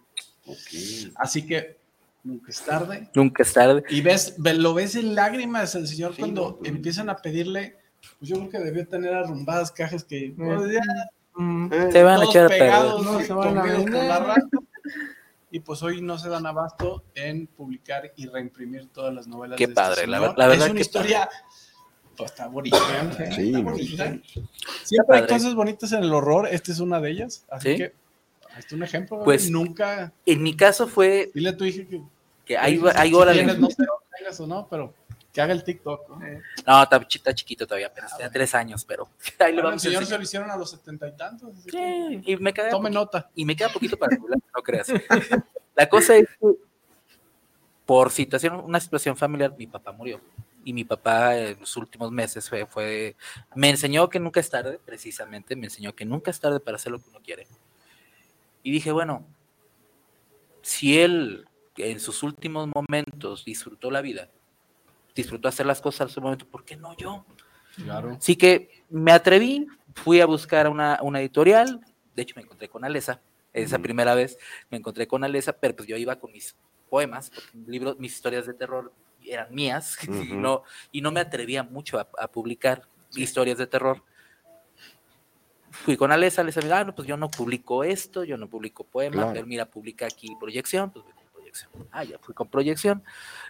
Así 1.15 1.45
que 1.45 1.77
nunca 2.23 2.51
es 2.51 2.61
tarde. 2.61 3.09
Nunca 3.15 3.43
es 3.43 3.51
tarde. 3.51 3.83
Y 3.89 4.01
ves, 4.01 4.35
ve- 4.37 4.53
lo 4.53 4.73
ves 4.73 4.95
en 4.95 5.15
lágrimas 5.15 5.73
el 5.75 5.87
señor 5.87 6.13
Sí, 6.13 6.21
cuando 6.21 6.59
no, 6.61 6.67
empiezan 6.69 7.09
a 7.09 7.17
pedirle, 7.17 7.77
pues 8.19 8.29
yo 8.29 8.37
creo 8.37 8.49
que 8.49 8.59
debió 8.59 8.87
tener 8.87 9.13
arrumbadas 9.13 9.71
cajas 9.71 10.03
que 10.03 10.33
pues, 10.37 10.71
ya 10.71 10.81
Mm. 11.35 11.69
Se 11.91 12.03
van 12.03 12.21
a 12.21 12.25
echar 12.25 12.45
a 12.45 12.47
perder. 12.49 12.59
pegados, 12.67 13.03
No, 13.03 13.19
y 13.21 13.23
se 13.25 13.33
van 13.33 13.57
a 13.57 13.65
la. 13.65 14.35
Y 15.51 15.59
pues 15.61 15.81
hoy 15.83 16.01
no 16.01 16.17
se 16.17 16.27
dan 16.29 16.45
abasto 16.45 17.03
en 17.13 17.47
publicar 17.47 18.11
y 18.17 18.27
reimprimir 18.27 18.89
todas 18.89 19.13
las 19.13 19.27
novelas. 19.27 19.57
Qué 19.57 19.67
de 19.67 19.71
este 19.71 19.81
padre, 19.81 20.07
la 20.07 20.17
señor. 20.17 20.29
ver- 20.31 20.37
la 20.37 20.47
verdad 20.47 20.65
es 20.65 20.71
una 20.71 20.77
que 20.77 20.81
historia, 20.81 21.29
pues 22.17 22.31
está 22.31 22.47
bonita. 22.47 22.77
Sí, 23.35 23.47
está 23.47 23.59
bonita. 23.61 24.17
Siempre 24.83 25.17
hay 25.17 25.27
cosas 25.27 25.55
bonitas 25.55 25.91
en 25.93 26.03
el 26.03 26.13
horror, 26.13 26.47
esta 26.51 26.71
es 26.71 26.79
una 26.79 26.99
de 26.99 27.11
ellas. 27.11 27.45
Así 27.49 27.71
Sí. 27.71 27.77
que, 27.77 27.83
este 28.57 28.67
es 28.67 28.73
un 28.73 28.83
ejemplo. 28.83 29.23
Pues- 29.23 29.49
nunca. 29.49 30.11
En 30.25 30.43
mi 30.43 30.55
caso 30.57 30.87
fue 30.87 31.31
Dile 31.33 31.49
a 31.49 31.57
tu 31.57 31.63
hija 31.63 31.85
que. 31.87 32.01
que 32.45 32.57
hay, 32.57 32.81
hay 32.95 33.11
no 33.11 33.25
tengas 34.17 34.39
o 34.39 34.47
no, 34.47 34.67
pero 34.69 34.93
que 35.35 35.41
haga 35.41 35.51
el 35.53 35.63
TikTok. 35.65 36.09
¿no? 36.09 36.15
No, 36.65 36.83
está, 36.83 37.05
chi- 37.07 37.17
está 37.17 37.35
chiquito 37.35 37.67
todavía, 37.67 37.87
apenas 37.87 38.15
tiene 38.15 38.31
tres 38.31 38.55
años, 38.55 38.85
pero 38.85 39.09
ahí 39.39 39.53
Bueno, 39.53 39.69
el 39.69 39.75
a 39.75 39.79
señor 39.79 40.05
se 40.05 40.17
lo 40.17 40.23
hicieron 40.23 40.49
a 40.49 40.55
los 40.55 40.71
setenta 40.71 41.07
y 41.07 41.11
tantos. 41.15 41.51
Sí, 41.69 42.21
y 42.25 42.37
me 42.37 42.53
queda 42.53 42.69
Tome 42.69 42.89
nota. 42.89 43.29
y 43.35 43.43
me 43.45 43.53
queda 43.55 43.69
poquito 43.69 43.97
para 43.97 44.15
jubilar, 44.17 44.39
no 44.55 44.63
creas. 44.63 44.87
La 45.75 45.89
cosa 45.89 46.15
es 46.15 46.27
que 46.39 46.47
por 47.85 48.11
situación, 48.11 48.55
una 48.55 48.79
situación 48.79 49.15
familiar, 49.17 49.53
mi 49.57 49.67
papá 49.67 49.91
murió. 49.91 50.19
Y 50.63 50.73
mi 50.73 50.83
papá 50.85 51.37
en 51.37 51.59
los 51.59 51.77
últimos 51.77 52.11
meses 52.11 52.49
fue, 52.49 52.65
fue, 52.65 53.15
me 53.53 53.69
enseñó 53.69 54.09
que 54.09 54.19
nunca 54.19 54.39
es 54.39 54.49
tarde, 54.49 54.79
precisamente, 54.83 55.55
me 55.55 55.65
enseñó 55.67 55.93
que 55.93 56.05
nunca 56.05 56.31
es 56.31 56.39
tarde 56.39 56.59
para 56.59 56.77
hacer 56.77 56.91
lo 56.91 56.97
que 56.99 57.09
uno 57.09 57.19
quiere. 57.23 57.45
Y 58.63 58.71
dije, 58.71 58.91
bueno, 58.91 59.23
si 60.63 60.99
él 60.99 61.45
en 61.77 61.99
sus 61.99 62.23
últimos 62.23 62.67
momentos 62.73 63.45
disfrutó 63.45 63.91
la 63.91 64.01
vida, 64.01 64.29
disfrutó 65.15 65.47
hacer 65.47 65.65
las 65.65 65.81
cosas 65.81 66.09
en 66.09 66.13
su 66.13 66.21
momento, 66.21 66.45
¿por 66.47 66.63
qué 66.65 66.75
no 66.75 66.95
yo? 66.97 67.25
Claro. 67.75 68.11
Así 68.17 68.35
que 68.35 68.83
me 68.89 69.11
atreví, 69.11 69.67
fui 69.95 70.21
a 70.21 70.25
buscar 70.25 70.67
una, 70.69 70.99
una 71.01 71.19
editorial, 71.21 71.81
de 72.15 72.21
hecho 72.21 72.33
me 72.35 72.41
encontré 72.43 72.67
con 72.69 72.83
Alesa, 72.85 73.21
esa 73.53 73.79
primera 73.79 74.13
vez 74.15 74.37
me 74.69 74.77
encontré 74.77 75.07
con 75.07 75.23
Alesa, 75.23 75.53
pero 75.53 75.75
pues 75.75 75.87
yo 75.87 75.95
iba 75.97 76.17
con 76.17 76.31
mis 76.31 76.55
poemas, 76.89 77.29
porque 77.29 77.57
mi 77.57 77.67
libro, 77.71 77.95
mis 77.97 78.13
historias 78.13 78.45
de 78.45 78.53
terror 78.53 78.91
eran 79.23 79.53
mías, 79.55 79.97
y, 80.03 80.33
no, 80.33 80.63
y 80.91 81.01
no 81.01 81.11
me 81.11 81.21
atrevía 81.21 81.63
mucho 81.63 81.97
a, 81.99 82.07
a 82.19 82.27
publicar 82.27 82.83
historias 83.15 83.57
de 83.57 83.67
terror. 83.67 84.03
Fui 85.71 85.97
con 85.97 86.11
Alesa, 86.11 86.41
Alesa 86.41 86.61
me 86.61 86.67
dijo, 86.67 86.75
ah, 86.77 86.83
no, 86.85 86.95
pues 86.95 87.07
yo 87.07 87.17
no 87.17 87.29
publico 87.29 87.83
esto, 87.83 88.23
yo 88.23 88.37
no 88.37 88.47
publico 88.47 88.83
poemas, 88.85 89.17
Claro. 89.17 89.33
pero 89.33 89.45
mira, 89.47 89.65
publica 89.65 90.05
aquí 90.05 90.35
proyección, 90.39 90.91
pues 90.91 91.03
proyección. 91.63 91.87
Ah, 91.91 92.03
ya 92.03 92.19
fui 92.19 92.33
con 92.33 92.47
proyección. 92.47 93.03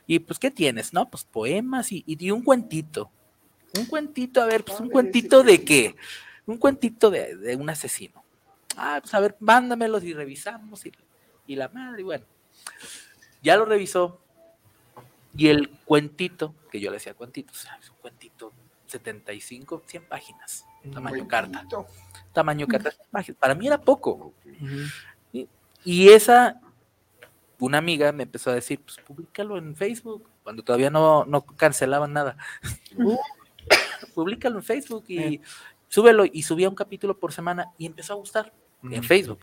Y 0.06 0.20
pues, 0.20 0.40
¿qué 0.40 0.52
tienes? 0.52 0.94
No, 0.94 1.10
pues 1.10 1.24
poemas 1.24 1.92
y, 1.92 2.04
y, 2.06 2.24
y 2.24 2.32
un 2.32 2.44
cuentito. 2.44 3.12
Un 3.78 3.86
cuentito, 3.86 4.42
a 4.42 4.46
ver, 4.46 4.64
pues 4.64 4.80
un 4.80 4.90
cuentito 4.90 5.44
de 5.44 5.64
qué? 5.64 5.96
Un 6.46 6.58
cuentito 6.58 7.10
de, 7.10 7.36
de 7.36 7.56
un 7.56 7.70
asesino. 7.70 8.24
Ah, 8.78 9.00
pues 9.02 9.14
a 9.14 9.20
ver, 9.20 9.36
mándamelos 9.40 10.04
y 10.04 10.14
revisamos. 10.14 10.86
Y, 10.86 10.92
y 11.48 11.56
la 11.56 11.70
madre, 11.70 12.02
y 12.02 12.04
bueno. 12.04 12.26
Ya 13.42 13.58
lo 13.58 13.66
revisó. 13.66 14.22
Y 15.36 15.48
el 15.48 15.70
cuentito, 15.70 16.56
que 16.72 16.80
yo 16.80 16.90
le 16.90 16.98
decía 16.98 17.14
cuentito, 17.14 17.52
o 17.52 17.56
sea, 17.56 17.78
es 17.82 17.90
un 17.90 17.98
cuentito 17.98 18.54
75, 18.88 19.84
100 19.86 20.04
páginas, 20.06 20.66
tamaño 20.94 21.28
carta. 21.28 21.66
Tamaño 22.32 22.68
carta, 22.68 22.92
100 22.92 23.08
páginas. 23.12 23.40
Para 23.40 23.56
mí 23.56 23.68
era 23.68 23.82
poco. 23.82 24.34
Y, 25.34 25.50
y 25.84 26.10
esa, 26.10 26.62
una 27.60 27.78
amiga 27.78 28.12
me 28.12 28.24
empezó 28.24 28.52
a 28.52 28.56
decir, 28.56 28.80
pues 28.82 28.98
públicalo 28.98 29.58
en 29.58 29.76
Facebook, 29.76 30.30
cuando 30.44 30.64
todavía 30.64 30.90
no, 30.90 31.26
no 31.26 31.42
cancelaban 31.46 32.14
nada. 32.14 32.38
públicalo 34.14 34.58
en 34.58 34.64
Facebook 34.64 35.06
y 35.08 35.42
súbelo. 35.88 36.26
Y 36.26 36.44
subía 36.44 36.70
un 36.70 36.76
capítulo 36.76 37.18
por 37.18 37.34
semana 37.34 37.72
y 37.78 37.86
empezó 37.86 38.14
a 38.14 38.18
gustar 38.18 38.54
en 38.84 39.04
Facebook. 39.04 39.40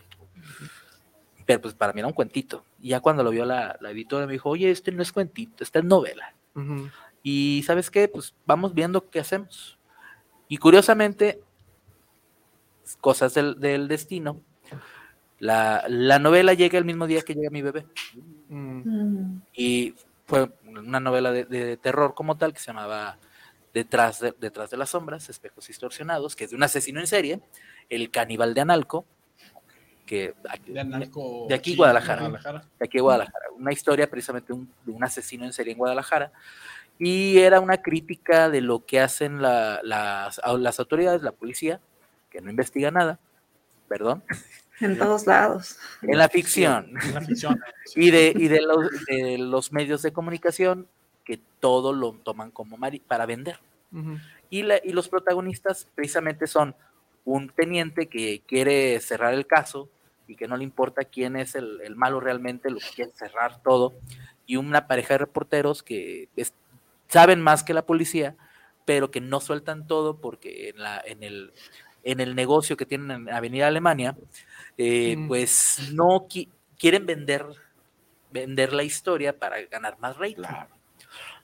Pero 1.45 1.61
pues 1.61 1.73
para 1.73 1.93
mí 1.93 1.99
era 1.99 2.07
un 2.07 2.13
cuentito. 2.13 2.63
Y 2.79 2.89
ya 2.89 2.99
cuando 2.99 3.23
lo 3.23 3.31
vio 3.31 3.45
la, 3.45 3.77
la 3.81 3.91
editora 3.91 4.25
me 4.25 4.33
dijo, 4.33 4.49
oye, 4.49 4.71
este 4.71 4.91
no 4.91 5.01
es 5.01 5.11
cuentito, 5.11 5.63
esta 5.63 5.79
es 5.79 5.85
novela. 5.85 6.33
Y 7.21 7.63
sabes 7.65 7.89
qué, 7.89 8.07
pues 8.07 8.33
vamos 8.45 8.73
viendo 8.73 9.09
qué 9.09 9.19
hacemos. 9.19 9.77
Y 10.47 10.57
curiosamente, 10.57 11.41
cosas 13.01 13.33
del, 13.33 13.59
del 13.59 13.87
destino, 13.87 14.41
la, 15.43 15.83
la 15.89 16.19
novela 16.19 16.53
llega 16.53 16.77
el 16.77 16.85
mismo 16.85 17.05
día 17.05 17.21
que 17.21 17.33
llega 17.35 17.49
mi 17.49 17.61
bebé. 17.61 17.85
Mm. 18.47 19.39
Y 19.53 19.93
fue 20.25 20.49
una 20.65 20.99
novela 21.01 21.31
de, 21.31 21.43
de 21.45 21.75
terror 21.77 22.13
como 22.13 22.37
tal 22.37 22.53
que 22.53 22.59
se 22.59 22.67
llamaba 22.67 23.17
Detrás 23.73 24.19
de, 24.21 24.33
Detrás 24.39 24.69
de 24.69 24.77
las 24.77 24.91
sombras, 24.91 25.27
espejos 25.29 25.67
distorsionados, 25.67 26.35
que 26.35 26.45
es 26.45 26.51
de 26.51 26.55
un 26.55 26.63
asesino 26.63 26.99
en 27.01 27.07
serie, 27.07 27.41
el 27.89 28.09
caníbal 28.09 28.53
de 28.53 28.61
Analco, 28.61 29.05
que 30.05 30.33
De, 30.65 30.79
Analco, 30.79 31.45
De 31.49 31.55
aquí, 31.55 31.71
sí, 31.71 31.77
Guadalajara. 31.77 32.21
Guadalajara. 32.21 32.65
de 32.79 32.85
aquí 32.85 32.99
Guadalajara. 32.99 33.45
Una 33.57 33.73
historia 33.73 34.09
precisamente 34.09 34.53
un- 34.53 34.71
de 34.85 34.91
un 34.93 35.03
asesino 35.03 35.43
en 35.45 35.51
serie 35.53 35.73
en 35.73 35.77
Guadalajara. 35.79 36.31
Y 36.99 37.39
era 37.39 37.59
una 37.59 37.77
crítica 37.81 38.49
de 38.49 38.61
lo 38.61 38.85
que 38.85 39.01
hacen 39.01 39.41
la- 39.41 39.81
las, 39.83 40.39
las 40.57 40.79
autoridades, 40.79 41.21
la 41.21 41.31
policía, 41.33 41.81
que 42.29 42.39
no 42.39 42.49
investiga 42.49 42.91
nada, 42.91 43.19
perdón, 43.89 44.23
En 44.79 44.97
todos 44.97 45.27
lados. 45.27 45.77
en 46.01 46.17
la 46.17 46.27
ficción. 46.29 46.97
Es 46.97 47.13
la 47.13 47.21
ficción. 47.21 47.59
Y 47.95 48.09
de, 48.11 48.33
y 48.35 48.47
de, 48.47 48.61
los, 48.61 48.89
de 49.05 49.37
los 49.37 49.71
medios 49.71 50.01
de 50.01 50.11
comunicación 50.13 50.87
que 51.23 51.39
todo 51.59 51.93
lo 51.93 52.13
toman 52.13 52.49
como 52.51 52.77
para 53.07 53.25
vender. 53.25 53.59
Y, 54.49 54.63
la- 54.63 54.79
y 54.83 54.91
los 54.91 55.07
protagonistas 55.09 55.87
precisamente 55.93 56.47
son 56.47 56.75
un 57.25 57.49
teniente 57.49 58.07
que 58.07 58.41
quiere 58.47 58.99
cerrar 58.99 59.33
el 59.33 59.45
caso 59.45 59.87
y 60.27 60.35
que 60.35 60.47
no 60.47 60.57
le 60.57 60.63
importa 60.63 61.03
quién 61.05 61.35
es 61.35 61.53
el, 61.55 61.79
el 61.81 61.95
malo 61.95 62.19
realmente, 62.19 62.69
lo 62.71 62.79
que 62.79 62.87
quiere 62.95 63.11
cerrar 63.11 63.61
todo, 63.61 63.93
y 64.47 64.55
una 64.57 64.87
pareja 64.87 65.13
de 65.13 65.19
reporteros 65.19 65.83
que 65.83 66.27
es- 66.35 66.53
saben 67.07 67.39
más 67.41 67.63
que 67.63 67.73
la 67.75 67.85
policía, 67.85 68.35
pero 68.85 69.11
que 69.11 69.21
no 69.21 69.39
sueltan 69.39 69.85
todo 69.87 70.17
porque 70.17 70.69
en, 70.69 70.81
la, 70.81 71.01
en, 71.05 71.21
el, 71.23 71.53
en 72.03 72.19
el 72.19 72.35
negocio 72.35 72.75
que 72.77 72.85
tienen 72.85 73.11
en 73.11 73.29
Avenida 73.29 73.67
Alemania, 73.67 74.15
eh, 74.77 75.15
Mm. 75.17 75.27
pues 75.27 75.89
no 75.93 76.27
qui- 76.27 76.49
quieren 76.77 77.05
vender, 77.05 77.45
vender 78.31 78.73
la 78.73 78.83
historia 78.83 79.37
para 79.37 79.61
ganar 79.63 79.97
más 79.99 80.17
rating. 80.17 80.43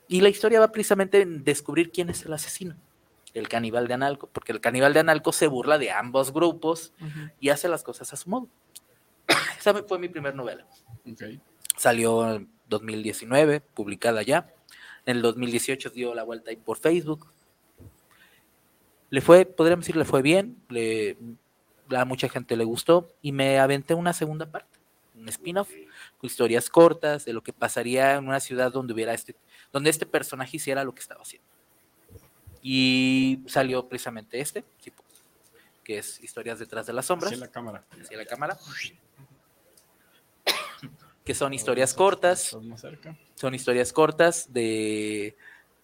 Y 0.08 0.22
la 0.22 0.30
historia 0.30 0.60
va 0.60 0.72
precisamente 0.72 1.22
en 1.22 1.44
descubrir 1.44 1.92
quién 1.92 2.10
es 2.10 2.26
el 2.26 2.34
asesino, 2.34 2.76
el 3.34 3.48
caníbal 3.48 3.88
de 3.88 3.94
Analco, 3.94 4.28
porque 4.28 4.52
el 4.52 4.60
caníbal 4.60 4.94
de 4.94 5.00
Analco 5.02 5.32
se 5.32 5.48
burla 5.48 5.78
de 5.78 5.92
ambos 5.92 6.34
grupos 6.34 6.94
Ujú. 7.00 7.30
y 7.40 7.50
hace 7.50 7.70
las 7.70 7.84
cosas 7.84 8.12
a 8.12 8.16
su 8.16 8.30
modo. 8.30 8.48
Esa 9.60 9.74
fue 9.84 10.00
mi 10.00 10.10
primera 10.10 10.36
novela. 10.36 10.66
Ok. 11.10 11.24
Salió 11.78 12.34
en 12.36 12.50
2019, 12.68 13.62
publicada 13.62 14.24
ya. 14.24 14.52
En 15.06 15.18
el 15.18 15.22
2018 15.22 15.92
dio 15.92 16.14
la 16.14 16.24
vuelta 16.24 16.50
ahí 16.50 16.58
por 16.58 16.78
Facebook. 16.78 17.32
Le 19.10 19.22
fue, 19.22 19.46
podríamos 19.46 19.86
decir, 19.86 19.96
le 19.96 20.06
fue 20.06 20.22
bien, 20.22 20.62
le, 20.70 21.18
a 21.90 22.06
mucha 22.06 22.30
gente 22.30 22.56
le 22.56 22.64
gustó 22.64 23.08
y 23.22 23.32
me 23.32 23.60
aventé 23.60 23.94
una 23.94 24.14
segunda 24.14 24.50
parte, 24.52 24.80
un 25.16 25.28
spin-off, 25.30 25.70
con 26.18 26.28
historias 26.28 26.70
cortas 26.70 27.26
de 27.26 27.34
lo 27.34 27.42
que 27.42 27.54
pasaría 27.54 28.16
en 28.16 28.28
una 28.28 28.40
ciudad 28.40 28.72
donde 28.72 28.94
hubiera 28.94 29.14
este, 29.14 29.36
donde 29.72 29.90
este 29.90 30.06
personaje 30.06 30.58
hiciera 30.58 30.84
lo 30.84 30.94
que 30.94 31.02
estaba 31.02 31.22
haciendo. 31.22 31.48
Y 32.62 33.42
salió 33.48 33.88
precisamente 33.88 34.40
este, 34.40 34.64
tipo, 34.82 35.04
que 35.84 36.00
es 36.00 36.22
Historias 36.22 36.60
detrás 36.60 36.86
de 36.86 36.94
las 36.94 37.06
sombras 37.06 37.32
Hacia 37.32 37.46
la 37.46 37.52
cámara. 37.52 37.84
hacia 38.00 38.18
la 38.18 38.26
cámara, 38.26 38.58
que 41.26 41.34
son 41.34 41.54
historias 41.54 41.94
cortas, 41.94 42.56
son 43.36 43.56
historias 43.56 43.94
cortas 43.94 44.52
de 44.54 45.36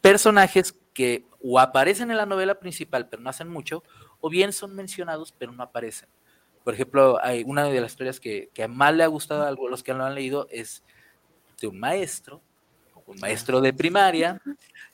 personajes 0.02 0.76
que 0.96 1.26
o 1.44 1.60
aparecen 1.60 2.10
en 2.10 2.18
la 2.18 2.26
novela 2.26 2.56
principal 2.60 3.08
pero 3.08 3.22
no 3.22 3.30
hacen 3.30 3.50
mucho, 3.50 3.84
o 4.22 4.30
bien 4.30 4.52
son 4.52 4.74
mencionados 4.76 5.32
pero 5.38 5.52
no 5.52 5.62
aparecen. 5.62 6.10
Por 6.64 6.74
ejemplo, 6.74 7.20
hay 7.22 7.44
una 7.46 7.66
de 7.66 7.80
las 7.80 7.92
historias 7.92 8.20
que, 8.20 8.50
que 8.54 8.68
más 8.68 8.96
le 8.96 9.04
ha 9.04 9.08
gustado 9.08 9.44
a 9.46 9.52
los 9.52 9.84
que 9.84 9.94
lo 9.94 10.04
han 10.04 10.16
leído 10.16 10.48
es 10.50 10.84
de 11.62 11.68
un 11.68 11.80
maestro, 11.80 12.42
un 13.06 13.20
maestro 13.20 13.62
de 13.62 13.72
primaria. 13.72 14.42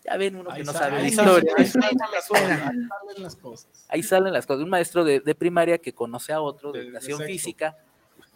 Ya 0.04 0.18
ven 0.18 0.36
uno 0.36 0.50
que 0.50 0.58
Ahí 0.58 0.64
no 0.64 0.74
sa- 0.74 0.80
sabe 0.80 0.98
de 0.98 1.04
ahí 1.04 1.12
salen- 1.12 1.30
historia. 1.48 1.54
ahí 1.58 1.66
salen 1.68 1.98
las 2.12 2.28
cosas, 2.28 2.50
ahí 2.50 2.58
salen 2.60 3.24
las 3.24 3.36
cosas. 3.38 3.86
Ahí 3.88 4.04
salen 4.04 4.34
las 4.34 4.46
cosas. 4.48 4.64
Un 4.64 4.70
maestro 4.70 5.04
de, 5.06 5.22
de 5.22 5.34
primaria 5.36 5.78
que 5.78 5.94
conoce 5.94 6.34
a 6.34 6.42
otro 6.42 6.72
de 6.74 6.80
De- 6.80 6.84
de 6.86 6.90
educación 6.90 7.18
sexo. 7.20 7.32
física 7.32 7.78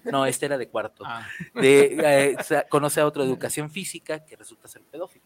No, 0.06 0.26
este 0.28 0.46
era 0.46 0.58
de 0.58 0.70
cuarto. 0.70 1.04
Ah, 1.06 1.28
De, 1.56 1.98
eh, 2.32 2.38
conoce 2.70 3.02
a 3.02 3.08
otro 3.08 3.24
de 3.24 3.28
educación 3.30 3.70
física 3.72 4.24
que 4.24 4.36
resulta 4.38 4.68
ser 4.70 4.84
pedófilo. 4.84 5.26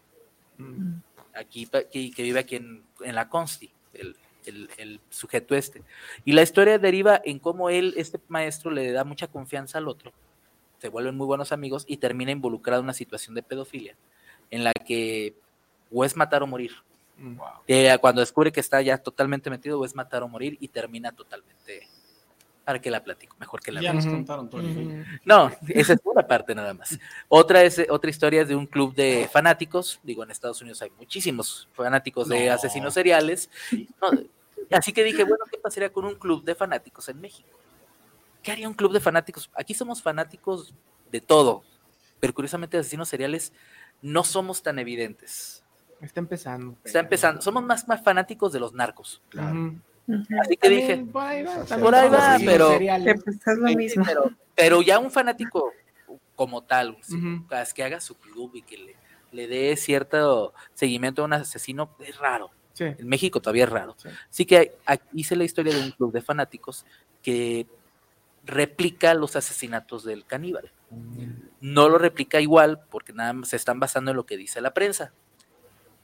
Mm. 0.58 0.94
Aquí, 1.40 1.66
que, 1.66 2.10
que 2.10 2.22
vive 2.22 2.40
aquí 2.40 2.56
en, 2.56 2.84
en 3.00 3.14
la 3.14 3.28
Consti, 3.28 3.70
el, 3.94 4.14
el- 4.44 4.70
el 4.76 5.00
sujeto 5.10 5.54
este. 5.54 5.82
Y 6.24 6.32
la 6.32 6.42
historia 6.42 6.78
deriva 6.78 7.20
en 7.24 7.38
cómo 7.38 7.70
él, 7.70 7.94
este 7.96 8.20
maestro, 8.28 8.70
le 8.70 8.92
da 8.92 9.04
mucha 9.04 9.26
confianza 9.26 9.78
al 9.78 9.88
otro, 9.88 10.12
se 10.78 10.88
vuelven 10.88 11.16
muy 11.16 11.26
buenos 11.26 11.52
amigos 11.52 11.84
y 11.86 11.96
termina 11.96 12.30
involucrado 12.30 12.80
en 12.80 12.84
una 12.84 12.94
situación 12.94 13.34
de 13.34 13.42
pedofilia, 13.42 13.96
en 14.50 14.64
la 14.64 14.72
que 14.72 15.34
o 15.90 16.04
es 16.04 16.16
matar 16.16 16.42
o 16.42 16.46
morir. 16.46 16.72
Mm. 17.18 17.38
Eh, 17.68 17.96
cuando 18.00 18.20
descubre 18.20 18.50
que 18.52 18.60
está 18.60 18.80
ya 18.80 18.96
totalmente 18.98 19.50
metido, 19.50 19.78
o 19.78 19.84
es 19.84 19.94
matar 19.94 20.22
o 20.22 20.28
morir 20.28 20.56
y 20.60 20.68
termina 20.68 21.12
totalmente. 21.12 21.88
Para 22.64 22.80
que 22.80 22.90
la 22.90 23.02
platico, 23.02 23.36
mejor 23.38 23.60
que 23.60 23.72
la 23.72 23.80
ya 23.80 23.92
nos 23.92 24.06
contaron 24.06 24.48
todo 24.48 24.60
el. 24.60 25.04
No, 25.24 25.50
esa 25.68 25.94
es 25.94 26.00
una 26.04 26.26
parte 26.26 26.54
nada 26.54 26.74
más. 26.74 26.98
Otra 27.28 27.62
es 27.62 27.80
otra 27.88 28.10
historia 28.10 28.42
es 28.42 28.48
de 28.48 28.54
un 28.54 28.66
club 28.66 28.94
de 28.94 29.28
fanáticos. 29.32 29.98
Digo, 30.02 30.22
en 30.22 30.30
Estados 30.30 30.60
Unidos 30.60 30.80
hay 30.82 30.90
muchísimos 30.98 31.68
fanáticos 31.72 32.28
de 32.28 32.46
No. 32.46 32.52
asesinos 32.54 32.94
seriales. 32.94 33.50
No, 34.00 34.10
así 34.70 34.92
que 34.92 35.02
dije, 35.02 35.24
bueno, 35.24 35.44
¿qué 35.50 35.58
pasaría 35.58 35.90
con 35.92 36.04
un 36.04 36.14
club 36.16 36.44
de 36.44 36.54
fanáticos 36.54 37.08
en 37.08 37.20
México? 37.20 37.48
¿Qué 38.42 38.52
haría 38.52 38.68
un 38.68 38.74
club 38.74 38.92
de 38.92 39.00
fanáticos? 39.00 39.50
Aquí 39.54 39.74
somos 39.74 40.02
fanáticos 40.02 40.74
de 41.10 41.20
todo, 41.20 41.64
pero 42.20 42.32
curiosamente 42.34 42.78
asesinos 42.78 43.08
seriales 43.08 43.52
no 44.02 44.22
somos 44.22 44.62
tan 44.62 44.78
evidentes. 44.78 45.64
Está 46.00 46.20
empezando. 46.20 46.76
Está 46.84 47.00
empezando, 47.00 47.42
somos 47.42 47.62
más, 47.64 47.88
más 47.88 48.02
fanáticos 48.02 48.52
de 48.52 48.60
los 48.60 48.72
narcos. 48.72 49.22
Ujú. 49.34 49.78
Así 50.40 50.56
que 50.56 50.68
dije, 50.68 50.96
por 51.12 51.22
ahí 51.22 51.42
va, 51.42 51.64
Por 51.64 51.94
ahí 51.94 52.44
pero- 52.44 52.78
lo 52.78 53.76
mismo. 53.76 54.04
Pero, 54.04 54.30
pero 54.54 54.82
ya 54.82 54.98
un 54.98 55.10
fanático 55.10 55.72
como 56.34 56.62
tal, 56.62 56.90
Ujú. 57.08 57.44
es 57.54 57.74
que 57.74 57.82
haga 57.84 58.00
su 58.00 58.14
club 58.16 58.52
y 58.54 58.62
que 58.62 58.78
le, 58.78 58.96
le 59.32 59.46
dé 59.46 59.76
cierto 59.76 60.54
seguimiento 60.74 61.22
a 61.22 61.26
un 61.26 61.32
asesino, 61.34 61.90
es 62.00 62.16
raro. 62.18 62.50
Sí. 62.72 62.84
En 62.84 63.08
México 63.08 63.40
todavía 63.40 63.64
es 63.64 63.70
raro. 63.70 63.94
Sí. 63.98 64.08
Así 64.30 64.46
que 64.46 64.76
aquí 64.86 65.04
hice 65.14 65.36
la 65.36 65.44
historia 65.44 65.74
de 65.74 65.82
un 65.82 65.90
club 65.90 66.12
de 66.12 66.22
fanáticos 66.22 66.86
que 67.22 67.66
replica 68.44 69.12
los 69.14 69.36
asesinatos 69.36 70.04
del 70.04 70.24
caníbal. 70.24 70.72
No 71.60 71.88
lo 71.88 71.98
replica 71.98 72.40
igual 72.40 72.80
porque 72.90 73.12
nada 73.12 73.32
más 73.34 73.50
se 73.50 73.56
están 73.56 73.78
basando 73.78 74.10
en 74.12 74.16
lo 74.16 74.24
que 74.24 74.36
dice 74.38 74.60
la 74.62 74.72
prensa, 74.72 75.12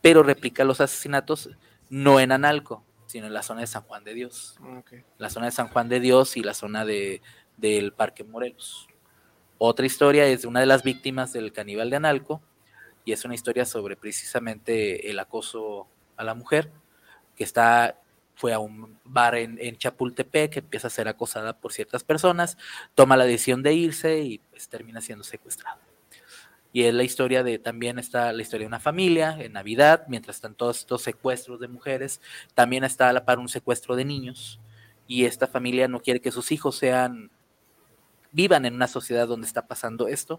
pero 0.03 0.23
replica 0.23 0.65
los 0.65 0.81
asesinatos 0.83 1.51
no 1.89 2.21
en 2.21 2.31
Analco, 2.33 2.85
sino 3.17 3.29
en 3.29 3.33
la 3.33 3.43
zona 3.43 3.63
de 3.63 3.67
San 3.67 3.81
Juan 3.85 4.05
de 4.05 4.13
Dios 4.13 4.59
Ok. 4.79 4.93
la 5.17 5.31
zona 5.31 5.47
de 5.47 5.53
San 5.53 5.69
Juan 5.69 5.89
de 5.89 6.01
Dios 6.01 6.37
y 6.37 6.43
la 6.43 6.53
zona 6.53 6.85
de, 6.85 7.23
del 7.57 7.95
Parque 7.95 8.25
Morelos. 8.25 8.89
Otra 9.57 9.87
historia 9.87 10.27
es 10.27 10.43
de 10.43 10.49
una 10.49 10.61
de 10.61 10.67
las 10.67 10.83
víctimas 10.83 11.33
del 11.33 11.51
caníbal 11.51 11.89
de 11.89 11.97
Analco 11.97 12.43
y 13.07 13.13
es 13.13 13.25
una 13.25 13.35
historia 13.35 13.65
sobre 13.65 13.97
precisamente 13.97 15.09
el 15.11 15.19
acoso 15.19 15.89
a 16.19 16.25
la 16.25 16.35
mujer 16.35 16.71
que 17.35 17.45
está 17.45 17.99
fue 18.35 18.53
a 18.53 18.59
un 18.59 18.99
bar 19.03 19.35
en, 19.37 19.57
en 19.63 19.79
Chapultepec, 19.79 20.59
empieza 20.59 20.89
a 20.89 20.91
ser 20.91 21.09
acosada 21.09 21.59
por 21.59 21.73
ciertas 21.73 22.05
personas, 22.05 22.59
toma 22.95 23.17
la 23.17 23.25
decisión 23.25 23.63
de 23.63 23.73
irse 23.73 24.19
y 24.21 24.39
pues, 24.51 24.69
termina 24.69 25.01
siendo 25.01 25.25
secuestrada. 25.25 25.81
Y 26.77 26.85
es 26.85 26.93
la 26.93 27.05
historia 27.05 27.43
de, 27.43 27.59
también 27.59 27.99
está 27.99 28.31
la 28.35 28.43
historia 28.43 28.65
de 28.65 28.69
una 28.69 28.81
familia 28.81 29.35
en 29.41 29.55
Navidad, 29.55 30.05
mientras 30.09 30.37
están 30.37 30.55
todos 30.55 30.81
estos 30.81 31.01
secuestros 31.01 31.59
de 31.59 31.69
mujeres, 31.69 32.21
también 32.53 32.85
está 32.85 33.09
a 33.09 33.15
la 33.15 33.25
par 33.25 33.39
un 33.39 33.49
secuestro 33.49 33.97
de 33.97 34.05
niños, 34.05 34.61
y 35.07 35.25
esta 35.25 35.47
familia 35.47 35.89
no 35.89 36.03
quiere 36.03 36.21
que 36.21 36.31
sus 36.31 36.53
hijos 36.53 36.77
sean, 36.77 37.31
vivan 38.31 38.67
en 38.67 38.75
una 38.75 38.89
sociedad 38.89 39.27
donde 39.27 39.47
está 39.47 39.67
pasando 39.67 40.07
esto, 40.07 40.39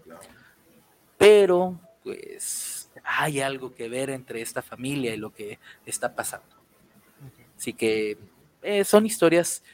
pero 1.16 1.80
pues 2.04 2.88
hay 3.02 3.40
algo 3.40 3.74
que 3.74 3.88
ver 3.88 4.08
entre 4.08 4.40
esta 4.40 4.62
familia 4.62 5.12
y 5.12 5.16
lo 5.16 5.32
que 5.34 5.58
está 5.86 6.14
pasando. 6.14 6.54
Así 7.56 7.72
que 7.72 8.16
eh, 8.62 8.84
son 8.84 9.06
historias 9.06 9.64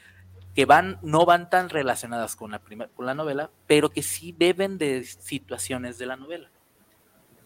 que 0.55 0.65
van, 0.65 0.97
no 1.03 1.27
van 1.27 1.47
tan 1.47 1.69
relacionadas 1.69 2.35
con 2.35 2.49
la, 2.49 2.57
prima- 2.57 2.87
con 2.87 3.05
la 3.05 3.13
novela, 3.13 3.51
pero 3.67 3.91
que 3.91 4.01
sí 4.01 4.31
beben 4.35 4.79
de 4.79 5.03
situaciones 5.03 5.99
de 5.99 6.07
la 6.07 6.15
novela. 6.15 6.49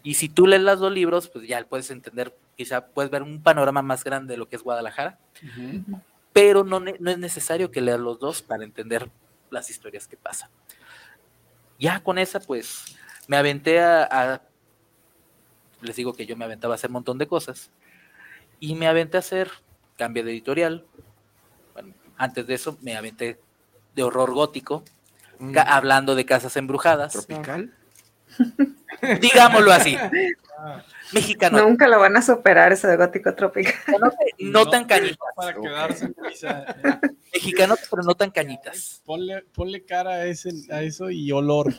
Y 0.02 0.14
si 0.14 0.28
tú 0.28 0.46
lees 0.46 0.62
los 0.62 0.78
dos 0.80 0.92
libros, 0.92 1.28
pues 1.28 1.46
ya 1.46 1.62
puedes 1.64 1.90
entender, 1.90 2.34
quizá 2.56 2.86
puedes 2.86 3.10
ver 3.10 3.22
un 3.22 3.42
panorama 3.42 3.82
más 3.82 4.02
grande 4.04 4.32
de 4.34 4.38
lo 4.38 4.48
que 4.48 4.56
es 4.56 4.62
Guadalajara, 4.62 5.18
pero 6.32 6.64
no, 6.64 6.80
no 6.80 7.10
es 7.10 7.18
necesario 7.18 7.70
que 7.70 7.80
leas 7.80 8.00
los 8.00 8.18
dos 8.18 8.40
para 8.42 8.64
entender 8.64 9.10
las 9.50 9.68
historias 9.68 10.06
que 10.08 10.16
pasan. 10.16 10.50
Ya 11.78 12.00
con 12.02 12.18
esa, 12.18 12.40
pues, 12.40 12.96
me 13.26 13.36
aventé 13.36 13.80
a, 13.80 14.04
a- 14.04 14.42
les 15.82 15.96
digo 15.96 16.12
que 16.14 16.26
yo 16.26 16.36
me 16.36 16.44
aventaba 16.44 16.74
a 16.74 16.76
hacer 16.76 16.88
un 16.90 16.94
montón 16.94 17.18
de 17.18 17.26
cosas, 17.26 17.70
y 18.58 18.74
me 18.74 18.86
aventé 18.86 19.16
a 19.16 19.20
hacer 19.20 19.50
cambio 19.96 20.22
de 20.24 20.30
editorial. 20.32 20.84
Bueno, 21.72 21.94
antes 22.18 22.46
de 22.46 22.54
eso 22.54 22.76
me 22.82 22.96
aventé 22.96 23.40
de 23.94 24.02
horror 24.02 24.32
gótico, 24.32 24.84
Mm. 25.38 25.56
hablando 25.66 26.14
de 26.14 26.26
casas 26.26 26.54
embrujadas, 26.58 27.12
Tropical. 27.14 27.74
Digámoslo 29.20 29.72
así. 29.72 29.96
Mexicano, 31.12 31.62
Nunca 31.62 31.88
lo 31.88 31.98
van 31.98 32.16
a 32.16 32.22
superar 32.22 32.72
ese 32.72 32.86
de 32.86 32.96
gótico 32.96 33.34
tropical. 33.34 33.74
no, 33.98 34.10
no 34.38 34.70
tan 34.70 34.84
cañitas, 34.84 35.18
Para 35.34 35.54
quedarse 35.54 36.12
quizá, 36.28 36.60
eh, 36.62 37.00
mexicano, 37.32 37.74
pero 37.90 38.02
no 38.02 38.14
tan 38.14 38.30
cañitas. 38.30 39.02
ponle, 39.04 39.42
ponle 39.54 39.84
cara 39.84 40.10
a, 40.12 40.26
ese, 40.26 40.50
a 40.70 40.82
eso 40.82 41.10
y 41.10 41.32
olor. 41.32 41.72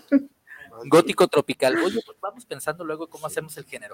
Gótico 0.86 1.28
tropical. 1.28 1.78
Oye, 1.78 2.02
pues 2.06 2.18
vamos 2.20 2.46
pensando 2.46 2.84
luego 2.84 3.08
cómo 3.10 3.28
hacemos 3.28 3.56
el 3.58 3.66
género. 3.66 3.94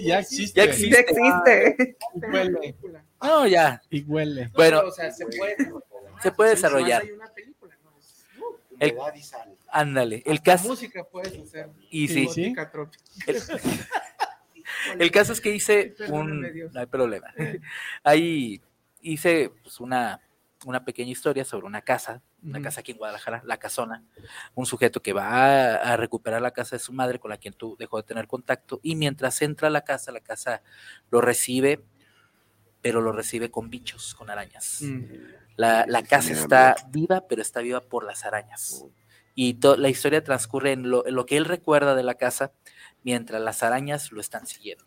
Ya 0.00 0.18
existe. 0.18 0.60
Ya 0.60 0.64
Ya 0.66 0.70
existe. 1.00 1.96
Y 2.14 2.26
huele. 2.32 2.76
No, 3.22 3.46
ya. 3.46 3.80
Y 3.88 4.02
huele. 4.02 4.50
Bueno, 4.54 4.80
o 4.86 4.90
sea, 4.90 5.10
se 5.12 5.24
puede, 5.26 5.56
se 6.22 6.32
puede 6.32 6.50
desarrollar. 6.50 7.02
Hay 7.02 7.10
una 7.12 7.32
película, 7.32 7.46
¿no? 7.46 7.46
Es- 7.46 7.55
El- 8.80 8.92
Humedad 8.92 9.14
y 9.14 9.22
sal. 9.22 9.56
Ándale. 9.68 10.22
El 10.26 10.42
caso, 10.42 10.68
música 10.68 11.04
puedes 11.04 11.38
hacer. 11.38 11.70
y 11.90 12.08
sí, 12.08 12.26
sí. 12.28 12.42
Gótica 12.54 12.70
tropical. 12.70 13.04
el, 13.26 13.36
el 15.00 15.10
caso 15.10 15.32
es 15.32 15.40
que 15.40 15.54
hice 15.54 15.94
un. 16.08 16.40
No 16.72 16.80
hay 16.80 16.86
problema. 16.86 17.28
Ahí 18.02 18.60
hice 19.00 19.50
pues, 19.62 19.80
una, 19.80 20.20
una 20.64 20.84
pequeña 20.84 21.10
historia 21.12 21.44
sobre 21.44 21.66
una 21.66 21.82
casa, 21.82 22.22
una 22.42 22.60
casa 22.62 22.80
aquí 22.80 22.92
en 22.92 22.98
Guadalajara, 22.98 23.42
la 23.44 23.56
casona. 23.56 24.04
Un 24.54 24.66
sujeto 24.66 25.00
que 25.02 25.12
va 25.12 25.74
a, 25.74 25.92
a 25.92 25.96
recuperar 25.96 26.42
la 26.42 26.50
casa 26.52 26.76
de 26.76 26.80
su 26.80 26.92
madre 26.92 27.18
con 27.18 27.30
la 27.30 27.36
quien 27.36 27.54
tú 27.54 27.76
dejó 27.78 27.96
de 27.98 28.02
tener 28.04 28.26
contacto. 28.26 28.80
Y 28.82 28.94
mientras 28.96 29.40
entra 29.42 29.68
a 29.68 29.70
la 29.70 29.82
casa, 29.82 30.12
la 30.12 30.20
casa 30.20 30.62
lo 31.10 31.20
recibe, 31.20 31.82
pero 32.82 33.00
lo 33.00 33.12
recibe 33.12 33.50
con 33.50 33.68
bichos, 33.70 34.14
con 34.14 34.30
arañas. 34.30 34.82
La, 35.56 35.84
la 35.86 36.02
casa 36.02 36.32
está 36.42 36.74
viva, 36.90 37.26
pero 37.28 37.40
está 37.42 37.60
viva 37.60 37.80
por 37.80 38.04
las 38.04 38.24
arañas. 38.24 38.84
Y 39.34 39.58
la 39.78 39.88
historia 39.88 40.22
transcurre 40.24 40.72
en 40.72 40.88
lo, 40.90 41.06
en 41.06 41.14
lo 41.14 41.26
que 41.26 41.36
él 41.36 41.44
recuerda 41.44 41.94
de 41.94 42.02
la 42.02 42.14
casa, 42.14 42.52
mientras 43.02 43.40
las 43.42 43.62
arañas 43.62 44.12
lo 44.12 44.20
están 44.20 44.46
siguiendo. 44.46 44.84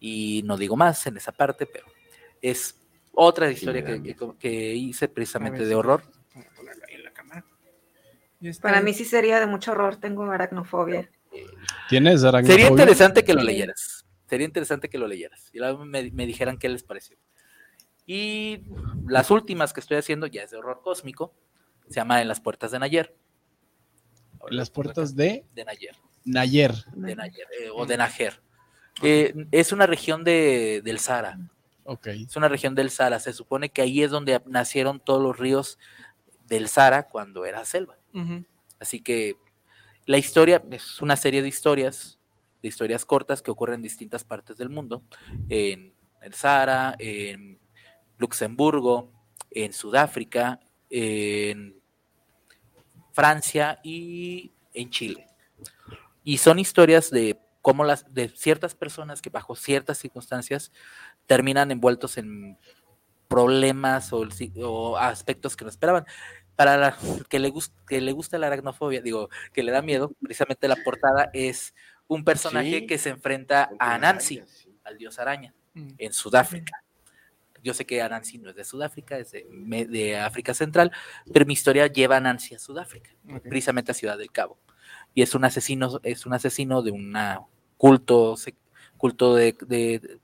Y 0.00 0.42
no 0.44 0.56
digo 0.56 0.76
más 0.76 1.06
en 1.06 1.16
esa 1.16 1.32
parte, 1.32 1.66
pero 1.66 1.86
es 2.40 2.80
otra 3.12 3.50
historia 3.50 3.84
que, 3.84 4.02
que- 4.14 4.38
que 4.38 4.74
hice 4.74 5.08
precisamente 5.08 5.64
de 5.64 5.74
horror. 5.74 6.02
Para 8.60 8.80
mí 8.80 8.94
sí 8.94 9.04
sería 9.04 9.40
de 9.40 9.46
mucho 9.46 9.72
horror. 9.72 9.96
Tengo 9.96 10.24
aracnofobia. 10.30 11.10
¿Tienes 11.88 12.20
Sería 12.20 12.28
aracnofobia? 12.28 12.68
interesante 12.70 13.24
que 13.24 13.34
lo 13.34 13.42
leyeras. 13.42 14.06
Sería 14.28 14.46
interesante 14.46 14.88
que 14.88 14.98
lo 14.98 15.08
leyeras. 15.08 15.50
Y 15.52 15.58
luego 15.58 15.84
me, 15.84 16.10
me 16.12 16.26
dijeran 16.26 16.56
qué 16.58 16.68
les 16.68 16.82
pareció. 16.84 17.16
Y 18.08 18.62
las 19.06 19.30
últimas 19.30 19.74
que 19.74 19.80
estoy 19.80 19.98
haciendo 19.98 20.26
ya 20.26 20.42
es 20.42 20.50
de 20.50 20.56
horror 20.56 20.80
cósmico. 20.82 21.34
Se 21.88 21.96
llama 21.96 22.22
En 22.22 22.26
las 22.28 22.40
puertas 22.40 22.70
de 22.70 22.78
Nayer. 22.78 23.14
Las 24.48 24.70
puertas 24.70 25.14
de 25.14 25.44
de 25.54 25.64
Nayer. 25.66 25.94
Nayer. 26.24 26.72
de 26.94 27.14
Nayer, 27.14 27.46
eh, 27.60 27.68
o 27.72 27.84
de 27.84 27.96
Najer. 27.98 28.40
Eh, 29.02 29.34
es 29.52 29.72
una 29.72 29.86
región 29.86 30.24
de, 30.24 30.80
del 30.82 30.98
Sahara, 30.98 31.38
Ok. 31.84 32.06
es 32.08 32.34
una 32.36 32.48
región 32.48 32.74
del 32.74 32.90
Sahara. 32.90 33.20
Se 33.20 33.32
supone 33.34 33.68
que 33.68 33.82
ahí 33.82 34.02
es 34.02 34.10
donde 34.10 34.40
nacieron 34.46 35.00
todos 35.00 35.22
los 35.22 35.38
ríos 35.38 35.78
del 36.46 36.68
Sahara 36.68 37.02
cuando 37.08 37.44
era 37.44 37.64
selva. 37.66 37.98
Así 38.80 39.00
que 39.00 39.36
la 40.06 40.16
historia 40.16 40.62
es 40.70 41.02
una 41.02 41.16
serie 41.16 41.42
de 41.42 41.48
historias, 41.48 42.18
de 42.62 42.68
historias 42.68 43.04
cortas 43.04 43.42
que 43.42 43.50
ocurren 43.50 43.76
en 43.76 43.82
distintas 43.82 44.24
partes 44.24 44.56
del 44.56 44.70
mundo, 44.70 45.02
en 45.50 45.92
el 46.22 46.32
Sahara, 46.34 46.96
en 46.98 47.58
Luxemburgo, 48.18 49.10
en 49.50 49.72
Sudáfrica, 49.72 50.60
en 50.90 51.80
Francia 53.12 53.80
y 53.82 54.52
en 54.74 54.90
Chile. 54.90 55.26
Y 56.24 56.38
son 56.38 56.58
historias 56.58 57.10
de 57.10 57.38
cómo 57.62 57.84
las 57.84 58.12
de 58.12 58.28
ciertas 58.28 58.74
personas 58.74 59.20
que 59.22 59.30
bajo 59.30 59.56
ciertas 59.56 59.98
circunstancias 59.98 60.72
terminan 61.26 61.70
envueltos 61.70 62.18
en 62.18 62.58
problemas 63.28 64.12
o, 64.12 64.96
aspectos 64.96 65.56
que 65.56 65.64
no 65.64 65.70
esperaban. 65.70 66.06
para 66.56 66.76
la, 66.76 66.98
que, 67.28 67.38
le 67.38 67.50
gusta, 67.50 67.80
que 67.86 68.00
le 68.00 68.10
gusta 68.10 68.36
la 68.36 68.48
aracnofobia, 68.48 69.00
digo, 69.00 69.28
que 69.52 69.62
le 69.62 69.70
da 69.70 69.80
miedo, 69.80 70.10
precisamente 70.20 70.66
la 70.66 70.74
portada 70.82 71.30
es 71.32 71.72
un 72.08 72.24
personaje 72.24 72.80
Sí. 72.80 72.86
que 72.88 72.98
se 72.98 73.10
enfrenta 73.10 73.70
a 73.78 73.94
Anansi, 73.94 74.42
al 74.82 74.98
dios 74.98 75.20
araña, 75.20 75.54
Mm. 75.74 75.90
en 75.98 76.12
Sudáfrica. 76.12 76.82
Yo 77.62 77.74
sé 77.74 77.84
que 77.86 78.00
Anansi 78.02 78.38
no 78.38 78.50
es 78.50 78.56
de 78.56 78.64
Sudáfrica, 78.64 79.18
es 79.18 79.32
de, 79.32 79.46
de 79.88 80.16
África 80.18 80.54
Central, 80.54 80.92
pero 81.32 81.44
mi 81.46 81.54
historia 81.54 81.86
lleva 81.86 82.14
a 82.16 82.18
Anansi 82.18 82.54
a 82.54 82.58
Sudáfrica, 82.58 83.10
precisamente 83.48 83.92
a 83.92 83.94
Ciudad 83.94 84.16
del 84.18 84.30
Cabo. 84.30 84.58
Y 85.14 85.22
es 85.22 85.34
un 85.34 85.44
asesino, 85.44 86.00
es 86.02 86.26
un 86.26 86.34
asesino 86.34 86.82
de 86.82 86.90
un 86.90 87.14
culto, 87.76 88.36
culto 88.96 89.34
de, 89.34 89.56
de 89.66 90.20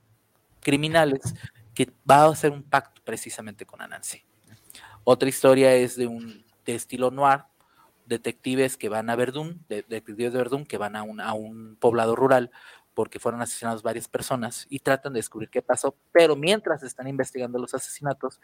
criminales 0.61 1.33
que 1.73 1.91
va 2.09 2.23
a 2.23 2.29
hacer 2.29 2.51
un 2.51 2.63
pacto 2.63 3.01
precisamente 3.03 3.65
con 3.65 3.81
Anansi. 3.81 4.23
Otra 5.03 5.29
historia 5.29 5.73
es 5.75 5.95
de 5.95 6.07
un 6.07 6.43
de 6.65 6.75
estilo 6.75 7.11
noir, 7.11 7.41
detectives 8.07 8.77
que 8.77 8.89
van 8.89 9.09
a 9.09 9.15
Verdún, 9.15 9.63
de- 9.67 9.83
detectives 9.87 10.31
de 10.33 10.37
Verdún 10.39 10.65
que 10.65 10.77
van 10.77 10.95
a 10.95 11.03
un, 11.03 11.21
a 11.21 11.33
un 11.33 11.75
poblado 11.79 12.15
rural 12.15 12.51
porque 12.95 13.19
fueron 13.19 13.41
asesinados 13.41 13.83
varias 13.83 14.07
personas 14.07 14.65
y 14.69 14.79
tratan 14.79 15.13
de 15.13 15.19
descubrir 15.19 15.49
qué 15.49 15.61
pasó, 15.61 15.95
pero 16.11 16.35
mientras 16.35 16.81
están 16.81 17.07
investigando 17.07 17.59
los 17.59 17.73
asesinatos, 17.75 18.39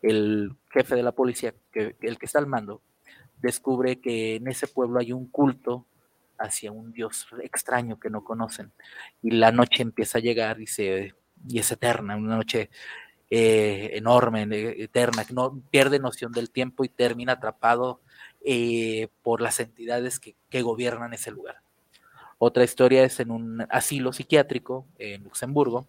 el 0.00 0.56
jefe 0.70 0.96
de 0.96 1.02
la 1.02 1.12
policía, 1.12 1.54
que, 1.70 1.94
el 2.00 2.18
que 2.18 2.26
está 2.26 2.40
al 2.40 2.46
mando, 2.46 2.82
descubre 3.40 4.00
que 4.00 4.36
en 4.36 4.48
ese 4.48 4.66
pueblo 4.66 4.98
hay 4.98 5.12
un 5.12 5.26
culto 5.28 5.86
hacia 6.38 6.72
un 6.72 6.92
dios 6.92 7.28
extraño 7.42 8.00
que 8.00 8.10
no 8.10 8.24
conocen 8.24 8.72
y 9.22 9.32
la 9.32 9.52
noche 9.52 9.82
empieza 9.82 10.18
a 10.18 10.22
llegar 10.22 10.60
y, 10.60 10.66
se, 10.66 11.14
y 11.46 11.58
es 11.58 11.70
eterna, 11.70 12.16
una 12.16 12.36
noche 12.36 12.70
eh, 13.30 13.90
enorme, 13.94 14.42
eh, 14.42 14.82
eterna, 14.84 15.24
que 15.24 15.34
no 15.34 15.62
pierde 15.70 15.98
noción 15.98 16.32
del 16.32 16.50
tiempo 16.50 16.84
y 16.84 16.88
termina 16.88 17.34
atrapado 17.34 18.00
eh, 18.44 19.08
por 19.22 19.40
las 19.40 19.60
entidades 19.60 20.18
que, 20.18 20.36
que 20.50 20.62
gobiernan 20.62 21.14
ese 21.14 21.30
lugar. 21.30 21.61
Otra 22.44 22.64
historia 22.64 23.04
es 23.04 23.20
en 23.20 23.30
un 23.30 23.64
asilo 23.70 24.12
psiquiátrico 24.12 24.84
en 24.98 25.22
Luxemburgo. 25.22 25.86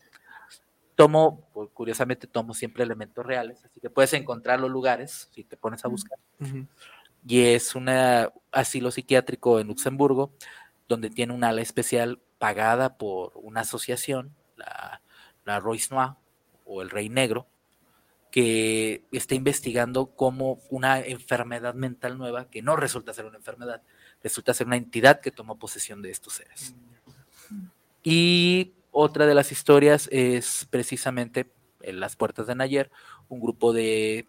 Tomo, 0.93 1.49
pues, 1.51 1.71
curiosamente, 1.73 2.27
tomo 2.27 2.53
siempre 2.53 2.83
elementos 2.83 3.25
reales, 3.25 3.65
así 3.65 3.79
que 3.79 3.89
puedes 3.89 4.13
encontrar 4.13 4.59
los 4.59 4.69
lugares 4.69 5.29
si 5.31 5.43
te 5.43 5.57
pones 5.57 5.83
a 5.83 5.87
buscar. 5.87 6.19
Ujú. 6.39 6.67
Y 7.25 7.41
es 7.41 7.73
un 7.73 7.89
asilo 8.51 8.91
psiquiátrico 8.91 9.59
en 9.59 9.65
Luxemburgo, 9.65 10.31
donde 10.87 11.09
tiene 11.09 11.33
un 11.33 11.43
ala 11.43 11.63
especial 11.63 12.19
pagada 12.37 12.99
por 12.99 13.31
una 13.33 13.61
asociación, 13.61 14.35
la, 14.55 15.01
la 15.45 15.59
Royce 15.59 15.91
Noir 15.91 16.11
o 16.65 16.83
el 16.83 16.91
Rey 16.91 17.09
Negro, 17.09 17.47
que 18.29 19.05
está 19.11 19.33
investigando 19.33 20.15
cómo 20.15 20.59
una 20.69 20.99
enfermedad 20.99 21.73
mental 21.73 22.19
nueva, 22.19 22.47
que 22.51 22.61
no 22.61 22.75
resulta 22.75 23.11
ser 23.11 23.25
una 23.25 23.37
enfermedad, 23.37 23.81
resulta 24.23 24.53
ser 24.53 24.67
una 24.67 24.77
entidad 24.77 25.19
que 25.19 25.31
tomó 25.31 25.59
posesión 25.59 26.01
de 26.01 26.09
estos 26.09 26.33
seres. 26.33 26.73
Y 28.03 28.73
otra 28.91 29.25
de 29.25 29.35
las 29.35 29.51
historias 29.51 30.07
es 30.11 30.67
precisamente 30.69 31.51
en 31.81 31.99
las 31.99 32.15
puertas 32.15 32.47
de 32.47 32.55
Nayer, 32.55 32.89
un 33.27 33.41
grupo 33.41 33.73
de 33.73 34.25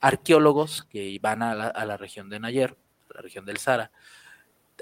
arqueólogos 0.00 0.84
que 0.90 1.18
van 1.22 1.42
a 1.42 1.54
la, 1.54 1.68
a 1.68 1.84
la 1.86 1.96
región 1.96 2.28
de 2.28 2.40
Nayer, 2.40 2.76
la 3.14 3.22
región 3.22 3.46
del 3.46 3.58
Sahara, 3.58 3.90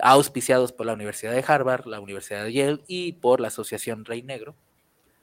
auspiciados 0.00 0.72
por 0.72 0.86
la 0.86 0.94
Universidad 0.94 1.32
de 1.32 1.44
Harvard, 1.46 1.86
la 1.86 2.00
Universidad 2.00 2.44
de 2.44 2.52
Yale 2.52 2.82
y 2.86 3.12
por 3.12 3.40
la 3.40 3.48
Asociación 3.48 4.04
Rey 4.04 4.22
Negro, 4.22 4.54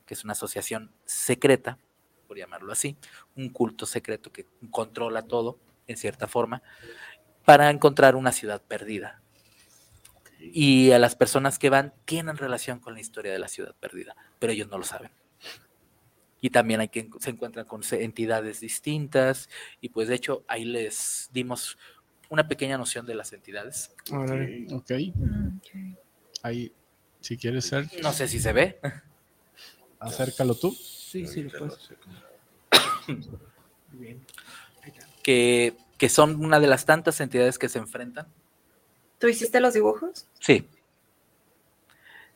que 0.06 0.14
es 0.14 0.24
una 0.24 0.34
asociación 0.34 0.92
secreta, 1.06 1.78
por 2.28 2.38
llamarlo 2.38 2.72
así, 2.72 2.96
un 3.36 3.50
culto 3.50 3.86
secreto 3.86 4.32
que 4.32 4.46
controla 4.70 5.24
todo, 5.24 5.58
en 5.88 5.98
cierta 5.98 6.28
forma, 6.28 6.62
para 7.46 7.70
encontrar 7.70 8.16
una 8.16 8.32
ciudad 8.32 8.62
perdida. 8.62 9.22
Y 10.40 10.92
a 10.92 11.00
las 11.00 11.16
personas 11.16 11.60
que 11.60 11.70
van 11.70 11.94
tienen 12.06 12.38
relación 12.38 12.80
con 12.80 12.94
la 12.94 13.02
historia 13.02 13.32
de 13.32 13.40
la 13.40 13.48
ciudad 13.48 13.76
perdida, 13.80 14.16
pero 14.40 14.54
ellos 14.54 14.70
no 14.70 14.78
lo 14.78 14.86
saben. 14.86 15.12
Y 16.42 16.52
también 16.52 16.80
hay 16.80 16.88
que 16.88 17.10
se 17.20 17.32
encuentran 17.32 17.66
con 17.66 17.82
entidades 17.92 18.62
distintas, 18.62 19.50
y 19.82 19.90
pues 19.90 20.08
de 20.08 20.16
hecho 20.16 20.46
ahí 20.48 20.64
les 20.64 21.30
dimos 21.34 21.78
una 22.30 22.48
pequeña 22.48 22.78
noción 22.78 23.06
de 23.06 23.16
las 23.16 23.34
entidades. 23.34 23.94
Órale. 24.12 24.68
Ok. 24.72 24.92
Ahí, 26.44 26.72
si 27.20 27.36
quieres 27.36 27.66
ser, 27.66 27.88
No 28.02 28.14
sé 28.14 28.28
si 28.30 28.40
se 28.40 28.54
ve. 28.54 28.80
acércalo 30.00 30.56
tú. 30.56 30.72
Sí, 30.72 31.28
sí, 31.28 31.44
lo 31.44 31.60
puedes. 31.60 31.90
Bien. 33.92 34.26
que, 35.24 35.76
que 36.00 36.10
son 36.10 36.44
una 36.44 36.60
de 36.60 36.66
las 36.66 36.86
tantas 36.86 37.20
entidades 37.22 37.60
que 37.60 37.70
se 37.70 37.78
enfrentan. 37.78 38.28
¿Tú 39.20 39.28
hiciste 39.28 39.60
los 39.60 39.76
dibujos? 39.76 40.28
Sí. 40.40 40.68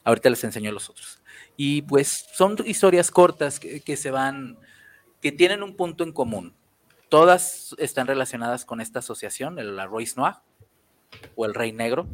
Ahorita 0.04 0.30
les 0.30 0.44
enseño 0.44 0.72
los 0.72 0.90
otros. 0.90 1.22
Y 1.56 1.84
pues 1.84 2.28
son 2.34 2.58
historias 2.66 3.10
cortas 3.10 3.60
que, 3.60 3.82
que 3.82 3.96
se 3.96 4.12
van, 4.12 4.58
que 5.22 5.32
tienen 5.32 5.64
un 5.64 5.76
punto 5.76 6.04
en 6.04 6.12
común. 6.12 6.54
Todas 7.10 7.74
están 7.78 8.08
relacionadas 8.08 8.66
con 8.66 8.82
esta 8.82 9.00
asociación, 9.00 9.58
el- 9.60 9.76
la 9.76 9.86
Royce 9.86 10.16
Noir 10.18 10.36
o 11.36 11.46
el 11.46 11.54
Rey 11.54 11.72
Negro, 11.72 12.08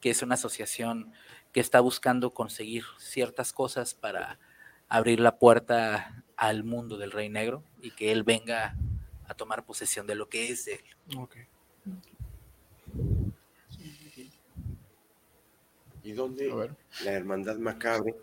que 0.00 0.10
es 0.10 0.22
una 0.22 0.34
asociación 0.34 1.12
que 1.52 1.60
está 1.60 1.80
buscando 1.80 2.32
conseguir 2.32 2.84
ciertas 2.98 3.52
cosas 3.52 3.94
para 3.94 4.38
abrir 4.88 5.18
la 5.18 5.38
puerta 5.38 6.22
al 6.36 6.62
mundo 6.64 6.98
del 6.98 7.10
Rey 7.10 7.28
Negro 7.30 7.64
y 7.80 7.90
que 7.90 8.12
él 8.12 8.22
venga 8.22 8.76
a 9.32 9.36
tomar 9.36 9.64
posesión 9.64 10.06
de 10.06 10.14
lo 10.14 10.28
que 10.28 10.50
es 10.50 10.66
él. 10.68 10.80
Ok. 11.16 11.36
¿Y 16.04 16.12
dónde 16.12 16.48
la 17.04 17.12
Hermandad 17.12 17.56
Macabre 17.58 18.14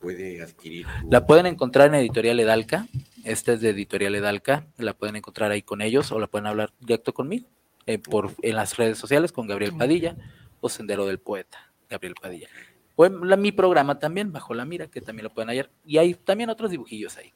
puede 0.00 0.42
adquirir? 0.42 0.86
tu- 1.02 1.10
La 1.10 1.26
pueden 1.26 1.46
encontrar 1.46 1.88
en 1.88 1.94
Editorial 1.94 2.38
Edalca. 2.40 2.86
Esta 3.24 3.52
es 3.54 3.60
de 3.60 3.70
Editorial 3.70 4.14
Edalca. 4.14 4.66
La 4.76 4.92
pueden 4.94 5.16
encontrar 5.16 5.50
ahí 5.50 5.62
con 5.62 5.80
ellos 5.80 6.12
o 6.12 6.18
la 6.18 6.26
pueden 6.26 6.46
hablar 6.46 6.72
directo 6.80 7.14
conmigo 7.14 7.48
eh, 7.86 7.98
por, 7.98 8.32
en 8.42 8.56
las 8.56 8.76
redes 8.76 8.98
sociales 8.98 9.32
con 9.32 9.46
Gabriel 9.46 9.72
Padilla 9.76 10.16
o 10.60 10.68
Sendero 10.68 11.06
del 11.06 11.18
Poeta, 11.18 11.72
Gabriel 11.88 12.14
Padilla. 12.20 12.48
O 12.96 13.06
en 13.06 13.28
la- 13.28 13.36
mi 13.36 13.50
programa 13.52 13.98
también, 13.98 14.32
Bajo 14.32 14.52
la 14.54 14.64
Mira, 14.66 14.86
que 14.88 15.00
también 15.00 15.24
lo 15.24 15.30
pueden 15.32 15.48
hallar. 15.48 15.70
Y 15.86 15.98
hay 15.98 16.14
también 16.14 16.50
otros 16.50 16.70
dibujillos 16.70 17.16
ahí 17.16 17.32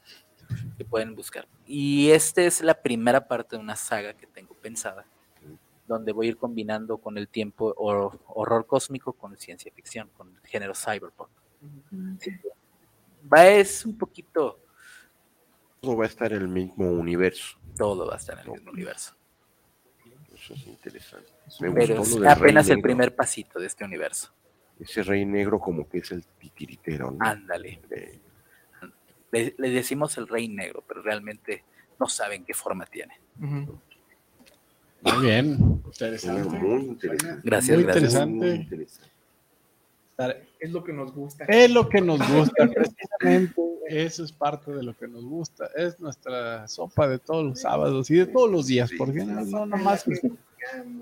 que 0.76 0.84
pueden 0.84 1.14
buscar. 1.14 1.46
Y 1.66 2.10
esta 2.10 2.42
es 2.42 2.62
la 2.62 2.74
primera 2.74 3.26
parte 3.26 3.56
de 3.56 3.62
una 3.62 3.76
saga 3.76 4.14
que 4.14 4.26
tengo 4.26 4.54
pensada, 4.54 5.04
donde 5.86 6.12
voy 6.12 6.26
a 6.26 6.28
ir 6.30 6.36
combinando 6.36 6.98
con 6.98 7.18
el 7.18 7.28
tiempo 7.28 7.74
hor- 7.76 8.18
horror 8.28 8.66
cósmico 8.66 9.12
con 9.12 9.36
ciencia 9.36 9.70
ficción, 9.74 10.08
con 10.16 10.28
el 10.42 10.48
género 10.48 10.74
cyberpunk. 10.74 11.28
Va, 13.32 13.46
es 13.46 13.84
un 13.84 13.96
poquito, 13.98 14.58
Todo 15.80 15.96
va 15.96 16.04
a 16.04 16.08
estar 16.08 16.32
en 16.32 16.42
el 16.42 16.48
mismo 16.48 16.90
universo. 16.90 17.58
todo 17.76 18.06
va 18.06 18.14
a 18.14 18.16
estar 18.18 18.38
en 18.38 18.46
el 18.46 18.52
mismo 18.52 18.70
universo. 18.72 19.14
Eso 20.34 20.54
es 20.54 20.66
interesante. 20.66 21.30
Me 21.60 21.70
Pero 21.72 21.96
gustó 21.98 22.02
es 22.02 22.10
lo 22.12 22.20
del 22.20 22.28
apenas 22.28 22.66
Rey 22.66 22.72
el 22.72 22.76
Negro. 22.78 22.82
primer 22.82 23.14
pasito 23.14 23.58
de 23.58 23.66
este 23.66 23.84
universo. 23.84 24.32
Ese 24.78 25.02
rey 25.02 25.26
negro 25.26 25.58
como 25.60 25.86
que 25.86 25.98
es 25.98 26.10
el 26.12 26.24
titiritero, 26.24 27.10
¿no? 27.10 27.18
Ándale. 27.20 27.82
De- 27.88 28.18
Le, 29.32 29.54
le 29.58 29.70
decimos 29.70 30.16
el 30.18 30.26
rey 30.28 30.48
negro, 30.48 30.84
pero 30.86 31.02
realmente 31.02 31.64
no 31.98 32.08
saben 32.08 32.44
qué 32.44 32.54
forma 32.54 32.86
tiene. 32.86 33.20
Ujú. 33.38 33.80
Muy 35.02 35.26
bien. 35.26 35.82
Interesante. 35.86 36.58
muy 36.58 36.82
interesante. 36.84 37.40
Gracias, 37.42 37.76
Muy 37.76 37.84
gracias. 37.84 38.04
interesante. 38.04 38.34
Muy 38.36 38.50
interesante. 38.56 39.10
Es 40.60 40.70
lo 40.70 40.84
que 40.84 40.92
nos 40.92 41.12
gusta. 41.12 41.44
Es 41.44 41.70
lo 41.70 41.88
que 41.88 42.00
nos 42.00 42.18
gusta, 42.30 42.68
precisamente. 42.74 43.60
Eso 43.88 44.22
es 44.22 44.30
parte 44.30 44.70
de 44.70 44.82
lo 44.82 44.96
que 44.96 45.08
nos 45.08 45.24
gusta. 45.24 45.68
Es 45.74 45.98
nuestra 45.98 46.68
sopa 46.68 47.08
de 47.08 47.18
todos 47.18 47.44
los 47.44 47.60
sábados 47.60 48.10
y 48.10 48.16
de 48.16 48.26
todos 48.26 48.50
los 48.50 48.66
días, 48.66 48.90
porque 48.96 49.24
no, 49.24 49.40
no 49.42 49.66
nomás. 49.66 50.04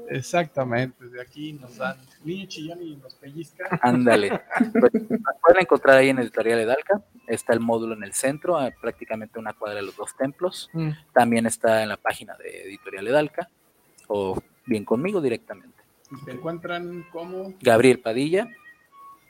Exactamente, 0.08 1.08
de 1.08 1.20
aquí 1.20 1.52
nos 1.52 1.76
dan 1.76 1.96
niño 2.24 2.46
chillón 2.46 2.82
y 2.82 2.96
nos 2.96 3.14
pellizca. 3.14 3.78
Ándale. 3.82 4.40
Pues, 4.72 4.94
nos 4.94 5.36
pueden 5.42 5.60
encontrar 5.60 5.98
ahí 5.98 6.08
en 6.08 6.18
Editorial 6.20 6.60
Edalca. 6.60 7.02
Está 7.26 7.52
el 7.52 7.60
módulo 7.60 7.94
en 7.94 8.04
el 8.04 8.14
centro, 8.14 8.56
a 8.56 8.70
prácticamente 8.70 9.38
una 9.38 9.52
cuadra 9.52 9.76
de 9.76 9.82
los 9.82 9.96
dos 9.96 10.16
templos. 10.16 10.70
Mm. 10.72 10.90
También 11.12 11.46
está 11.46 11.82
en 11.82 11.90
la 11.90 11.96
página 11.96 12.36
de 12.36 12.68
Editorial 12.68 13.08
Edalca, 13.08 13.50
o 14.06 14.40
bien 14.64 14.84
conmigo 14.84 15.20
directamente. 15.20 15.76
Te 16.24 16.32
encuentran 16.32 17.04
como 17.12 17.52
Gabriel 17.60 18.00
Padilla, 18.00 18.48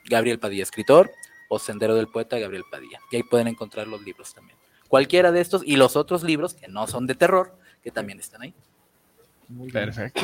Gabriel 0.09 0.39
Padilla 0.39 0.63
escritor, 0.63 1.11
o 1.49 1.57
Sendero 1.59 1.95
del 1.95 2.07
Poeta 2.07 2.37
Gabriel 2.37 2.63
Padilla. 2.69 2.99
Y 3.11 3.17
ahí 3.17 3.23
pueden 3.23 3.47
encontrar 3.47 3.87
los 3.87 4.01
libros 4.03 4.33
también. 4.33 4.57
Cualquiera 4.87 5.31
de 5.31 5.41
estos 5.41 5.61
y 5.65 5.75
los 5.77 5.95
otros 5.95 6.23
libros 6.23 6.53
que 6.53 6.67
no 6.67 6.87
son 6.87 7.07
de 7.07 7.15
terror, 7.15 7.55
que 7.83 7.91
también 7.91 8.19
están 8.19 8.41
ahí. 8.41 8.53
perfecto. 9.71 10.21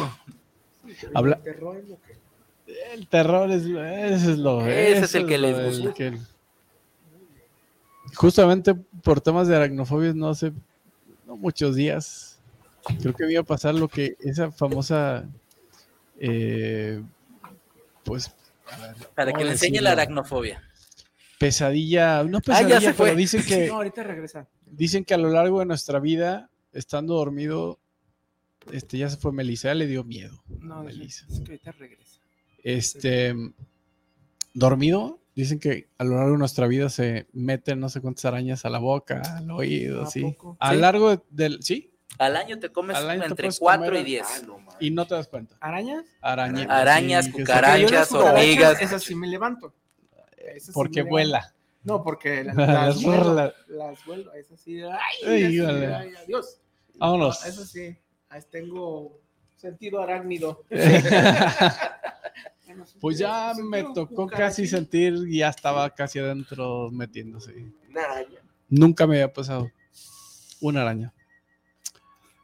Habla- 1.14 1.40
El 2.94 3.08
terror 3.08 3.52
es, 3.52 3.64
ese 3.66 4.32
es 4.32 4.38
lo 4.38 4.66
Ese 4.66 5.06
es 5.06 5.16
el 5.16 5.26
que 5.28 5.38
lo 5.38 5.48
les 5.52 5.80
gusta. 5.80 5.94
que- 5.94 6.18
Justamente 8.16 8.76
por 9.04 9.20
temas 9.22 9.48
de 9.48 9.56
aracnofobia 9.56 10.14
no 10.14 10.30
hace 10.30 10.52
no 11.26 11.36
muchos 11.38 11.76
días 11.76 12.32
Creo 13.02 13.16
que 13.16 13.32
iba 13.32 13.42
a 13.42 13.44
pasar 13.44 13.74
lo 13.74 13.88
que 13.88 14.16
esa 14.20 14.52
famosa, 14.52 15.26
eh, 16.20 17.02
pues, 18.04 18.32
Para 19.16 19.32
¿cómo 19.32 19.40
que 19.40 19.46
le 19.46 19.52
enseñe 19.52 19.72
decirlo? 19.74 19.84
la 19.86 19.92
aracnofobia. 19.92 20.64
pesadilla, 21.40 22.24
no 22.24 22.38
Ah, 22.38 22.42
ya 22.42 22.54
pesadilla, 22.68 22.82
se 22.82 22.94
fue. 22.94 23.06
pero 23.08 23.18
dicen 23.18 23.44
que, 23.46 23.68
No, 23.68 23.76
ahorita 23.76 24.04
regresa. 24.04 24.48
dicen 24.66 25.04
que 25.06 25.14
a 25.14 25.18
lo 25.18 25.30
largo 25.30 25.60
de 25.60 25.66
nuestra 25.66 26.00
vida, 26.00 26.50
estando 26.72 27.16
dormido, 27.16 27.80
este, 28.72 28.98
ya 28.98 29.10
se 29.10 29.18
fue 29.18 29.32
Melissa, 29.32 29.68
ya 29.70 29.76
le 29.76 29.86
dio 29.88 30.04
miedo. 30.04 30.44
No, 30.60 30.84
Melissa. 30.84 31.26
es 31.30 31.40
que 31.42 31.52
ahorita 31.52 31.72
regresa. 31.74 32.20
Este, 32.64 33.36
dormido, 34.54 35.20
dicen 35.36 35.60
que 35.60 35.90
a 35.98 36.04
lo 36.04 36.16
largo 36.16 36.32
de 36.32 36.38
nuestra 36.38 36.68
vida 36.68 36.90
se 36.90 37.28
meten 37.34 37.80
no 37.80 37.90
sé 37.90 38.02
cuántas 38.02 38.26
arañas 38.26 38.66
a 38.66 38.70
la 38.70 38.80
boca, 38.80 39.22
al 39.38 39.52
oído, 39.52 40.04
¿A 40.04 40.10
poco? 40.10 40.58
A 40.60 40.70
lo 40.72 40.76
Sí. 40.78 40.82
largo 40.82 41.10
de- 41.12 41.22
del, 41.30 41.64
sí, 41.64 41.92
Al 42.18 42.36
año 42.38 42.60
te 42.60 42.70
comes 42.72 42.96
año 42.98 43.20
te 43.22 43.28
entre 43.28 43.44
puedes 43.48 43.60
4 43.60 43.86
comer- 43.86 44.02
y 44.02 44.04
10. 44.06 44.46
y 44.80 44.92
no 44.92 45.06
te 45.06 45.16
das 45.16 45.28
cuenta. 45.28 45.56
¿Arañas? 45.60 46.06
Araña- 46.22 46.66
Arañas, 46.70 47.26
sí, 47.26 47.32
se- 47.32 47.38
cucarachas, 47.40 48.12
hormigas. 48.14 48.82
Esas 48.82 49.04
sí 49.04 49.16
me 49.16 49.28
levanto. 49.28 49.74
Esas 50.38 50.68
sí 50.68 50.72
Porque 50.74 51.04
me 51.04 51.10
vuela. 51.10 51.40
levanto. 51.40 51.56
No, 51.84 52.04
porque 52.04 52.44
la- 52.46 52.54
Las 52.54 52.68
las, 52.68 53.04
vuelo, 53.04 53.24
rola- 53.24 53.54
las 53.68 54.06
vuelo. 54.06 54.34
Esas 54.34 54.60
sí. 54.60 54.82
Ay, 54.82 54.90
Ay, 55.26 55.60
ay, 55.60 56.14
adiós. 56.24 56.60
Vámonos. 56.96 57.42
No, 57.44 57.50
eso 57.50 57.66
sí. 57.66 57.96
ahí 58.30 58.42
tengo 58.50 59.20
sentido 59.56 60.02
arácnido. 60.02 60.64
Pues 63.00 63.18
ya 63.20 63.54
me 63.64 63.84
tocó 63.94 64.28
casi 64.28 64.68
sentir, 64.68 65.14
y 65.30 65.38
ya 65.40 65.50
estaba 65.50 65.90
casi 65.92 66.20
adentro 66.20 66.90
metiéndose. 66.92 67.54
Una 67.90 68.04
araña. 68.04 68.40
Nunca 68.70 69.06
me 69.08 69.16
había 69.16 69.32
pasado 69.32 69.70
una 70.62 70.82
araña. 70.82 71.14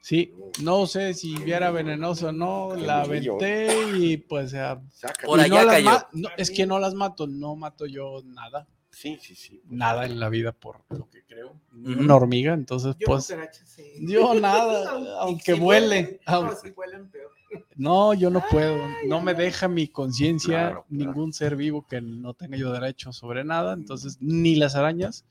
Sí, 0.01 0.33
no 0.63 0.87
sé 0.87 1.13
si 1.13 1.35
era 1.45 1.69
venenoso 1.69 2.29
o 2.29 2.31
no, 2.31 2.75
la 2.75 3.01
aventé 3.01 3.69
y 3.97 4.17
pues... 4.17 4.51
ya- 4.51 4.81
Saca. 4.93 5.27
Por 5.27 5.39
y 5.39 5.43
allá 5.43 5.59
no 5.59 5.65
las 5.65 5.75
cayó. 5.83 6.07
no, 6.13 6.29
es 6.37 6.49
que 6.51 6.65
no 6.65 6.79
las 6.79 6.93
mato, 6.95 7.27
no 7.27 7.55
mato 7.55 7.85
yo 7.85 8.21
nada, 8.25 8.67
Sí, 8.89 9.17
sí, 9.21 9.35
sí. 9.35 9.61
nada 9.69 10.05
en 10.05 10.19
la 10.19 10.29
vida 10.29 10.51
por 10.53 10.81
lo 10.89 11.07
que 11.09 11.23
creo. 11.25 11.55
Una 11.73 12.15
hormiga, 12.15 12.53
entonces 12.53 12.95
Yo 12.99 13.05
pues... 13.05 13.25
sí. 13.63 13.83
Yo 14.01 14.33
nada, 14.39 14.99
Y 14.99 15.07
aunque 15.19 15.53
si 15.53 15.59
vuele. 15.59 16.19
No, 16.27 16.33
aunque- 16.33 16.55
si 16.55 16.71
vuelan 16.71 17.09
peor. 17.11 17.31
No, 17.75 18.13
yo 18.13 18.29
no 18.29 18.43
puedo. 18.49 18.77
No 19.07 19.19
me 19.21 19.33
deja 19.33 19.67
mi 19.67 19.87
conciencia, 19.89 20.47
Claro, 20.69 20.71
claro. 20.71 20.85
ningún 20.89 21.33
ser 21.33 21.55
vivo 21.57 21.85
que 21.85 21.99
no 22.01 22.33
tenga 22.33 22.57
yo 22.57 22.71
derecho 22.71 23.11
sobre 23.13 23.43
nada. 23.43 23.73
Entonces, 23.73 24.17
ni 24.21 24.55
las 24.55 24.75
arañas. 24.75 25.25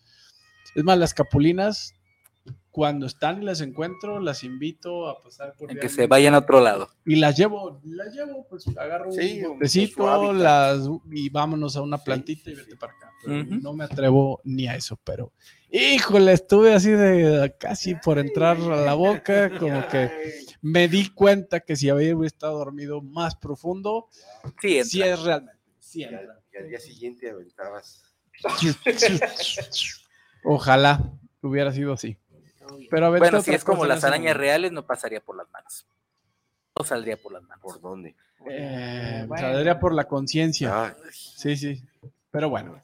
Es 0.74 0.84
más, 0.84 0.98
las 0.98 1.14
capulinas, 1.14 1.94
cuando 2.70 3.06
están 3.06 3.42
y 3.42 3.44
las 3.44 3.60
encuentro, 3.60 4.20
las 4.20 4.44
invito 4.44 5.08
a 5.08 5.20
pasar 5.22 5.54
por 5.56 5.70
En 5.72 5.78
que 5.78 5.88
se 5.88 6.06
vayan 6.06 6.34
a 6.34 6.38
otro 6.38 6.60
lado. 6.60 6.88
Y 7.04 7.16
las 7.16 7.36
llevo, 7.36 7.80
las 7.84 8.14
llevo, 8.14 8.46
pues 8.48 8.64
agarro 8.76 9.10
Sí, 9.10 9.42
un 9.44 9.54
botecito, 9.54 10.32
las, 10.32 10.88
y 11.10 11.28
vámonos 11.30 11.76
a 11.76 11.82
una 11.82 11.98
plantita 11.98 12.50
y 12.50 12.54
vete 12.54 12.76
para 12.76 12.92
acá. 12.92 13.10
Pero. 13.24 13.44
No 13.60 13.72
me 13.74 13.84
atrevo 13.84 14.40
ni 14.44 14.68
a 14.68 14.76
eso, 14.76 14.98
pero 15.02 15.32
híjole, 15.72 16.32
estuve 16.32 16.72
así 16.72 16.90
de 16.90 17.54
casi 17.58 17.94
por 17.96 18.18
entrar 18.18 18.56
a 18.56 18.76
la 18.76 18.94
boca, 18.94 19.58
como 19.58 19.86
que 19.88 20.44
me 20.62 20.88
di 20.88 21.08
cuenta 21.10 21.60
que 21.60 21.76
si 21.76 21.90
había 21.90 22.14
estado 22.24 22.58
dormido 22.58 23.02
más 23.02 23.34
profundo, 23.36 24.08
Sí, 24.60 24.78
entra. 24.78 24.84
sí 24.84 25.02
es 25.02 25.20
realmente. 25.22 25.60
sí 25.80 26.00
Y 26.00 26.04
entra. 26.04 26.18
al, 26.20 26.28
y 26.52 26.56
al 26.56 26.68
día 26.68 26.80
siguiente 26.80 27.30
aventabas. 27.30 28.04
Ojalá 30.44 31.12
hubiera 31.42 31.72
sido 31.72 31.92
así. 31.92 32.16
Pero 32.90 33.06
a 33.06 33.10
ver, 33.10 33.20
Bueno, 33.20 33.38
¿qué 33.38 33.44
si 33.44 33.54
es 33.54 33.64
como 33.64 33.84
las 33.84 34.04
arañas 34.04 34.20
momento? 34.34 34.38
reales, 34.40 34.72
no 34.72 34.86
pasaría 34.86 35.20
por 35.20 35.36
las 35.36 35.50
manos. 35.50 35.86
No 36.78 36.84
saldría 36.84 37.16
por 37.20 37.32
las 37.32 37.42
manos. 37.42 37.62
¿Por 37.62 37.80
dónde? 37.80 38.14
Eh, 38.48 39.24
Bueno. 39.28 39.42
saldría 39.48 39.78
por 39.78 39.94
la 39.94 40.04
conciencia. 40.08 40.70
Ah, 40.86 40.96
Sí, 41.12 41.56
sí. 41.56 41.82
Pero 42.30 42.48
bueno, 42.48 42.80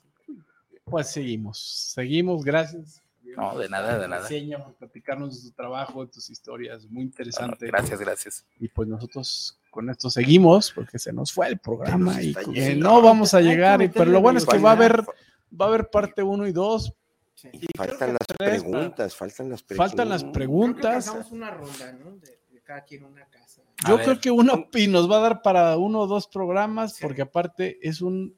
pues 0.84 1.10
seguimos. 1.10 1.58
Seguimos, 1.94 2.44
gracias. 2.44 3.02
No, 3.36 3.56
de 3.58 3.68
nada, 3.68 3.98
de 3.98 4.08
nada. 4.08 4.22
Reseña 4.22 4.64
por 4.64 4.74
platicarnos 4.76 5.42
de 5.42 5.50
tu 5.50 5.54
trabajo, 5.54 6.04
de 6.06 6.10
tus 6.12 6.30
historias, 6.30 6.84
muy 6.84 6.90
Bueno, 6.90 7.02
interesante. 7.02 7.66
gracias, 7.66 8.00
gracias. 8.00 8.46
Y 8.58 8.68
pues 8.68 8.88
nosotros 8.88 9.58
con 9.70 9.90
esto 9.90 10.08
seguimos 10.08 10.72
porque 10.72 10.98
se 10.98 11.12
nos 11.12 11.32
fue 11.32 11.48
el 11.48 11.58
programa 11.58 12.22
y 12.22 12.34
yendo. 12.54 12.88
no 12.88 13.02
vamos 13.02 13.34
a 13.34 13.40
llegar. 13.42 13.82
y- 13.82 13.88
pero 13.88 14.06
lo 14.10 14.20
bueno 14.22 14.38
es 14.38 14.46
que 14.46 14.56
va 14.58 14.70
a 14.70 14.72
haber 14.72 15.02
va 15.02 15.66
a 15.66 15.68
haber 15.68 15.90
parte 15.90 16.22
1 16.22 16.46
y 16.46 16.52
2. 16.52 16.92
Sí. 17.36 17.50
Faltan 17.76 18.10
las 18.10 18.26
tres, 18.26 18.62
preguntas, 18.64 19.14
faltan 19.14 19.50
las 19.50 19.62
preguntas. 19.62 19.88
Faltan 19.90 20.08
las 20.08 20.22
Creo 20.22 20.32
que 20.32 20.38
preguntas. 20.38 21.12
una 21.30 21.50
ronda, 21.50 21.92
¿no? 21.92 22.16
De, 22.16 22.40
de 22.50 22.60
cada 22.64 22.82
quien 22.82 23.04
una 23.04 23.24
casa. 23.26 23.60
A 23.84 23.88
Yo 23.90 23.96
ver. 23.98 24.04
creo 24.06 24.20
que 24.20 24.30
uno 24.30 24.68
y 24.72 24.88
nos 24.88 25.08
va 25.10 25.18
a 25.18 25.20
dar 25.20 25.42
para 25.42 25.76
uno 25.76 26.00
o 26.00 26.06
dos 26.06 26.26
programas 26.28 26.94
Sí. 26.94 27.02
porque 27.02 27.22
aparte 27.22 27.78
es 27.86 28.00
un 28.00 28.34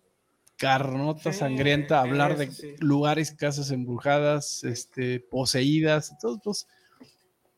carnota 0.57 1.33
Sí, 1.33 1.39
sangrienta 1.39 2.01
hablar 2.01 2.37
de 2.37 2.77
lugares, 2.81 3.31
casas 3.31 3.71
embrujadas, 3.71 4.65
este, 4.65 5.21
poseídas, 5.21 6.11
entonces 6.11 6.67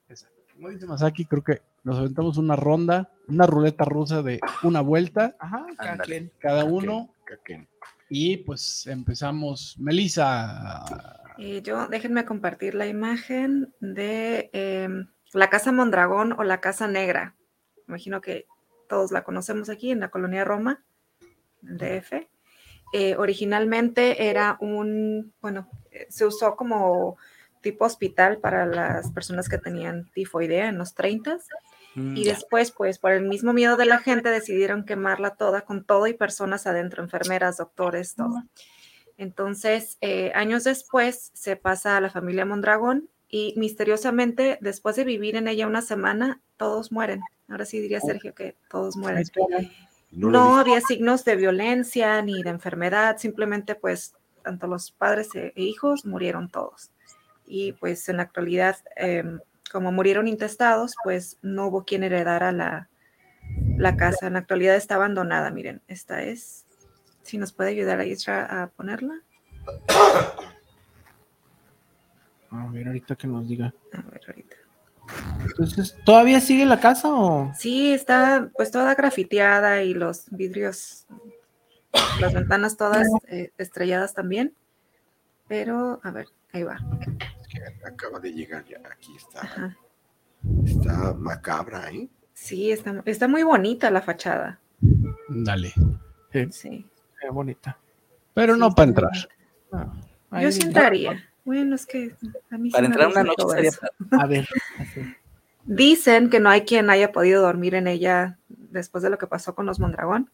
pues, 0.06 0.28
como 0.52 0.68
dice 0.68 0.84
Masaki, 0.86 1.24
creo 1.24 1.42
que 1.42 1.62
nos 1.84 1.96
aventamos 1.98 2.36
una 2.36 2.54
ronda, 2.56 3.10
una 3.28 3.46
ruleta 3.46 3.86
rusa 3.86 4.22
de 4.22 4.38
una 4.62 4.82
vuelta 4.82 5.34
Ajá, 5.38 5.64
cada 5.78 5.96
quien. 6.04 6.30
cada 6.38 6.64
uno 6.66 7.14
y 8.10 8.36
pues 8.38 8.86
empezamos. 8.86 9.76
Melissa, 9.78 10.84
Yo, 11.62 11.88
déjenme 11.88 12.24
compartir 12.24 12.74
la 12.74 12.86
imagen 12.86 13.74
de 13.80 14.50
em, 14.52 15.08
la 15.32 15.48
Casa 15.48 15.72
Mondragón 15.72 16.32
o 16.32 16.44
la 16.44 16.60
Casa 16.60 16.86
Negra. 16.86 17.34
Imagino 17.88 18.20
que 18.20 18.46
todos 18.88 19.10
la 19.10 19.24
conocemos 19.24 19.68
aquí 19.70 19.90
en 19.90 20.00
la 20.00 20.10
colonia 20.10 20.44
Roma, 20.44 20.84
en 21.62 21.78
DF. 21.78 22.28
Eh, 22.92 23.16
originalmente 23.16 24.28
era 24.28 24.58
un, 24.60 25.32
bueno, 25.40 25.68
eh, 25.90 26.06
se 26.10 26.26
usó 26.26 26.56
como 26.56 27.16
tipo 27.62 27.84
hospital 27.84 28.38
para 28.38 28.66
las 28.66 29.10
personas 29.12 29.48
que 29.48 29.58
tenían 29.58 30.10
tifoidea 30.12 30.68
en 30.68 30.78
los 30.78 30.94
30 30.94 31.38
Mm, 31.94 32.16
y 32.16 32.24
después, 32.24 32.72
pues 32.72 32.98
por 32.98 33.12
el 33.12 33.26
mismo 33.26 33.52
miedo 33.52 33.76
de 33.76 33.86
la 33.86 33.98
gente, 33.98 34.28
decidieron 34.30 34.84
quemarla 34.84 35.34
toda 35.34 35.62
con 35.62 35.84
todo 35.84 36.06
y 36.06 36.14
personas 36.14 36.66
adentro, 36.66 37.02
enfermeras, 37.02 37.56
doctores, 37.56 38.14
todo. 38.14 38.44
Entonces, 39.20 39.98
eh, 40.01 40.32
años 40.34 40.64
después, 40.64 41.30
se 41.34 41.55
pasa 41.55 41.98
a 41.98 42.01
la 42.01 42.09
familia 42.09 42.47
Mondragón 42.47 43.10
y 43.28 43.52
misteriosamente, 43.59 44.56
después 44.62 44.97
de 44.97 45.05
vivir 45.05 45.36
en 45.36 45.47
ella 45.47 45.66
una 45.66 45.82
semana, 45.82 46.40
todos 46.56 46.90
mueren. 46.90 47.20
Ahora 47.47 47.66
sí 47.66 47.80
diría 47.80 48.01
Sergio 48.01 48.34
que 48.34 48.56
todos 48.70 48.97
mueren. 48.97 49.24
No, 50.10 50.56
había 50.56 50.80
signos 50.80 51.26
de 51.26 51.36
violencia 51.36 52.22
ni 52.22 52.42
de 52.42 52.48
enfermedad, 52.48 53.18
simplemente 53.18 53.74
pues 53.74 54.14
tanto 54.42 54.66
los 54.66 54.90
padres 54.90 55.34
e 55.34 55.52
e 55.55 55.64
hijos 55.64 56.06
murieron 56.06 56.48
todos. 56.48 56.90
Y 57.47 57.72
pues 57.72 58.09
en 58.09 58.16
la 58.16 58.22
actualidad, 58.22 58.78
em, 58.97 59.38
como 59.70 59.92
murieron 59.92 60.28
intestados, 60.28 60.94
pues 61.05 61.36
no 61.42 61.66
hubo 61.66 61.84
quien 61.84 62.05
heredara 62.05 62.52
la, 62.52 62.88
la 63.76 63.98
casa. 63.98 64.28
En 64.28 64.32
la 64.32 64.38
actualidad 64.38 64.76
está 64.76 64.94
abandonada, 64.94 65.51
miren, 65.51 65.82
esta 65.88 66.22
es, 66.22 66.64
si 67.31 67.39
nos 67.39 67.52
puede 67.52 67.70
ayudar 67.70 68.01
a 68.01 68.05
Isra 68.05 68.62
a 68.62 68.66
ponerla. 68.66 69.20
A 72.51 72.66
ver, 72.73 72.89
ahorita 72.89 73.15
que 73.15 73.28
nos 73.28 73.48
diga. 73.48 73.73
A 73.93 74.02
ver, 74.11 74.20
ahorita. 74.27 74.57
Entonces, 75.44 75.97
¿todavía 76.05 76.40
sigue 76.40 76.66
la 76.66 76.81
casa 76.81 77.09
o? 77.15 77.52
Sí, 77.57 77.93
está 77.93 78.51
pues 78.57 78.73
toda 78.73 78.97
grafiteada 78.97 79.82
y 79.85 79.94
los 79.94 80.28
vidrios, 80.31 81.07
las 82.20 82.35
ventanas 82.35 82.77
todas 82.77 83.07
eh, 83.28 83.52
estrelladas 83.59 84.12
también. 84.12 84.55
Pero, 85.47 86.01
a 86.02 86.11
ver, 86.11 86.27
ahí 86.52 86.65
va. 86.65 86.78
Es 87.40 87.47
que 87.47 87.61
acaba 87.86 88.19
de 88.19 88.32
llegar 88.32 88.65
ya. 88.65 88.81
Aquí 88.90 89.15
está. 89.16 89.40
Ajá. 89.40 89.77
Está 90.65 91.15
macabra, 91.15 91.90
¿eh? 91.90 92.09
Sí, 92.35 92.73
está, 92.73 93.02
está 93.05 93.28
muy 93.28 93.44
bonita 93.44 93.89
la 93.90 94.02
fachada. 94.02 94.61
dale. 95.28 95.73
Sí. 96.51 96.86
Bonita. 97.30 97.76
Pero 98.34 98.55
Sí, 98.55 98.60
no 98.60 98.74
para 98.74 98.88
entrar. 98.88 99.10
Ahí- 100.30 100.44
Yo 100.44 100.52
sí 100.52 100.62
entraría. 100.62 101.24
Bueno, 101.44 101.74
es 101.74 101.86
que 101.86 102.14
a 102.51 102.59
mí 102.59 102.68
sí 102.70 102.72
Para 102.72 102.88
me 102.88 102.94
entrar 102.94 103.09
una 103.09 103.22
gusta 103.24 103.44
noche 103.44 103.70
sería. 103.70 103.90
A 104.22 104.26
ver. 104.26 104.48
así. 104.78 105.01
Dicen 105.64 106.30
que 106.30 106.40
no 106.40 106.48
hay 106.51 106.62
quien 106.62 106.88
haya 106.90 107.12
podido 107.12 107.42
dormir 107.42 107.74
en 107.74 107.86
ella 107.86 108.38
después 108.48 109.02
de 109.02 109.10
lo 109.10 109.18
que 109.18 109.26
pasó 109.26 109.55
con 109.55 109.66
los 109.66 109.78
Mondragón. 109.80 110.30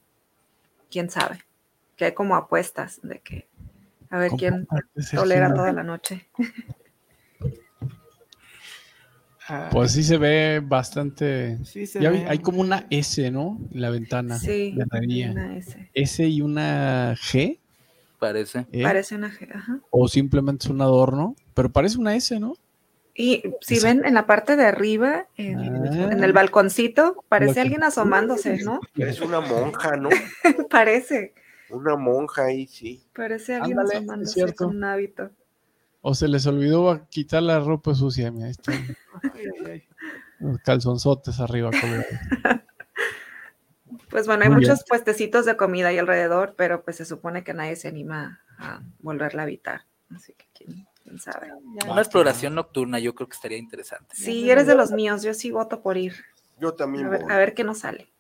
¿Quién 0.91 1.11
sabe? 1.11 1.41
Que 1.97 2.07
hay 2.07 2.13
como 2.15 2.37
apuestas 2.37 3.01
de 3.03 3.21
que 3.21 3.49
a 4.11 4.19
ver 4.19 4.31
quién 4.39 4.69
tolera 5.15 5.53
toda 5.55 5.73
la 5.73 5.83
noche. 5.83 6.29
Ah, 9.49 9.69
Pues 9.71 9.93
sí 9.93 10.03
se 10.03 10.19
ve 10.19 10.61
bastante. 10.65 11.59
sí 11.65 11.87
se 11.87 12.01
Ya 12.01 12.11
ve. 12.11 12.25
hay 12.29 12.39
como 12.39 12.61
una 12.61 12.87
S, 12.91 13.31
¿no? 13.31 13.59
En 13.73 13.81
la 13.81 13.91
ventana. 13.91 14.39
Sí, 14.39 14.77
herrería. 14.79 15.31
una 15.31 15.57
S. 15.57 15.89
S 15.95 16.27
y 16.27 16.41
una 16.43 17.15
G. 17.15 17.59
Parece. 18.19 18.67
¿eh? 18.73 18.83
Parece 18.83 19.15
una 19.15 19.31
G, 19.31 19.49
ajá. 19.55 19.79
O 19.91 20.09
simplemente 20.09 20.65
es 20.67 20.71
un 20.71 20.81
adorno. 20.81 21.37
Pero 21.55 21.71
parece 21.71 21.99
una 21.99 22.15
S, 22.17 22.39
¿no? 22.41 22.55
Y 23.15 23.43
si 23.63 23.79
ven 23.81 24.05
en 24.05 24.15
la 24.15 24.27
parte 24.27 24.57
de 24.57 24.65
arriba, 24.67 25.27
en, 25.37 25.59
Ah. 25.59 26.09
en 26.13 26.23
el 26.25 26.33
balconcito, 26.33 27.25
parece 27.29 27.55
que- 27.55 27.61
alguien 27.61 27.83
asomándose, 27.85 28.59
¿no? 28.65 28.81
Es 28.97 29.21
una 29.21 29.41
monja, 29.41 29.97
¿no? 29.97 30.09
parece, 30.71 31.33
Una 31.71 31.97
monja 31.97 32.45
ahí, 32.47 32.67
sí. 32.67 33.03
parece 33.15 33.55
alguien 33.55 33.79
Ándale, 33.79 33.99
asomándose 33.99 34.33
cierto. 34.35 34.67
con 34.67 34.77
un 34.77 34.85
hábito. 34.85 35.31
O 36.09 36.15
se 36.15 36.29
les 36.29 36.47
olvidó 36.47 37.05
quitar 37.11 37.43
la 37.43 37.59
ropa 37.59 37.93
sucia, 37.93 38.31
mira, 38.31 38.47
ahí 38.47 38.53
están 38.53 38.97
los 40.39 40.59
calzonzotes 40.61 41.41
arriba. 41.41 41.73
colgados. 41.73 42.07
Pues 44.09 44.27
bueno, 44.29 44.45
hay 44.45 44.51
Muy 44.51 44.61
bien. 44.61 44.71
muchos 44.71 44.85
puestecitos 44.89 45.47
de 45.47 45.57
comida 45.57 45.89
ahí 45.89 45.99
alrededor, 45.99 46.55
pero 46.57 46.85
pues 46.85 46.95
se 46.97 47.05
supone 47.05 47.43
que 47.43 47.55
nadie 47.55 47.75
se 47.75 47.89
anima 47.89 48.41
a 48.57 48.83
volverla 49.01 49.43
a 49.43 49.45
habitar. 49.47 49.83
Así 50.15 50.33
que 50.35 50.47
quién, 50.55 50.87
quién 51.03 51.19
sabe. 51.19 51.51
Una 51.91 52.03
exploración 52.03 52.55
nocturna 52.55 53.01
yo 53.01 53.13
creo 53.17 53.29
que 53.29 53.35
estaría 53.35 53.59
interesante. 53.59 54.15
Si 54.15 54.49
eres 54.49 54.69
de 54.69 54.77
los 54.77 54.93
míos, 54.93 55.25
yo 55.25 55.35
sí 55.35 55.51
voto 55.51 55.83
por 55.83 55.97
ir. 55.97 56.15
Yo 56.61 56.75
también 56.75 57.07
A 57.07 57.11
ver, 57.11 57.23
voy. 57.23 57.33
a 57.33 57.37
ver 57.37 57.53
qué 57.55 57.65
nos 57.65 57.79
sale. 57.79 58.13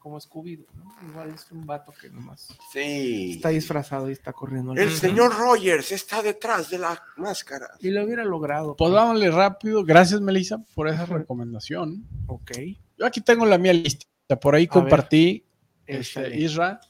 Como 0.00 0.18
Scooby, 0.18 0.66
¿no? 0.74 1.08
Igual 1.10 1.34
es 1.34 1.52
un 1.52 1.66
vato 1.66 1.92
que 1.92 2.08
nomás 2.08 2.48
Sí. 2.72 3.32
está 3.36 3.50
disfrazado 3.50 4.08
y 4.08 4.12
está 4.14 4.32
corriendo. 4.32 4.72
El 4.72 4.90
señor 4.90 5.36
Rogers 5.36 5.92
está 5.92 6.22
detrás 6.22 6.70
de 6.70 6.78
la 6.78 7.00
máscara. 7.18 7.68
Y 7.80 7.90
lo 7.90 8.04
hubiera 8.04 8.24
logrado. 8.24 8.74
Pues 8.76 8.90
vámonos 8.92 9.34
rápido. 9.34 9.84
Gracias, 9.84 10.22
Melissa, 10.22 10.56
por 10.74 10.88
esa 10.88 11.04
recomendación. 11.04 12.04
Ok. 12.28 12.50
Yo 12.98 13.04
aquí 13.04 13.20
tengo 13.20 13.44
la 13.44 13.58
mía 13.58 13.74
lista. 13.74 14.06
Por 14.40 14.54
ahí 14.54 14.64
A 14.64 14.68
compartí 14.68 15.44
este, 15.86 16.34
Isra. 16.34 16.80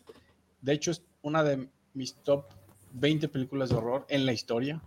De 0.63 0.73
hecho, 0.73 0.93
es 0.93 1.03
una 1.23 1.43
de 1.43 1.69
mis 1.95 2.15
top 2.15 2.45
20 2.93 3.27
películas 3.29 3.71
de 3.71 3.75
horror 3.77 4.07
en 4.09 4.25
la 4.25 4.33
historia. 4.33 4.81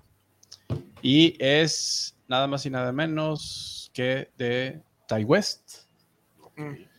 Y 1.02 1.36
es 1.44 2.16
nada 2.30 2.48
más 2.48 2.66
y 2.66 2.70
nada 2.70 2.94
menos 2.94 3.91
que 3.94 4.32
de 4.38 4.82
Ty 5.10 5.26
West. 5.26 5.80
Mm. 6.56 6.93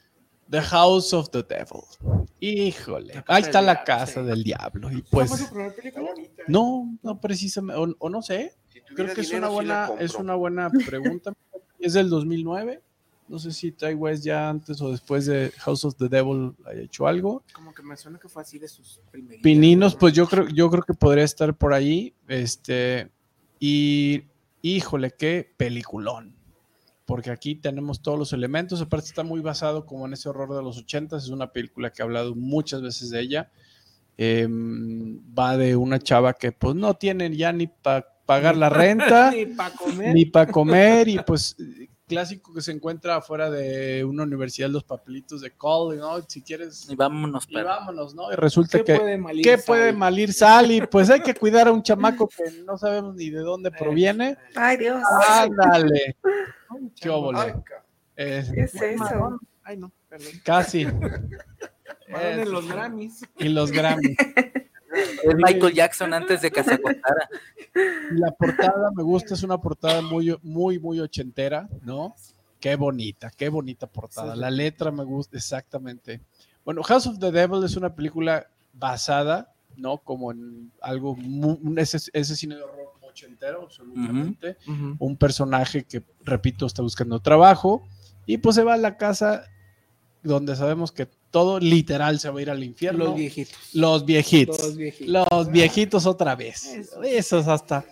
The 0.51 0.61
House 0.61 1.12
of 1.12 1.31
the 1.31 1.43
Devil. 1.43 1.83
Híjole. 2.41 3.25
Ahí 3.27 3.43
está 3.43 3.62
la 3.62 3.85
casa 3.85 4.21
sí. 4.21 4.27
del 4.27 4.43
diablo. 4.43 4.91
Y 4.91 4.99
¿Esa 4.99 5.09
fue 5.11 5.29
su 5.29 5.49
pues, 5.51 5.75
película? 5.75 6.11
no, 6.49 6.99
no 7.03 7.21
precisamente, 7.21 7.81
o, 7.81 7.95
o 7.99 8.11
no 8.11 8.23
sé. 8.23 8.55
Si 8.69 8.81
Creo 8.81 9.15
que 9.15 9.21
es 9.21 9.29
dinero, 9.29 9.49
una 9.49 9.55
buena, 9.55 9.91
es 9.99 10.15
una 10.15 10.35
buena 10.35 10.71
pregunta. 10.87 11.33
es 11.79 11.93
del 11.95 12.09
2009. 12.11 12.83
No 13.27 13.39
sé 13.39 13.53
si 13.53 13.73
Ty 13.73 13.95
West 13.95 14.25
ya 14.25 14.51
antes 14.51 14.81
o 14.83 14.91
después 14.91 15.25
de 15.25 15.51
House 15.59 15.85
of 15.87 15.97
the 15.97 16.09
Devil 16.09 16.55
haya 16.66 16.83
hecho 16.83 17.07
algo. 17.07 17.43
Como 17.55 17.73
que 17.73 17.83
me 17.83 17.97
suena 17.97 18.19
que 18.19 18.29
fue 18.29 18.43
así 18.43 18.59
de 18.59 18.69
sus 18.69 19.01
primeritas. 19.11 19.43
Pininos, 19.43 19.95
¿no? 19.95 19.99
pues 19.99 20.12
yo 20.12 20.29
creo, 20.29 20.47
yo 20.49 20.71
creo 20.71 20.83
que 20.83 20.93
podría 20.93 21.25
estar 21.25 21.57
por 21.57 21.73
ahí. 21.73 22.15
Este, 22.29 23.11
y 23.59 24.25
híjole, 24.61 25.12
qué 25.12 25.55
peliculón. 25.57 26.37
Porque 27.05 27.31
aquí 27.31 27.55
tenemos 27.55 28.01
todos 28.01 28.18
los 28.18 28.32
elementos. 28.32 28.81
Aparte, 28.81 29.06
está 29.09 29.22
muy 29.22 29.40
basado 29.40 29.85
como 29.85 30.06
en 30.06 30.14
ese 30.14 30.28
horror 30.28 30.55
de 30.56 30.62
los 30.62 30.78
ochentas. 30.78 31.24
Es 31.24 31.28
una 31.31 31.52
película 31.52 31.90
que 31.90 32.01
he 32.01 32.05
hablado 32.05 32.35
muchas 32.35 32.81
veces 32.81 33.10
de 33.10 33.20
ella. 33.20 33.51
Em, 34.16 35.18
va 35.36 35.56
de 35.56 35.76
una 35.76 35.98
chava 35.98 36.35
que 36.35 36.52
pues 36.52 36.74
no 36.76 36.94
tiene 36.94 37.36
ya 37.36 37.52
ni 37.52 37.66
para 37.66 38.06
pagar 38.24 38.56
la 38.56 38.68
renta 38.68 39.31
Ni 39.36 39.47
para 39.47 39.74
comer. 39.74 40.14
ni 40.14 40.24
para 40.24 40.52
comer 40.52 41.09
y 41.09 41.18
pues 41.18 41.56
clásico 42.06 42.52
que 42.52 42.60
se 42.60 42.72
encuentra 42.72 43.16
afuera 43.16 43.51
de 43.51 44.05
una 44.05 44.24
universidad 44.24 44.68
los 44.68 44.85
papelitos 44.85 45.40
de 45.40 45.51
call, 45.51 45.97
¿no? 45.98 46.20
Si 46.28 46.43
quieres 46.43 46.86
Y 46.90 46.97
vámonos, 46.97 47.47
y 47.48 47.55
vámonos, 47.55 48.14
¿no? 48.14 48.31
Y 48.32 48.36
resulta 48.36 48.78
¿Qué 48.78 48.85
que 48.85 48.97
puede 48.98 49.18
mal 49.18 49.36
ir, 49.39 49.44
¿qué 49.44 49.59
puede 49.59 49.86
Sally? 49.86 49.97
mal 49.98 50.18
ir 50.18 50.32
sal 50.32 50.70
y 50.70 50.81
pues 50.86 51.10
hay 51.10 51.20
que 51.20 51.35
cuidar 51.35 51.68
a 51.68 51.72
un 51.72 51.82
chamaco 51.82 52.28
que 52.28 52.44
no 52.64 52.76
sabemos 52.76 53.14
ni 53.16 53.31
de 53.31 53.40
dónde 53.40 53.70
proviene. 53.70 54.36
Ay, 54.55 54.76
Dios. 54.76 55.02
Ándale. 55.28 56.16
Ay, 56.70 56.90
¿Qué 57.01 57.09
óvole? 57.09 57.55
Es- 58.16 58.51
¿Qué 58.52 58.60
es 58.60 58.74
eso? 58.74 59.40
Ay, 59.62 59.76
no, 59.78 59.90
perdón. 60.09 60.28
casi. 60.44 60.82
En 62.09 62.51
los 62.52 62.68
Grammys. 62.68 63.24
y 63.39 63.48
los 63.48 63.70
Grammy. 63.72 64.14
es 64.95 65.35
Michael 65.37 65.73
Jackson 65.75 66.12
antes 66.15 66.43
de 66.43 66.51
que 66.51 66.62
se 66.62 66.75
acostara. 66.75 67.29
La 68.12 68.31
portada 68.33 68.91
me 68.95 69.03
gusta, 69.03 69.35
es 69.35 69.43
una 69.43 69.59
portada 69.59 70.01
muy, 70.03 70.37
muy, 70.43 70.79
muy 70.79 71.01
ochentera, 71.01 71.69
¿no? 71.83 72.15
Qué 72.61 72.77
bonita, 72.77 73.31
qué 73.37 73.49
bonita 73.49 73.87
portada. 73.87 74.35
Sí. 74.35 74.41
La 74.41 74.51
letra 74.51 74.91
me 74.91 75.05
gusta, 75.05 75.37
exactamente. 75.37 76.21
Bueno, 76.65 76.83
House 76.83 77.07
of 77.07 77.19
the 77.19 77.31
Devil 77.31 77.62
es 77.65 77.77
una 77.77 77.95
película 77.95 78.47
basada, 78.73 79.53
¿no? 79.77 79.99
Como 79.99 80.33
en 80.33 80.71
algo, 80.81 81.15
mu- 81.16 81.59
un- 81.62 81.79
ese, 81.79 81.99
ese 82.12 82.37
cine 82.37 82.55
de 82.57 82.62
horror 82.62 82.93
ochentero, 83.03 83.62
absolutamente. 83.62 84.57
Un 84.99 85.16
personaje 85.16 85.85
que, 85.85 86.03
repito, 86.25 86.66
está 86.66 86.83
buscando 86.83 87.21
trabajo 87.21 87.87
y 88.27 88.39
pues 88.39 88.57
se 88.57 88.65
va 88.65 88.75
a 88.75 88.79
la 88.79 88.97
casa 88.97 89.45
donde 90.23 90.57
sabemos 90.57 90.91
que 90.91 91.09
todo 91.35 91.59
literal 91.59 92.20
se 92.20 92.31
va 92.31 92.39
a 92.39 92.43
ir 92.43 92.48
al 92.48 92.62
infierno. 92.62 93.06
Los 93.06 93.16
viejitos. 93.16 93.56
Los 93.73 94.05
viejitos. 94.05 94.59
Los 94.61 94.77
viejitos. 94.77 95.28
Los 95.32 95.51
viejitos 95.51 96.06
otra 96.06 96.36
vez. 96.36 96.65
Esos 97.02 97.48
hasta, 97.48 97.85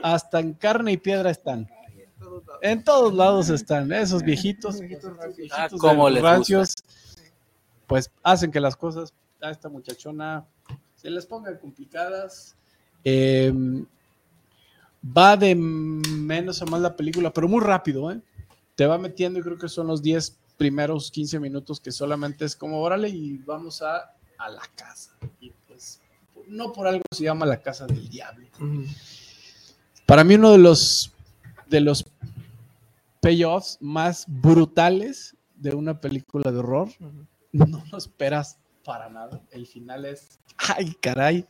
hasta 0.00 0.38
en 0.38 0.52
carne 0.52 0.92
y 0.92 0.96
piedra 0.96 1.28
están. 1.28 1.68
En 2.62 2.84
todos 2.84 3.12
lados 3.12 3.48
están. 3.50 3.90
Esos 3.92 4.22
viejitos. 4.22 4.78
Viejitos 4.78 5.10
Ah, 5.50 5.68
les 6.08 6.22
rancios, 6.22 6.76
Pues 7.88 8.12
hacen 8.22 8.52
que 8.52 8.60
las 8.60 8.76
cosas 8.76 9.12
a 9.40 9.50
esta 9.50 9.68
muchachona 9.68 10.46
se 10.94 11.10
les 11.10 11.26
pongan 11.26 11.58
complicadas. 11.58 12.54
Eh, 13.02 13.52
va 15.04 15.36
de 15.36 15.56
menos 15.56 16.62
a 16.62 16.66
más 16.66 16.80
la 16.80 16.94
película, 16.94 17.32
pero 17.32 17.48
muy 17.48 17.60
rápido, 17.60 18.12
¿eh? 18.12 18.20
Te 18.76 18.86
va 18.86 18.98
metiendo 18.98 19.40
y 19.40 19.42
creo 19.42 19.58
que 19.58 19.68
son 19.68 19.88
los 19.88 20.00
10 20.00 20.38
primeros 20.58 21.10
15 21.10 21.40
minutos 21.40 21.80
que 21.80 21.90
solamente 21.92 22.44
es 22.44 22.54
como, 22.54 22.80
órale, 22.82 23.08
y 23.08 23.38
vamos 23.38 23.80
a, 23.80 24.14
a 24.36 24.50
la 24.50 24.62
casa. 24.74 25.12
Y 25.40 25.50
pues, 25.66 26.00
no 26.48 26.72
por 26.72 26.86
algo 26.86 27.02
se 27.10 27.24
llama 27.24 27.46
la 27.46 27.62
casa 27.62 27.86
del 27.86 28.06
diablo. 28.10 28.46
Para 30.04 30.24
mí 30.24 30.34
uno 30.34 30.52
de 30.52 30.58
los 30.58 31.12
de 31.68 31.80
los 31.80 32.04
payoffs 33.20 33.78
más 33.80 34.24
brutales 34.26 35.36
de 35.56 35.74
una 35.74 36.00
película 36.00 36.50
de 36.50 36.58
horror. 36.58 36.88
No 37.52 37.82
lo 37.90 37.98
esperas 37.98 38.58
para 38.84 39.08
nada. 39.08 39.40
El 39.50 39.66
final 39.66 40.04
es, 40.06 40.38
ay, 40.56 40.94
caray. 41.00 41.46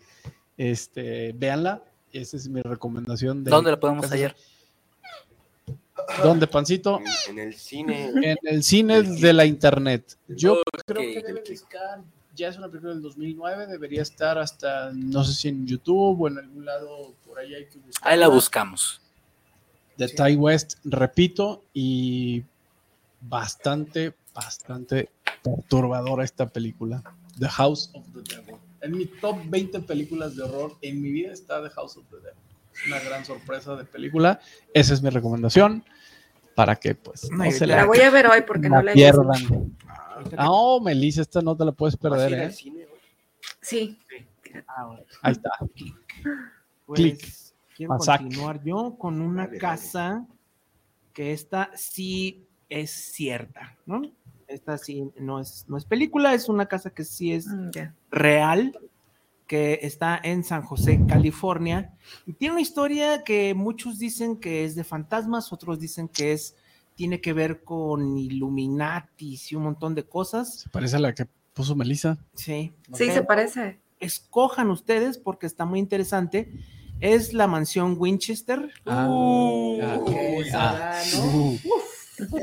Este, 0.57 1.33
véanla. 1.35 1.83
Esa 2.13 2.37
es 2.37 2.49
mi 2.49 2.63
recomendación. 2.63 3.45
De 3.45 3.51
¿Dónde 3.51 3.71
la 3.71 3.79
podemos 3.79 4.03
Casa- 4.03 4.15
hallar? 4.15 4.37
¿Dónde, 6.23 6.47
Pancito? 6.47 7.01
En, 7.29 7.39
en 7.39 7.49
el 7.49 7.55
cine. 7.55 8.09
En 8.09 8.39
el 8.43 8.63
cine 8.63 9.03
de 9.03 9.33
la 9.33 9.45
internet. 9.45 10.17
Yo 10.29 10.63
creo 10.87 11.03
que 11.03 11.23
debe 11.23 11.43
de 11.43 11.55
estar, 11.55 12.01
ya 12.35 12.49
es 12.49 12.57
una 12.57 12.69
película 12.69 12.93
del 12.95 13.03
2009, 13.03 13.67
debería 13.67 14.03
estar 14.03 14.39
hasta, 14.39 14.91
no 14.93 15.23
sé 15.25 15.35
si 15.35 15.49
en 15.49 15.67
YouTube 15.67 16.21
o 16.21 16.29
en 16.29 16.39
algún 16.39 16.65
lado 16.65 17.15
por 17.27 17.39
ahí 17.39 17.55
hay 17.55 17.67
que 17.67 17.79
buscar. 17.79 18.13
Ahí 18.13 18.19
la 18.19 18.29
buscamos. 18.29 19.01
de 19.97 20.09
Ty 20.09 20.37
West, 20.37 20.75
repito, 20.85 21.65
y 21.75 22.43
bastante, 23.21 24.15
bastante 24.33 25.11
perturbadora 25.43 26.25
esta 26.25 26.47
película. 26.47 27.03
The 27.39 27.49
House 27.49 27.91
of 27.95 28.07
the 28.13 28.37
Devil. 28.37 28.57
En 28.81 28.97
mi 28.97 29.07
top 29.07 29.37
20 29.47 29.81
películas 29.81 30.37
de 30.37 30.43
horror 30.43 30.77
en 30.83 31.03
mi 31.03 31.11
vida 31.11 31.33
está 31.33 31.63
The 31.63 31.71
House 31.71 31.97
of 31.97 32.05
the 32.11 32.17
Devil. 32.17 32.39
Es 32.73 32.87
una 32.87 33.01
gran 33.01 33.25
sorpresa 33.25 33.75
de 33.75 33.85
película. 33.85 34.41
Esa 34.73 34.95
es 34.95 35.03
mi 35.03 35.11
recomendación 35.11 35.85
para 36.59 36.75
que 36.75 36.93
pues 36.97 37.31
no 37.31 37.45
No, 37.45 37.51
se 37.53 37.69
la 37.69 37.77
La 37.77 37.85
voy 37.85 38.01
a 38.01 38.11
ver 38.11 38.27
hoy 38.27 38.43
porque 38.43 38.69
no 38.69 38.83
la 38.83 38.93
pierdan. 38.93 39.77
Ah, 40.37 40.49
oh, 40.51 40.81
Melissa, 40.81 41.23
esta 41.23 41.41
no 41.41 41.57
te 41.57 41.65
la 41.65 41.71
puedes 41.71 41.97
¿Vas 41.97 42.13
a 42.13 42.17
perder, 42.17 42.49
¿eh? 42.49 42.51
cine? 42.53 42.85
Sí. 43.63 43.97
Ah, 44.67 44.87
bueno. 44.87 45.05
Ahí 45.23 45.33
está. 45.33 45.51
Pues, 46.85 47.01
Clic. 47.01 47.29
quiero 47.77 47.93
Masac. 47.93 48.23
continuar 48.23 48.61
yo 48.65 48.97
con 48.99 49.21
una 49.21 49.43
Dale, 49.47 49.47
dale. 49.47 49.61
casa 49.61 50.27
que 51.13 51.33
esta 51.33 51.71
sí 51.77 52.45
es 52.69 52.91
cierta, 52.91 53.77
¿no? 53.87 54.03
Esta 54.49 54.79
sí 54.79 55.09
no 55.17 55.39
es, 55.39 55.65
no 55.69 55.77
es 55.77 55.85
película, 55.85 56.35
es 56.35 56.49
una 56.49 56.67
casa 56.67 56.91
que 56.91 57.05
sí 57.05 57.33
es 57.33 57.47
Mm, 57.47 57.71
real, 58.11 58.77
que 59.49 59.81
está 59.83 60.21
en 60.23 60.45
San 60.45 60.63
José, 60.63 61.01
California. 61.09 61.93
Y 62.27 62.35
tiene 62.35 62.53
una 62.53 62.61
historia 62.61 63.25
que 63.25 63.55
muchos 63.55 63.99
dicen 63.99 64.37
que 64.37 64.65
es 64.65 64.77
de 64.77 64.85
fantasmas, 64.85 65.53
otros 65.53 65.81
dicen 65.81 66.07
que 66.07 66.33
es 66.33 66.55
tiene 66.95 67.21
que 67.21 67.33
ver 67.33 67.63
con 67.65 68.19
Illuminatis 68.19 69.51
y 69.51 69.57
un 69.57 69.63
montón 69.65 69.95
de 69.95 70.05
cosas. 70.05 70.61
Se 70.61 70.69
parece 70.69 70.97
a 70.97 70.99
la 70.99 71.15
que 71.15 71.27
puso 71.55 71.75
Melissa. 71.75 72.19
Sí. 72.35 72.73
Sí, 72.93 73.11
se 73.11 73.23
parece. 73.23 73.81
Escojan 74.01 74.71
ustedes 74.71 75.17
porque 75.17 75.47
está 75.47 75.65
muy 75.65 75.79
interesante. 75.79 76.53
Es 77.01 77.33
la 77.33 77.47
mansión 77.47 77.97
Winchester. 77.99 78.71
Ah, 78.85 79.09
Uh, 79.09 79.81
esa, 80.41 80.91
ah, 80.91 81.03
¿no? 81.17 81.25
uh. 81.53 81.59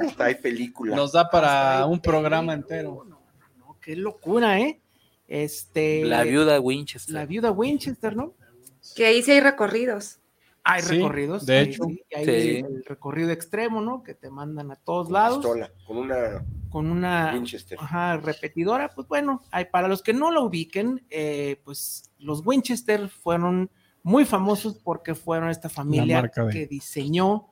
Hasta 0.07 0.25
hay 0.25 0.35
película. 0.35 0.95
Nos 0.95 1.11
da 1.11 1.29
para 1.29 1.85
un 1.85 1.99
programa 1.99 2.53
entero. 2.53 3.05
No, 3.07 3.19
no, 3.57 3.77
qué 3.81 3.95
locura, 3.95 4.59
¿eh? 4.59 4.79
Este. 5.27 6.05
La 6.05 6.23
viuda 6.23 6.59
Winchester. 6.59 7.13
La 7.13 7.25
viuda 7.25 7.51
Winchester, 7.51 8.15
¿no? 8.15 8.33
Que 8.95 9.05
ahí 9.07 9.23
sí 9.23 9.31
hay 9.31 9.39
recorridos. 9.39 10.19
Hay 10.63 10.81
Sí, 10.81 10.95
recorridos. 10.95 11.45
de 11.45 11.57
hay- 11.57 11.65
hecho. 11.69 11.83
sí, 11.85 12.03
hay 12.15 12.25
Sí. 12.25 12.57
el 12.57 12.83
recorrido 12.85 13.29
extremo, 13.31 13.81
¿no? 13.81 14.01
Que 14.03 14.15
te 14.15 14.29
mandan 14.31 14.71
a 14.71 14.75
todos 14.75 15.05
Con 15.07 15.13
lados 15.13 15.37
pistola, 15.37 15.71
con 15.85 15.97
una 15.97 16.45
con 16.71 16.89
una 16.91 17.31
Winchester. 17.33 17.77
ajá, 17.79 18.17
repetidora. 18.17 18.89
Pues 18.93 19.07
bueno, 19.07 19.41
hay, 19.51 19.65
para 19.65 19.87
los 19.87 20.01
que 20.01 20.13
no 20.13 20.31
lo 20.31 20.43
ubiquen, 20.43 21.05
eh, 21.09 21.61
pues 21.63 22.11
los 22.19 22.45
Winchester 22.45 23.09
fueron 23.09 23.69
muy 24.03 24.25
famosos 24.25 24.75
porque 24.83 25.13
fueron 25.15 25.49
esta 25.49 25.69
familia 25.69 26.21
de- 26.23 26.51
que 26.51 26.67
diseñó 26.67 27.47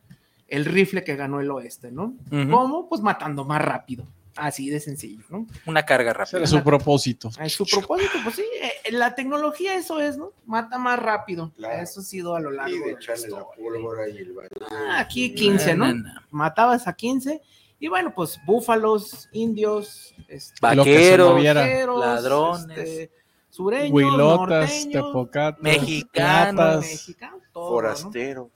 el 0.47 0.65
rifle 0.65 1.03
que 1.03 1.15
ganó 1.15 1.39
el 1.39 1.49
oeste, 1.51 1.91
¿no? 1.91 2.15
Ujú. 2.31 2.49
¿Cómo? 2.51 2.89
Pues 2.89 3.01
matando 3.01 3.45
más 3.45 3.61
rápido. 3.61 4.05
Así 4.35 4.69
de 4.69 4.79
sencillo, 4.79 5.23
¿no? 5.29 5.45
Una 5.65 5.85
carga 5.85 6.13
rápida. 6.13 6.39
era 6.39 6.47
su 6.47 6.63
propósito. 6.63 7.29
A 7.37 7.47
su 7.49 7.65
propósito, 7.65 8.13
pues 8.23 8.35
sí, 8.35 8.43
eh, 8.61 8.91
la 8.91 9.13
tecnología 9.15 9.75
eso 9.75 9.99
es, 9.99 10.17
¿no? 10.17 10.31
Mata 10.45 10.77
más 10.79 10.99
rápido. 10.99 11.51
Claro. 11.55 11.81
Eso 11.81 11.99
ha 11.99 12.03
sido 12.03 12.35
a 12.35 12.39
lo 12.39 12.51
largo 12.51 12.75
Y 12.75 12.79
de 12.79 12.91
echarle 12.91 13.29
la 13.29 13.45
pólvora 13.55 14.09
y 14.09 14.17
el 14.17 14.33
baño. 14.33 14.49
Ah, 14.71 14.99
aquí 14.99 15.33
15, 15.35 15.75
¿no? 15.75 15.93
Matabas 16.31 16.87
a 16.87 16.93
15 16.93 17.41
y 17.83 17.89
bueno, 17.89 18.13
pues 18.15 18.39
búfalos, 18.45 19.27
indios, 19.33 20.15
este, 20.29 20.55
Vaqueros, 20.61 21.43
ladrones. 21.43 22.77
este, 22.77 23.11
sureños, 23.49 23.91
Huilotas, 23.91 24.47
norteños, 24.49 24.89
tepocatas, 24.89 25.61
mexicanos, 25.61 26.79
mexicanos, 26.79 27.41
todo, 27.51 27.81
¿no? 27.81 28.51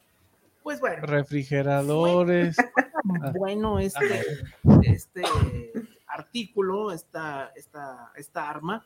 Pues 0.67 0.81
bueno, 0.81 0.97
refrigeradores. 1.05 2.57
bueno 3.37 3.79
este, 3.79 4.21
este 4.81 5.23
artículo, 6.07 6.91
esta, 6.91 7.53
esta, 7.55 8.11
esta 8.17 8.49
arma, 8.49 8.85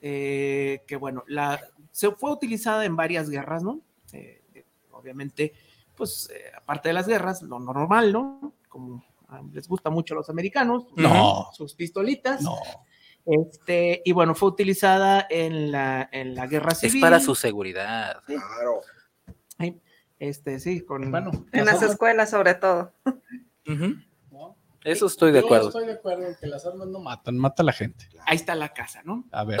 eh, 0.00 0.80
que 0.86 0.96
bueno, 0.96 1.24
la, 1.26 1.60
se 1.90 2.10
fue 2.12 2.32
utilizada 2.32 2.86
en 2.86 2.96
varias 2.96 3.28
guerras, 3.28 3.62
¿no? 3.62 3.82
Eh, 4.14 4.40
eh, 4.54 4.64
obviamente, 4.92 5.52
pues 5.94 6.30
eh, 6.32 6.50
aparte 6.56 6.88
de 6.88 6.94
las 6.94 7.06
guerras, 7.06 7.42
lo 7.42 7.58
normal, 7.58 8.10
¿no? 8.10 8.54
Como 8.70 9.04
ah, 9.28 9.42
les 9.52 9.68
gusta 9.68 9.90
mucho 9.90 10.14
a 10.14 10.16
los 10.16 10.30
americanos, 10.30 10.86
No. 10.96 11.50
sus 11.52 11.74
pistolitas. 11.74 12.40
No. 12.40 12.56
Este, 13.26 14.00
y 14.02 14.12
bueno, 14.12 14.34
fue 14.34 14.48
utilizada 14.48 15.26
en 15.28 15.72
la, 15.72 16.08
en 16.10 16.34
la 16.34 16.46
guerra 16.46 16.72
Es 16.72 16.78
civil. 16.78 17.02
para 17.02 17.20
su 17.20 17.34
seguridad. 17.34 18.22
Claro. 18.24 18.80
Este, 20.18 20.58
sí, 20.60 20.80
con. 20.80 21.10
Bueno, 21.10 21.30
En 21.52 21.64
las 21.64 21.76
armas- 21.82 21.92
escuelas, 21.92 22.30
sobre 22.30 22.54
todo. 22.54 22.92
Eso 24.84 25.06
estoy 25.06 25.32
de 25.32 25.40
Yo 25.40 25.46
acuerdo. 25.46 25.68
Estoy 25.68 25.86
de 25.86 25.92
acuerdo 25.92 26.26
en 26.26 26.36
que 26.40 26.46
las 26.46 26.64
armas 26.64 26.88
no 26.88 27.00
matan, 27.00 27.36
mata 27.36 27.62
a 27.62 27.66
la 27.66 27.72
gente. 27.72 28.08
Ahí 28.26 28.36
está 28.36 28.54
la 28.54 28.72
casa, 28.72 29.02
¿no? 29.04 29.24
A 29.32 29.44
ver, 29.44 29.60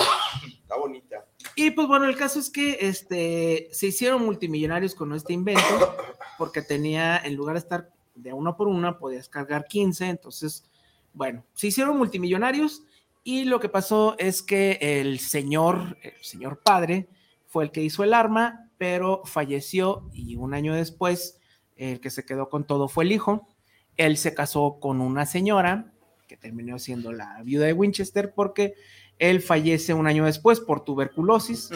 Está 0.62 0.76
bonita. 0.76 1.26
Y 1.56 1.70
pues 1.72 1.86
bueno, 1.88 2.06
el 2.06 2.16
caso 2.16 2.38
es 2.38 2.50
que 2.50 2.78
este, 2.80 3.68
se 3.72 3.88
hicieron 3.88 4.24
multimillonarios 4.24 4.94
con 4.94 5.12
este 5.12 5.32
invento, 5.32 5.96
porque 6.38 6.62
tenía, 6.62 7.18
en 7.18 7.34
lugar 7.34 7.54
de 7.54 7.58
estar 7.60 7.90
de 8.14 8.32
una 8.32 8.56
por 8.56 8.68
una, 8.68 8.98
podías 8.98 9.28
cargar 9.28 9.66
15, 9.66 10.06
entonces, 10.06 10.64
bueno, 11.12 11.44
se 11.54 11.66
hicieron 11.68 11.96
multimillonarios 11.98 12.82
y 13.24 13.44
lo 13.44 13.60
que 13.60 13.68
pasó 13.68 14.14
es 14.18 14.42
que 14.42 14.78
el 14.80 15.18
señor, 15.18 15.98
el 16.02 16.22
señor 16.24 16.60
padre, 16.62 17.08
fue 17.46 17.64
el 17.64 17.70
que 17.72 17.82
hizo 17.82 18.04
el 18.04 18.14
arma, 18.14 18.67
pero 18.78 19.22
falleció 19.24 20.08
y 20.12 20.36
un 20.36 20.54
año 20.54 20.72
después, 20.72 21.40
el 21.76 22.00
que 22.00 22.10
se 22.10 22.24
quedó 22.24 22.48
con 22.48 22.66
todo 22.66 22.88
fue 22.88 23.04
el 23.04 23.12
hijo. 23.12 23.48
Él 23.96 24.16
se 24.16 24.32
casó 24.32 24.78
con 24.80 25.00
una 25.00 25.26
señora 25.26 25.92
que 26.28 26.36
terminó 26.36 26.78
siendo 26.78 27.12
la 27.12 27.42
viuda 27.42 27.66
de 27.66 27.72
Winchester 27.72 28.32
porque 28.34 28.74
él 29.18 29.42
fallece 29.42 29.94
un 29.94 30.06
año 30.06 30.24
después 30.24 30.60
por 30.60 30.84
tuberculosis. 30.84 31.70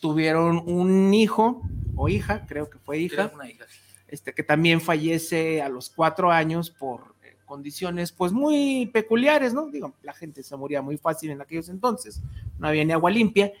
Tuvieron 0.00 0.62
un 0.66 1.12
hijo 1.12 1.62
o 1.96 2.08
hija, 2.08 2.46
creo 2.46 2.70
que 2.70 2.78
fue 2.78 2.98
hija, 2.98 3.30
una 3.34 3.50
hija. 3.50 3.66
este, 4.06 4.32
que 4.32 4.42
también 4.42 4.80
fallece 4.80 5.60
a 5.60 5.68
los 5.68 5.90
cuatro 5.90 6.30
años 6.30 6.70
por 6.70 7.16
eh, 7.22 7.36
condiciones 7.44 8.12
pues 8.12 8.32
muy 8.32 8.86
peculiares, 8.92 9.52
¿no? 9.52 9.68
Digo, 9.68 9.94
la 10.02 10.14
gente 10.14 10.42
se 10.42 10.56
moría 10.56 10.80
muy 10.80 10.96
fácil 10.96 11.30
en 11.30 11.40
aquellos 11.40 11.68
entonces, 11.68 12.22
no 12.58 12.68
había 12.68 12.84
ni 12.84 12.92
agua 12.92 13.10
limpia. 13.10 13.52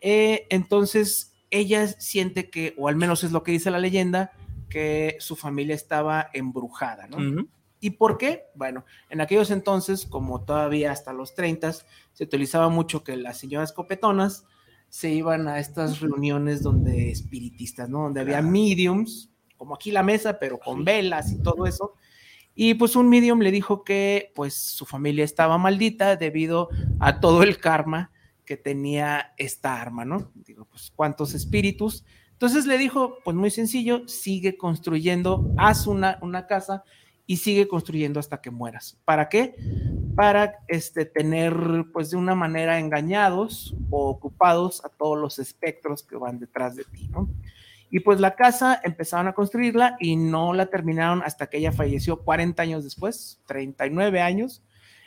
Eh, 0.00 0.46
entonces 0.48 1.31
ella 1.52 1.86
siente 1.86 2.50
que, 2.50 2.74
o 2.76 2.88
al 2.88 2.96
menos 2.96 3.22
es 3.22 3.30
lo 3.30 3.44
que 3.44 3.52
dice 3.52 3.70
la 3.70 3.78
leyenda, 3.78 4.32
que 4.68 5.16
su 5.20 5.36
familia 5.36 5.74
estaba 5.74 6.28
embrujada, 6.32 7.06
¿no? 7.06 7.46
¿Y 7.78 7.90
por 7.90 8.16
qué? 8.16 8.44
Bueno, 8.54 8.84
en 9.10 9.20
aquellos 9.20 9.50
entonces, 9.50 10.06
como 10.06 10.44
todavía 10.44 10.92
hasta 10.92 11.12
los 11.12 11.34
30, 11.34 11.72
se 12.12 12.24
utilizaba 12.24 12.68
mucho 12.68 13.04
que 13.04 13.16
las 13.16 13.38
señoras 13.38 13.72
copetonas 13.72 14.46
se 14.88 15.10
iban 15.10 15.48
a 15.48 15.58
estas 15.58 16.00
reuniones 16.00 16.62
donde 16.62 17.10
espiritistas, 17.10 17.88
¿no? 17.88 18.04
Donde 18.04 18.20
había 18.20 18.40
mediums, 18.40 19.30
como 19.56 19.74
aquí 19.74 19.90
la 19.90 20.02
mesa, 20.02 20.38
pero 20.38 20.58
con 20.58 20.84
velas 20.84 21.32
y 21.32 21.42
todo 21.42 21.66
eso. 21.66 21.94
Y 22.54 22.74
pues 22.74 22.94
un 22.94 23.08
medium 23.08 23.40
le 23.40 23.50
dijo 23.50 23.82
que 23.82 24.32
pues 24.34 24.54
su 24.54 24.86
familia 24.86 25.24
estaba 25.24 25.58
maldita 25.58 26.16
debido 26.16 26.68
a 27.00 27.20
todo 27.20 27.42
el 27.42 27.58
karma 27.58 28.11
que 28.44 28.56
tenía 28.56 29.32
esta 29.36 29.80
arma, 29.80 30.04
¿no? 30.04 30.30
Digo, 30.34 30.64
pues 30.66 30.92
cuántos 30.94 31.34
espíritus. 31.34 32.04
Entonces 32.32 32.66
le 32.66 32.78
dijo, 32.78 33.18
pues 33.24 33.36
muy 33.36 33.50
sencillo, 33.50 34.06
sigue 34.08 34.56
construyendo, 34.56 35.52
haz 35.56 35.86
una, 35.86 36.18
una 36.22 36.46
casa 36.46 36.82
y 37.26 37.36
sigue 37.36 37.68
construyendo 37.68 38.20
hasta 38.20 38.40
que 38.40 38.50
mueras. 38.50 38.98
¿Para 39.04 39.28
qué? 39.28 39.54
Para 40.16 40.58
este, 40.68 41.04
tener, 41.04 41.54
pues 41.92 42.10
de 42.10 42.16
una 42.16 42.34
manera, 42.34 42.78
engañados 42.78 43.74
o 43.90 44.08
ocupados 44.08 44.84
a 44.84 44.88
todos 44.88 45.18
los 45.18 45.38
espectros 45.38 46.02
que 46.02 46.16
van 46.16 46.38
detrás 46.38 46.76
de 46.76 46.84
ti, 46.84 47.08
¿no? 47.08 47.28
Y 47.90 48.00
pues 48.00 48.20
la 48.20 48.34
casa 48.34 48.80
empezaron 48.82 49.28
a 49.28 49.34
construirla 49.34 49.96
y 50.00 50.16
no 50.16 50.54
la 50.54 50.66
terminaron 50.66 51.22
hasta 51.22 51.48
que 51.48 51.58
ella 51.58 51.72
falleció 51.72 52.22
40 52.22 52.62
años 52.62 52.84
después, 52.84 53.38
39 53.46 54.20
años. 54.20 54.62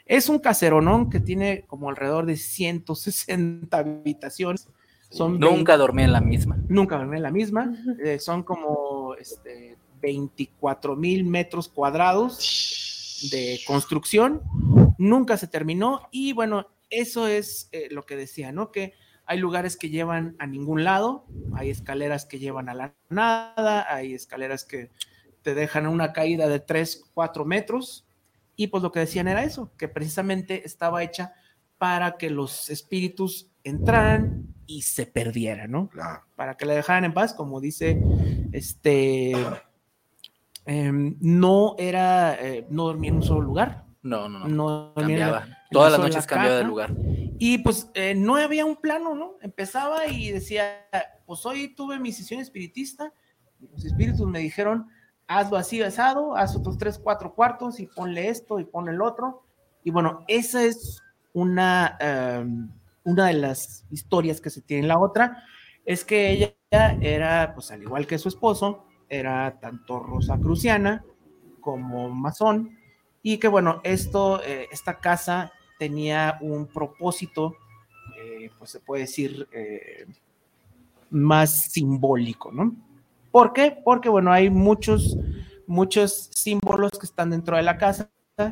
Es 0.05 0.29
un 0.29 0.39
caseronón 0.39 1.09
que 1.09 1.19
tiene 1.19 1.65
como 1.67 1.89
alrededor 1.89 2.25
de 2.25 2.37
160 2.37 3.77
habitaciones. 3.77 4.67
Son 5.09 5.39
Nunca 5.39 5.77
dormí 5.77 6.03
en 6.03 6.11
la 6.11 6.21
misma. 6.21 6.57
nunca 6.67 6.97
dormí 6.97 7.17
en 7.17 7.23
la 7.23 7.31
misma. 7.31 7.73
Eh, 8.03 8.19
son 8.19 8.43
como 8.43 9.15
este, 9.15 9.77
24 10.01 10.95
mil 10.95 11.23
metros 11.23 11.67
cuadrados 11.67 13.29
de 13.31 13.59
construcción. 13.65 14.41
Nunca 14.97 15.37
se 15.37 15.47
terminó. 15.47 16.01
Y 16.11 16.33
bueno, 16.33 16.67
eso 16.89 17.27
es 17.27 17.69
eh, 17.71 17.87
lo 17.91 18.05
que 18.05 18.15
decía, 18.15 18.51
¿no? 18.51 18.71
Que 18.71 18.93
hay 19.25 19.39
lugares 19.39 19.75
que 19.77 19.89
llevan 19.89 20.35
a 20.37 20.45
ningún 20.45 20.83
lado, 20.83 21.25
hay 21.55 21.71
escaleras 21.71 22.25
que 22.25 22.37
llevan 22.37 22.69
a 22.69 22.75
la 22.75 22.93
nada, 23.09 23.91
hay 23.91 24.13
escaleras 24.13 24.65
que 24.65 24.91
te 25.41 25.55
dejan 25.55 25.87
una 25.87 26.13
caída 26.13 26.47
de 26.47 26.59
3, 26.59 27.05
4 27.13 27.45
metros. 27.45 28.04
Y 28.55 28.67
pues 28.67 28.81
lo 28.83 28.91
que 28.91 28.99
decían 29.01 29.27
era 29.27 29.43
eso, 29.43 29.71
que 29.77 29.87
precisamente 29.87 30.65
estaba 30.65 31.03
hecha 31.03 31.33
para 31.77 32.17
que 32.17 32.29
los 32.29 32.69
espíritus 32.69 33.49
entraran 33.63 34.47
y 34.65 34.81
se 34.83 35.05
perdieran, 35.05 35.71
¿no? 35.71 35.89
Claro. 35.89 36.21
para 36.35 36.55
que 36.57 36.65
la 36.65 36.73
dejaran 36.73 37.05
en 37.05 37.13
paz, 37.13 37.33
como 37.33 37.59
dice, 37.61 38.01
este, 38.53 39.33
em, 40.65 41.15
no 41.21 41.75
era, 41.77 42.35
eh, 42.43 42.65
no 42.69 42.85
dormía 42.85 43.09
en 43.11 43.17
un 43.17 43.23
solo 43.23 43.41
lugar, 43.41 43.85
No, 44.01 44.27
no, 44.29 44.39
no. 44.39 44.47
no 44.47 44.93
dormía 44.95 45.15
en 45.15 45.19
la- 45.21 45.39
Cambiaba. 45.39 45.57
Todas 45.71 45.91
las 45.91 46.01
noches 46.01 46.25
cambiaba 46.25 46.57
de 46.57 46.63
lugar. 46.63 46.93
y 47.37 47.57
pues 47.59 47.89
eh, 47.95 48.15
no 48.15 48.37
había 48.37 48.65
un 48.65 48.77
plano, 48.77 49.13
¿no? 49.15 49.33
Empezaba 49.41 50.07
y 50.07 50.31
decía, 50.31 50.87
pues 51.25 51.45
hoy 51.45 51.75
tuve 51.75 51.99
mi 51.99 52.11
sesión 52.13 52.39
espiritista, 52.39 53.11
y 53.59 53.67
los 53.67 53.83
espíritus 53.85 54.25
me 54.27 54.39
dijeron, 54.39 54.87
hazlo 55.27 55.57
así 55.57 55.79
besado, 55.79 56.35
haz 56.35 56.55
otros 56.55 56.77
tres, 56.77 56.99
cuatro 56.99 57.33
cuartos 57.33 57.79
y 57.79 57.87
ponle 57.87 58.29
esto 58.29 58.59
y 58.59 58.65
ponle 58.65 58.91
el 58.91 59.01
otro. 59.01 59.43
Y 59.83 59.91
bueno, 59.91 60.23
esa 60.27 60.63
es 60.63 61.01
una, 61.33 61.97
em, 61.99 62.69
una 63.03 63.27
de 63.27 63.33
las 63.33 63.85
historias 63.91 64.41
que 64.41 64.49
se 64.49 64.61
tiene. 64.61 64.87
La 64.87 64.99
otra 64.99 65.43
es 65.85 66.03
que 66.03 66.31
ella 66.31 66.55
era, 67.01 67.53
pues 67.53 67.71
al 67.71 67.81
igual 67.83 68.07
que 68.07 68.17
su 68.17 68.29
esposo, 68.29 68.85
era 69.07 69.59
tanto 69.59 69.99
rosacruciana 69.99 71.05
como 71.61 72.09
masón, 72.09 72.77
y 73.21 73.37
que 73.37 73.47
bueno, 73.47 73.81
esto, 73.83 74.41
eh, 74.43 74.67
esta 74.71 74.99
casa 74.99 75.51
tenía 75.79 76.37
un 76.41 76.67
propósito, 76.67 77.55
eh, 78.19 78.49
pues 78.57 78.71
se 78.71 78.79
puede 78.79 79.01
decir, 79.03 79.47
eh, 79.51 80.05
más 81.09 81.71
simbólico, 81.71 82.51
¿no? 82.51 82.75
¿Por 83.35 83.51
qué? 83.51 83.77
Porque 83.83 84.07
bueno, 84.07 84.31
hay 84.31 84.49
muchos, 84.49 85.17
muchos 85.67 86.29
símbolos 86.33 86.91
que 86.91 87.05
están 87.05 87.31
dentro 87.31 87.57
de 87.57 87.63
la 87.63 87.77
casa, 87.77 88.09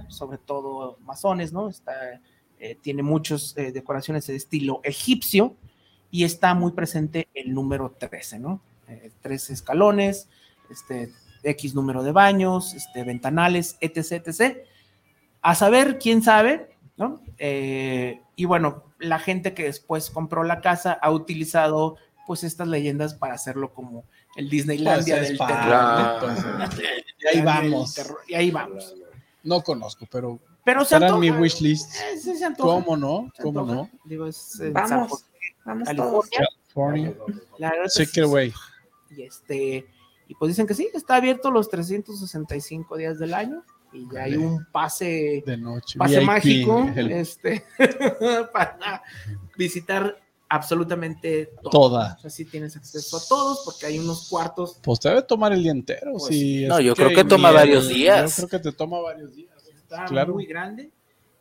sobre 0.09 0.37
todo 0.37 0.97
masones, 0.99 1.53
¿no? 1.53 1.69
Está, 1.69 1.93
eh, 2.59 2.77
tiene 2.81 3.01
muchas 3.01 3.55
decoraciones 3.55 4.27
de 4.27 4.35
estilo 4.35 4.81
egipcio 4.83 5.55
y 6.11 6.25
está 6.25 6.53
muy 6.53 6.73
presente 6.73 7.29
el 7.33 7.53
número 7.53 7.95
13, 7.97 8.39
¿no? 8.39 8.59
Eh, 8.89 9.09
tres 9.21 9.49
escalones, 9.51 10.27
este, 10.69 11.13
X 11.43 11.75
número 11.75 12.03
de 12.03 12.11
baños, 12.11 12.73
este, 12.73 13.05
ventanales, 13.05 13.77
etc, 13.79 14.27
etc. 14.27 14.57
A 15.41 15.55
saber, 15.55 15.97
quién 15.97 16.21
sabe, 16.21 16.75
¿no? 16.97 17.21
Eh, 17.37 18.19
y 18.35 18.43
bueno, 18.43 18.83
la 18.99 19.19
gente 19.19 19.53
que 19.53 19.63
después 19.63 20.09
compró 20.09 20.43
la 20.43 20.59
casa 20.59 20.91
ha 20.91 21.09
utilizado 21.09 21.95
pues 22.25 22.43
estas 22.43 22.67
leyendas 22.67 23.13
para 23.15 23.33
hacerlo 23.33 23.73
como 23.73 24.05
el 24.35 24.49
Disneylandia 24.49 25.17
Pues 25.17 25.31
es 25.31 25.37
del 25.37 25.47
terror. 25.47 26.19
pues, 26.19 26.83
y 27.21 27.27
ahí 27.37 27.41
vamos. 27.41 27.93
terror, 27.95 28.17
Y 28.27 28.33
ahí 28.35 28.51
vamos. 28.51 28.95
No 29.43 29.61
conozco, 29.61 30.07
pero 30.09 30.39
Pero 30.63 30.85
se 30.85 30.95
antoja. 30.95 31.17
mi. 31.17 31.27
Eh, 31.27 31.45
sí 31.47 32.35
se 32.37 32.45
antoja. 32.45 32.83
¿Cómo 32.85 32.95
no? 32.97 33.29
Se 33.35 33.43
¿Cómo 33.43 33.59
antoja. 33.61 33.75
no? 33.75 33.89
Digo, 34.05 34.25
es 34.27 34.59
en 34.59 34.71
Vamos. 34.73 35.25
Vamos 35.65 35.89
todos. 35.95 36.29
California. 36.29 37.13
California. 37.13 37.13
La 37.57 37.69
verdad 37.71 37.85
es- 37.87 37.93
Take 37.95 38.19
it 38.21 38.25
away. 38.25 38.53
Y 39.09 39.21
este, 39.23 39.85
y 40.27 40.35
pues 40.35 40.49
dicen 40.49 40.65
que 40.65 40.73
sí, 40.73 40.89
está 40.93 41.17
abierto 41.17 41.51
los 41.51 41.69
365 41.69 42.95
días 42.97 43.19
del 43.19 43.33
año 43.33 43.63
y 43.91 44.07
ya 44.11 44.23
hay 44.23 44.37
un 44.37 44.65
pase, 44.71 45.43
De 45.45 45.55
noche. 45.57 45.99
pase 45.99 46.17
VIP, 46.19 46.25
mágico 46.27 46.89
el- 46.95 47.11
este, 47.11 47.63
para 48.53 49.03
visitar 49.57 50.17
absolutamente 50.53 51.47
todo. 51.63 51.71
Toda. 51.71 52.13
O 52.17 52.21
sea, 52.21 52.29
sí 52.29 52.45
tienes 52.45 52.75
acceso 52.75 53.17
a 53.17 53.21
todos 53.27 53.61
porque 53.65 53.87
hay 53.87 53.97
unos 53.97 54.29
cuartos. 54.29 54.77
Pues 54.83 54.99
te 54.99 55.09
debe 55.09 55.23
tomar 55.23 55.51
el 55.51 55.63
día 55.63 55.71
entero. 55.71 56.11
Pues 56.11 56.25
sí, 56.25 56.65
No, 56.67 56.79
yo 56.79 56.95
creo 56.95 57.09
que 57.09 57.23
toma 57.23 57.51
varios 57.51 57.87
días. 57.87 58.37
Yo 58.37 58.47
creo 58.47 58.59
que 58.61 58.69
te 58.69 58.75
toma 58.77 59.01
varios 59.01 59.33
días. 59.35 59.51
Está 59.67 60.05
Claro. 60.05 60.33
muy 60.33 60.45
grande. 60.45 60.91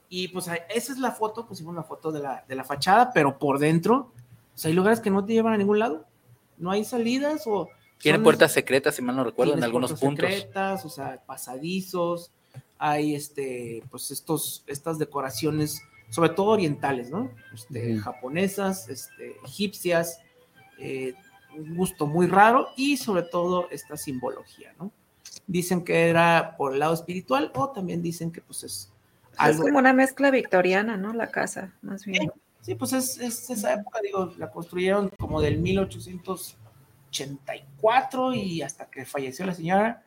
Y 0.08 0.28
pues 0.28 0.46
esa 0.74 0.92
es 0.92 0.98
la 0.98 1.12
foto, 1.12 1.46
pusimos 1.46 1.74
la 1.74 1.82
foto 1.82 2.10
de 2.10 2.20
la, 2.20 2.44
de 2.48 2.54
la 2.54 2.64
fachada, 2.64 3.12
pero 3.12 3.38
por 3.38 3.58
dentro, 3.58 4.12
o 4.54 4.58
sea, 4.58 4.68
hay 4.70 4.74
lugares 4.74 5.00
que 5.00 5.10
no 5.10 5.24
te 5.24 5.32
llevan 5.34 5.52
a 5.52 5.58
ningún 5.58 5.78
lado. 5.78 6.06
No 6.56 6.70
hay 6.70 6.84
salidas 6.84 7.42
o... 7.46 7.68
Tiene 7.98 8.18
puertas 8.18 8.52
secretas, 8.52 8.94
si 8.94 9.02
mal 9.02 9.14
no 9.16 9.24
recuerdo, 9.24 9.54
en 9.54 9.62
algunos 9.62 9.90
puertas 9.90 10.08
puntos. 10.08 10.26
secretas, 10.30 10.84
o 10.84 10.88
sea, 10.88 11.22
pasadizos, 11.24 12.30
hay 12.78 13.14
este, 13.14 13.82
pues 13.90 14.10
estos, 14.10 14.64
estas 14.66 14.98
decoraciones, 14.98 15.82
sobre 16.12 16.30
todo 16.30 16.46
orientales, 16.48 17.10
¿no? 17.10 17.30
Este. 17.54 17.96
Japonesas, 17.96 18.90
este, 18.90 19.36
egipcias, 19.44 20.20
eh, 20.78 21.14
un 21.56 21.74
gusto 21.74 22.06
muy 22.06 22.26
raro 22.26 22.68
y 22.76 22.98
sobre 22.98 23.22
todo 23.22 23.70
esta 23.70 23.96
simbología, 23.96 24.74
¿no? 24.78 24.92
Dicen 25.46 25.82
que 25.82 26.10
era 26.10 26.54
por 26.58 26.74
el 26.74 26.80
lado 26.80 26.92
espiritual 26.92 27.50
o 27.54 27.70
también 27.70 28.02
dicen 28.02 28.30
que 28.30 28.42
pues 28.42 28.62
es 28.62 28.92
Es 29.32 29.38
algo... 29.38 29.62
como 29.62 29.78
una 29.78 29.94
mezcla 29.94 30.30
victoriana, 30.30 30.98
¿no? 30.98 31.14
La 31.14 31.30
casa, 31.30 31.72
más 31.80 32.04
bien. 32.04 32.30
Sí, 32.60 32.74
pues 32.74 32.92
es, 32.92 33.18
es 33.18 33.48
esa 33.48 33.72
época, 33.72 34.00
digo, 34.02 34.34
la 34.36 34.50
construyeron 34.50 35.08
como 35.18 35.40
del 35.40 35.60
1884 35.60 38.34
y 38.34 38.60
hasta 38.60 38.90
que 38.90 39.06
falleció 39.06 39.46
la 39.46 39.54
señora 39.54 40.02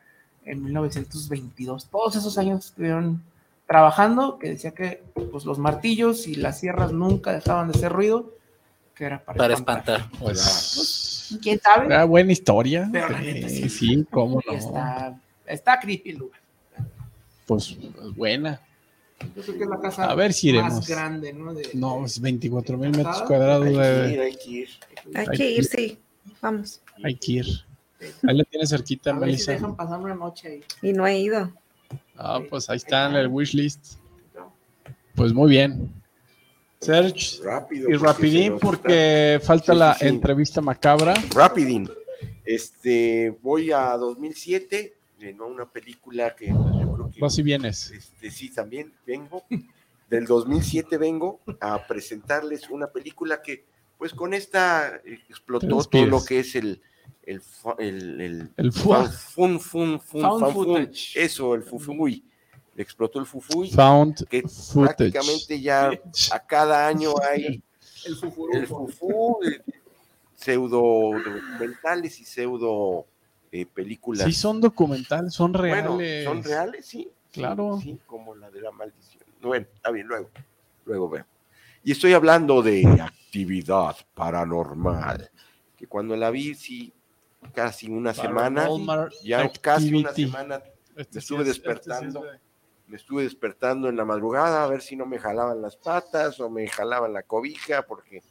en 0.45 0.63
1922. 0.63 1.89
Todos 1.89 2.15
esos 2.15 2.37
años 2.37 2.67
estuvieron 2.67 3.23
trabajando, 3.67 4.37
que 4.39 4.49
decía 4.49 4.71
que 4.71 5.03
pues 5.31 5.45
los 5.45 5.57
martillos 5.59 6.27
y 6.27 6.35
las 6.35 6.59
sierras 6.59 6.91
nunca 6.91 7.31
dejaban 7.33 7.71
de 7.71 7.77
hacer 7.77 7.91
ruido, 7.91 8.33
que 8.95 9.05
era 9.05 9.23
para, 9.23 9.37
Para 9.37 9.53
espantar. 9.55 9.99
espantar. 10.01 10.19
Pues. 10.19 11.37
¿Quién 11.41 11.59
sabe? 11.59 11.87
Era 11.87 12.05
buena 12.05 12.31
historia. 12.31 12.87
Pero 12.91 13.09
la 13.09 13.19
neta 13.21 13.49
Sí, 13.49 13.69
sí. 13.69 14.05
cómo 14.11 14.39
no. 14.45 14.53
Está, 14.53 15.19
está 15.47 15.79
creepy 15.79 16.11
el 16.11 16.17
lugar. 16.19 16.39
Pues 17.45 17.75
buena. 18.15 18.59
Yo 19.35 19.41
creo 19.43 19.57
que 19.57 19.63
es 19.63 19.69
la 19.69 19.79
casa 19.79 20.05
A 20.05 20.15
ver 20.15 20.33
si 20.33 20.49
iremos. 20.49 20.73
más 20.73 20.87
grande, 20.87 21.33
¿no? 21.33 21.53
De- 21.53 21.69
No, 21.73 22.05
es 22.05 22.19
24 22.19 22.77
mil 22.77 22.91
metros 22.91 23.21
cuadrados. 23.23 23.65
Hay 23.65 23.73
que 23.73 24.13
ir, 24.13 24.19
hay 24.21 24.35
que 24.35 24.49
ir. 24.51 24.69
Hay 25.15 25.27
que 25.37 25.63
sí. 25.63 25.99
Vamos. 26.41 26.81
Hay 27.03 27.15
que 27.15 27.31
ir. 27.31 27.45
Ahí 28.27 28.37
la 28.37 28.43
tienes 28.43 28.69
cerquita, 28.69 29.11
a 29.11 29.13
ver 29.13 29.21
si 29.29 29.31
Melissa. 29.31 29.51
dejan 29.53 29.75
pasar 29.75 29.99
una 29.99 30.13
noche 30.15 30.47
ahí. 30.49 30.63
Y 30.89 30.93
no 30.93 31.07
he 31.07 31.17
ido. 31.17 31.51
Ah, 32.17 32.39
pues 32.49 32.69
ahí 32.69 32.77
está 32.77 33.09
en 33.09 33.15
el 33.15 33.27
wishlist. 33.27 33.95
Pues 35.15 35.33
muy 35.33 35.49
bien. 35.49 35.91
Serge, 36.81 37.41
Rápido. 37.43 37.89
y 37.89 37.93
porque 37.93 38.05
rapidín 38.05 38.59
porque 38.59 39.39
falta 39.43 39.73
Sí, 39.73 39.79
la 39.79 39.93
sí, 39.93 39.99
sí. 40.01 40.07
entrevista 40.07 40.61
macabra. 40.61 41.13
Rapidín. 41.33 41.89
Este, 42.43 43.35
voy 43.41 43.71
a 43.71 43.91
2007, 43.97 44.93
en 45.21 45.41
una 45.41 45.65
película 45.65 46.35
que 46.35 46.47
pues, 46.53 46.75
yo 46.79 46.93
creo 46.93 47.11
que... 47.11 47.19
Vas 47.19 47.37
y 47.39 47.43
vienes. 47.43 47.89
Este, 47.91 48.29
sí, 48.29 48.53
también 48.53 48.93
vengo. 49.05 49.43
Del 50.09 50.25
2007 50.25 50.97
vengo 50.97 51.39
a 51.59 51.87
presentarles 51.87 52.69
una 52.69 52.87
película 52.87 53.41
que, 53.41 53.65
pues 53.97 54.13
con 54.13 54.33
esta 54.35 54.97
eh, 55.03 55.19
explotó 55.29 55.83
todo 55.85 56.05
lo 56.05 56.23
que 56.23 56.39
es 56.39 56.55
el... 56.55 56.81
El, 57.25 57.41
fa- 57.41 57.75
el, 57.79 58.21
el 58.21 58.51
El 58.57 58.71
fun, 58.71 59.09
fun, 59.09 59.59
fun, 59.59 59.99
Found 60.21 60.53
footage. 60.53 61.15
Eso, 61.15 61.55
el 61.55 61.63
fufuy. 61.63 62.23
Explotó 62.77 63.19
el 63.19 63.25
fufuy. 63.25 63.71
Found 63.71 64.27
que 64.27 64.41
footage. 64.43 65.11
prácticamente 65.11 65.59
ya 65.61 65.91
a 66.31 66.39
cada 66.45 66.87
año 66.87 67.13
hay 67.31 67.63
El 68.05 68.15
fufurufo. 68.15 68.57
el 68.59 68.67
fufú, 68.67 69.39
eh, 69.43 69.61
pseudo 70.35 71.11
documentales 71.23 72.19
y 72.19 72.25
pseudo 72.25 73.07
eh, 73.51 73.65
películas. 73.65 74.25
Sí, 74.27 74.33
son 74.33 74.61
documentales, 74.61 75.33
son 75.33 75.51
Bueno, 75.53 75.97
reales. 75.97 76.23
son 76.25 76.43
reales, 76.43 76.85
sí. 76.85 77.09
Claro. 77.31 77.79
Sí, 77.81 77.97
como 78.05 78.35
la 78.35 78.51
de 78.51 78.61
la 78.61 78.71
maldición. 78.71 79.23
Bueno, 79.41 79.65
está 79.73 79.89
bien, 79.91 80.07
luego, 80.07 80.29
luego 80.85 81.09
veo. 81.09 81.25
Y 81.83 81.91
estoy 81.91 82.13
hablando 82.13 82.61
de 82.61 82.85
actividad 83.01 83.95
paranormal, 84.13 85.29
que 85.77 85.87
cuando 85.87 86.15
la 86.15 86.29
vi, 86.29 86.53
sí, 86.55 86.93
casi 87.53 87.89
una 87.89 88.13
semana, 88.13 88.67
ya 89.23 89.51
casi 89.61 89.93
una 89.93 90.11
semana 90.13 90.63
Este 90.95 90.97
me 90.97 91.03
sí 91.11 91.17
estuve 91.19 91.43
es- 91.43 91.49
este 91.49 91.61
sí 91.61 91.69
es 91.69 91.83
despertando. 91.83 92.21
de- 92.23 92.39
me 92.87 92.97
estuve 92.97 93.23
despertando 93.23 93.89
en 93.89 93.95
la 93.97 94.05
madrugada 94.05 94.63
a 94.63 94.67
ver 94.67 94.81
si 94.81 94.95
no 94.95 95.05
me 95.07 95.17
jalaban 95.17 95.59
las 95.61 95.75
patas 95.75 96.39
o 96.39 96.49
me 96.51 96.67
jalaban 96.67 97.13
la 97.13 97.23
cobija, 97.23 97.81
porque 97.87 98.21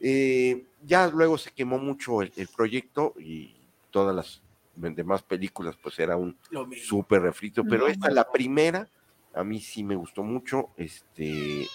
eh, 0.00 0.64
ya 0.82 1.06
luego 1.08 1.36
se 1.36 1.50
quemó 1.50 1.78
mucho 1.78 2.22
el, 2.22 2.32
el 2.36 2.48
proyecto 2.48 3.12
y 3.18 3.54
todas 3.90 4.14
las 4.16 4.40
demás 4.74 5.22
películas, 5.22 5.76
pues 5.82 5.98
era 5.98 6.16
un 6.16 6.38
súper 6.82 7.20
refrito, 7.20 7.62
pero 7.64 7.84
No, 7.84 7.88
esta, 7.92 8.08
no. 8.08 8.14
la 8.14 8.30
primera, 8.32 8.88
a 9.34 9.44
mí 9.44 9.60
sí 9.60 9.84
me 9.84 9.96
gustó 9.96 10.22
mucho, 10.22 10.70
este, 10.78 11.66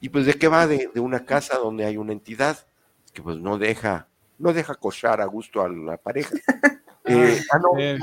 y 0.00 0.08
pues 0.08 0.24
de 0.24 0.34
qué 0.34 0.48
va 0.48 0.66
de, 0.66 0.90
de 0.94 1.00
una 1.00 1.26
casa 1.26 1.58
donde 1.58 1.84
hay 1.84 1.98
una 1.98 2.12
entidad 2.12 2.66
que 3.12 3.20
pues 3.20 3.36
no 3.36 3.58
deja, 3.58 4.08
no 4.38 4.52
deja 4.52 4.74
cochar 4.74 5.20
a 5.20 5.26
gusto 5.26 5.62
a 5.62 5.68
la 5.68 5.96
pareja. 5.96 6.34
Eh, 7.10 7.40
ah, 7.52 7.58
no, 7.58 7.78
Eh, 7.80 7.98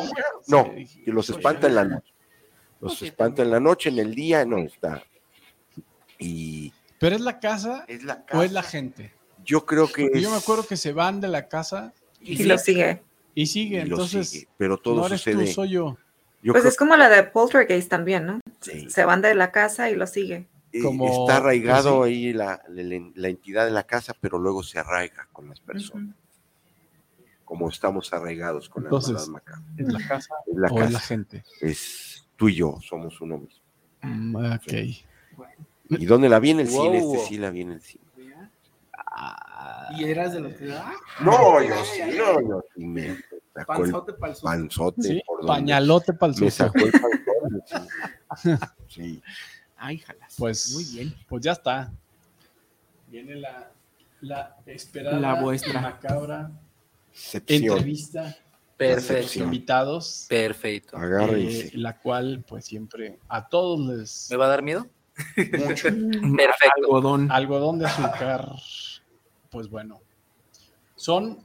no, 0.48 0.64
que 0.74 1.12
los 1.12 1.30
espanta 1.30 1.68
en 1.68 1.76
la 1.76 1.84
noche. 1.84 2.12
Los 2.82 3.00
espanta 3.04 3.44
en 3.44 3.52
la 3.52 3.60
noche, 3.60 3.90
en 3.90 4.00
el 4.00 4.16
día, 4.16 4.44
no 4.46 4.58
está. 4.58 5.04
Y 6.18 6.74
¿Pero 7.00 7.16
es 7.16 7.22
la 7.22 7.40
casa 7.40 7.86
es 7.88 8.04
la 8.04 8.26
casa. 8.26 8.40
o 8.40 8.44
es 8.44 8.52
la 8.52 8.64
gente? 8.64 9.14
Yo 9.44 9.66
creo 9.66 9.92
que 9.92 10.06
es, 10.12 10.22
Yo 10.24 10.32
me 10.32 10.38
acuerdo 10.38 10.66
que 10.66 10.76
se 10.78 10.92
van 10.94 11.22
de 11.22 11.28
la 11.28 11.48
casa 11.48 11.94
Y 12.20 12.44
lo 12.46 12.58
sigue. 12.58 13.04
y 13.36 13.46
sigue. 13.46 13.82
Entonces, 13.82 14.28
sigue, 14.30 14.48
pero 14.58 14.78
todo 14.78 15.02
no 15.02 15.06
eres 15.08 15.22
sucede. 15.22 15.46
tú, 15.46 15.52
soy 15.52 15.70
yo. 15.70 15.98
yo 16.42 16.54
Pues 16.54 16.62
creo 16.64 16.72
es 16.72 16.78
como 16.78 16.96
la 16.96 17.08
de 17.10 17.24
Poltergeist 17.24 17.90
también, 17.90 18.26
¿no? 18.26 18.40
Sí. 18.62 18.90
Se 18.90 19.06
van 19.06 19.22
de 19.22 19.36
la 19.36 19.52
casa 19.52 19.90
y 19.92 19.96
lo 19.96 20.08
sigue. 20.08 20.48
Eh, 20.72 20.82
como- 20.82 21.22
está 21.28 21.38
arraigado 21.38 21.98
pues 22.00 22.10
ahí 22.10 22.34
la, 22.34 22.60
la- 22.70 23.12
la 23.14 23.28
entidad 23.28 23.66
de 23.66 23.72
la 23.72 23.84
casa, 23.84 24.16
pero 24.20 24.40
luego 24.40 24.64
se 24.64 24.80
arraiga 24.80 25.28
con 25.32 25.48
las 25.48 25.60
personas, 25.60 26.16
como 27.46 27.70
estamos 27.70 28.12
arraigados 28.12 28.68
con 28.70 28.84
Entonces, 28.84 29.14
la 29.14 29.20
verdad 29.20 29.32
macabra. 29.34 29.64
¿Es 29.78 29.88
la 29.94 30.08
casa 30.08 30.34
Es 30.48 30.56
la 30.58 30.68
o 30.68 30.80
es 30.80 30.92
la 30.92 31.00
casa, 31.00 31.00
gente? 31.08 31.44
es 31.62 32.28
tú 32.36 32.50
y 32.50 32.56
yo, 32.56 32.78
somos 32.82 33.22
uno 33.22 33.38
mismo. 33.38 33.62
Mm, 34.02 34.36
ok. 34.36 34.74
¿Y 35.90 36.06
dónde 36.06 36.28
la 36.28 36.40
vi 36.40 36.50
en 36.52 36.60
el 36.62 36.68
Wow, 36.68 36.84
cine? 36.86 36.98
Este 36.98 37.18
sí 37.28 37.38
la 37.38 37.50
vi 37.52 37.62
en 37.62 37.72
el 37.74 37.82
cine. 37.82 38.04
Y 39.98 40.04
eras 40.04 40.34
de 40.34 40.40
los 40.42 40.54
que. 40.56 40.74
¡Ah! 40.74 40.92
No, 41.22 41.62
yo 41.64 41.76
sí, 41.86 42.02
no, 42.18 42.42
yo 42.42 42.64
sí 42.76 42.86
me 42.86 43.16
sacó 43.54 43.74
Panzote 43.74 44.14
para 44.14 44.34
el 44.34 44.40
panzote. 44.42 45.02
Sí, 45.02 45.22
por 45.26 45.46
pañalote 45.46 46.12
para 46.14 46.34
el 46.34 46.42
Me 46.42 46.52
sacó 46.52 46.80
el 46.80 46.92
panzote. 46.92 48.66
Sí. 48.88 49.22
Ay, 49.78 50.00
jalas. 50.00 50.36
Pues, 50.38 50.74
Muy 50.74 50.84
bien. 50.86 51.16
pues 51.30 51.44
ya 51.44 51.54
está. 51.54 51.92
Viene 53.08 53.36
la, 53.36 53.72
la 54.22 54.58
esperada 54.66 55.20
La 55.20 55.42
vuestra. 55.42 55.80
macabra 55.80 56.52
Excepción. 57.16 57.64
entrevista 57.78 58.38
Perfecto. 58.78 59.14
Excepción. 59.14 59.46
invitados, 59.46 60.26
Perfecto. 60.28 60.98
Eh, 61.02 61.72
la 61.76 61.98
cual 61.98 62.44
pues 62.46 62.66
siempre 62.66 63.20
a 63.30 63.48
todos 63.48 63.80
les 63.80 64.28
¿Me 64.30 64.36
va 64.38 64.46
a 64.48 64.50
dar 64.50 64.62
miedo? 64.62 64.86
Mucho. 65.38 65.88
Perfecto. 66.38 66.74
Algodón. 66.78 67.32
algodón 67.32 67.80
de 67.80 67.86
azúcar. 67.86 68.52
Pues 69.50 69.70
bueno, 69.70 70.02
son 70.98 71.40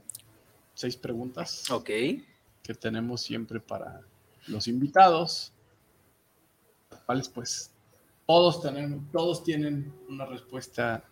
seis 0.74 0.96
preguntas 0.96 1.70
Ok. 1.70 1.86
que 1.86 2.74
tenemos 2.80 3.20
siempre 3.20 3.60
para 3.60 4.00
los 4.48 4.66
invitados, 4.66 5.52
las 6.90 7.00
cuales 7.02 7.28
pues 7.28 7.70
todos 8.26 8.60
tenemos, 8.60 9.04
todos 9.12 9.44
tienen 9.44 9.92
una 10.08 10.26
respuesta 10.26 11.04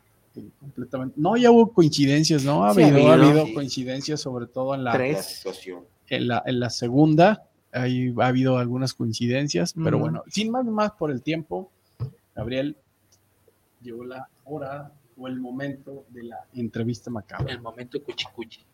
completamente. 0.61 1.15
No, 1.19 1.37
ya 1.37 1.51
hubo 1.51 1.73
coincidencias, 1.73 2.45
¿no? 2.45 2.65
Ha 2.65 2.75
Sí, 2.75 2.83
habido, 2.83 3.11
ha 3.11 3.15
habido. 3.15 3.47
Sí. 3.47 3.55
coincidencias, 3.55 4.21
sobre 4.21 4.47
todo 4.47 4.75
en 4.75 4.85
la, 4.85 4.93
Tres. 4.93 5.45
En 6.09 6.29
la, 6.29 6.43
en 6.47 6.61
la 6.61 6.71
segunda. 6.71 7.45
Ahí 7.71 8.15
ha 8.19 8.27
habido 8.27 8.57
algunas 8.59 8.95
coincidencias, 8.95 9.75
pero 9.75 9.99
bueno, 9.99 10.23
sin 10.29 10.51
más 10.51 10.65
más 10.65 10.93
por 10.93 11.11
el 11.11 11.23
tiempo, 11.23 11.71
Gabriel, 12.35 12.77
llegó 13.83 14.05
la 14.05 14.27
hora 14.45 14.91
o 15.19 15.29
el 15.29 15.39
momento 15.39 16.05
de 16.09 16.23
la 16.25 16.39
entrevista 16.55 17.11
macabra. 17.11 17.53
El 17.53 17.61
momento 17.61 18.03
cuchicuchi. 18.03 18.65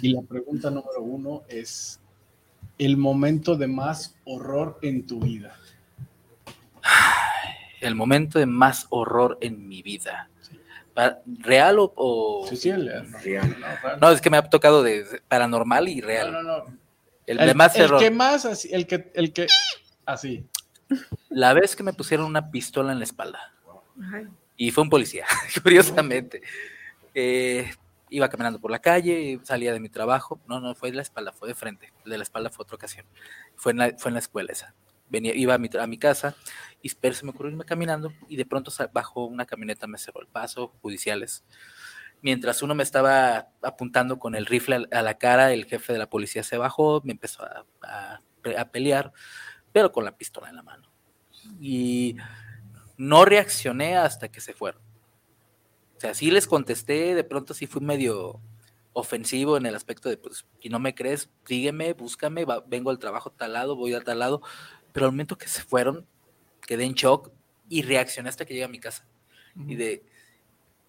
Y 0.00 0.12
la 0.12 0.22
pregunta 0.22 0.70
número 0.70 1.02
uno 1.02 1.42
es, 1.48 2.00
el 2.78 2.96
momento 2.96 3.56
de 3.56 3.66
más 3.66 4.14
horror 4.24 4.78
en 4.82 5.06
tu 5.06 5.18
vida. 5.20 5.56
El 7.80 7.94
momento 7.94 8.38
de 8.38 8.46
más 8.46 8.86
horror 8.90 9.38
en 9.40 9.66
mi 9.68 9.82
vida. 9.82 10.30
¿Real 11.26 11.78
o...? 11.78 11.92
o- 11.96 12.46
Sí, 12.48 12.56
sí, 12.56 12.70
el- 12.70 12.88
Real. 13.22 13.56
no, 13.60 13.96
No, 13.98 14.10
es 14.10 14.20
que 14.20 14.30
me 14.30 14.36
ha 14.36 14.42
tocado 14.48 14.82
de 14.82 15.04
paranormal 15.28 15.88
y 15.88 16.00
real. 16.00 16.32
no, 16.32 16.42
no, 16.42 16.58
no. 16.58 16.78
El, 17.26 17.38
de 17.38 17.54
más 17.54 17.74
el 17.76 17.90
que 17.96 18.10
más 18.10 18.44
así, 18.44 18.68
el 18.72 18.86
que, 18.86 19.10
el 19.14 19.32
que, 19.32 19.46
así. 20.04 20.46
La 21.30 21.54
vez 21.54 21.74
que 21.74 21.82
me 21.82 21.94
pusieron 21.94 22.26
una 22.26 22.50
pistola 22.50 22.92
en 22.92 22.98
la 22.98 23.04
espalda. 23.04 23.52
Y 24.56 24.70
fue 24.72 24.82
un 24.84 24.90
policía, 24.90 25.24
curiosamente. 25.62 26.42
Eh, 27.14 27.72
iba 28.10 28.28
caminando 28.28 28.60
por 28.60 28.70
la 28.70 28.78
calle, 28.78 29.40
salía 29.42 29.72
de 29.72 29.80
mi 29.80 29.88
trabajo. 29.88 30.38
No, 30.46 30.60
no, 30.60 30.74
fue 30.74 30.90
de 30.90 30.96
la 30.96 31.02
espalda, 31.02 31.32
fue 31.32 31.48
de 31.48 31.54
frente. 31.54 31.92
El 32.04 32.10
de 32.10 32.18
la 32.18 32.22
espalda 32.24 32.50
fue 32.50 32.62
otra 32.64 32.76
ocasión. 32.76 33.06
Fue 33.56 33.72
en 33.72 33.78
la, 33.78 33.94
fue 33.96 34.10
en 34.10 34.14
la 34.14 34.20
escuela 34.20 34.52
esa. 34.52 34.74
Venía, 35.08 35.34
iba 35.34 35.54
a 35.54 35.58
mi, 35.58 35.68
a 35.78 35.86
mi 35.86 35.98
casa 35.98 36.34
y 36.82 36.92
pero 36.94 37.14
se 37.14 37.24
me 37.24 37.30
ocurrió 37.30 37.50
irme 37.52 37.64
caminando 37.64 38.12
y 38.28 38.36
de 38.36 38.46
pronto 38.46 38.72
bajo 38.92 39.24
una 39.26 39.46
camioneta 39.46 39.86
me 39.86 39.98
cerró 39.98 40.20
el 40.20 40.26
paso, 40.28 40.68
judiciales. 40.82 41.44
Mientras 42.22 42.62
uno 42.62 42.74
me 42.74 42.82
estaba 42.82 43.48
apuntando 43.62 44.18
con 44.18 44.34
el 44.34 44.46
rifle 44.46 44.86
a 44.90 45.02
la 45.02 45.14
cara, 45.18 45.52
el 45.52 45.66
jefe 45.66 45.92
de 45.92 45.98
la 45.98 46.08
policía 46.08 46.42
se 46.42 46.56
bajó, 46.56 47.02
me 47.04 47.12
empezó 47.12 47.42
a, 47.44 47.66
a- 47.82 48.20
a 48.58 48.70
pelear, 48.70 49.12
pero 49.72 49.92
con 49.92 50.04
la 50.04 50.16
pistola 50.16 50.48
en 50.48 50.56
la 50.56 50.62
mano. 50.62 50.90
Y 51.60 52.16
no 52.96 53.24
reaccioné 53.24 53.96
hasta 53.96 54.28
que 54.30 54.40
se 54.40 54.54
fueron. 54.54 54.82
O 55.96 56.00
sea, 56.00 56.14
sí 56.14 56.30
les 56.30 56.46
contesté, 56.46 57.14
de 57.14 57.24
pronto 57.24 57.54
sí 57.54 57.66
fui 57.66 57.80
medio 57.80 58.40
ofensivo 58.92 59.56
en 59.56 59.66
el 59.66 59.74
aspecto 59.74 60.08
de, 60.08 60.16
pues, 60.16 60.46
si 60.60 60.68
no 60.68 60.78
me 60.78 60.94
crees, 60.94 61.30
sígueme, 61.46 61.92
búscame, 61.94 62.44
va- 62.44 62.64
vengo 62.66 62.90
al 62.90 62.98
trabajo 62.98 63.30
tal 63.30 63.54
lado, 63.54 63.76
voy 63.76 63.94
a 63.94 64.00
tal 64.02 64.18
lado, 64.20 64.42
pero 64.94 65.06
al 65.06 65.12
momento 65.12 65.36
que 65.36 65.48
se 65.48 65.60
fueron, 65.60 66.06
quedé 66.64 66.84
en 66.84 66.94
shock 66.94 67.32
y 67.68 67.82
reaccioné 67.82 68.28
hasta 68.28 68.44
que 68.44 68.54
llegué 68.54 68.64
a 68.64 68.68
mi 68.68 68.78
casa. 68.78 69.04
Y 69.66 69.74
de, 69.74 70.04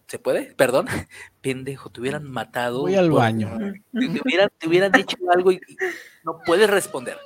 ¿se 0.05 0.19
puede? 0.19 0.53
Perdón, 0.53 0.85
pendejo, 1.41 1.89
te 1.89 2.01
hubieran 2.01 2.23
matado. 2.23 2.81
Voy 2.81 2.93
al 2.95 3.09
por- 3.09 3.19
baño. 3.19 3.49
Te, 3.91 4.07
te 4.07 4.21
hubieran, 4.23 4.49
te 4.59 4.67
hubieran 4.67 4.95
hecho 4.95 5.17
algo 5.33 5.51
y 5.51 5.55
y 5.55 5.75
no 6.23 6.39
puedes 6.45 6.69
responder. 6.69 7.17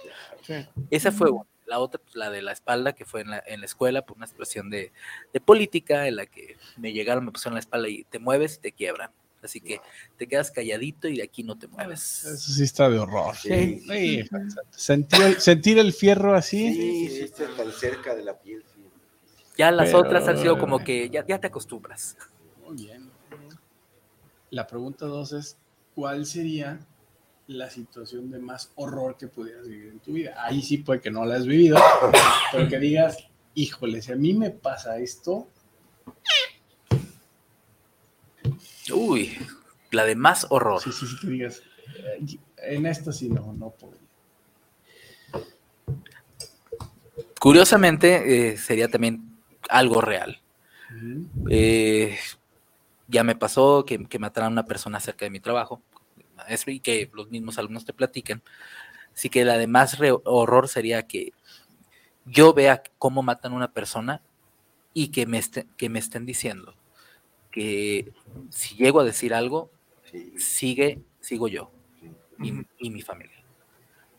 Esa 0.89 1.11
fue 1.11 1.29
una. 1.29 1.43
La 1.65 1.77
otra, 1.79 2.01
pues, 2.01 2.15
la 2.15 2.31
de 2.31 2.41
la 2.41 2.51
espalda, 2.53 2.93
que 2.93 3.05
fue 3.05 3.21
en 3.21 3.29
la, 3.29 3.43
en 3.45 3.59
la 3.59 3.65
escuela 3.67 4.01
por 4.03 4.17
una 4.17 4.25
situación 4.25 4.69
de, 4.71 4.91
de 5.33 5.39
política 5.41 6.07
en 6.07 6.15
la 6.15 6.25
que 6.25 6.57
me 6.77 6.93
llegaron, 6.93 7.23
me 7.25 7.31
pusieron 7.31 7.53
la 7.55 7.59
espalda 7.59 7.87
y 7.89 8.05
te 8.05 8.17
mueves 8.17 8.55
y 8.55 8.61
te 8.61 8.71
quiebran. 8.71 9.11
Así 9.41 9.61
que 9.61 9.79
te 10.17 10.27
quedas 10.27 10.51
calladito 10.51 11.07
y 11.07 11.17
de 11.17 11.23
aquí 11.23 11.43
no 11.43 11.57
te 11.57 11.67
mueves. 11.67 12.25
Eso 12.25 12.51
sí 12.53 12.63
está 12.63 12.89
de 12.89 12.99
horror. 12.99 13.35
Sí. 13.35 13.79
Sí, 13.87 14.23
sentir, 14.71 15.21
el, 15.21 15.39
sentir 15.39 15.79
el 15.79 15.93
fierro 15.93 16.35
así. 16.35 16.73
Sí, 16.73 17.07
sí, 17.09 17.19
está 17.21 17.47
tan 17.55 17.71
cerca 17.71 18.15
de 18.15 18.23
la 18.23 18.37
piel. 18.39 18.63
sí. 18.75 18.81
Ya 19.57 19.71
las 19.71 19.87
Pero- 19.87 19.99
otras 19.99 20.27
han 20.27 20.37
sido 20.37 20.57
como 20.57 20.79
que 20.79 21.09
ya, 21.09 21.25
ya 21.25 21.39
te 21.39 21.47
acostumbras. 21.47 22.17
Muy 22.65 22.75
bien. 22.77 23.09
La 24.51 24.65
pregunta 24.67 25.05
dos 25.05 25.31
es, 25.33 25.57
¿cuál 25.95 26.25
sería 26.25 26.79
la 27.47 27.69
situación 27.69 28.31
de 28.31 28.39
más 28.39 28.71
horror 28.75 29.17
que 29.17 29.27
pudieras 29.27 29.67
vivir 29.67 29.89
en 29.89 29.99
tu 29.99 30.13
vida? 30.13 30.35
Ahí 30.43 30.61
sí 30.61 30.77
puede 30.79 31.01
que 31.01 31.11
no 31.11 31.25
la 31.25 31.35
has 31.35 31.45
vivido, 31.45 31.77
pero 32.51 32.67
que 32.67 32.79
digas, 32.79 33.17
híjole, 33.53 34.01
si 34.01 34.11
a 34.11 34.15
mí 34.15 34.33
me 34.33 34.49
pasa 34.51 34.97
esto, 34.97 35.47
Uy, 38.91 39.37
la 39.91 40.05
de 40.05 40.15
más 40.15 40.47
horror. 40.49 40.81
sí, 40.81 40.91
sí, 40.91 41.05
sí, 41.07 41.15
que 41.21 41.27
digas, 41.27 41.61
eh, 41.97 42.37
en 42.57 42.85
esta 42.85 43.11
sí 43.11 43.29
no, 43.29 43.53
no 43.53 43.71
podría. 43.71 43.99
Curiosamente, 47.39 48.49
eh, 48.51 48.57
sería 48.57 48.89
también 48.89 49.37
algo 49.69 50.01
real. 50.01 50.41
Eh, 51.49 52.17
ya 53.07 53.23
me 53.23 53.35
pasó 53.35 53.85
que, 53.85 54.05
que 54.05 54.19
mataran 54.19 54.49
a 54.49 54.53
una 54.53 54.65
persona 54.65 54.99
cerca 54.99 55.25
de 55.25 55.31
mi 55.31 55.39
trabajo, 55.39 55.81
maestro, 56.35 56.71
y 56.71 56.79
que 56.79 57.09
los 57.13 57.29
mismos 57.29 57.57
alumnos 57.57 57.85
te 57.85 57.93
platican. 57.93 58.41
Así 59.13 59.29
que 59.29 59.45
la 59.45 59.57
de 59.57 59.67
más 59.67 59.97
re- 59.99 60.15
horror 60.25 60.67
sería 60.67 61.07
que 61.07 61.33
yo 62.25 62.53
vea 62.53 62.83
cómo 62.97 63.23
matan 63.23 63.53
a 63.53 63.55
una 63.55 63.71
persona 63.71 64.21
y 64.93 65.09
que 65.09 65.25
me, 65.25 65.39
esté- 65.39 65.65
que 65.77 65.89
me 65.89 65.99
estén 65.99 66.25
diciendo 66.25 66.75
que 67.59 68.13
si 68.49 68.75
llego 68.75 69.01
a 69.01 69.03
decir 69.03 69.33
algo, 69.33 69.69
Sí. 70.09 70.33
sigue, 70.37 71.01
sigo 71.19 71.47
yo 71.47 71.69
y, 72.41 72.51
y 72.79 72.89
mi 72.89 73.01
familia. 73.01 73.35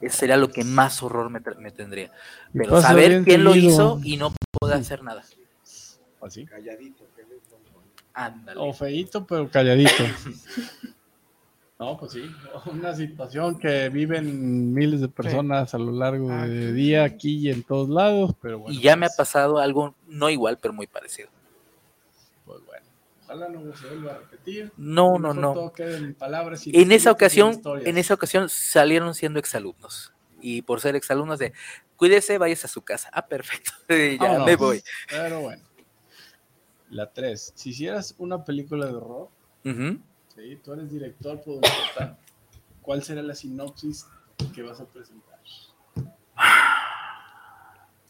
Ese 0.00 0.18
sería 0.18 0.36
lo 0.36 0.50
que 0.50 0.62
más 0.62 1.02
horror 1.02 1.30
me, 1.30 1.70
tendría. 1.72 2.12
Pero 2.52 2.80
saber 2.80 3.24
quién 3.24 3.42
lo 3.42 3.56
hizo 3.56 4.00
y 4.04 4.16
no 4.16 4.32
poder 4.60 4.76
hacer 4.76 5.02
nada. 5.02 5.24
Así. 6.20 6.46
Calladito. 6.46 7.04
que 7.16 7.22
no- 7.22 7.30
Ándale. 8.14 8.60
O 8.60 8.72
feíto, 8.72 9.26
pero 9.26 9.50
calladito. 9.50 9.90
No, 11.78 11.96
pues 11.96 12.12
sí, 12.12 12.20
una 12.70 12.94
situación 12.94 13.58
que 13.58 13.88
viven 13.88 14.74
miles 14.74 15.00
de 15.00 15.08
personas 15.08 15.72
a 15.72 15.78
lo 15.78 15.92
largo 15.92 16.28
de 16.28 16.74
día 16.74 17.04
aquí 17.04 17.38
y 17.38 17.50
en 17.50 17.62
todos 17.62 17.88
lados, 17.88 18.34
pero 18.42 18.58
bueno. 18.58 18.74
y 18.78 18.82
ya 18.82 18.96
me 18.96 19.06
ha 19.06 19.08
pues, 19.08 19.16
pasado 19.16 19.58
algo 19.58 19.94
no 20.06 20.28
igual, 20.28 20.58
pero 20.58 20.74
muy 20.74 20.86
parecido. 20.86 21.30
Ojalá 23.30 23.48
no 23.48 23.76
se 23.76 23.86
vuelva 23.86 24.12
a 24.12 24.18
repetir. 24.18 24.72
No, 24.76 25.16
no, 25.16 25.32
no. 25.32 25.54
Todo 25.54 25.72
quede 25.72 25.98
en 25.98 26.14
palabras 26.14 26.66
y 26.66 26.72
En 26.74 26.90
esa 26.90 27.12
ocasión, 27.12 27.60
en 27.84 27.96
esa 27.96 28.14
ocasión 28.14 28.48
salieron 28.48 29.14
siendo 29.14 29.38
exalumnos. 29.38 30.12
Y 30.40 30.62
por 30.62 30.80
ser 30.80 30.96
exalumnos 30.96 31.38
de 31.38 31.52
cuídese, 31.94 32.38
vayas 32.38 32.64
a 32.64 32.68
su 32.68 32.82
casa. 32.82 33.08
Ah, 33.12 33.28
perfecto. 33.28 33.70
ya 34.20 34.40
me 34.44 34.56
voy. 34.56 34.82
Pero 35.08 35.42
bueno. 35.42 35.62
La 36.88 37.12
3. 37.12 37.52
Si 37.54 37.70
hicieras 37.70 38.16
una 38.18 38.44
película 38.44 38.86
de 38.86 38.94
horror, 38.94 39.28
tú 39.62 40.72
eres 40.72 40.90
director, 40.90 41.40
productor, 41.40 42.16
¿cuál 42.82 43.04
será 43.04 43.22
la 43.22 43.36
sinopsis 43.36 44.06
que 44.52 44.62
vas 44.62 44.80
a 44.80 44.86
presentar? 44.86 45.29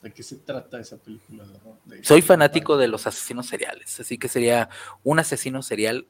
¿De 0.03 0.11
qué 0.13 0.23
se 0.23 0.37
trata 0.37 0.81
esa 0.81 0.97
película 0.97 1.45
de 1.45 1.55
horror? 1.57 1.77
De- 1.85 2.03
Soy 2.05 2.23
fanático 2.23 2.77
de 2.79 2.89
los 2.89 3.07
asesinos 3.07 3.47
seriales, 3.47 4.01
así 4.01 4.17
que 4.19 4.29
sería 4.29 4.69
un 5.05 5.19
asesino 5.19 5.63
serial 5.63 6.07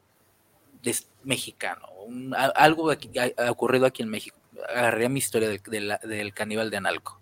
mexicano, 1.24 1.88
un- 2.06 2.34
a- 2.34 2.46
algo 2.46 2.90
aquí- 2.90 3.10
ha, 3.18 3.50
ocurrido 3.50 3.86
aquí 3.86 4.02
en 4.02 4.08
México. 4.08 4.38
Agarraría 4.68 5.08
mi 5.08 5.18
historia 5.18 5.48
del, 5.48 5.60
del- 5.62 5.98
del 6.04 6.32
caníbal 6.34 6.70
de 6.70 6.76
Analco. 6.76 7.20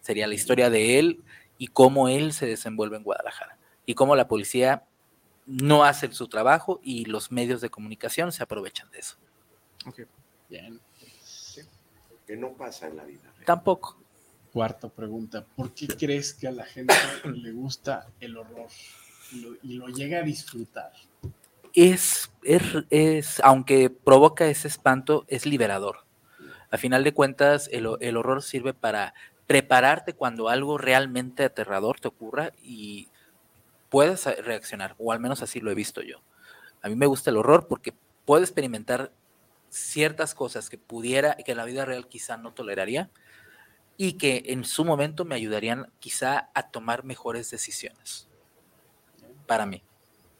Sería 0.00 0.26
la 0.26 0.34
historia 0.34 0.68
de 0.70 0.98
él 0.98 1.22
y 1.58 1.68
cómo 1.68 2.08
él 2.08 2.32
se 2.32 2.46
desenvuelve 2.46 2.96
en 2.96 3.02
Guadalajara 3.04 3.56
y 3.86 3.94
cómo 3.94 4.14
la 4.16 4.28
policía 4.28 4.84
no 5.46 5.84
hace 5.84 6.12
su 6.12 6.28
trabajo 6.28 6.80
y 6.82 7.04
los 7.06 7.32
medios 7.32 7.60
de 7.60 7.70
comunicación 7.70 8.32
se 8.32 8.42
aprovechan 8.42 8.90
de 8.90 8.98
eso. 9.00 9.16
Bien. 10.48 10.80
Que 12.26 12.36
no 12.36 12.52
pasa 12.52 12.86
en 12.88 12.96
la 12.96 13.04
vida. 13.04 13.22
real. 13.34 13.44
Tampoco. 13.46 13.98
Cuarta 14.52 14.88
pregunta. 14.88 15.44
¿Por 15.56 15.72
qué 15.74 15.86
crees 15.88 16.34
que 16.34 16.46
a 16.48 16.52
la 16.52 16.64
gente 16.64 16.94
le 17.24 17.52
gusta 17.52 18.08
el 18.20 18.36
horror 18.36 18.68
y 19.32 19.40
lo, 19.40 19.54
y 19.62 19.74
lo 19.74 19.88
llega 19.88 20.18
a 20.18 20.22
disfrutar? 20.22 20.92
es, 21.74 22.30
es, 22.42 22.62
es- 22.90 23.40
aunque 23.42 23.88
provoca 23.88 24.46
ese 24.46 24.68
espanto, 24.68 25.24
es 25.28 25.46
liberador. 25.46 26.04
A 26.70 26.76
final 26.76 27.02
de 27.04 27.14
cuentas, 27.14 27.68
el, 27.72 27.88
el 28.00 28.16
horror 28.18 28.42
sirve 28.42 28.74
para 28.74 29.14
prepararte 29.46 30.12
cuando 30.12 30.48
algo 30.50 30.76
realmente 30.78 31.44
aterrador 31.44 31.98
te 31.98 32.08
ocurra 32.08 32.52
y 32.62 33.08
puedas 33.88 34.24
reaccionar, 34.44 34.94
o 34.98 35.12
al 35.12 35.20
menos 35.20 35.42
así 35.42 35.60
lo 35.60 35.70
he 35.70 35.74
visto 35.74 36.02
yo. 36.02 36.22
A 36.82 36.88
mí 36.88 36.94
me 36.96 37.06
gusta 37.06 37.30
el 37.30 37.36
horror 37.38 37.66
porque 37.68 37.94
puedo 38.26 38.42
experimentar 38.42 39.12
ciertas 39.70 40.34
cosas 40.34 40.68
que 40.68 40.76
pudiera, 40.78 41.36
que 41.36 41.52
en 41.52 41.56
la 41.58 41.64
vida 41.64 41.84
real 41.86 42.06
quizá 42.06 42.36
no 42.36 42.52
toleraría 42.52 43.10
y 44.04 44.14
que 44.14 44.42
en 44.46 44.64
su 44.64 44.84
momento 44.84 45.24
me 45.24 45.36
ayudarían 45.36 45.86
quizá 46.00 46.50
a 46.54 46.70
tomar 46.70 47.04
mejores 47.04 47.50
decisiones. 47.50 48.28
Para 49.46 49.64
mí. 49.66 49.80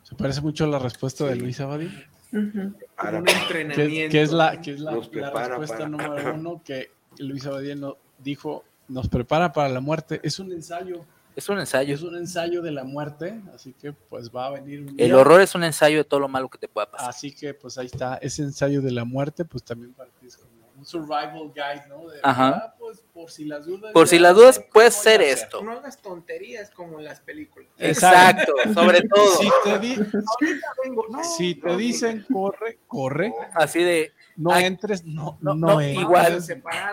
Se 0.02 0.14
parece 0.16 0.40
mucho 0.40 0.64
a 0.64 0.66
la 0.66 0.78
respuesta 0.80 1.24
de. 1.26 1.36
Luis 1.36 1.60
Abadí. 1.60 1.86
Ujú. 2.32 2.74
Para- 2.96 3.18
Un 3.18 3.24
que, 3.24 3.32
entrenamiento. 3.32 4.10
que 4.12 4.22
es 4.22 4.32
la, 4.32 4.60
que 4.60 4.72
es 4.72 4.80
la, 4.80 4.92
Nos 4.92 5.06
la 5.06 5.10
prepara 5.12 5.48
respuesta 5.58 5.76
para- 5.76 5.88
número 5.88 6.34
uno 6.40 6.62
que 6.64 6.90
Luis 7.18 7.46
Abadía 7.46 7.76
no, 7.76 7.98
dijo, 8.18 8.64
nos 8.88 9.08
prepara 9.08 9.52
para 9.52 9.68
la 9.68 9.80
muerte. 9.80 10.18
Es 10.24 10.38
un 10.40 10.50
ensayo, 10.52 11.04
Es 11.36 11.48
un 11.48 11.58
ensayo. 11.60 11.94
es 11.94 12.02
un 12.02 12.16
ensayo 12.16 12.62
de 12.62 12.72
la 12.72 12.82
muerte, 12.84 13.40
así 13.54 13.74
que 13.74 13.92
pues 13.92 14.30
va 14.30 14.46
a 14.46 14.50
venir 14.50 14.80
un 14.80 14.88
El 14.90 14.96
día. 14.96 15.16
horror 15.16 15.40
es 15.40 15.54
un 15.54 15.62
ensayo 15.62 15.98
de 15.98 16.04
todo 16.04 16.18
lo 16.20 16.28
malo 16.28 16.48
que 16.48 16.58
te 16.58 16.66
pueda 16.68 16.90
pasar. 16.90 17.10
Así 17.10 17.32
que 17.32 17.54
pues 17.54 17.78
ahí 17.78 17.86
está, 17.86 18.16
ese 18.16 18.42
ensayo 18.42 18.82
de 18.82 18.90
la 18.90 19.04
muerte, 19.04 19.44
pues 19.44 19.62
también 19.62 19.92
para 19.92 20.10
ti 20.10 20.26
es 20.26 20.36
como 20.36 20.51
un 20.82 20.86
survival 20.86 21.52
guide, 21.54 21.86
¿no? 21.88 22.08
De, 22.08 22.18
Ajá. 22.24 22.48
ah, 22.48 22.74
pues 22.76 23.04
por 23.14 23.30
si 23.30 23.44
las 23.44 23.64
dudas. 23.66 23.92
Por 23.92 24.08
si 24.08 24.18
las 24.18 24.34
dudas, 24.34 24.56
sé 24.56 24.62
qué 24.64 24.70
puede 24.72 24.88
voy 24.88 24.96
a 24.96 25.00
ser 25.00 25.20
hacer. 25.20 25.38
esto. 25.38 25.62
No 25.62 25.72
hagas 25.72 26.02
tonterías 26.02 26.70
como 26.70 26.98
en 26.98 27.04
las 27.04 27.20
películas. 27.20 27.68
Exacto, 27.78 28.52
sobre 28.74 29.02
todo. 29.02 29.26
Si 29.36 29.48
te, 29.62 29.78
di- 29.78 29.94
Ahorita 29.94 30.66
vengo. 30.82 31.06
No, 31.08 31.22
si 31.24 31.54
te 31.54 31.68
no, 31.68 31.76
dicen 31.76 32.26
corre, 32.32 32.78
corre. 32.88 33.32
Así 33.54 33.82
de, 33.84 34.12
No 34.36 34.56
entres, 34.56 35.04
no, 35.04 35.38
no, 35.40 35.54
no, 35.54 35.66
no, 35.74 35.80
entres. 35.80 36.00
igual. 36.02 36.42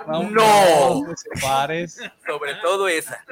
No. 0.08 0.24
No 0.30 1.04
te 1.10 1.18
separes. 1.18 2.00
sobre 2.28 2.54
todo 2.62 2.88
esa. 2.88 3.26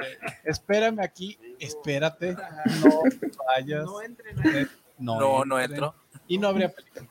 Espérame 0.44 0.98
aquí, 1.00 1.38
espérate. 1.60 2.36
No 2.82 3.02
vayas. 3.46 3.84
No 3.84 4.02
entren 4.02 4.38
ahí. 4.44 4.66
No, 4.98 5.44
No, 5.44 5.60
entro. 5.60 5.94
Y 6.26 6.36
no 6.38 6.48
habría 6.48 6.68
película. 6.74 7.06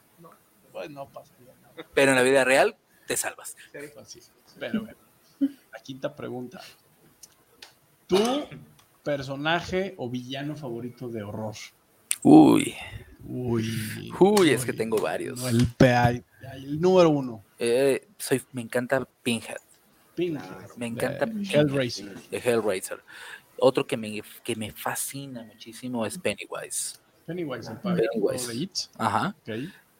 Pues 0.73 0.89
no 0.91 1.07
pasaría 1.07 1.53
nada. 1.61 1.73
Pero 1.93 2.11
en 2.11 2.17
la 2.17 2.23
vida 2.23 2.43
real 2.43 2.75
te 3.07 3.17
salvas. 3.17 3.55
Pero 4.59 4.83
bueno. 4.83 4.97
La 5.39 5.79
quinta 5.83 6.15
pregunta. 6.15 6.61
¿Tu 8.07 8.17
personaje 9.03 9.95
o 9.97 10.09
villano 10.09 10.55
favorito 10.55 11.09
de 11.09 11.23
horror? 11.23 11.55
Uy, 12.23 12.75
Uy. 13.25 14.11
uy, 14.19 14.49
es 14.49 14.65
que 14.65 14.73
tengo 14.73 14.97
varios. 14.99 15.39
No, 15.39 15.47
el, 15.47 15.67
PA, 15.77 16.11
el 16.11 16.81
número 16.81 17.09
uno. 17.09 17.43
Eh, 17.59 18.07
soy, 18.17 18.41
me 18.53 18.61
encanta 18.61 19.07
Pinhead, 19.23 19.57
Pinhead. 20.15 20.43
Me 20.77 20.87
encanta 20.87 21.25
de 21.25 21.33
Pinhead. 21.33 21.67
Hellraiser. 21.67 22.15
de 22.29 22.37
Hellraiser. 22.37 23.03
Otro 23.59 23.85
que 23.85 23.97
me, 23.97 24.21
que 24.43 24.55
me 24.55 24.71
fascina 24.71 25.43
muchísimo 25.43 26.05
es 26.05 26.17
Pennywise. 26.17 26.99
Pennywise, 27.25 27.71
el 27.71 27.77
Pennywise. 27.79 28.89
Ajá. 28.97 29.35
Ok. 29.41 29.49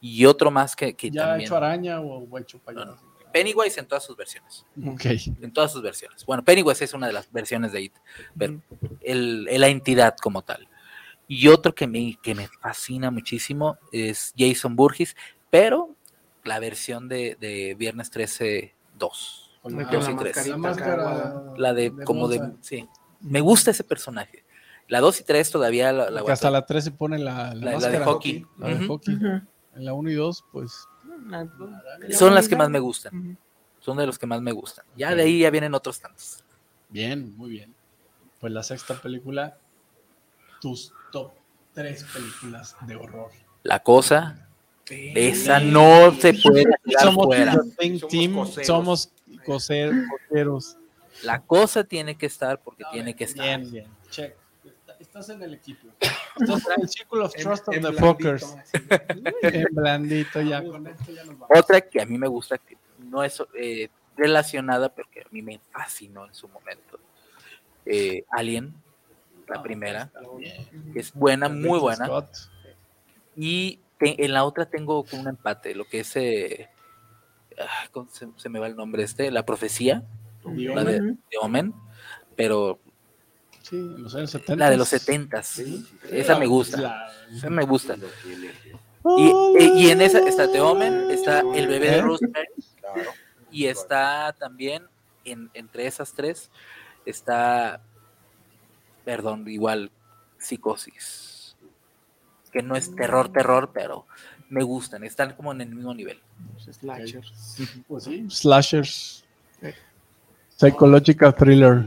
Y 0.01 0.25
otro 0.25 0.51
más 0.51 0.75
que, 0.75 0.93
que 0.93 1.09
¿Ya 1.09 1.23
ha 1.23 1.27
también. 1.29 1.47
hecho 1.47 1.55
araña 1.57 1.99
o 2.01 2.35
ha 2.37 2.39
hecho 2.39 2.59
payaso? 2.59 2.85
No, 2.85 2.97
Pennywise 3.33 3.79
en 3.79 3.87
todas 3.87 4.03
sus 4.03 4.15
versiones. 4.15 4.65
Ok. 4.85 5.05
En 5.41 5.51
todas 5.51 5.71
sus 5.71 5.81
versiones. 5.81 6.25
Bueno, 6.25 6.43
Pennywise 6.43 6.83
es 6.85 6.93
una 6.93 7.07
de 7.07 7.13
las 7.13 7.31
versiones 7.31 7.71
de 7.71 7.81
It, 7.81 7.93
pero 8.37 8.61
el, 9.01 9.47
el- 9.49 9.61
la 9.61 9.67
entidad 9.67 10.15
como 10.21 10.43
tal. 10.43 10.67
Y 11.27 11.47
otro 11.49 11.75
que 11.75 11.87
me, 11.87 12.17
que 12.23 12.33
me 12.35 12.47
fascina 12.61 13.11
muchísimo 13.11 13.77
es 13.91 14.33
Jason 14.37 14.75
Burgess, 14.75 15.15
pero 15.49 15.93
la 16.45 16.59
versión 16.59 17.09
de, 17.09 17.35
de 17.39 17.75
Viernes 17.75 18.09
13 18.11 18.73
2. 18.97 19.59
Con 19.61 19.73
la, 19.75 19.77
bien, 19.89 19.99
la 20.01 20.07
la 20.09 20.15
mascarita 20.15 20.57
máscara. 20.57 21.43
La 21.57 21.73
de 21.73 21.91
como 22.05 22.27
de. 22.29 22.53
Sí. 22.61 22.87
Me 23.19 23.41
gusta 23.41 23.71
ese 23.71 23.83
personaje. 23.83 24.45
La 24.87 25.01
2 25.01 25.19
y 25.19 25.23
3 25.25 25.51
todavía 25.51 25.91
la, 25.91 26.09
la 26.09 26.21
hasta 26.31 26.49
la 26.49 26.65
3 26.65 26.83
se 26.85 26.91
pone 26.91 27.19
la, 27.19 27.53
la, 27.53 27.71
La- 27.73 27.79
la 27.79 27.89
de 27.89 27.99
hockey. 27.99 28.45
La 28.57 28.67
de 28.69 28.87
hockey. 28.87 29.15
Ujú. 29.15 29.41
En 29.77 29.85
la 29.85 29.93
1 29.93 30.09
y 30.09 30.13
2, 30.15 30.45
pues. 30.51 30.87
Son 32.11 32.33
las 32.35 32.47
que 32.49 32.55
más 32.55 32.69
me 32.69 32.79
gustan. 32.79 33.37
Son 33.79 33.95
de 33.97 34.05
los 34.05 34.17
que 34.19 34.25
más 34.25 34.41
me 34.41 34.51
gustan. 34.51 34.85
Ya 34.95 35.15
de 35.15 35.23
ahí 35.23 35.39
ya 35.39 35.49
vienen 35.49 35.73
otros 35.73 35.99
tantos. 35.99 36.43
Bien, 36.89 37.35
muy 37.37 37.51
bien. 37.51 37.73
Pues 38.39 38.51
la 38.53 38.63
sexta 38.63 38.95
película, 39.01 39.57
tus 40.61 40.93
top 41.11 41.31
3 41.73 42.03
películas 42.05 42.75
de 42.85 42.95
horror. 42.95 43.31
La 43.63 43.81
cosa, 43.83 44.47
esa 44.89 45.59
no 45.59 46.13
se 46.19 46.33
puede 46.33 46.65
quedar 46.85 47.03
Somos 47.03 47.25
fuera. 47.25 47.53
Somos 47.53 47.75
Team, 48.09 48.33
coseros. 48.35 48.67
somos 48.67 49.09
coser- 49.45 50.05
coseros. 50.09 50.77
La 51.23 51.41
cosa 51.41 51.83
tiene 51.83 52.15
que 52.15 52.25
estar 52.27 52.59
porque 52.61 52.83
tiene 52.91 53.15
que 53.15 53.23
estar. 53.23 53.45
Bien, 53.59 53.71
bien. 53.71 53.87
Check. 54.09 54.35
Está- 54.65 54.95
Estás 54.99 55.29
en 55.29 55.41
el 55.41 55.53
equipo. 55.55 55.87
Estás 56.39 56.67
en 56.75 56.81
el 56.83 56.89
Circle 56.89 57.19
of 57.21 57.35
En- 57.35 57.43
Trust 57.43 57.67
of 57.67 57.75
en 57.75 57.81
the 57.81 57.87
blandito, 57.89 58.07
Fuckers. 58.13 58.43
así. 58.43 58.77
En 59.43 59.65
blandito, 59.75 60.41
ya 60.41 60.63
con 60.63 60.87
esto 60.87 61.11
ya 61.11 61.23
nos 61.23 61.39
vamos. 61.39 61.57
Otra 61.59 61.81
que 61.81 62.01
a 62.01 62.05
mí 62.05 62.17
me 62.17 62.27
gusta, 62.27 62.57
que 62.57 62.77
no 62.99 63.23
es 63.23 63.41
eh, 63.55 63.89
relacionada, 64.15 64.89
pero 64.89 65.07
que 65.11 65.21
a 65.21 65.25
mí 65.31 65.41
me 65.41 65.59
fascinó 65.71 66.25
en 66.25 66.33
su 66.33 66.47
momento. 66.47 66.99
Eh, 67.85 68.23
Alien, 68.31 68.73
la 69.47 69.61
primera, 69.63 70.11
que 70.93 70.99
es 70.99 71.13
buena, 71.13 71.47
muy 71.49 71.79
buena. 71.79 72.05
Scott. 72.05 72.29
Y 73.35 73.79
te- 73.97 74.25
en 74.25 74.33
la 74.33 74.43
otra 74.43 74.65
tengo 74.65 75.03
como 75.05 75.21
un 75.21 75.27
empate, 75.29 75.73
lo 75.75 75.85
que 75.85 75.99
es. 76.01 76.15
eh, 76.15 76.67
ah, 77.59 77.87
¿cómo 77.91 78.09
se, 78.11 78.27
se 78.35 78.49
me 78.49 78.59
va 78.59 78.67
el 78.67 78.75
nombre 78.75 79.03
este, 79.03 79.31
la 79.31 79.45
profecía, 79.45 80.03
The 80.43 80.49
la 80.75 80.83
de, 80.83 80.99
de 81.01 81.17
Omen, 81.41 81.73
pero 82.35 82.79
Sí, 83.69 83.75
en 83.77 84.03
los 84.03 84.15
años 84.15 84.31
70. 84.31 84.55
la 84.63 84.69
de 84.69 84.77
los 84.77 84.87
setentas. 84.87 85.59
Esa 86.09 86.37
me 86.39 86.45
gusta. 86.45 86.77
La- 86.79 87.11
Esa 87.35 87.49
me 87.49 87.63
gusta. 87.65 87.95
Y, 89.17 89.27
eh, 89.59 89.71
y 89.75 89.89
en 89.89 90.01
esa 90.01 90.19
está 90.19 90.51
The 90.51 90.59
Omen, 90.61 91.11
está 91.11 91.39
El 91.39 91.67
bebé 91.67 91.91
de 91.91 91.97
¿Eh? 91.97 92.01
Rosemary 92.01 92.47
claro. 92.81 93.11
y 93.51 93.65
está 93.65 94.33
también 94.37 94.83
en, 95.23 95.49
entre 95.53 95.87
esas 95.87 96.11
tres 96.13 96.49
está, 97.05 97.81
perdón, 99.05 99.47
igual 99.47 99.91
Psicosis, 100.37 101.55
que 102.51 102.61
no 102.61 102.75
es 102.75 102.93
terror, 102.95 103.31
terror, 103.31 103.71
pero 103.73 104.05
me 104.49 104.61
gustan, 104.63 105.03
están 105.05 105.33
como 105.35 105.53
en 105.53 105.61
el 105.61 105.69
mismo 105.69 105.93
nivel. 105.93 106.19
Slashers. 106.69 107.55
Pues 107.87 108.03
sí, 108.05 108.25
slashers. 108.29 109.23
Psychological 110.57 111.33
thriller. 111.35 111.85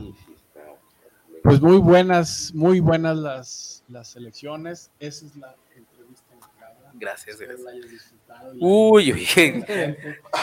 Pues 1.43 1.61
muy 1.61 1.79
buenas, 1.79 2.53
muy 2.55 2.81
buenas 2.81 3.17
las, 3.17 3.83
las 3.89 4.09
selecciones. 4.09 4.91
Esa 5.01 5.27
es 5.27 5.37
la 5.37 5.55
entrevista 5.75 6.35
macabra. 6.39 6.91
Gracias, 6.95 7.41
Espero 7.41 7.59
gracias. 7.63 7.83
la 7.85 7.89
disfrutado. 7.91 8.53
Uy, 8.61 9.13
uy, 9.13 9.65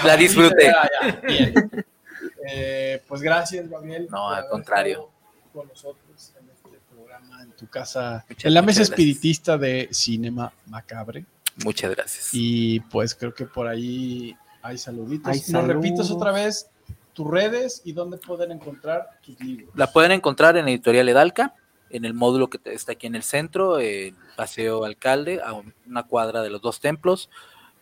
la 0.03 0.17
disfruté. 0.17 0.65
Ya, 0.65 0.89
ya, 1.01 1.21
bien. 1.21 1.85
Eh, 2.49 3.01
pues 3.07 3.21
gracias, 3.21 3.69
Gabriel. 3.69 4.07
No, 4.09 4.29
al 4.29 4.47
contrario. 4.49 5.09
Con 5.53 5.67
nosotros 5.67 6.33
en 6.39 6.49
este 6.49 6.79
programa, 6.89 7.43
en 7.43 7.51
tu 7.51 7.67
casa, 7.67 8.25
Muchas- 8.29 8.45
en 8.45 8.53
la 8.53 8.61
mesa 8.61 8.79
gracias. 8.79 8.89
espiritista 8.89 9.57
de 9.57 9.89
Cinema 9.91 10.51
Macabre. 10.65 11.25
Muchas 11.63 11.91
gracias. 11.95 12.29
Y 12.33 12.79
pues 12.81 13.13
creo 13.15 13.33
que 13.33 13.45
por 13.45 13.67
ahí 13.67 14.35
hay 14.61 14.77
saluditos. 14.77 15.27
Hay 15.31 15.37
¿Nos 15.39 15.47
saludos. 15.47 15.75
repites 15.75 16.11
otra 16.11 16.31
vez 16.31 16.67
tus 17.17 17.27
redes 17.27 17.81
y 17.83 17.93
dónde 17.93 18.17
pueden 18.19 18.51
encontrar 18.51 19.09
tus 19.23 19.39
libros? 19.39 19.71
La 19.75 19.91
pueden 19.91 20.11
encontrar 20.11 20.55
en 20.55 20.67
Editorial 20.67 21.09
Edalca, 21.09 21.55
en 21.89 22.05
el 22.05 22.13
módulo 22.13 22.47
que 22.47 22.59
está 22.71 22.91
aquí 22.91 23.07
en 23.07 23.15
el 23.15 23.23
centro, 23.23 23.79
en 23.79 24.15
Paseo 24.35 24.85
Alcalde, 24.85 25.41
a 25.43 25.53
un- 25.53 25.73
una 25.87 26.03
cuadra 26.03 26.43
de 26.43 26.51
los 26.51 26.61
dos 26.61 26.79
templos. 26.79 27.31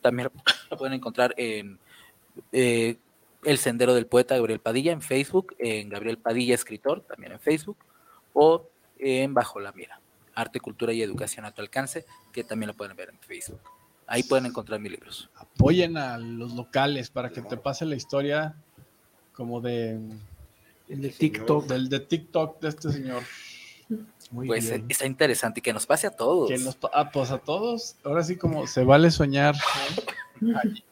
También 0.01 0.31
la 0.71 0.77
pueden 0.77 0.93
encontrar 0.93 1.33
en 1.37 1.77
eh, 2.53 2.95
El 3.43 3.57
Sendero 3.57 3.93
del 3.93 4.05
Poeta 4.07 4.37
Gabriel 4.37 4.59
Padilla 4.61 4.93
en 4.93 5.01
Facebook, 5.01 5.53
en 5.59 5.89
Gabriel 5.89 6.17
Padilla 6.17 6.55
Escritor, 6.55 7.01
también 7.01 7.33
en 7.33 7.39
Facebook, 7.41 7.77
o 8.33 8.69
en 8.99 9.33
Bajo 9.33 9.59
la 9.59 9.73
Mira, 9.73 9.99
Arte, 10.33 10.61
Cultura 10.61 10.93
y 10.93 11.01
Educación 11.01 11.43
a 11.45 11.51
tu 11.51 11.61
alcance, 11.61 12.05
que 12.31 12.45
también 12.45 12.67
lo 12.69 12.73
pueden 12.73 12.95
ver 12.95 13.09
en 13.09 13.19
Facebook. 13.19 13.59
Ahí 14.07 14.23
pueden 14.23 14.45
encontrar 14.45 14.79
mis 14.79 14.91
libros. 14.93 15.29
Apoyen 15.35 15.97
a 15.97 16.17
los 16.19 16.53
locales 16.53 17.09
para 17.09 17.31
que 17.31 17.41
te 17.41 17.57
pase 17.57 17.85
la 17.85 17.95
historia 17.95 18.55
como 19.35 19.61
de 19.61 19.99
El 20.89 21.01
de 21.01 21.09
TikTok. 21.09 21.65
del 21.67 21.89
de 21.89 21.99
TikTok 21.99 22.61
de 22.61 22.69
este 22.69 22.91
señor. 22.91 23.23
Muy 24.31 24.47
Pues 24.47 24.67
bien. 24.69 24.85
está 24.89 25.05
interesante 25.05 25.59
y 25.59 25.63
que 25.63 25.71
nos 25.73 25.85
pase 25.85 26.07
a 26.07 26.11
todos. 26.11 26.49
Que 26.49 26.57
nos, 26.57 26.77
ah, 26.93 27.11
pues 27.11 27.29
a 27.31 27.37
todos, 27.37 27.95
ahora 28.03 28.23
sí 28.23 28.35
como 28.35 28.65
se 28.67 28.83
vale 28.83 29.11
soñar. 29.11 29.55
Ahí. 30.63 30.83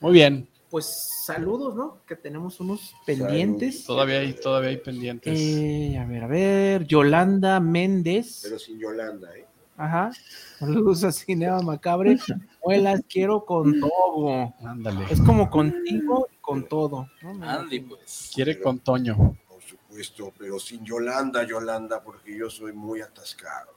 Muy 0.00 0.12
bien, 0.12 0.48
Pues 0.68 0.84
saludos, 1.24 1.74
¿no? 1.74 1.98
Que 2.06 2.14
tenemos 2.16 2.60
unos 2.60 2.94
pendientes. 3.06 3.84
todavía 3.84 4.18
hay, 4.20 4.32
todavía 4.34 4.70
hay 4.70 4.76
pendientes. 4.76 5.38
Eh, 5.38 5.96
a 5.98 6.04
ver, 6.06 6.24
a 6.24 6.26
ver. 6.26 6.86
Yolanda 6.86 7.58
Méndez. 7.60 8.40
Pero 8.42 8.58
sin 8.58 8.78
Yolanda, 8.78 9.34
¿eh? 9.36 9.46
Ajá. 9.76 10.10
Saludos 10.58 11.02
a 11.04 11.10
Cinema 11.12 11.60
Macabre. 11.62 12.18
Muelas, 12.64 13.00
quiero 13.08 13.44
con 13.46 13.80
todo. 13.80 14.52
Ándale. 14.62 15.06
Es 15.10 15.20
como 15.22 15.48
contigo 15.50 16.28
con 16.40 16.68
todo. 16.68 17.08
Andy, 17.42 17.80
pues. 17.80 18.30
Quiere 18.34 18.60
con 18.60 18.78
Toño. 18.80 19.16
Por 19.48 19.62
supuesto, 19.62 20.32
pero 20.38 20.58
sin 20.58 20.84
Yolanda, 20.84 21.44
Yolanda, 21.44 22.02
porque 22.02 22.36
yo 22.36 22.50
soy 22.50 22.72
muy 22.72 23.00
atascado. 23.00 23.72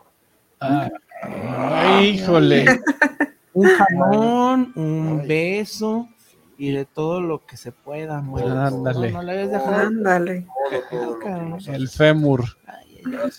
Ah, 0.59 0.89
ay, 1.21 2.09
híjole. 2.09 2.65
Un 3.53 3.67
jalón, 3.67 4.73
un 4.75 5.27
beso 5.27 6.09
y 6.57 6.71
de 6.71 6.85
todo 6.85 7.21
lo 7.21 7.45
que 7.45 7.55
se 7.55 7.71
pueda, 7.71 8.19
Muelas. 8.19 8.73
Ándale. 8.73 9.11
No, 9.11 9.17
no 9.19 9.23
le 9.23 9.33
debes 9.33 9.51
dejar. 9.51 9.73
Ándale. 9.85 10.47
Nos 11.49 11.67
El 11.67 11.87
fémur. 11.87 12.45
Ay, 12.65 13.01
ay, 13.05 13.31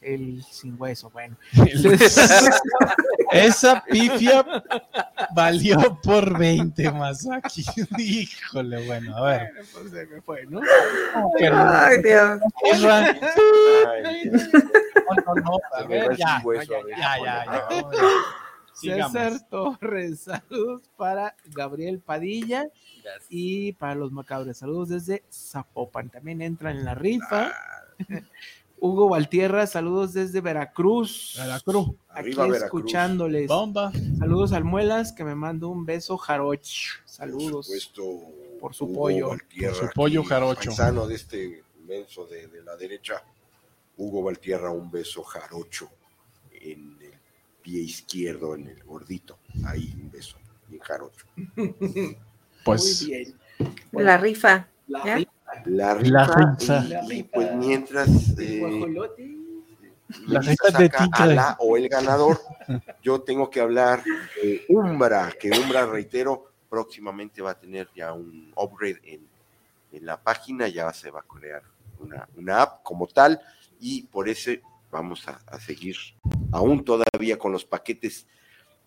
El 0.00 0.42
sin 0.44 0.80
hueso, 0.80 1.10
bueno. 1.10 1.36
Esa 3.32 3.84
pifia 3.84 4.44
valió 5.34 6.00
por 6.02 6.38
20 6.38 6.90
más 6.92 7.28
aquí. 7.30 7.64
Híjole, 7.98 8.86
bueno, 8.86 9.16
a 9.16 9.22
ver. 9.22 9.50
Pues 9.72 9.90
se 9.90 10.06
me 10.06 10.20
fue, 10.20 10.46
¿no? 10.46 10.60
Ay, 11.52 12.02
Dios. 12.02 12.40
No, 15.10 15.14
no, 15.26 15.34
no, 15.34 15.58
a 15.72 15.82
ver, 15.84 16.10
el 16.12 16.16
ya, 16.16 16.38
sin 16.38 16.46
hueso, 16.46 16.72
ya, 16.88 17.12
a 17.12 17.18
ver. 17.18 17.24
ya, 17.24 17.44
ya, 17.44 17.68
ya. 17.70 18.00
Sigamos. 18.72 19.12
César 19.12 19.48
Torres, 19.50 20.20
saludos 20.20 20.88
para 20.96 21.34
Gabriel 21.46 22.00
Padilla 22.00 22.68
Gracias. 23.02 23.26
y 23.28 23.72
para 23.72 23.94
los 23.94 24.10
macabres, 24.10 24.58
saludos 24.58 24.88
desde 24.88 25.22
Zapopan. 25.30 26.08
También 26.08 26.40
entran 26.40 26.78
en 26.78 26.84
la 26.86 26.94
rifa. 26.94 27.52
Hugo 28.80 29.08
Valtierra, 29.10 29.66
saludos 29.66 30.12
desde 30.14 30.40
Veracruz. 30.40 31.34
Veracruz. 31.36 31.88
Aquí 32.08 32.18
Arriba, 32.20 32.42
Veracruz. 32.46 32.64
escuchándoles. 32.64 33.46
Bomba. 33.48 33.92
Saludos 34.18 34.52
al 34.52 34.64
Muelas, 34.64 35.12
que 35.12 35.22
me 35.24 35.34
mandó 35.34 35.68
un 35.68 35.84
beso 35.84 36.16
jaroch. 36.16 36.58
Saludos. 37.04 37.66
supuesto, 37.66 38.02
Por 38.58 38.74
su 38.74 38.84
Hugo 38.86 38.94
pollo. 38.94 39.28
Valtierra, 39.28 39.74
Por 39.78 39.88
su 39.88 39.94
pollo 39.94 40.24
jarocho. 40.24 40.70
Paisano 40.70 41.06
de 41.06 41.14
este 41.14 41.62
menso 41.86 42.26
de, 42.26 42.46
de 42.46 42.62
la 42.62 42.76
derecha. 42.76 43.22
Hugo 43.98 44.22
Valtierra, 44.22 44.70
un 44.70 44.90
beso 44.90 45.22
jarocho 45.24 45.90
en 46.52 46.96
el 47.02 47.12
pie 47.62 47.80
izquierdo, 47.82 48.54
en 48.54 48.66
el 48.68 48.82
gordito. 48.84 49.38
Ahí, 49.66 49.92
un 50.00 50.10
beso, 50.10 50.36
bien 50.68 50.80
jarocho. 50.82 51.26
Pues 52.64 53.02
Muy 53.02 53.10
bien. 53.10 53.34
La 53.92 54.16
rifa. 54.16 54.68
La 54.88 55.04
¿Ya? 55.04 55.16
rifa 55.16 55.30
La 55.66 55.94
La 55.94 56.24
rifa, 56.26 56.84
y, 57.08 57.14
y 57.18 57.22
pues 57.24 57.54
mientras 57.54 58.08
eh. 58.38 58.94
La 60.26 60.40
Melissa 60.40 60.66
rifa 60.66 60.78
de 60.78 60.90
saca 60.90 61.22
a 61.22 61.26
la 61.26 61.56
o 61.60 61.76
el 61.76 61.88
ganador, 61.88 62.40
yo 63.02 63.20
tengo 63.20 63.48
que 63.48 63.60
hablar 63.60 64.02
de 64.42 64.64
Umbra, 64.68 65.32
que 65.38 65.50
Umbra, 65.50 65.86
reitero, 65.86 66.50
próximamente 66.68 67.42
va 67.42 67.52
a 67.52 67.58
tener 67.58 67.88
ya 67.94 68.12
un 68.12 68.52
upgrade 68.56 69.00
en, 69.04 69.28
en 69.92 70.06
la 70.06 70.20
página, 70.20 70.68
ya 70.68 70.92
se 70.92 71.10
va 71.10 71.20
a 71.20 71.22
crear 71.22 71.62
una, 72.00 72.28
una 72.36 72.62
app 72.62 72.82
como 72.82 73.06
tal, 73.06 73.40
y 73.78 74.02
por 74.02 74.28
eso 74.28 74.50
vamos 74.90 75.26
a, 75.28 75.40
a 75.46 75.60
seguir 75.60 75.96
aún 76.52 76.84
todavía 76.84 77.38
con 77.38 77.52
los 77.52 77.64
paquetes 77.64 78.26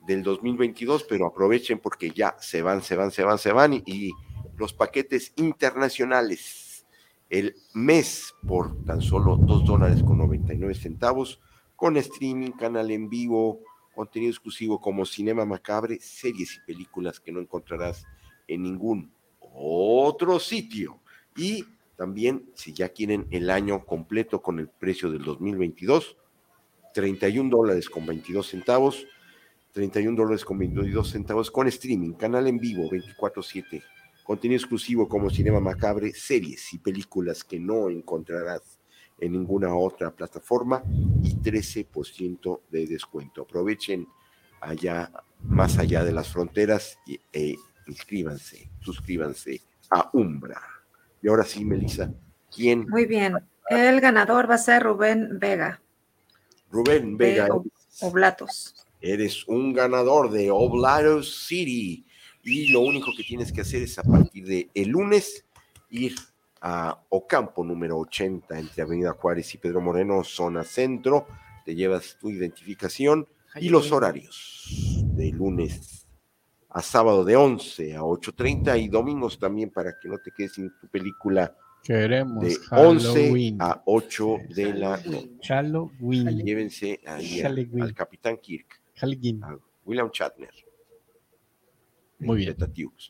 del 0.06 0.24
2022, 0.24 1.06
pero 1.08 1.28
aprovechen 1.28 1.80
porque 1.80 2.12
ya 2.12 2.36
se 2.40 2.62
van, 2.62 2.82
se 2.82 2.96
van, 2.96 3.12
se 3.12 3.24
van, 3.24 3.38
se 3.38 3.52
van, 3.54 3.74
y, 3.74 3.84
y 3.86 4.12
los 4.58 4.74
paquetes 4.74 5.34
internacionales 5.36 6.86
el 7.30 7.56
mes 7.74 8.36
por 8.48 8.84
tan 8.86 9.02
solo 9.02 9.38
2 9.38 9.66
dólares 9.66 10.04
con 10.04 10.20
99 10.20 10.76
centavos, 10.76 11.40
con 11.76 11.98
streaming, 11.98 12.52
canal 12.52 12.92
en 12.92 13.10
vivo, 13.10 13.60
contenido 13.96 14.30
exclusivo 14.30 14.80
como 14.80 15.06
Cinema 15.06 15.44
Macabre, 15.44 16.00
series 16.00 16.58
y 16.58 16.60
películas 16.68 17.20
que 17.20 17.32
no 17.32 17.40
encontrarás 17.40 18.06
en 18.48 18.62
ningún 18.62 19.12
otro 19.40 20.40
sitio. 20.40 21.00
Y 21.36 21.66
también, 21.96 22.52
si 22.54 22.74
ya 22.74 22.90
quieren 22.90 23.28
el 23.32 23.50
año 23.50 23.84
completo 23.86 24.42
con 24.42 24.60
el 24.60 24.68
precio 24.68 25.12
del 25.12 25.24
2022, 25.24 26.18
31 26.94 27.50
dólares 27.50 27.90
con 27.90 28.06
22 28.06 28.48
centavos, 28.48 29.08
31 29.72 30.16
dólares 30.16 30.46
con 30.46 30.60
22 30.60 31.10
centavos 31.10 31.50
con 31.50 31.68
streaming, 31.68 32.14
canal 32.14 32.46
en 32.46 32.60
vivo 32.60 32.88
24/7, 32.90 33.82
contenido 34.24 34.60
exclusivo 34.60 35.08
como 35.08 35.30
Cinema 35.30 35.60
Macabre, 35.60 36.14
series 36.14 36.74
y 36.74 36.78
películas 36.80 37.44
que 37.44 37.60
no 37.60 37.90
encontrarás 37.90 38.80
en 39.20 39.34
ninguna 39.34 39.76
otra 39.76 40.12
plataforma 40.12 40.84
y 41.24 41.36
13% 41.36 42.62
de 42.70 42.88
descuento. 42.88 43.44
Aprovechen 43.44 44.08
allá, 44.62 45.12
más 45.42 45.78
allá 45.78 46.04
de 46.04 46.12
las 46.14 46.30
fronteras 46.30 46.98
e 47.32 47.56
inscríbanse, 47.88 48.70
suscríbanse 48.82 49.62
a 49.90 50.10
Umbra. 50.14 50.62
Y 51.22 51.28
ahora 51.28 51.44
sí, 51.44 51.64
Melissa, 51.64 52.12
¿quién? 52.54 52.88
Muy 52.90 53.06
bien. 53.06 53.36
El 53.70 54.02
ganador 54.02 54.50
va 54.50 54.56
a 54.56 54.58
ser 54.58 54.84
Rubén 54.84 55.40
Vega, 55.40 55.82
Rubén 56.70 57.18
Vega. 57.18 57.48
Ob- 57.48 57.70
Oblatos. 58.02 58.76
Eres 59.00 59.48
un 59.48 59.74
ganador 59.74 60.32
de 60.32 60.50
Oblado 60.50 61.22
City. 61.24 62.06
Y 62.44 62.68
lo 62.70 62.82
único 62.82 63.12
que 63.16 63.24
tienes 63.24 63.52
que 63.52 63.62
hacer 63.62 63.82
es 63.84 63.98
a 64.00 64.04
partir 64.04 64.46
de 64.46 64.70
el 64.74 64.90
lunes 64.90 65.46
ir 65.90 66.16
a 66.62 67.02
Ocampo 67.10 67.64
número 67.64 67.98
80 68.00 68.58
entre 68.60 68.82
Avenida 68.84 69.14
Juárez 69.14 69.54
y 69.54 69.58
Pedro 69.58 69.82
Moreno, 69.82 70.24
zona 70.24 70.64
centro. 70.64 71.28
Te 71.66 71.76
llevas 71.76 72.18
tu 72.20 72.30
identificación 72.30 73.28
y 73.60 73.70
los 73.70 73.92
horarios 73.92 75.00
de 75.16 75.32
lunes 75.32 76.08
a 76.70 76.82
sábado 76.82 77.24
de 77.24 77.36
11 77.36 77.96
a 77.96 78.02
8.30 78.02 78.82
y 78.82 78.88
domingos 78.90 79.38
también 79.40 79.70
para 79.70 79.94
que 80.02 80.10
no 80.10 80.18
te 80.18 80.32
quedes 80.32 80.54
sin 80.54 80.72
tu 80.82 80.88
película 80.88 81.56
queremos 81.84 82.44
de 82.44 82.58
11 82.72 83.08
Halloween. 83.08 83.58
a 83.60 83.82
8 83.86 84.38
de 84.56 84.74
la 84.74 84.98
noche. 85.06 85.30
Halloween. 85.48 86.44
Llévense 86.44 87.00
ahí 87.06 87.42
a- 87.42 87.44
Halloween. 87.44 87.84
al 87.84 87.94
Capitán 87.94 88.38
Kirk, 88.38 88.82
Halloween. 88.96 89.44
a 89.44 89.58
William 89.86 90.10
Shatner. 90.12 90.50
Muy 92.20 92.38
bien. 92.38 92.56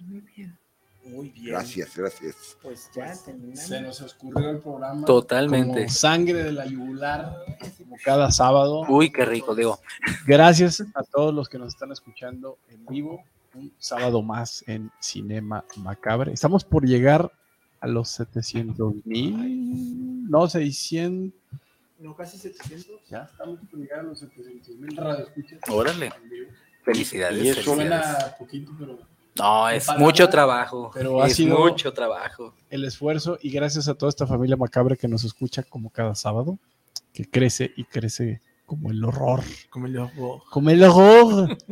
Muy 0.02 0.22
bien. 0.22 0.58
Muy 1.06 1.30
bien. 1.30 1.48
Gracias, 1.48 1.98
gracias. 1.98 2.58
Pues 2.62 2.90
ya 2.96 3.14
terminamos. 3.26 3.60
Se 3.60 3.82
nos 3.82 4.02
escurrió 4.02 4.50
el 4.52 4.60
programa. 4.60 5.06
Totalmente. 5.06 5.80
Como 5.82 5.90
sangre 5.90 6.44
de 6.44 6.52
la 6.54 6.66
yugular, 6.66 7.36
como 7.78 7.98
cada 8.04 8.32
sábado. 8.32 8.86
Uy, 8.88 9.12
qué 9.12 9.26
rico, 9.26 9.54
digo. 9.54 9.80
Gracias 10.26 10.82
a 10.96 11.04
todos 11.04 11.34
los 11.34 11.50
que 11.50 11.58
nos 11.58 11.70
están 11.70 11.92
escuchando 11.92 12.58
en 12.70 12.86
vivo. 12.86 13.24
Un 13.54 13.72
sábado 13.78 14.22
más 14.24 14.64
en 14.68 14.92
Cinema 15.00 15.64
Macabre. 15.78 16.34
Estamos 16.34 16.64
por 16.64 16.88
llegar 16.88 17.32
a 17.82 17.88
los 17.88 18.10
700 18.10 19.06
mil, 19.06 20.30
no 20.30 20.48
600. 20.48 21.40
No, 22.00 22.16
casi 22.16 22.38
700. 22.38 23.08
Ya 23.10 23.30
estamos 23.30 23.60
por 23.70 23.80
llegar 23.80 24.00
a 24.00 24.04
los 24.04 24.20
700 24.20 24.76
mil 24.78 24.96
radioescuchas. 24.96 25.60
Órale. 25.70 26.12
Felicidades. 26.84 27.44
Y 27.44 27.50
eso. 27.50 27.62
Suena 27.76 28.36
poquito, 28.38 28.72
pero 28.78 29.00
No, 29.38 29.70
es 29.70 29.88
mucho 29.98 30.30
trabajo. 30.30 30.92
pero 30.94 31.22
ha 31.24 31.28
es 31.28 31.36
sido- 31.36 31.58
mucho 31.58 31.92
trabajo. 31.94 32.54
el 32.70 32.86
esfuerzo 32.86 33.38
y 33.42 33.50
gracias 33.52 33.88
a 33.88 33.96
toda 33.96 34.10
esta 34.10 34.28
familia 34.28 34.56
macabre 34.58 34.98
que 34.98 35.08
nos 35.08 35.24
escucha 35.24 35.64
como 35.64 35.90
cada 35.90 36.14
sábado, 36.16 36.58
que 37.14 37.26
crece 37.26 37.72
y 37.76 37.84
crece 37.86 38.42
como 38.66 38.92
el 38.92 39.04
horror. 39.04 39.42
Como 39.70 39.88
el 39.88 39.98
ojo. 39.98 40.44
Como 40.50 40.70
el 40.70 40.84
horror. 40.84 41.58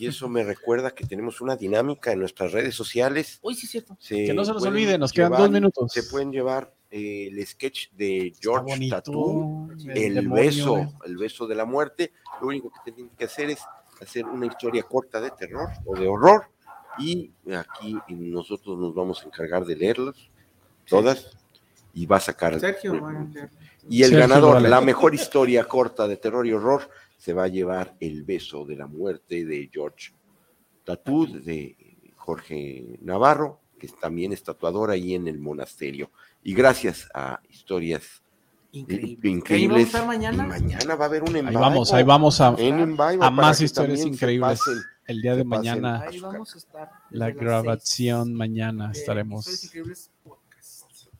Y 0.00 0.06
eso 0.06 0.30
me 0.30 0.42
recuerda 0.42 0.92
que 0.92 1.04
tenemos 1.04 1.42
una 1.42 1.56
dinámica 1.56 2.10
en 2.10 2.20
nuestras 2.20 2.52
redes 2.52 2.74
sociales. 2.74 3.38
Uy, 3.42 3.54
sí, 3.54 3.66
es 3.66 3.72
cierto. 3.72 3.98
Se 4.00 4.24
Que 4.24 4.32
no 4.32 4.46
se 4.46 4.54
nos 4.54 4.62
olvide, 4.64 4.96
nos 4.96 5.12
quedan 5.12 5.28
llevar- 5.32 5.40
dos 5.42 5.50
minutos. 5.50 5.92
Se 5.92 6.04
pueden 6.04 6.32
llevar 6.32 6.72
eh, 6.90 7.28
el 7.30 7.46
sketch 7.46 7.90
de 7.92 8.32
George 8.40 8.88
Tattoo, 8.88 9.68
el 9.84 9.90
el 9.98 10.14
demonio. 10.14 10.42
beso, 10.42 10.92
el 11.04 11.18
beso 11.18 11.46
de 11.46 11.54
la 11.54 11.66
muerte. 11.66 12.12
Lo 12.40 12.46
único 12.48 12.70
que 12.82 12.90
tienen 12.92 13.12
que 13.14 13.24
hacer 13.26 13.50
es 13.50 13.58
hacer 14.00 14.26
una 14.26 14.46
historia 14.46 14.82
corta 14.82 15.20
de 15.20 15.30
terror 15.30 15.68
o 15.84 15.96
de 15.96 16.06
horror. 16.06 16.46
Y 16.98 17.32
aquí 17.54 17.96
nosotros 18.08 18.78
nos 18.78 18.94
vamos 18.94 19.22
a 19.22 19.26
encargar 19.26 19.64
de 19.64 19.76
leerlas 19.76 20.16
todas 20.86 21.36
y 21.94 22.06
va 22.06 22.16
a 22.16 22.20
sacar 22.20 22.58
Sergio. 22.58 22.94
Y 23.88 24.02
el 24.02 24.10
Sergio 24.10 24.28
ganador, 24.28 24.54
Vale. 24.54 24.68
la 24.68 24.80
mejor 24.80 25.14
historia 25.14 25.64
corta 25.64 26.06
de 26.06 26.16
terror 26.16 26.46
y 26.46 26.52
horror, 26.52 26.88
se 27.16 27.32
va 27.32 27.44
a 27.44 27.48
llevar 27.48 27.96
El 28.00 28.24
beso 28.24 28.64
de 28.64 28.76
la 28.76 28.86
muerte 28.86 29.44
de 29.44 29.68
George 29.72 30.12
Tatud, 30.84 31.42
de 31.42 31.76
Jorge 32.16 32.98
Navarro, 33.02 33.60
que 33.78 33.88
también 33.88 34.32
es 34.32 34.42
tatuador 34.42 34.90
ahí 34.90 35.14
en 35.14 35.28
el 35.28 35.38
monasterio. 35.38 36.10
Y 36.42 36.54
gracias 36.54 37.08
a 37.14 37.40
historias 37.48 38.22
Increíble. 38.72 39.28
increíbles. 39.30 39.50
Ahí 39.50 39.66
vamos 39.66 39.78
a 39.82 39.86
estar 39.86 40.06
mañana. 40.06 40.44
y 40.44 40.48
mañana 40.62 40.94
va 40.94 41.04
a 41.04 41.08
haber 41.08 41.22
un 41.22 41.28
Ahí 41.34 41.40
envive. 41.40 41.60
vamos, 41.60 41.92
ahí 41.92 42.02
vamos 42.04 42.40
a, 42.40 42.48
a 42.48 43.30
más 43.30 43.60
historias 43.60 44.00
increíbles. 44.00 44.58
pasen. 44.60 44.78
El 45.06 45.22
día 45.22 45.34
de 45.34 45.44
mañana, 45.44 46.02
Ahí 46.02 46.20
vamos 46.20 46.54
a 46.54 46.58
estar. 46.58 46.90
la 47.10 47.30
grabación 47.32 48.26
seis. 48.28 48.36
mañana 48.36 48.86
Eh, 48.94 48.98
estaremos. 48.98 49.70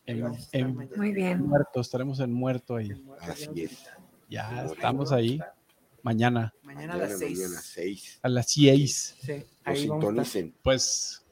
Ahí 0.06 0.22
en. 0.52 0.88
Muy 0.96 1.12
bien. 1.12 1.42
muerto, 1.46 1.80
estaremos 1.80 2.20
en 2.20 2.32
muerto 2.32 2.76
ahí. 2.76 2.90
Así 3.20 3.48
es. 3.62 3.78
Ya 4.28 4.64
estamos 4.64 5.10
ahí. 5.12 5.40
Mañana 6.02 6.54
Mañana 6.62 6.94
a 6.94 6.96
las 6.96 7.10
Mañana, 7.10 7.26
6. 7.26 7.38
mañana, 7.38 7.60
seis. 7.62 8.18
a 8.22 8.28
las 8.28 8.46
6. 8.52 9.16
Sí, 9.20 9.44
ahí 9.64 9.86
vamos 9.88 10.36
a. 10.36 10.38
Pues 10.62 11.24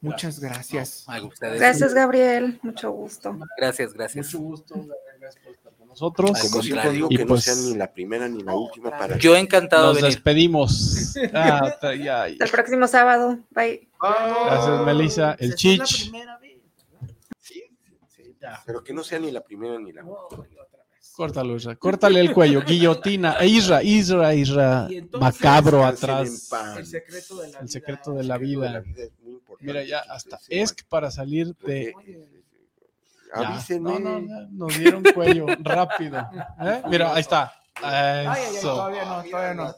Muchas 0.00 0.40
gracias. 0.40 1.04
A 1.06 1.22
ustedes. 1.22 1.60
Gracias, 1.60 1.92
Gabriel. 1.92 2.58
Mucho 2.62 2.90
gusto. 2.92 3.36
Gracias, 3.58 3.92
gracias. 3.92 4.26
mucho 4.26 4.38
gusto, 4.38 4.74
gracias 5.20 5.44
por 5.44 5.52
estar 5.54 5.72
con 5.74 5.88
nosotros. 5.88 6.30
Al 6.30 6.50
Como 6.50 6.62
siempre 6.62 6.68
contrario. 6.70 6.92
digo, 6.92 7.08
Y 7.10 7.16
que 7.16 7.26
pues- 7.26 7.46
no 7.46 7.54
sea 7.54 7.70
ni 7.70 7.76
la 7.76 7.92
primera 7.92 8.28
ni 8.28 8.42
la 8.42 8.54
última 8.54 8.90
para 8.90 9.18
Yo 9.18 9.36
encantado 9.36 9.86
Nos 9.88 9.96
de 9.96 10.02
venir. 10.02 10.14
despedimos. 10.16 11.14
Ah, 11.34 11.76
ta- 11.80 11.94
ya, 11.94 12.04
ya. 12.04 12.24
Hasta 12.32 12.44
el 12.44 12.50
próximo 12.50 12.86
sábado. 12.88 13.38
Bye. 13.50 13.88
Gracias, 14.00 14.80
Melissa. 14.86 15.36
El 15.38 15.50
la 15.50 15.54
Chich. 15.56 16.10
primera 16.10 16.38
vez. 16.38 16.58
Sí, 17.38 17.62
sí, 18.08 18.34
pero 18.66 18.82
que 18.82 18.92
no 18.94 19.04
sea 19.04 19.18
ni 19.18 19.30
la 19.30 19.42
primera 19.42 19.78
ni 19.78 19.92
la 19.92 20.04
última. 20.04 20.44
Córtalo, 21.16 21.54
Isra. 21.56 21.76
Córtale 21.76 22.18
el 22.20 22.32
cuello. 22.32 22.62
Guillotina. 22.62 23.36
Isra, 23.44 23.82
Isra, 23.82 24.34
Isra. 24.34 24.88
Macabro 25.20 25.84
atrás. 25.84 26.50
El 26.78 26.86
secreto 26.86 27.36
de 27.36 27.48
la 27.48 27.58
El 27.58 27.64
vida. 27.66 27.68
secreto 27.72 28.12
de 28.14 28.24
la 28.24 28.36
El 28.36 28.40
secreto 28.40 28.60
de 28.60 28.68
vida. 28.68 28.80
vida 28.80 29.04
es 29.04 29.12
muy 29.20 29.32
importante 29.34 29.64
Mira, 29.66 29.84
ya 29.84 29.98
hasta 29.98 30.36
ustedes 30.36 30.72
es 30.72 30.84
para 30.84 31.10
salir 31.10 31.54
de. 31.56 31.92
Avísenme. 33.32 33.92
No, 33.92 33.98
no, 33.98 34.20
no, 34.20 34.48
nos 34.50 34.78
dieron 34.78 35.02
cuello 35.14 35.46
rápido. 35.60 36.18
¿Eh? 36.60 36.82
Mira, 36.88 37.14
ahí 37.14 37.20
está. 37.20 37.52
Ay, 37.76 38.26
ay, 38.26 38.26
ay, 38.28 38.56
Eso. 38.56 38.68
todavía 38.74 39.04
no, 39.04 39.22
todavía 39.24 39.54
no. 39.54 39.74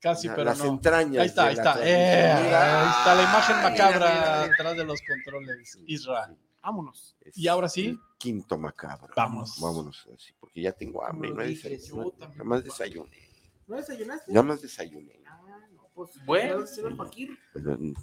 Casi, 0.00 0.28
la- 0.28 0.34
pero 0.34 0.44
las 0.44 0.58
no. 0.58 0.64
entrañas. 0.66 1.20
Ahí 1.22 1.26
está, 1.28 1.44
ahí 1.46 1.56
la 1.56 1.62
está. 1.62 1.78
Eh, 1.86 2.32
ahí 2.32 2.88
está 2.88 3.14
la 3.14 3.22
imagen 3.22 3.56
macabra 3.56 3.98
mira, 3.98 4.40
mira. 4.42 4.42
atrás 4.54 4.76
de 4.76 4.84
los 4.84 5.00
controles. 5.02 5.78
Isra. 5.86 6.30
Vámonos. 6.62 7.16
Es 7.20 7.36
¿Y 7.36 7.48
ahora 7.48 7.68
sí? 7.68 7.98
Quinto 8.18 8.58
macabro. 8.58 9.12
Vamos. 9.16 9.58
Vámonos, 9.60 10.06
así, 10.14 10.32
porque 10.38 10.60
ya 10.62 10.72
tengo 10.72 11.04
hambre. 11.04 11.30
No 11.30 11.36
No 11.36 11.42
he 11.42 11.48
dices, 11.48 11.70
desayunado. 11.70 12.10
yo 12.12 12.16
también. 12.18 12.38
Nada 12.38 12.48
más 12.48 12.64
desayuné. 12.64 13.18
¿No 13.66 13.76
desayunaste? 13.76 14.32
Nada 14.32 14.42
más 14.42 14.62
desayuné. 14.62 15.12
Ah, 15.26 15.40
no, 15.74 15.88
pues, 15.94 16.10
Bueno. 16.24 16.64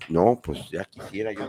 No, 0.09 0.39
pues 0.41 0.69
ya 0.69 0.83
quisiera 0.85 1.31
yo. 1.33 1.47